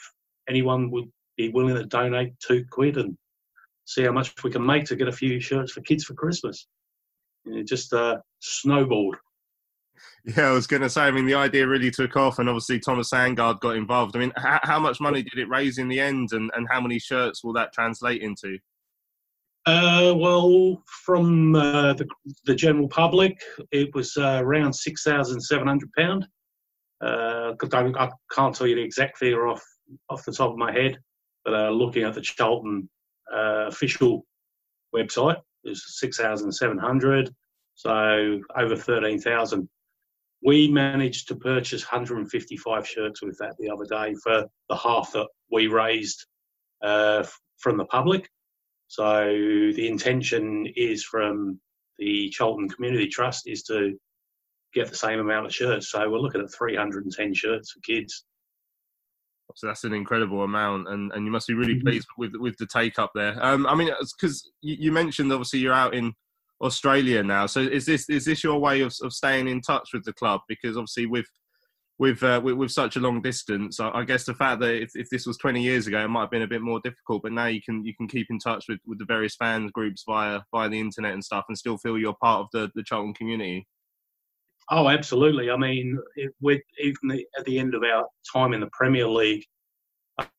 anyone 0.50 0.92
would 0.92 1.10
be 1.38 1.50
willing 1.50 1.76
to 1.76 1.86
donate 1.86 2.34
two 2.40 2.66
quid 2.70 2.98
and 2.98 3.18
see 3.86 4.04
how 4.04 4.12
much 4.12 4.34
we 4.44 4.52
can 4.52 4.66
make 4.66 4.86
to 4.86 4.96
get 4.96 5.08
a 5.08 5.14
few 5.14 5.40
shirts 5.40 5.72
for 5.72 5.82
kids 5.82 6.04
for 6.04 6.14
Christmas. 6.14 6.68
It 7.52 7.68
just 7.68 7.94
uh, 7.94 8.18
snowballed. 8.40 9.18
Yeah, 10.26 10.50
I 10.50 10.52
was 10.52 10.68
going 10.68 10.82
to 10.82 10.90
say. 10.90 11.02
I 11.02 11.12
mean, 11.12 11.26
the 11.26 11.36
idea 11.36 11.68
really 11.68 11.90
took 11.90 12.18
off, 12.18 12.40
and 12.40 12.50
obviously 12.50 12.80
Thomas 12.80 13.10
Sandgaard 13.12 13.62
got 13.62 13.76
involved. 13.78 14.16
I 14.16 14.20
mean, 14.20 14.34
how, 14.36 14.60
how 14.64 14.80
much 14.80 15.00
money 15.00 15.24
did 15.24 15.40
it 15.40 15.50
raise 15.50 15.78
in 15.78 15.88
the 15.88 16.00
end, 16.00 16.34
and, 16.34 16.52
and 16.56 16.68
how 16.70 16.82
many 16.82 17.00
shirts 17.00 17.44
will 17.44 17.54
that 17.54 17.74
translate 17.74 18.22
into? 18.22 18.60
Uh, 19.66 20.14
well, 20.16 20.82
from 21.06 21.56
uh, 21.56 21.94
the, 21.94 22.08
the 22.46 22.56
general 22.56 22.88
public, 22.88 23.38
it 23.72 23.94
was 23.96 24.16
uh, 24.18 24.40
around 24.44 24.74
six 24.74 25.04
thousand 25.04 25.42
seven 25.42 25.68
hundred 25.68 25.92
pound. 25.98 26.28
Uh, 27.02 27.54
I, 27.74 27.80
I 27.98 28.10
can't 28.32 28.56
tell 28.56 28.68
you 28.68 28.76
the 28.76 28.82
exact 28.82 29.18
figure 29.18 29.48
off 29.48 29.64
off 30.10 30.26
the 30.26 30.32
top 30.32 30.52
of 30.52 30.58
my 30.58 30.72
head, 30.72 30.98
but 31.44 31.54
uh, 31.54 31.70
looking 31.70 32.04
at 32.04 32.14
the 32.14 32.22
Charlton 32.22 32.90
uh, 33.34 33.68
official 33.68 34.26
website, 34.96 35.36
it 35.36 35.47
was 35.68 36.00
six 36.00 36.18
thousand 36.18 36.52
seven 36.52 36.78
hundred. 36.78 37.34
So 37.76 38.40
over 38.56 38.76
thirteen 38.76 39.20
thousand. 39.20 39.70
We 40.44 40.68
managed 40.68 41.30
to 41.30 41.36
purchase 41.36 41.84
155 41.84 42.88
shirts 42.88 43.24
with 43.24 43.40
that 43.40 43.56
the 43.58 43.72
other 43.72 43.86
day 43.86 44.16
for 44.22 44.46
the 44.70 44.76
half 44.76 45.12
that 45.14 45.28
we 45.52 45.66
raised 45.66 46.28
uh, 46.84 47.26
from 47.58 47.78
the 47.78 47.86
public. 47.86 48.30
So 48.88 49.26
the 49.26 49.88
intention 49.88 50.68
is 50.76 51.04
from 51.04 51.60
the 51.98 52.30
Charlton 52.30 52.70
Community 52.70 53.08
Trust 53.08 53.48
is 53.48 53.64
to 53.64 53.98
get 54.74 54.90
the 54.90 54.96
same 54.96 55.20
amount 55.20 55.48
of 55.48 55.54
shirts. 55.54 55.92
So 55.92 56.10
we're 56.10 56.20
looking 56.20 56.42
at 56.42 56.54
310 56.54 57.34
shirts 57.34 57.72
for 57.72 57.80
kids. 57.82 58.24
So 59.56 59.68
that's 59.68 59.84
an 59.86 59.94
incredible 59.94 60.44
amount, 60.44 60.90
and, 60.90 61.12
and 61.14 61.26
you 61.26 61.32
must 61.32 61.48
be 61.48 61.54
really 61.54 61.80
pleased 61.80 62.08
with 62.18 62.34
with 62.36 62.58
the 62.58 62.68
take 62.68 63.00
up 63.00 63.12
there. 63.16 63.38
Um, 63.44 63.66
I 63.66 63.76
mean, 63.76 63.90
because 64.20 64.50
you, 64.62 64.76
you 64.80 64.92
mentioned 64.92 65.32
obviously 65.32 65.60
you're 65.60 65.74
out 65.74 65.94
in 65.94 66.14
Australia 66.62 67.24
now. 67.24 67.46
So 67.46 67.62
is 67.62 67.86
this 67.86 68.10
is 68.10 68.26
this 68.26 68.44
your 68.44 68.60
way 68.60 68.82
of, 68.82 68.94
of 69.02 69.14
staying 69.14 69.48
in 69.48 69.62
touch 69.62 69.90
with 69.94 70.04
the 70.04 70.14
club? 70.14 70.42
Because 70.48 70.78
obviously 70.78 71.06
with 71.06 71.28
with 72.00 72.22
uh, 72.24 72.42
with, 72.44 72.56
with 72.56 72.72
such 72.72 72.96
a 72.96 73.00
long 73.00 73.22
distance, 73.22 73.80
I, 73.80 73.90
I 73.90 74.04
guess 74.04 74.26
the 74.26 74.34
fact 74.34 74.62
that 74.62 74.82
if, 74.82 74.92
if 74.96 75.10
this 75.10 75.26
was 75.26 75.38
20 75.38 75.62
years 75.62 75.88
ago, 75.88 76.04
it 76.04 76.08
might 76.08 76.22
have 76.22 76.32
been 76.32 76.44
a 76.44 76.48
bit 76.48 76.62
more 76.62 76.80
difficult. 76.84 77.24
But 77.24 77.32
now 77.32 77.48
you 77.48 77.62
can 77.62 77.86
you 77.86 77.96
can 77.96 78.08
keep 78.08 78.28
in 78.30 78.40
touch 78.40 78.66
with, 78.68 78.80
with 78.86 79.00
the 79.00 79.06
various 79.06 79.36
fans 79.36 79.72
groups 79.72 80.04
via 80.08 80.42
via 80.52 80.70
the 80.70 80.80
internet 80.80 81.14
and 81.14 81.24
stuff, 81.24 81.46
and 81.48 81.58
still 81.58 81.78
feel 81.78 81.98
you're 81.98 82.16
part 82.22 82.42
of 82.42 82.48
the 82.54 82.72
the 82.76 82.84
Charlton 82.84 83.14
community. 83.14 83.68
Oh, 84.70 84.90
absolutely. 84.90 85.50
I 85.50 85.56
mean, 85.58 85.98
it, 86.16 86.32
with, 86.42 86.62
even 86.80 87.08
the, 87.10 87.26
at 87.38 87.46
the 87.46 87.58
end 87.58 87.74
of 87.74 87.84
our 87.84 88.06
time 88.32 88.54
in 88.54 88.60
the 88.60 88.70
Premier 88.74 89.08
League 89.08 89.46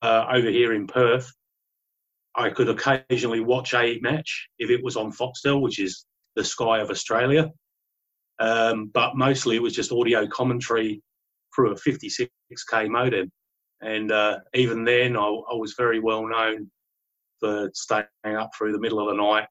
uh, 0.02 0.26
over 0.30 0.50
here 0.50 0.74
in 0.74 0.86
Perth, 0.86 1.30
I 2.34 2.50
could 2.50 2.68
occasionally 2.68 3.40
watch 3.40 3.74
a 3.74 3.98
match 4.00 4.48
if 4.58 4.70
it 4.70 4.84
was 4.84 4.96
on 4.96 5.12
Foxtel, 5.12 5.60
which 5.60 5.78
is 5.78 6.04
the 6.36 6.44
Sky 6.44 6.80
of 6.80 6.90
Australia. 6.90 7.50
Um, 8.38 8.90
but 8.92 9.16
mostly 9.16 9.56
it 9.56 9.62
was 9.62 9.74
just 9.74 9.92
audio 9.92 10.26
commentary 10.28 11.02
through 11.54 11.72
a 11.72 11.74
56k 11.74 12.88
modem. 12.88 13.30
And 13.80 14.12
uh, 14.12 14.38
even 14.54 14.84
then, 14.84 15.16
I, 15.16 15.22
I 15.22 15.54
was 15.54 15.74
very 15.76 16.00
well 16.00 16.26
known 16.28 16.70
for 17.40 17.70
staying 17.74 18.06
up 18.24 18.50
through 18.56 18.72
the 18.72 18.80
middle 18.80 19.00
of 19.00 19.08
the 19.08 19.22
night. 19.22 19.46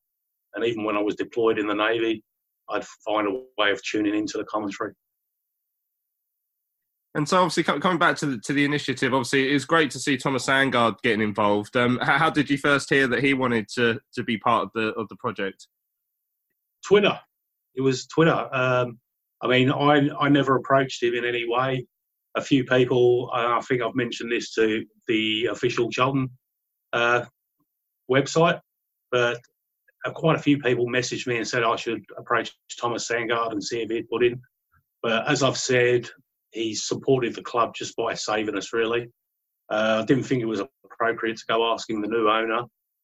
And 0.53 0.65
even 0.65 0.83
when 0.83 0.97
I 0.97 1.01
was 1.01 1.15
deployed 1.15 1.59
in 1.59 1.67
the 1.67 1.73
Navy, 1.73 2.23
I'd 2.69 2.85
find 3.05 3.27
a 3.27 3.41
way 3.57 3.71
of 3.71 3.81
tuning 3.83 4.15
into 4.15 4.37
the 4.37 4.43
commentary. 4.45 4.93
And 7.15 7.27
so, 7.27 7.37
obviously, 7.37 7.63
coming 7.63 7.97
back 7.97 8.15
to 8.17 8.27
the, 8.27 8.37
to 8.45 8.53
the 8.53 8.63
initiative, 8.63 9.11
obviously, 9.11 9.49
it's 9.49 9.65
great 9.65 9.89
to 9.91 9.99
see 9.99 10.17
Thomas 10.17 10.45
Sandgaard 10.45 11.01
getting 11.01 11.21
involved. 11.21 11.75
Um, 11.75 11.97
how, 11.99 12.17
how 12.19 12.29
did 12.29 12.47
you 12.47 12.59
first 12.59 12.91
hear 12.91 13.07
that 13.07 13.23
he 13.23 13.33
wanted 13.33 13.67
to 13.69 13.99
to 14.13 14.23
be 14.23 14.37
part 14.37 14.65
of 14.65 14.69
the 14.75 14.93
of 14.93 15.07
the 15.09 15.15
project? 15.15 15.67
Twitter. 16.85 17.19
It 17.75 17.81
was 17.81 18.05
Twitter. 18.05 18.47
Um, 18.51 18.99
I 19.41 19.47
mean, 19.47 19.71
I 19.71 20.09
I 20.19 20.29
never 20.29 20.57
approached 20.57 21.01
him 21.01 21.15
in 21.15 21.25
any 21.25 21.45
way. 21.47 21.87
A 22.35 22.41
few 22.41 22.63
people, 22.63 23.31
I 23.33 23.59
think 23.61 23.81
I've 23.81 23.95
mentioned 23.95 24.31
this 24.31 24.53
to 24.53 24.85
the 25.07 25.47
official 25.47 25.89
Charlton 25.89 26.29
uh, 26.93 27.25
website, 28.11 28.59
but 29.11 29.39
quite 30.13 30.37
a 30.37 30.41
few 30.41 30.59
people 30.59 30.87
messaged 30.87 31.27
me 31.27 31.37
and 31.37 31.47
said 31.47 31.63
I 31.63 31.75
should 31.75 32.03
approach 32.17 32.55
Thomas 32.79 33.07
Sandgaard 33.07 33.51
and 33.51 33.63
see 33.63 33.81
if 33.81 33.89
he'd 33.89 34.09
put 34.09 34.23
in. 34.23 34.41
But 35.01 35.27
as 35.27 35.43
I've 35.43 35.57
said, 35.57 36.09
he's 36.51 36.87
supported 36.87 37.35
the 37.35 37.41
club 37.41 37.73
just 37.75 37.95
by 37.95 38.13
saving 38.13 38.57
us. 38.57 38.73
Really, 38.73 39.07
uh, 39.69 40.01
I 40.01 40.05
didn't 40.05 40.23
think 40.23 40.41
it 40.41 40.45
was 40.45 40.61
appropriate 40.85 41.37
to 41.37 41.45
go 41.47 41.71
asking 41.71 42.01
the 42.01 42.07
new 42.07 42.29
owner 42.29 42.63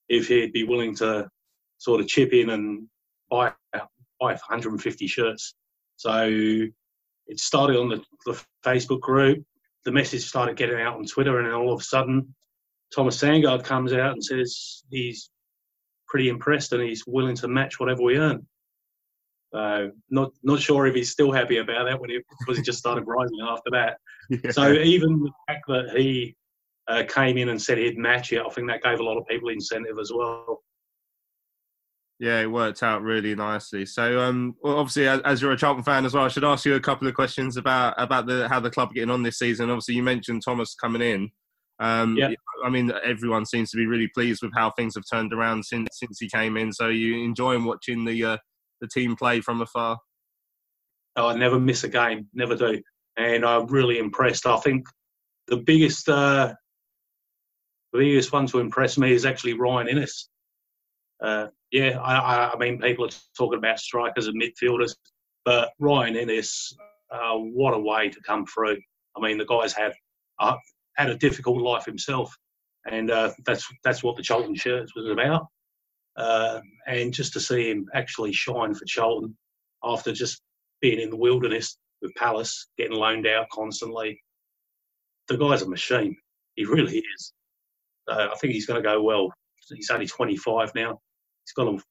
if 0.10 0.28
he'd 0.28 0.54
be 0.54 0.64
willing 0.64 0.96
to 0.98 1.30
sort 1.78 2.02
of 2.02 2.08
chip 2.08 2.34
in 2.34 2.50
and 2.52 2.88
buy 3.30 3.52
buy 3.74 4.32
150 4.32 5.08
shirts. 5.08 5.56
So 5.98 6.28
it 7.28 7.40
started 7.40 7.78
on 7.78 7.90
the, 7.90 8.04
the 8.26 8.42
Facebook 8.66 9.02
group. 9.02 9.44
The 9.86 9.92
message 9.92 10.26
started 10.26 10.56
getting 10.56 10.80
out 10.80 10.96
on 10.96 11.06
Twitter, 11.06 11.40
and 11.40 11.54
all 11.54 11.74
of 11.74 11.82
a 11.82 11.84
sudden, 11.84 12.34
Thomas 12.96 13.22
Sandgaard 13.22 13.64
comes 13.64 13.92
out 13.92 14.14
and 14.14 14.24
says 14.24 14.84
he's 14.90 15.30
pretty 16.14 16.30
impressed 16.30 16.72
and 16.74 16.84
he's 16.84 17.04
willing 17.08 17.36
to 17.36 17.48
match 17.48 17.80
whatever 17.80 18.04
we 18.04 18.18
earn. 18.18 18.46
So 19.52 19.92
not 20.12 20.32
not 20.44 20.60
sure 20.60 20.86
if 20.86 20.94
he's 20.94 21.12
still 21.12 21.32
happy 21.32 21.58
about 21.58 21.86
that 21.86 22.00
when 22.00 22.12
he 22.12 22.20
because 22.40 22.58
he 22.58 22.64
just 22.64 22.78
started 22.78 23.06
rising 23.06 23.40
after 23.42 23.72
that. 23.72 23.98
Yeah. 24.30 24.52
So 24.52 24.72
even 24.72 25.20
the 25.20 25.32
fact 25.50 25.66
that 25.68 25.98
he 25.98 26.34
uh, 26.88 27.04
came 27.10 27.38
in 27.38 27.50
and 27.50 27.62
said 27.62 27.78
he'd 27.78 27.98
match 27.98 28.32
it, 28.32 28.40
I 28.40 28.50
think 28.52 28.70
that 28.70 28.82
gave 28.82 29.02
a 29.02 29.04
lot 29.04 29.18
of 29.18 29.28
people 29.28 29.50
incentive 29.50 30.00
as 30.00 30.14
well. 30.16 30.64
Yeah, 32.20 32.40
it 32.40 32.50
worked 32.50 32.84
out 32.84 33.02
really 33.02 33.36
nicely. 33.36 33.86
So, 33.86 34.22
um, 34.22 34.56
well, 34.64 34.78
obviously, 34.78 35.10
as, 35.10 35.20
as 35.26 35.42
you're 35.42 35.52
a 35.52 35.58
Charlton 35.58 35.84
fan 35.84 36.06
as 36.06 36.14
well, 36.14 36.24
I 36.24 36.30
should 36.30 36.46
ask 36.46 36.64
you 36.64 36.76
a 36.76 36.80
couple 36.80 37.06
of 37.06 37.14
questions 37.14 37.58
about 37.58 37.96
about 37.98 38.28
the 38.28 38.48
how 38.48 38.62
the 38.62 38.72
club 38.72 38.92
are 38.92 38.94
getting 38.94 39.10
on 39.10 39.24
this 39.24 39.40
season. 39.40 39.70
Obviously, 39.70 39.96
you 39.96 40.04
mentioned 40.04 40.42
Thomas 40.42 40.74
coming 40.74 41.02
in. 41.02 41.30
Um, 41.80 42.18
Yeah. 42.18 42.32
I 42.64 42.70
mean, 42.70 42.92
everyone 43.04 43.46
seems 43.46 43.72
to 43.72 43.78
be 43.78 43.86
really 43.86 44.08
pleased 44.08 44.42
with 44.42 44.54
how 44.56 44.72
things 44.72 44.96
have 44.96 45.04
turned 45.12 45.34
around 45.34 45.66
since 45.66 45.90
since 45.94 46.20
he 46.20 46.30
came 46.30 46.56
in. 46.56 46.72
So, 46.72 46.88
you 46.88 47.24
enjoying 47.24 47.66
watching 47.66 48.06
the 48.06 48.24
uh, 48.24 48.38
the 48.80 48.88
team 48.88 49.16
play 49.16 49.42
from 49.42 49.62
afar? 49.62 49.98
Oh, 51.16 51.28
I 51.28 51.36
never 51.36 51.60
miss 51.60 51.84
a 51.84 51.90
game, 51.90 52.28
never 52.34 52.56
do, 52.56 52.82
and 53.18 53.46
I'm 53.46 53.68
really 53.68 54.00
impressed. 54.00 54.46
I 54.46 54.58
think 54.58 54.86
the 55.48 55.58
biggest 55.58 56.08
uh, 56.10 56.54
the 57.92 58.00
biggest 58.00 58.32
one 58.32 58.48
to 58.48 58.60
impress 58.60 58.98
me 58.98 59.12
is 59.12 59.26
actually 59.26 59.54
Ryan 59.54 59.88
Inniss. 59.88 60.26
Uh, 61.22 61.48
yeah, 61.72 62.00
I, 62.00 62.16
I, 62.16 62.54
I 62.54 62.58
mean, 62.58 62.80
people 62.80 63.06
are 63.06 63.10
talking 63.38 63.60
about 63.60 63.80
strikers 63.80 64.28
and 64.28 64.42
midfielders, 64.42 64.96
but 65.46 65.72
Ryan 65.80 66.16
Inniss, 66.16 66.74
uh, 67.12 67.36
what 67.36 67.74
a 67.74 67.80
way 67.80 68.10
to 68.10 68.22
come 68.22 68.46
through. 68.46 68.78
I 69.16 69.22
mean, 69.22 69.38
the 69.38 69.46
guy's 69.46 69.74
have, 69.74 69.94
uh, 70.40 70.56
had 70.96 71.10
a 71.10 71.18
difficult 71.18 71.62
life 71.62 71.86
himself, 71.86 72.36
and 72.90 73.12
uh, 73.12 73.32
that's 73.46 73.68
that's 73.84 74.04
what 74.04 74.16
the 74.16 74.24
Charlton 74.24 74.56
shirts 74.56 74.96
was 74.96 75.10
about. 75.10 75.48
Uh, 76.16 76.60
and 76.88 77.14
just 77.14 77.34
to 77.34 77.40
see 77.40 77.72
him 77.72 77.88
actually 77.94 78.32
shine 78.32 78.74
for 78.74 78.86
Charlton 78.86 79.36
after 79.84 80.12
just 80.12 80.42
being 80.82 81.00
in 81.00 81.10
the 81.10 81.18
wilderness 81.18 81.78
with 82.02 82.14
Palace, 82.16 82.68
getting 82.78 82.96
loaned 82.96 83.26
out 83.26 83.48
constantly, 83.52 84.22
the 85.28 85.38
guy's 85.38 85.64
a 85.64 85.70
machine. 85.70 86.16
He 86.56 86.66
really 86.66 86.98
is. 86.98 87.34
Uh, 88.08 88.28
I 88.32 88.36
think 88.36 88.54
he's 88.54 88.66
going 88.66 88.82
to 88.82 88.88
go 88.88 89.02
well. 89.02 89.32
He's 89.70 89.90
only 89.90 90.06
25 90.06 90.76
now. 90.76 91.00
He's 91.46 91.54
got 91.56 91.74
a 91.74 91.82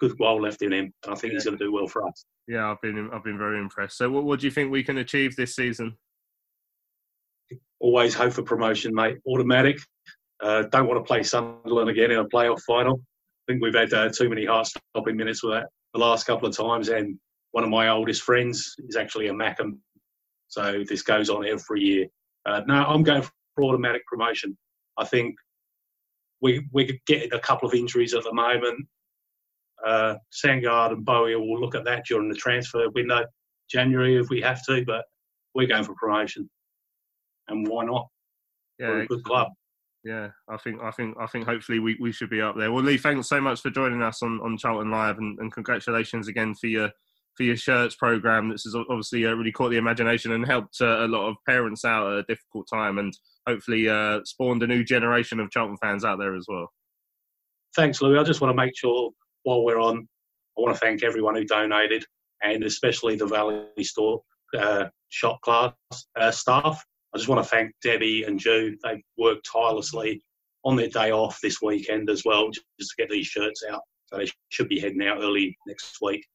good 0.00 0.14
while 0.18 0.40
left 0.40 0.62
in 0.62 0.72
him, 0.72 0.92
and 1.04 1.14
I 1.14 1.16
think 1.16 1.34
he's 1.34 1.44
going 1.44 1.58
to 1.58 1.64
do 1.64 1.72
well 1.72 1.86
for 1.86 2.06
us. 2.06 2.24
Yeah, 2.46 2.70
I've 2.70 2.80
been 2.80 3.10
I've 3.12 3.24
been 3.24 3.38
very 3.38 3.58
impressed. 3.58 3.98
So, 3.98 4.10
what, 4.10 4.24
what 4.24 4.40
do 4.40 4.46
you 4.46 4.50
think 4.50 4.72
we 4.72 4.82
can 4.82 4.98
achieve 4.98 5.36
this 5.36 5.54
season? 5.54 5.96
Always 7.80 8.14
hope 8.14 8.32
for 8.32 8.42
promotion, 8.42 8.94
mate. 8.94 9.18
Automatic. 9.26 9.78
Uh, 10.40 10.62
don't 10.70 10.86
want 10.86 10.98
to 10.98 11.06
play 11.06 11.22
Sunderland 11.22 11.90
again 11.90 12.10
in 12.10 12.18
a 12.18 12.24
playoff 12.24 12.60
final. 12.62 12.94
I 12.96 13.52
think 13.52 13.62
we've 13.62 13.74
had 13.74 13.92
uh, 13.92 14.08
too 14.10 14.28
many 14.28 14.44
heart-stopping 14.44 15.16
minutes 15.16 15.42
with 15.42 15.54
that 15.54 15.68
the 15.94 15.98
last 15.98 16.26
couple 16.26 16.48
of 16.48 16.56
times, 16.56 16.88
and 16.88 17.18
one 17.52 17.64
of 17.64 17.70
my 17.70 17.88
oldest 17.88 18.22
friends 18.22 18.74
is 18.88 18.96
actually 18.96 19.28
a 19.28 19.32
Mackem, 19.32 19.78
so 20.48 20.84
this 20.88 21.02
goes 21.02 21.30
on 21.30 21.46
every 21.46 21.80
year. 21.80 22.06
Uh, 22.46 22.62
no, 22.66 22.74
I'm 22.74 23.02
going 23.02 23.22
for 23.22 23.64
automatic 23.64 24.02
promotion. 24.06 24.56
I 24.96 25.04
think 25.04 25.34
we 26.40 26.66
we're 26.72 26.98
getting 27.06 27.32
a 27.32 27.38
couple 27.38 27.68
of 27.68 27.74
injuries 27.74 28.14
at 28.14 28.24
the 28.24 28.32
moment. 28.32 28.86
Uh, 29.84 30.16
Sandgaard 30.32 30.92
and 30.92 31.04
Bowyer 31.04 31.38
will 31.38 31.60
look 31.60 31.74
at 31.74 31.84
that 31.84 32.04
during 32.06 32.28
the 32.28 32.36
transfer 32.36 32.88
window, 32.90 33.24
January 33.70 34.16
if 34.16 34.28
we 34.28 34.40
have 34.40 34.64
to, 34.66 34.84
but 34.84 35.04
we're 35.54 35.68
going 35.68 35.84
for 35.84 35.94
promotion, 35.94 36.48
and 37.48 37.66
why 37.66 37.84
not? 37.84 38.08
We're 38.78 39.02
a 39.02 39.06
good 39.06 39.24
club. 39.24 39.48
Yeah, 40.04 40.28
I 40.48 40.56
think 40.56 40.80
I 40.80 40.90
think 40.92 41.16
I 41.20 41.26
think 41.26 41.46
hopefully 41.46 41.80
we, 41.80 41.96
we 42.00 42.12
should 42.12 42.30
be 42.30 42.40
up 42.40 42.56
there. 42.56 42.70
Well, 42.70 42.84
Lee, 42.84 42.96
thanks 42.96 43.28
so 43.28 43.40
much 43.40 43.60
for 43.60 43.70
joining 43.70 44.02
us 44.02 44.22
on, 44.22 44.40
on 44.40 44.56
Charlton 44.56 44.90
Live, 44.90 45.18
and, 45.18 45.38
and 45.40 45.52
congratulations 45.52 46.28
again 46.28 46.54
for 46.54 46.68
your 46.68 46.90
for 47.36 47.42
your 47.42 47.56
shirts 47.56 47.96
program. 47.96 48.48
This 48.48 48.62
has 48.64 48.74
obviously 48.74 49.26
uh, 49.26 49.32
really 49.32 49.52
caught 49.52 49.70
the 49.70 49.76
imagination 49.76 50.32
and 50.32 50.46
helped 50.46 50.80
uh, 50.80 51.04
a 51.04 51.08
lot 51.08 51.28
of 51.28 51.36
parents 51.48 51.84
out 51.84 52.12
at 52.12 52.18
a 52.18 52.22
difficult 52.24 52.66
time, 52.72 52.98
and 52.98 53.12
hopefully 53.46 53.88
uh, 53.88 54.20
spawned 54.24 54.62
a 54.62 54.66
new 54.66 54.84
generation 54.84 55.40
of 55.40 55.50
Charlton 55.50 55.76
fans 55.82 56.04
out 56.04 56.18
there 56.18 56.36
as 56.36 56.46
well. 56.48 56.68
Thanks, 57.74 58.00
Louis. 58.00 58.18
I 58.18 58.24
just 58.24 58.40
want 58.40 58.56
to 58.56 58.56
make 58.56 58.76
sure 58.76 59.10
while 59.42 59.64
we're 59.64 59.80
on, 59.80 60.08
I 60.56 60.60
want 60.60 60.74
to 60.74 60.80
thank 60.80 61.02
everyone 61.02 61.34
who 61.34 61.44
donated, 61.44 62.04
and 62.42 62.64
especially 62.64 63.16
the 63.16 63.26
Valley 63.26 63.66
Store 63.82 64.22
uh, 64.56 64.86
shop 65.08 65.40
class 65.42 65.74
uh, 66.18 66.30
staff. 66.30 66.84
I 67.14 67.18
just 67.18 67.28
want 67.28 67.42
to 67.42 67.48
thank 67.48 67.72
Debbie 67.82 68.24
and 68.24 68.38
Ju. 68.38 68.76
They've 68.82 69.02
worked 69.16 69.48
tirelessly 69.50 70.22
on 70.64 70.76
their 70.76 70.88
day 70.88 71.10
off 71.10 71.40
this 71.42 71.62
weekend 71.62 72.10
as 72.10 72.24
well, 72.24 72.50
just 72.50 72.64
to 72.80 72.96
get 72.98 73.10
these 73.10 73.26
shirts 73.26 73.64
out. 73.70 73.82
So 74.06 74.18
they 74.18 74.30
should 74.48 74.68
be 74.68 74.80
heading 74.80 75.06
out 75.06 75.18
early 75.18 75.56
next 75.66 75.98
week. 76.02 76.26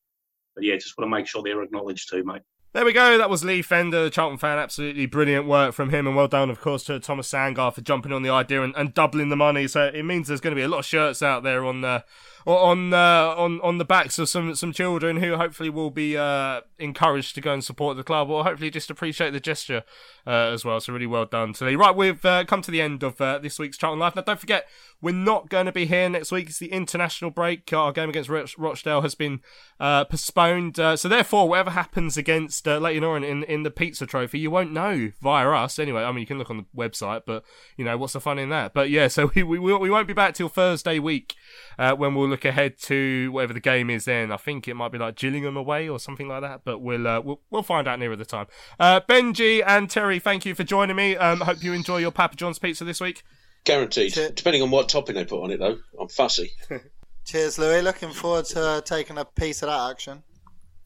But 0.55 0.63
yeah, 0.63 0.75
just 0.75 0.97
want 0.97 1.09
to 1.09 1.15
make 1.15 1.27
sure 1.27 1.41
they're 1.43 1.63
acknowledged 1.63 2.09
too, 2.09 2.23
mate. 2.23 2.41
There 2.73 2.85
we 2.85 2.93
go. 2.93 3.19
That 3.19 3.29
was 3.29 3.43
Lee 3.43 3.61
Fender, 3.61 4.05
the 4.05 4.09
Charlton 4.09 4.39
fan. 4.39 4.57
Absolutely 4.57 5.05
brilliant 5.05 5.45
work 5.45 5.75
from 5.75 5.91
him, 5.91 6.07
and 6.07 6.15
well 6.15 6.27
done, 6.27 6.49
of 6.49 6.59
course, 6.59 6.83
to 6.85 6.99
Thomas 6.99 7.31
Sandgaard 7.31 7.75
for 7.75 7.81
jumping 7.81 8.11
on 8.11 8.23
the 8.23 8.31
idea 8.31 8.63
and, 8.63 8.75
and 8.75 8.95
doubling 8.95 9.29
the 9.29 9.35
money. 9.35 9.67
So 9.67 9.91
it 9.93 10.03
means 10.03 10.27
there's 10.27 10.41
going 10.41 10.55
to 10.55 10.59
be 10.59 10.63
a 10.63 10.67
lot 10.67 10.79
of 10.79 10.85
shirts 10.85 11.21
out 11.21 11.43
there 11.43 11.63
on 11.65 11.85
uh, 11.85 12.01
on 12.45 12.93
uh, 12.93 13.33
on 13.37 13.61
on 13.61 13.77
the 13.77 13.85
backs 13.85 14.19
of 14.19 14.27
some 14.27 14.53
some 14.55 14.73
children 14.73 15.17
who 15.17 15.35
hopefully 15.37 15.69
will 15.69 15.91
be 15.91 16.17
uh, 16.17 16.61
encouraged 16.77 17.35
to 17.35 17.41
go 17.41 17.53
and 17.53 17.63
support 17.63 17.97
the 17.97 18.03
club, 18.03 18.29
or 18.29 18.43
hopefully 18.43 18.69
just 18.69 18.89
appreciate 18.89 19.31
the 19.31 19.39
gesture 19.39 19.83
uh, 20.27 20.51
as 20.51 20.65
well. 20.65 20.79
So 20.79 20.93
really 20.93 21.07
well 21.07 21.25
done 21.25 21.53
to 21.53 21.65
Lee. 21.65 21.75
Right, 21.75 21.95
we've 21.95 22.23
uh, 22.25 22.43
come 22.45 22.61
to 22.61 22.71
the 22.71 22.81
end 22.81 23.03
of 23.03 23.19
uh, 23.21 23.39
this 23.39 23.59
week's 23.59 23.77
Charlton 23.77 23.99
Live. 23.99 24.15
Now, 24.15 24.23
don't 24.23 24.39
forget, 24.39 24.67
we're 25.01 25.13
not 25.13 25.49
going 25.49 25.65
to 25.65 25.71
be 25.71 25.85
here 25.85 26.09
next 26.09 26.31
week. 26.31 26.49
It's 26.49 26.59
the 26.59 26.71
international 26.71 27.31
break. 27.31 27.71
Our 27.71 27.91
game 27.91 28.09
against 28.09 28.29
Roch- 28.29 28.55
Rochdale 28.57 29.01
has 29.01 29.15
been 29.15 29.41
uh, 29.79 30.05
postponed. 30.05 30.75
So 30.75 31.07
therefore, 31.07 31.47
whatever 31.47 31.71
happens 31.71 32.17
against 32.17 32.67
uh, 32.67 32.77
Leyton 32.77 33.03
Orient 33.03 33.25
in, 33.25 33.43
in 33.43 33.63
the 33.63 33.71
pizza 33.71 34.05
trophy, 34.05 34.39
you 34.39 34.51
won't 34.51 34.71
know 34.71 35.11
via 35.21 35.49
us 35.49 35.79
anyway. 35.79 36.03
I 36.03 36.11
mean, 36.11 36.19
you 36.19 36.27
can 36.27 36.37
look 36.37 36.49
on 36.49 36.57
the 36.57 36.65
website, 36.75 37.21
but 37.25 37.43
you 37.77 37.85
know 37.85 37.97
what's 37.97 38.13
the 38.13 38.21
fun 38.21 38.39
in 38.39 38.49
that? 38.49 38.73
But 38.73 38.89
yeah, 38.89 39.07
so 39.07 39.31
we 39.35 39.43
we, 39.43 39.59
we 39.59 39.89
won't 39.89 40.07
be 40.07 40.13
back 40.13 40.33
till 40.33 40.49
Thursday 40.49 40.99
week 40.99 41.35
when 41.77 42.15
we'll 42.15 42.32
look 42.33 42.45
ahead 42.45 42.79
to 42.79 43.31
whatever 43.31 43.53
the 43.53 43.59
game 43.59 43.91
is. 43.91 44.05
Then 44.05 44.31
I 44.31 44.37
think 44.37 44.67
it 44.67 44.73
might 44.73 44.91
be 44.91 44.97
like 44.97 45.15
Gillingham 45.15 45.55
away 45.55 45.87
or 45.87 45.99
something 45.99 46.27
like 46.27 46.41
that. 46.41 46.61
But 46.65 46.79
we'll 46.79 47.07
uh, 47.07 47.21
we'll, 47.21 47.39
we'll 47.51 47.63
find 47.63 47.87
out 47.87 47.99
nearer 47.99 48.15
the 48.15 48.25
time. 48.25 48.47
Uh, 48.79 49.01
Benji 49.01 49.63
and 49.65 49.89
Terry, 49.89 50.19
thank 50.19 50.45
you 50.45 50.55
for 50.55 50.63
joining 50.63 50.95
me. 50.95 51.15
Um, 51.15 51.41
hope 51.41 51.63
you 51.63 51.73
enjoy 51.73 51.97
your 51.99 52.11
Papa 52.11 52.35
John's 52.35 52.57
pizza 52.57 52.83
this 52.83 52.99
week. 52.99 53.21
Guaranteed. 53.65 54.13
Depending 54.35 54.63
on 54.63 54.71
what 54.71 54.89
topping 54.89 55.15
they 55.15 55.25
put 55.25 55.43
on 55.43 55.51
it, 55.51 55.59
though. 55.59 55.77
I'm 55.99 56.09
fussy. 56.09 56.51
Cheers, 57.25 57.57
Louis. 57.57 57.81
Looking 57.81 58.11
forward 58.11 58.45
to 58.45 58.61
uh, 58.61 58.81
taking 58.81 59.17
a 59.17 59.25
piece 59.25 59.61
of 59.61 59.69
that 59.69 59.91
action. 59.91 60.23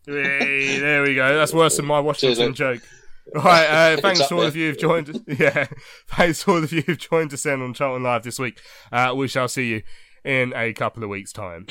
Hey, 0.06 0.80
there 0.80 1.02
we 1.02 1.16
go. 1.16 1.36
That's 1.36 1.54
worse 1.54 1.78
than 1.78 1.86
my 1.86 2.00
Washington 2.00 2.54
Cheers, 2.54 2.82
joke. 2.82 2.90
Right, 3.34 3.66
uh, 3.66 3.98
thanks 4.02 4.22
up 4.22 4.30
to 4.30 4.36
all 4.36 4.40
there. 4.42 4.50
of 4.50 4.56
you 4.56 4.68
who've 4.70 4.78
joined 4.78 5.10
us. 5.10 5.18
Yeah, 5.40 5.68
thanks 6.10 6.44
to 6.44 6.52
all 6.52 6.64
of 6.64 6.72
you 6.72 6.82
who've 6.82 6.98
joined 6.98 7.34
us 7.34 7.46
in 7.46 7.62
on 7.62 7.74
Charlton 7.74 8.04
Live 8.04 8.24
this 8.24 8.40
week. 8.40 8.60
Uh, 8.92 9.14
we 9.16 9.28
shall 9.28 9.48
see 9.48 9.68
you 9.68 9.82
in 10.28 10.54
a 10.56 10.74
couple 10.74 11.04
of 11.04 11.10
weeks' 11.10 11.32
time. 11.32 11.66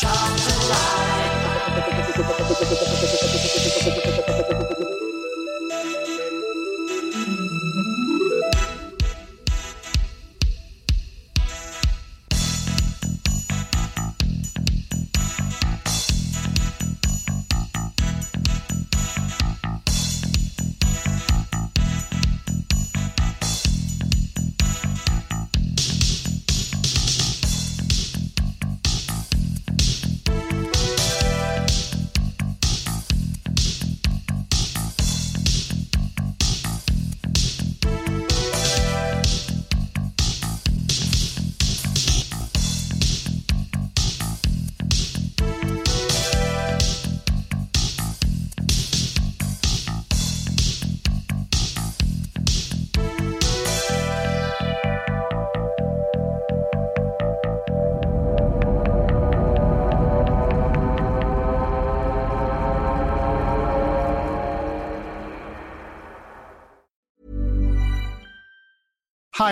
Charles 0.00 0.48